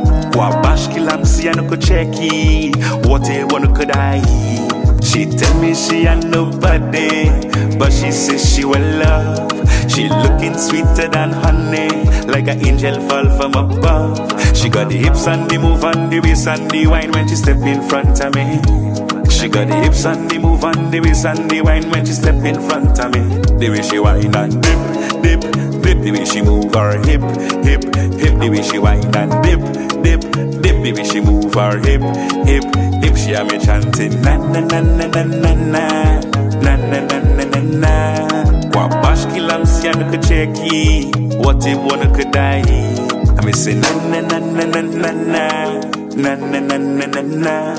Kwa 1.42 1.50
bashkila 1.50 1.58
msi 1.58 1.60
anuko 1.60 1.76
cheki, 1.76 2.72
wote 3.08 3.44
wanuko 3.44 3.84
dai. 3.84 4.22
She 5.02 5.26
tell 5.26 5.54
me 5.60 5.74
she 5.74 6.06
ain't 6.06 6.24
nobody, 6.24 7.28
but 7.78 7.92
she 7.92 8.12
says 8.12 8.54
she 8.54 8.64
will 8.64 8.98
love. 8.98 9.50
She 9.88 10.08
looking 10.08 10.56
sweeter 10.56 11.08
than 11.08 11.32
honey, 11.32 11.88
like 12.28 12.48
an 12.48 12.64
angel 12.66 12.94
fall 13.08 13.28
from 13.36 13.54
above. 13.54 14.18
She 14.56 14.68
got 14.68 14.88
the 14.88 14.96
hips 14.96 15.26
and 15.26 15.50
the 15.50 15.58
move 15.58 15.84
and 15.84 16.10
the 16.12 16.20
waist 16.20 16.46
and 16.46 16.70
the 16.70 16.86
wine 16.86 17.10
when 17.12 17.28
she 17.28 17.34
step 17.34 17.58
in 17.58 17.82
front 17.88 18.20
of 18.20 18.34
me. 18.34 18.60
She 19.30 19.48
got 19.48 19.66
the 19.68 19.74
hips 19.82 20.04
and 20.06 20.30
the 20.30 20.38
move 20.38 20.62
and 20.64 20.92
the 20.92 21.00
waist 21.00 21.26
and 21.26 21.50
the 21.50 21.60
wine 21.60 21.90
when 21.90 22.06
she 22.06 22.12
step 22.12 22.36
in 22.44 22.60
front 22.68 22.98
of 23.00 23.12
me. 23.12 23.20
The 23.58 23.68
way 23.70 23.82
she 23.82 23.98
whine 23.98 24.34
and 24.34 24.62
dip, 24.62 24.80
dip, 25.22 25.40
dip. 25.82 26.00
The 26.02 26.10
way 26.12 26.24
she 26.24 26.42
move 26.42 26.74
her 26.74 26.98
hip, 27.04 27.22
hip, 27.64 27.82
hip. 27.94 28.38
The 28.40 28.48
way 28.50 28.62
she 28.62 28.78
whine 28.78 29.04
and 29.16 29.32
dip, 29.42 29.60
dip, 30.02 30.20
dip. 30.62 30.76
The 30.82 30.92
way 30.96 31.04
she 31.04 31.20
move 31.20 31.52
her 31.54 31.78
hip, 31.78 32.02
hip, 32.46 32.64
hip. 33.02 33.16
She 33.16 33.34
am 33.34 33.48
a 33.48 33.52
me 33.52 33.64
chanting 33.64 34.20
na 34.22 34.36
na 34.36 34.60
na 34.60 34.80
na 34.80 35.06
na 35.06 35.22
na 35.22 35.54
na 35.54 36.20
na 36.62 36.76
na 36.76 37.00
na 37.00 37.18
na 37.18 37.44
na 37.44 37.60
na. 37.60 38.28
Kwa 38.72 38.88
bashkila 38.88 39.58
msiano 39.58 40.04
kucheki, 40.10 41.10
wote 41.44 41.74
wana 41.74 42.06
kudai. 42.06 42.62
I 43.44 43.50
say 43.52 43.74
na 43.74 43.90
na 44.08 44.20
na 44.20 44.38
na 44.38 44.64
na 44.64 44.80
na 44.82 45.10
na 45.12 45.12
na 46.16 46.36
na 46.36 46.60
na 46.60 46.78
na 46.78 47.06
na 47.06 47.22
na. 47.22 47.78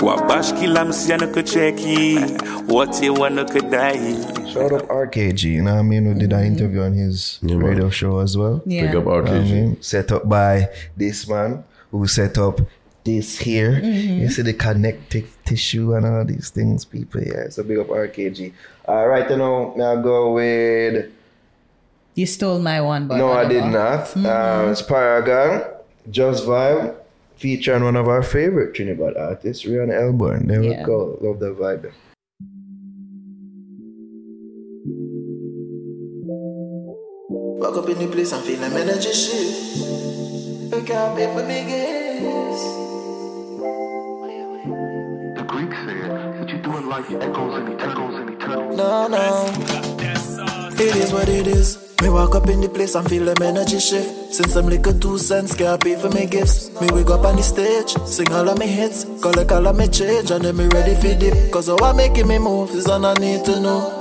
Kwa 0.00 0.16
bashkila 0.26 0.84
msiano 0.84 1.26
kucheki, 1.26 2.20
wote 2.68 3.10
wana 3.10 3.44
kudai. 3.44 4.16
Shout 4.48 4.72
out 4.72 4.88
RKG, 4.88 5.42
you 5.44 5.62
know 5.62 5.74
what 5.74 5.80
I 5.80 5.82
mean? 5.82 6.08
We 6.08 6.14
did 6.14 6.32
an 6.32 6.38
mm-hmm. 6.40 6.46
interview 6.52 6.82
on 6.82 6.92
his 6.94 7.38
Yeah, 7.42 7.56
man. 7.56 7.66
radio 7.66 7.90
show 7.90 8.18
as 8.18 8.36
well. 8.36 8.62
Yeah. 8.66 8.86
Big 8.86 8.96
up 8.96 9.04
You 9.04 9.10
know 9.10 9.16
I 9.16 9.20
RKG. 9.20 9.50
mean? 9.52 9.82
Set 9.82 10.12
up 10.12 10.28
by 10.28 10.68
this 10.96 11.28
man 11.28 11.64
who 11.90 12.06
set 12.06 12.38
up 12.38 12.60
this 13.04 13.38
here. 13.38 13.72
Mm-hmm. 13.80 14.20
You 14.20 14.28
see 14.28 14.42
the 14.42 14.52
connective 14.54 15.36
tissue 15.44 15.94
and 15.94 16.04
all 16.06 16.24
these 16.24 16.50
things, 16.50 16.84
people. 16.84 17.22
Yeah, 17.22 17.48
so 17.48 17.62
big 17.62 17.78
up 17.78 17.88
RKG. 17.88 18.52
All 18.86 19.06
right, 19.08 19.28
you 19.30 19.36
know, 19.36 19.72
now 19.76 19.96
go 19.96 20.32
with. 20.32 21.10
You 22.14 22.26
stole 22.26 22.58
my 22.58 22.80
one, 22.80 23.06
but 23.06 23.16
no, 23.16 23.30
I 23.32 23.46
did 23.46 23.62
whatever. 23.62 23.70
not. 23.70 24.00
Mm-hmm. 24.08 24.26
Uh, 24.26 24.70
it's 24.72 24.82
Paragon, 24.82 25.62
Just 26.10 26.44
Vibe, 26.44 26.96
featuring 27.36 27.84
one 27.84 27.94
of 27.96 28.08
our 28.08 28.22
favorite 28.24 28.74
Trinidad 28.74 29.16
artists, 29.16 29.64
Rheon 29.64 29.92
Elbourne. 29.94 30.48
There 30.48 30.62
Yeah. 30.62 30.80
we 30.80 30.84
go. 30.84 31.16
Love 31.20 31.38
the 31.38 31.54
vibe. 31.54 31.92
Up 37.78 37.88
in 37.88 37.98
the 37.98 38.08
place 38.08 38.32
and 38.32 38.44
feel 38.44 38.58
them 38.58 38.72
energy 38.72 39.12
shift. 39.12 39.76
You 40.74 40.82
can't 40.82 41.16
pay 41.16 41.32
for 41.32 41.44
me. 41.46 41.58
The 45.34 45.42
Greeks 45.44 45.76
said 45.76 46.10
that 46.10 46.48
you 46.50 46.58
do 46.58 46.76
in 46.76 46.88
life 46.88 47.10
echoes 47.10 47.54
and 47.54 47.80
echoes 47.80 48.14
and 48.16 48.30
eternal. 48.30 48.76
No, 48.76 49.06
no. 49.06 49.46
It 50.74 50.96
is 50.96 51.12
what 51.12 51.28
it 51.28 51.46
is. 51.46 51.78
Me 52.02 52.08
walk 52.08 52.34
up 52.34 52.48
in 52.48 52.60
the 52.60 52.68
place 52.68 52.94
and 52.94 53.08
feel 53.08 53.24
them 53.24 53.42
energy 53.42 53.78
shift. 53.78 54.34
Since 54.34 54.56
I'm 54.56 54.66
little 54.66 54.98
two 54.98 55.18
cents, 55.18 55.54
can't 55.54 55.80
pay 55.80 55.94
for 55.96 56.10
me 56.10 56.26
gifts. 56.26 56.70
Me 56.80 56.88
wake 56.92 57.10
up 57.10 57.24
on 57.24 57.36
the 57.36 57.42
stage, 57.42 57.90
sing 58.06 58.32
all 58.32 58.48
of 58.48 58.58
me 58.58 58.66
hits, 58.66 59.04
collect 59.20 59.52
all 59.52 59.66
of 59.66 59.76
me 59.76 59.88
change, 59.88 60.30
and 60.30 60.44
then 60.44 60.56
me 60.56 60.66
ready 60.68 60.94
for 60.94 61.14
dip. 61.18 61.52
Cause 61.52 61.68
how 61.68 61.76
I'm 61.78 61.96
making 61.96 62.26
me 62.28 62.38
move 62.38 62.70
is 62.70 62.86
all 62.88 63.04
I 63.04 63.14
need 63.14 63.44
to 63.44 63.60
know. 63.60 63.97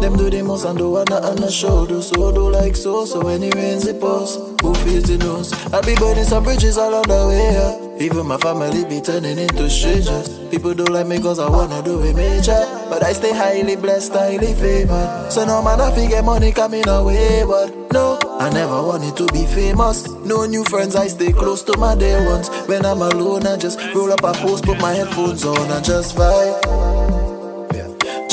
Them 0.00 0.16
do 0.16 0.30
the 0.30 0.42
most 0.42 0.64
and 0.64 0.78
do 0.78 0.90
what 0.90 1.10
not 1.10 1.24
on 1.24 1.36
the 1.36 1.50
show. 1.50 1.86
Do 1.86 2.00
so, 2.02 2.32
do 2.32 2.50
like 2.50 2.76
so. 2.76 3.04
So 3.04 3.24
when 3.24 3.42
it 3.42 3.54
rains, 3.54 3.86
it 3.86 4.00
pours. 4.00 4.36
Who 4.62 4.74
feels 4.74 5.04
the 5.04 5.18
nose? 5.18 5.52
I 5.72 5.80
be 5.80 5.94
burning 5.96 6.24
some 6.24 6.44
bridges 6.44 6.78
all 6.78 6.94
on 6.94 7.02
the 7.02 7.28
way. 7.28 7.52
Yeah. 7.52 7.84
Even 8.04 8.26
my 8.26 8.36
family 8.38 8.84
be 8.84 9.00
turning 9.00 9.38
into 9.38 9.70
strangers. 9.70 10.28
People 10.50 10.74
don't 10.74 10.90
like 10.90 11.06
me 11.06 11.20
cause 11.20 11.38
I 11.38 11.48
wanna 11.48 11.82
do 11.82 12.02
it 12.02 12.16
major. 12.16 12.64
But 12.88 13.04
I 13.04 13.12
stay 13.12 13.32
highly 13.32 13.76
blessed, 13.76 14.12
highly 14.12 14.54
favored. 14.54 15.30
So 15.30 15.44
no 15.44 15.62
man, 15.62 15.80
I 15.80 15.94
get 16.08 16.24
money 16.24 16.52
coming 16.52 16.88
away. 16.88 17.44
But 17.46 17.92
no, 17.92 18.18
I 18.38 18.50
never 18.50 18.82
wanted 18.82 19.16
to 19.16 19.26
be 19.32 19.46
famous. 19.46 20.08
No 20.24 20.44
new 20.46 20.64
friends, 20.64 20.96
I 20.96 21.06
stay 21.06 21.32
close 21.32 21.62
to 21.64 21.78
my 21.78 21.94
dear 21.94 22.24
ones. 22.26 22.48
When 22.66 22.84
I'm 22.84 23.00
alone, 23.00 23.46
I 23.46 23.56
just 23.56 23.78
roll 23.94 24.12
up 24.12 24.24
a 24.24 24.32
post, 24.32 24.64
put 24.64 24.80
my 24.80 24.92
headphones 24.92 25.44
on, 25.44 25.70
and 25.70 25.84
just 25.84 26.16
vibe. 26.16 26.93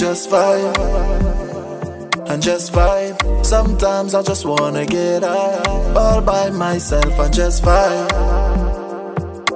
Just 0.01 0.31
vibe 0.31 0.77
and 2.27 2.41
just 2.41 2.73
vibe. 2.73 3.45
Sometimes 3.45 4.15
I 4.15 4.23
just 4.23 4.45
wanna 4.45 4.83
get 4.83 5.21
high, 5.21 5.61
all 5.95 6.19
by 6.21 6.49
myself 6.49 7.19
and 7.19 7.31
just 7.31 7.61
vibe, 7.61 8.11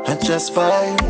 and 0.08 0.24
just 0.24 0.54
vibe, 0.54 1.02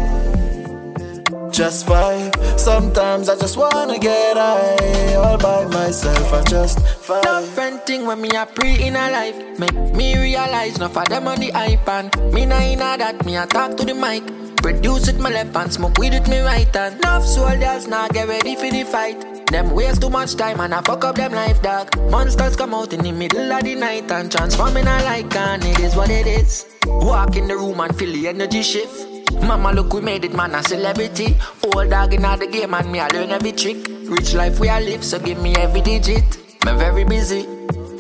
just 1.51 1.85
vibe. 1.85 2.31
Sometimes 2.57 3.27
I 3.27 3.35
just 3.35 3.57
wanna 3.57 3.99
get 3.99 4.37
high, 4.37 5.15
all 5.15 5.37
by 5.37 5.65
myself 5.65 6.31
and 6.31 6.47
just 6.49 6.79
vibe. 7.05 7.23
Different 7.23 7.85
thing 7.85 8.05
when 8.05 8.21
me 8.21 8.29
a 8.37 8.45
pre 8.45 8.81
in 8.87 8.95
a 8.95 9.11
life 9.11 9.35
Make 9.59 9.75
me 9.95 10.17
realize 10.17 10.77
enough 10.77 10.95
of 10.95 11.09
them 11.09 11.27
on 11.27 11.39
the 11.41 11.51
And 11.51 12.33
me 12.33 12.45
nah 12.45 12.61
inna 12.61 12.95
that, 12.97 13.25
me 13.25 13.35
a 13.35 13.45
talk 13.45 13.75
to 13.75 13.83
the 13.83 13.93
mic 13.93 14.23
Produce 14.65 15.05
with 15.05 15.19
my 15.19 15.29
left 15.29 15.55
hand, 15.55 15.71
smoke 15.71 15.95
weed 15.99 16.13
with 16.13 16.27
me 16.27 16.39
right 16.39 16.75
hand. 16.75 16.95
Enough 16.95 17.23
soldiers 17.23 17.87
now 17.87 18.07
get 18.07 18.27
ready 18.27 18.55
for 18.55 18.71
the 18.71 18.83
fight. 18.83 19.45
Them 19.51 19.69
waste 19.69 20.01
too 20.01 20.09
much 20.09 20.33
time 20.37 20.59
and 20.59 20.73
I 20.73 20.81
fuck 20.81 21.03
up 21.05 21.17
them 21.17 21.33
life 21.33 21.61
dog. 21.61 21.95
Monsters 22.09 22.55
come 22.55 22.73
out 22.73 22.91
in 22.91 23.01
the 23.01 23.11
middle 23.11 23.51
of 23.51 23.63
the 23.63 23.75
night 23.75 24.09
And 24.09 24.31
transform 24.31 24.75
in 24.77 24.87
a 24.87 24.89
and 24.89 25.63
it 25.63 25.79
is 25.81 25.95
what 25.95 26.09
it 26.09 26.25
is. 26.25 26.65
Walk 26.87 27.35
in 27.35 27.47
the 27.47 27.55
room 27.55 27.79
and 27.79 27.95
feel 27.95 28.11
the 28.11 28.27
energy 28.27 28.63
shift. 28.63 29.31
Mama 29.43 29.71
look 29.71 29.93
we 29.93 30.01
made 30.01 30.25
it 30.25 30.33
man 30.33 30.55
a 30.55 30.63
celebrity. 30.63 31.37
Old 31.63 31.91
dog 31.91 32.15
in 32.15 32.23
the 32.23 32.49
game 32.51 32.73
and 32.73 32.91
me 32.91 33.01
I 33.01 33.07
learn 33.09 33.29
every 33.29 33.51
trick. 33.51 33.85
Rich 34.09 34.33
life 34.33 34.59
we 34.59 34.69
a 34.69 34.79
live 34.79 35.03
so 35.03 35.19
give 35.19 35.39
me 35.43 35.53
every 35.57 35.81
digit. 35.81 36.37
Me 36.65 36.73
very 36.73 37.03
busy 37.03 37.54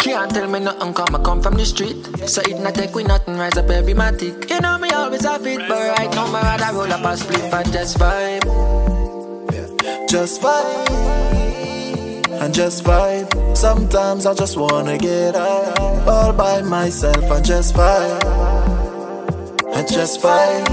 can't 0.05 0.29
tell 0.31 0.47
me 0.47 0.59
nothing 0.59 0.93
come 0.93 1.15
I 1.15 1.23
come 1.23 1.41
from 1.41 1.55
the 1.55 1.65
street. 1.65 1.97
So 2.29 2.41
it 2.41 2.59
not 2.61 2.75
take 2.75 2.93
we 2.93 3.03
nothing 3.03 3.37
rise 3.37 3.57
up 3.57 3.69
every 3.69 3.93
matic. 3.93 4.49
You 4.49 4.59
know 4.61 4.77
me 4.77 4.89
always 4.91 5.23
have 5.25 5.45
it 5.47 5.57
But 5.67 5.97
right 5.97 6.11
now 6.13 6.27
me 6.27 6.33
rather 6.33 6.77
roll 6.77 6.93
up 6.93 7.03
a 7.03 7.17
split 7.17 7.41
and 7.51 7.73
just 7.73 7.97
vibe. 7.97 8.45
Just 10.07 10.41
vibe. 10.41 10.89
And 12.41 12.53
just 12.53 12.83
vibe. 12.83 13.57
Sometimes 13.57 14.27
I 14.27 14.35
just 14.35 14.57
wanna 14.57 14.97
get 14.99 15.33
high, 15.33 15.73
all 16.05 16.33
by 16.33 16.61
myself 16.61 17.23
and 17.31 17.43
just 17.43 17.73
vibe. 17.73 18.23
And 19.75 19.87
just 19.91 20.21
vibe. 20.21 20.69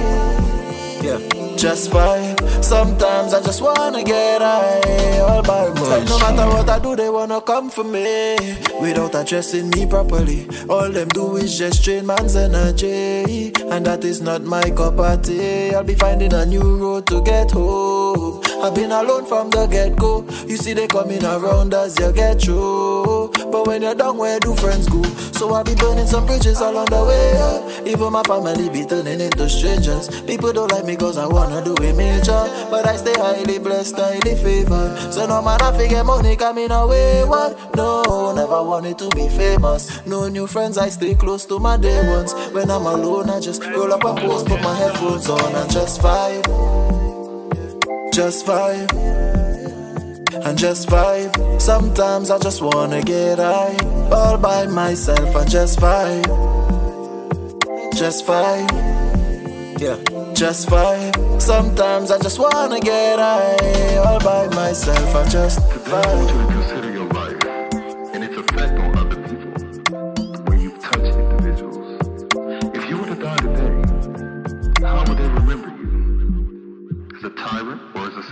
Yeah, 1.02 1.56
just 1.56 1.90
vibe. 1.90 2.31
Sometimes 2.62 3.34
I 3.34 3.42
just 3.42 3.60
wanna 3.60 4.02
get 4.02 4.40
high, 4.40 5.18
all 5.18 5.42
by 5.42 5.68
myself. 5.70 6.08
No 6.08 6.18
matter 6.18 6.46
what 6.48 6.70
I 6.70 6.78
do, 6.78 6.96
they 6.96 7.10
wanna 7.10 7.40
come 7.40 7.68
for 7.68 7.84
me 7.84 8.36
without 8.80 9.14
addressing 9.14 9.68
me 9.70 9.86
properly. 9.86 10.48
All 10.70 10.88
them 10.88 11.08
do 11.08 11.36
is 11.36 11.58
just 11.58 11.84
drain 11.84 12.06
man's 12.06 12.36
energy, 12.36 13.52
and 13.70 13.84
that 13.86 14.04
is 14.04 14.20
not 14.20 14.42
my 14.42 14.62
cup 14.70 14.98
of 14.98 15.22
tea. 15.22 15.74
I'll 15.74 15.84
be 15.84 15.94
finding 15.94 16.32
a 16.32 16.46
new 16.46 16.76
road 16.76 17.06
to 17.08 17.22
get 17.22 17.50
home. 17.50 18.41
I've 18.62 18.76
been 18.76 18.92
alone 18.92 19.26
from 19.26 19.50
the 19.50 19.66
get 19.66 19.96
go. 19.96 20.24
You 20.46 20.56
see, 20.56 20.72
they 20.72 20.86
coming 20.86 21.24
around 21.24 21.74
as 21.74 21.98
you 21.98 22.12
get 22.12 22.40
through. 22.40 23.30
But 23.50 23.66
when 23.66 23.82
you're 23.82 23.96
done, 23.96 24.18
where 24.18 24.38
do 24.38 24.54
friends 24.54 24.88
go? 24.88 25.02
So 25.32 25.52
I 25.52 25.64
be 25.64 25.74
burning 25.74 26.06
some 26.06 26.26
bridges 26.26 26.60
along 26.60 26.84
the 26.84 27.04
way. 27.04 27.32
yeah. 27.34 27.92
Even 27.92 28.12
my 28.12 28.22
family 28.22 28.70
be 28.70 28.86
turning 28.86 29.20
into 29.20 29.48
strangers. 29.48 30.08
People 30.22 30.52
don't 30.52 30.70
like 30.70 30.84
me 30.84 30.94
cause 30.94 31.18
I 31.18 31.26
wanna 31.26 31.64
do 31.64 31.74
it 31.82 31.96
major. 31.96 32.46
But 32.70 32.86
I 32.86 32.94
stay 32.94 33.14
highly 33.14 33.58
blessed, 33.58 33.96
highly 33.96 34.36
favored. 34.36 35.12
So 35.12 35.26
no 35.26 35.42
man, 35.42 35.60
I 35.60 35.76
figure 35.76 36.04
money 36.04 36.36
coming 36.36 36.70
away. 36.70 37.24
What? 37.24 37.74
No, 37.74 38.32
never 38.32 38.62
wanted 38.62 38.96
to 38.98 39.08
be 39.10 39.28
famous. 39.28 40.06
No 40.06 40.28
new 40.28 40.46
friends, 40.46 40.78
I 40.78 40.88
stay 40.88 41.16
close 41.16 41.44
to 41.46 41.58
my 41.58 41.76
day 41.78 42.08
ones. 42.08 42.32
When 42.54 42.70
I'm 42.70 42.86
alone, 42.86 43.28
I 43.28 43.40
just 43.40 43.64
roll 43.66 43.92
up 43.92 44.04
a 44.04 44.14
post, 44.20 44.46
put 44.46 44.62
my 44.62 44.74
headphones 44.76 45.28
on, 45.28 45.52
and 45.56 45.68
just 45.68 46.00
vibe 46.00 46.81
just 48.12 48.46
vibe. 48.46 48.92
And 50.44 50.58
just 50.58 50.88
vibe. 50.88 51.60
Sometimes 51.60 52.30
I 52.30 52.38
just 52.38 52.60
wanna 52.60 53.00
get 53.00 53.38
high, 53.38 53.76
all 54.12 54.36
by 54.36 54.66
myself 54.66 55.34
and 55.34 55.50
just 55.50 55.78
vibe, 55.78 56.26
just 57.96 58.26
vibe, 58.26 58.70
yeah, 59.80 59.96
just 60.34 60.68
vibe. 60.68 61.40
Sometimes 61.40 62.10
I 62.10 62.18
just 62.18 62.38
wanna 62.38 62.80
get 62.80 63.18
high, 63.18 63.96
all 63.96 64.18
by 64.20 64.48
myself 64.54 65.14
and 65.14 65.30
just 65.30 65.60
I 65.60 66.14
want 66.14 66.30
you 66.30 66.36
vibe. 66.40 66.81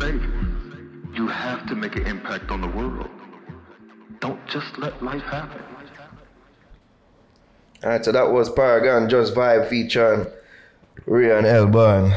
Savior? 0.00 0.32
You 1.12 1.28
have 1.28 1.66
to 1.66 1.74
make 1.74 1.96
an 1.96 2.06
impact 2.06 2.50
on 2.50 2.62
the 2.62 2.68
world. 2.68 3.10
Don't 4.20 4.44
just 4.46 4.78
let 4.78 5.02
life 5.02 5.22
happen. 5.22 5.62
Alright, 7.84 8.04
so 8.04 8.12
that 8.12 8.30
was 8.30 8.50
Paragon 8.50 9.08
Just 9.08 9.34
Vibe 9.34 9.68
featuring 9.68 10.26
Rheon 11.06 11.44
Elbourne. 11.44 12.14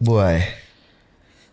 Boy. 0.00 0.48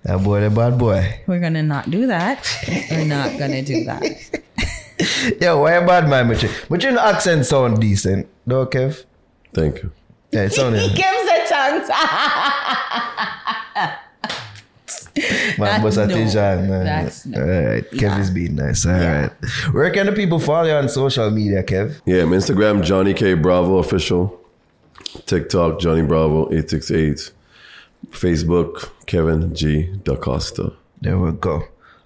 That 0.03 0.23
boy, 0.23 0.41
the 0.41 0.49
bad 0.49 0.77
boy. 0.77 1.21
We're 1.27 1.39
gonna 1.39 1.63
not 1.63 1.89
do 1.89 2.07
that. 2.07 2.45
We're 2.91 3.05
not 3.05 3.39
gonna 3.39 3.61
do 3.61 3.85
that. 3.85 4.03
Yo, 5.41 5.61
why 5.61 5.73
a 5.73 5.85
bad 5.85 6.09
man, 6.09 6.27
but 6.27 6.43
you, 6.43 6.49
but 6.69 6.83
your 6.83 6.99
accent 6.99 7.45
sound 7.45 7.79
decent, 7.79 8.27
though, 8.45 8.65
Kev? 8.65 9.05
Thank 9.53 9.83
you. 9.83 9.91
Yeah, 10.31 10.43
it 10.43 10.51
he 10.55 10.89
gives 10.95 11.23
the 11.25 11.45
tongue. 13.77 13.99
Man, 15.57 15.57
That- 15.59 15.81
bust 15.83 15.97
a 15.97 16.07
no, 16.07 16.83
that's 16.83 17.25
no. 17.25 17.39
All 17.39 17.47
right, 17.47 17.91
Kev 17.91 18.19
is 18.19 18.31
being 18.31 18.55
nice. 18.55 18.85
All 18.85 18.93
right. 18.93 19.29
Where 19.71 19.91
can 19.91 20.07
the 20.07 20.11
people 20.11 20.39
follow 20.39 20.67
you 20.67 20.73
on 20.73 20.89
social 20.89 21.29
media, 21.29 21.61
Kev? 21.63 22.01
Yeah, 22.05 22.25
my 22.25 22.37
Instagram, 22.37 22.83
Johnny 22.83 23.13
K 23.13 23.35
Bravo 23.35 23.77
official. 23.77 24.39
TikTok, 25.27 25.79
Johnny 25.79 26.01
Bravo 26.01 26.45
868. 26.51 27.31
Facebook, 28.11 28.89
Kevin 29.05 29.53
G. 29.55 29.91
Da 30.03 30.15
Costa. 30.15 30.73
There 31.01 31.17
we 31.19 31.31
go. 31.33 31.63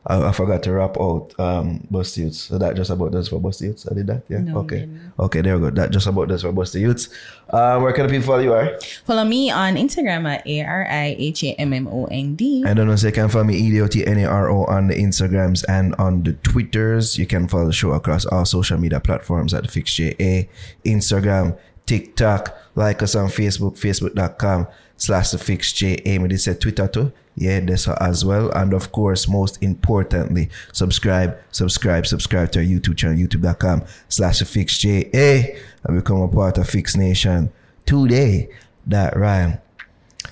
I, 0.08 0.30
I 0.30 0.32
forgot 0.32 0.64
to 0.64 0.72
wrap 0.72 0.98
out 1.00 1.34
um, 1.38 1.86
Bust 1.92 2.18
Youths. 2.18 2.40
So 2.40 2.58
that 2.58 2.76
just 2.76 2.90
about 2.90 3.12
does 3.12 3.28
for 3.28 3.40
Bust 3.40 3.62
Youths. 3.62 3.88
I 3.90 3.94
did 3.94 4.08
that, 4.08 4.24
yeah? 4.30 4.40
No, 4.40 4.60
okay. 4.60 4.88
Okay, 5.20 5.42
there 5.42 5.58
we 5.58 5.70
go. 5.70 5.76
That 5.76 5.92
just 5.92 6.08
about 6.08 6.30
does 6.30 6.42
for 6.44 6.52
Bust 6.52 6.76
Youths. 6.76 7.10
Um, 7.50 7.84
where 7.84 7.94
can 7.94 8.08
the 8.08 8.14
people 8.14 8.28
follow 8.28 8.40
you, 8.40 8.54
are? 8.54 8.80
Follow 9.06 9.26
me 9.26 9.52
on 9.52 9.76
Instagram 9.76 10.26
at 10.26 10.48
A 10.48 10.64
R 10.64 10.88
I 10.90 11.16
H 11.20 11.44
A 11.44 11.54
M 11.60 11.74
M 11.74 11.88
O 11.88 12.06
N 12.06 12.36
D. 12.36 12.64
I 12.66 12.74
don't 12.74 12.88
know, 12.88 12.96
so 12.96 13.08
you 13.08 13.14
can 13.14 13.30
follow 13.30 13.44
me 13.44 13.56
E 13.56 13.68
E-D-O-T-N-A-R-O 13.68 14.66
on 14.66 14.88
the 14.88 14.96
Instagrams 14.96 15.66
and 15.68 15.94
on 15.96 16.24
the 16.24 16.34
Twitters. 16.34 17.18
You 17.18 17.26
can 17.26 17.48
follow 17.48 17.66
the 17.66 17.74
show 17.74 17.92
across 17.92 18.26
all 18.26 18.46
social 18.46 18.78
media 18.78 19.00
platforms 19.00 19.54
at 19.54 19.64
the 19.64 19.70
Fix 19.70 19.94
JA, 19.94 20.48
Instagram, 20.86 21.58
TikTok. 21.86 22.58
Like 22.76 23.02
us 23.02 23.16
on 23.16 23.28
Facebook, 23.28 23.74
facebook.com 23.74 24.68
slash 24.98 25.32
the 25.32 25.38
Fix 25.38 25.72
JA. 25.74 26.20
Me 26.20 26.28
did 26.28 26.40
say 26.40 26.54
Twitter 26.56 26.88
too. 26.88 27.12
Yeah, 27.36 27.60
that's 27.60 27.88
as 27.88 28.26
well. 28.26 28.50
And 28.52 28.74
of 28.74 28.92
course, 28.92 29.28
most 29.28 29.62
importantly, 29.62 30.50
subscribe, 30.74 31.38
subscribe, 31.52 32.08
subscribe 32.08 32.52
to 32.54 32.60
our 32.60 32.66
YouTube 32.66 32.98
channel, 32.98 33.18
youtube.com 33.18 33.84
slash 34.10 34.40
the 34.40 34.46
Fix 34.46 34.80
JA 34.80 35.58
and 35.84 35.98
become 35.98 36.22
a 36.22 36.28
part 36.28 36.58
of 36.58 36.68
Fix 36.68 36.96
Nation 36.98 37.52
today. 37.86 38.50
That 38.88 39.16
rhyme. 39.16 39.60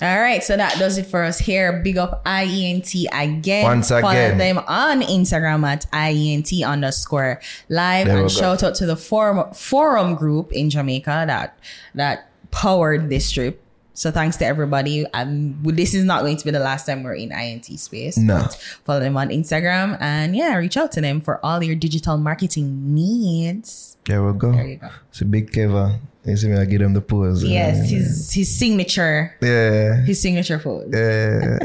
All 0.02 0.20
right, 0.20 0.44
so 0.44 0.56
that 0.56 0.78
does 0.78 0.98
it 0.98 1.06
for 1.06 1.22
us 1.22 1.38
here. 1.38 1.80
Big 1.82 1.96
up 1.96 2.22
IENT 2.26 3.06
again. 3.12 3.64
Once 3.64 3.90
again. 3.90 4.02
Follow 4.02 4.36
them 4.36 4.58
on 4.66 5.00
Instagram 5.00 5.64
at 5.64 5.86
IENT 5.90 6.66
underscore 6.66 7.40
live. 7.70 8.06
There 8.06 8.20
And 8.20 8.30
shout 8.30 8.62
out 8.62 8.74
to 8.76 8.86
the 8.86 8.96
forum 8.96 9.54
forum 9.54 10.14
group 10.14 10.52
in 10.52 10.68
Jamaica 10.68 11.24
that 11.28 11.58
that 11.94 12.30
powered 12.50 13.08
this 13.08 13.30
trip. 13.30 13.62
So 13.96 14.10
thanks 14.10 14.36
to 14.36 14.44
everybody. 14.44 15.06
Um, 15.14 15.56
this 15.64 15.94
is 15.94 16.04
not 16.04 16.20
going 16.20 16.36
to 16.36 16.44
be 16.44 16.50
the 16.50 16.60
last 16.60 16.84
time 16.84 17.02
we're 17.02 17.14
in 17.14 17.32
INT 17.32 17.64
space. 17.80 18.18
No. 18.18 18.46
Follow 18.84 19.00
them 19.00 19.16
on 19.16 19.30
Instagram 19.30 19.96
and 20.02 20.36
yeah, 20.36 20.54
reach 20.56 20.76
out 20.76 20.92
to 20.92 21.00
them 21.00 21.22
for 21.22 21.40
all 21.44 21.64
your 21.64 21.74
digital 21.76 22.18
marketing 22.18 22.94
needs. 22.94 23.96
There 24.04 24.22
we 24.22 24.38
go. 24.38 24.52
There 24.52 24.66
you 24.66 24.76
go. 24.76 24.90
It's 25.08 25.22
a 25.22 25.24
big 25.24 25.50
Keva. 25.50 25.98
You 26.26 26.36
see 26.36 26.48
me, 26.48 26.58
I 26.58 26.66
give 26.66 26.82
him 26.82 26.92
the 26.92 27.00
pose. 27.00 27.42
Yes, 27.42 27.88
his 27.88 28.32
his 28.32 28.54
signature, 28.54 29.34
Yeah. 29.40 30.02
his 30.04 30.20
signature 30.20 30.58
pose. 30.58 30.90
Yeah. 30.92 31.58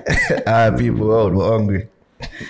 ah, 0.48 0.72
people 0.78 1.12
out, 1.20 1.34
we're 1.34 1.50
hungry. 1.52 1.90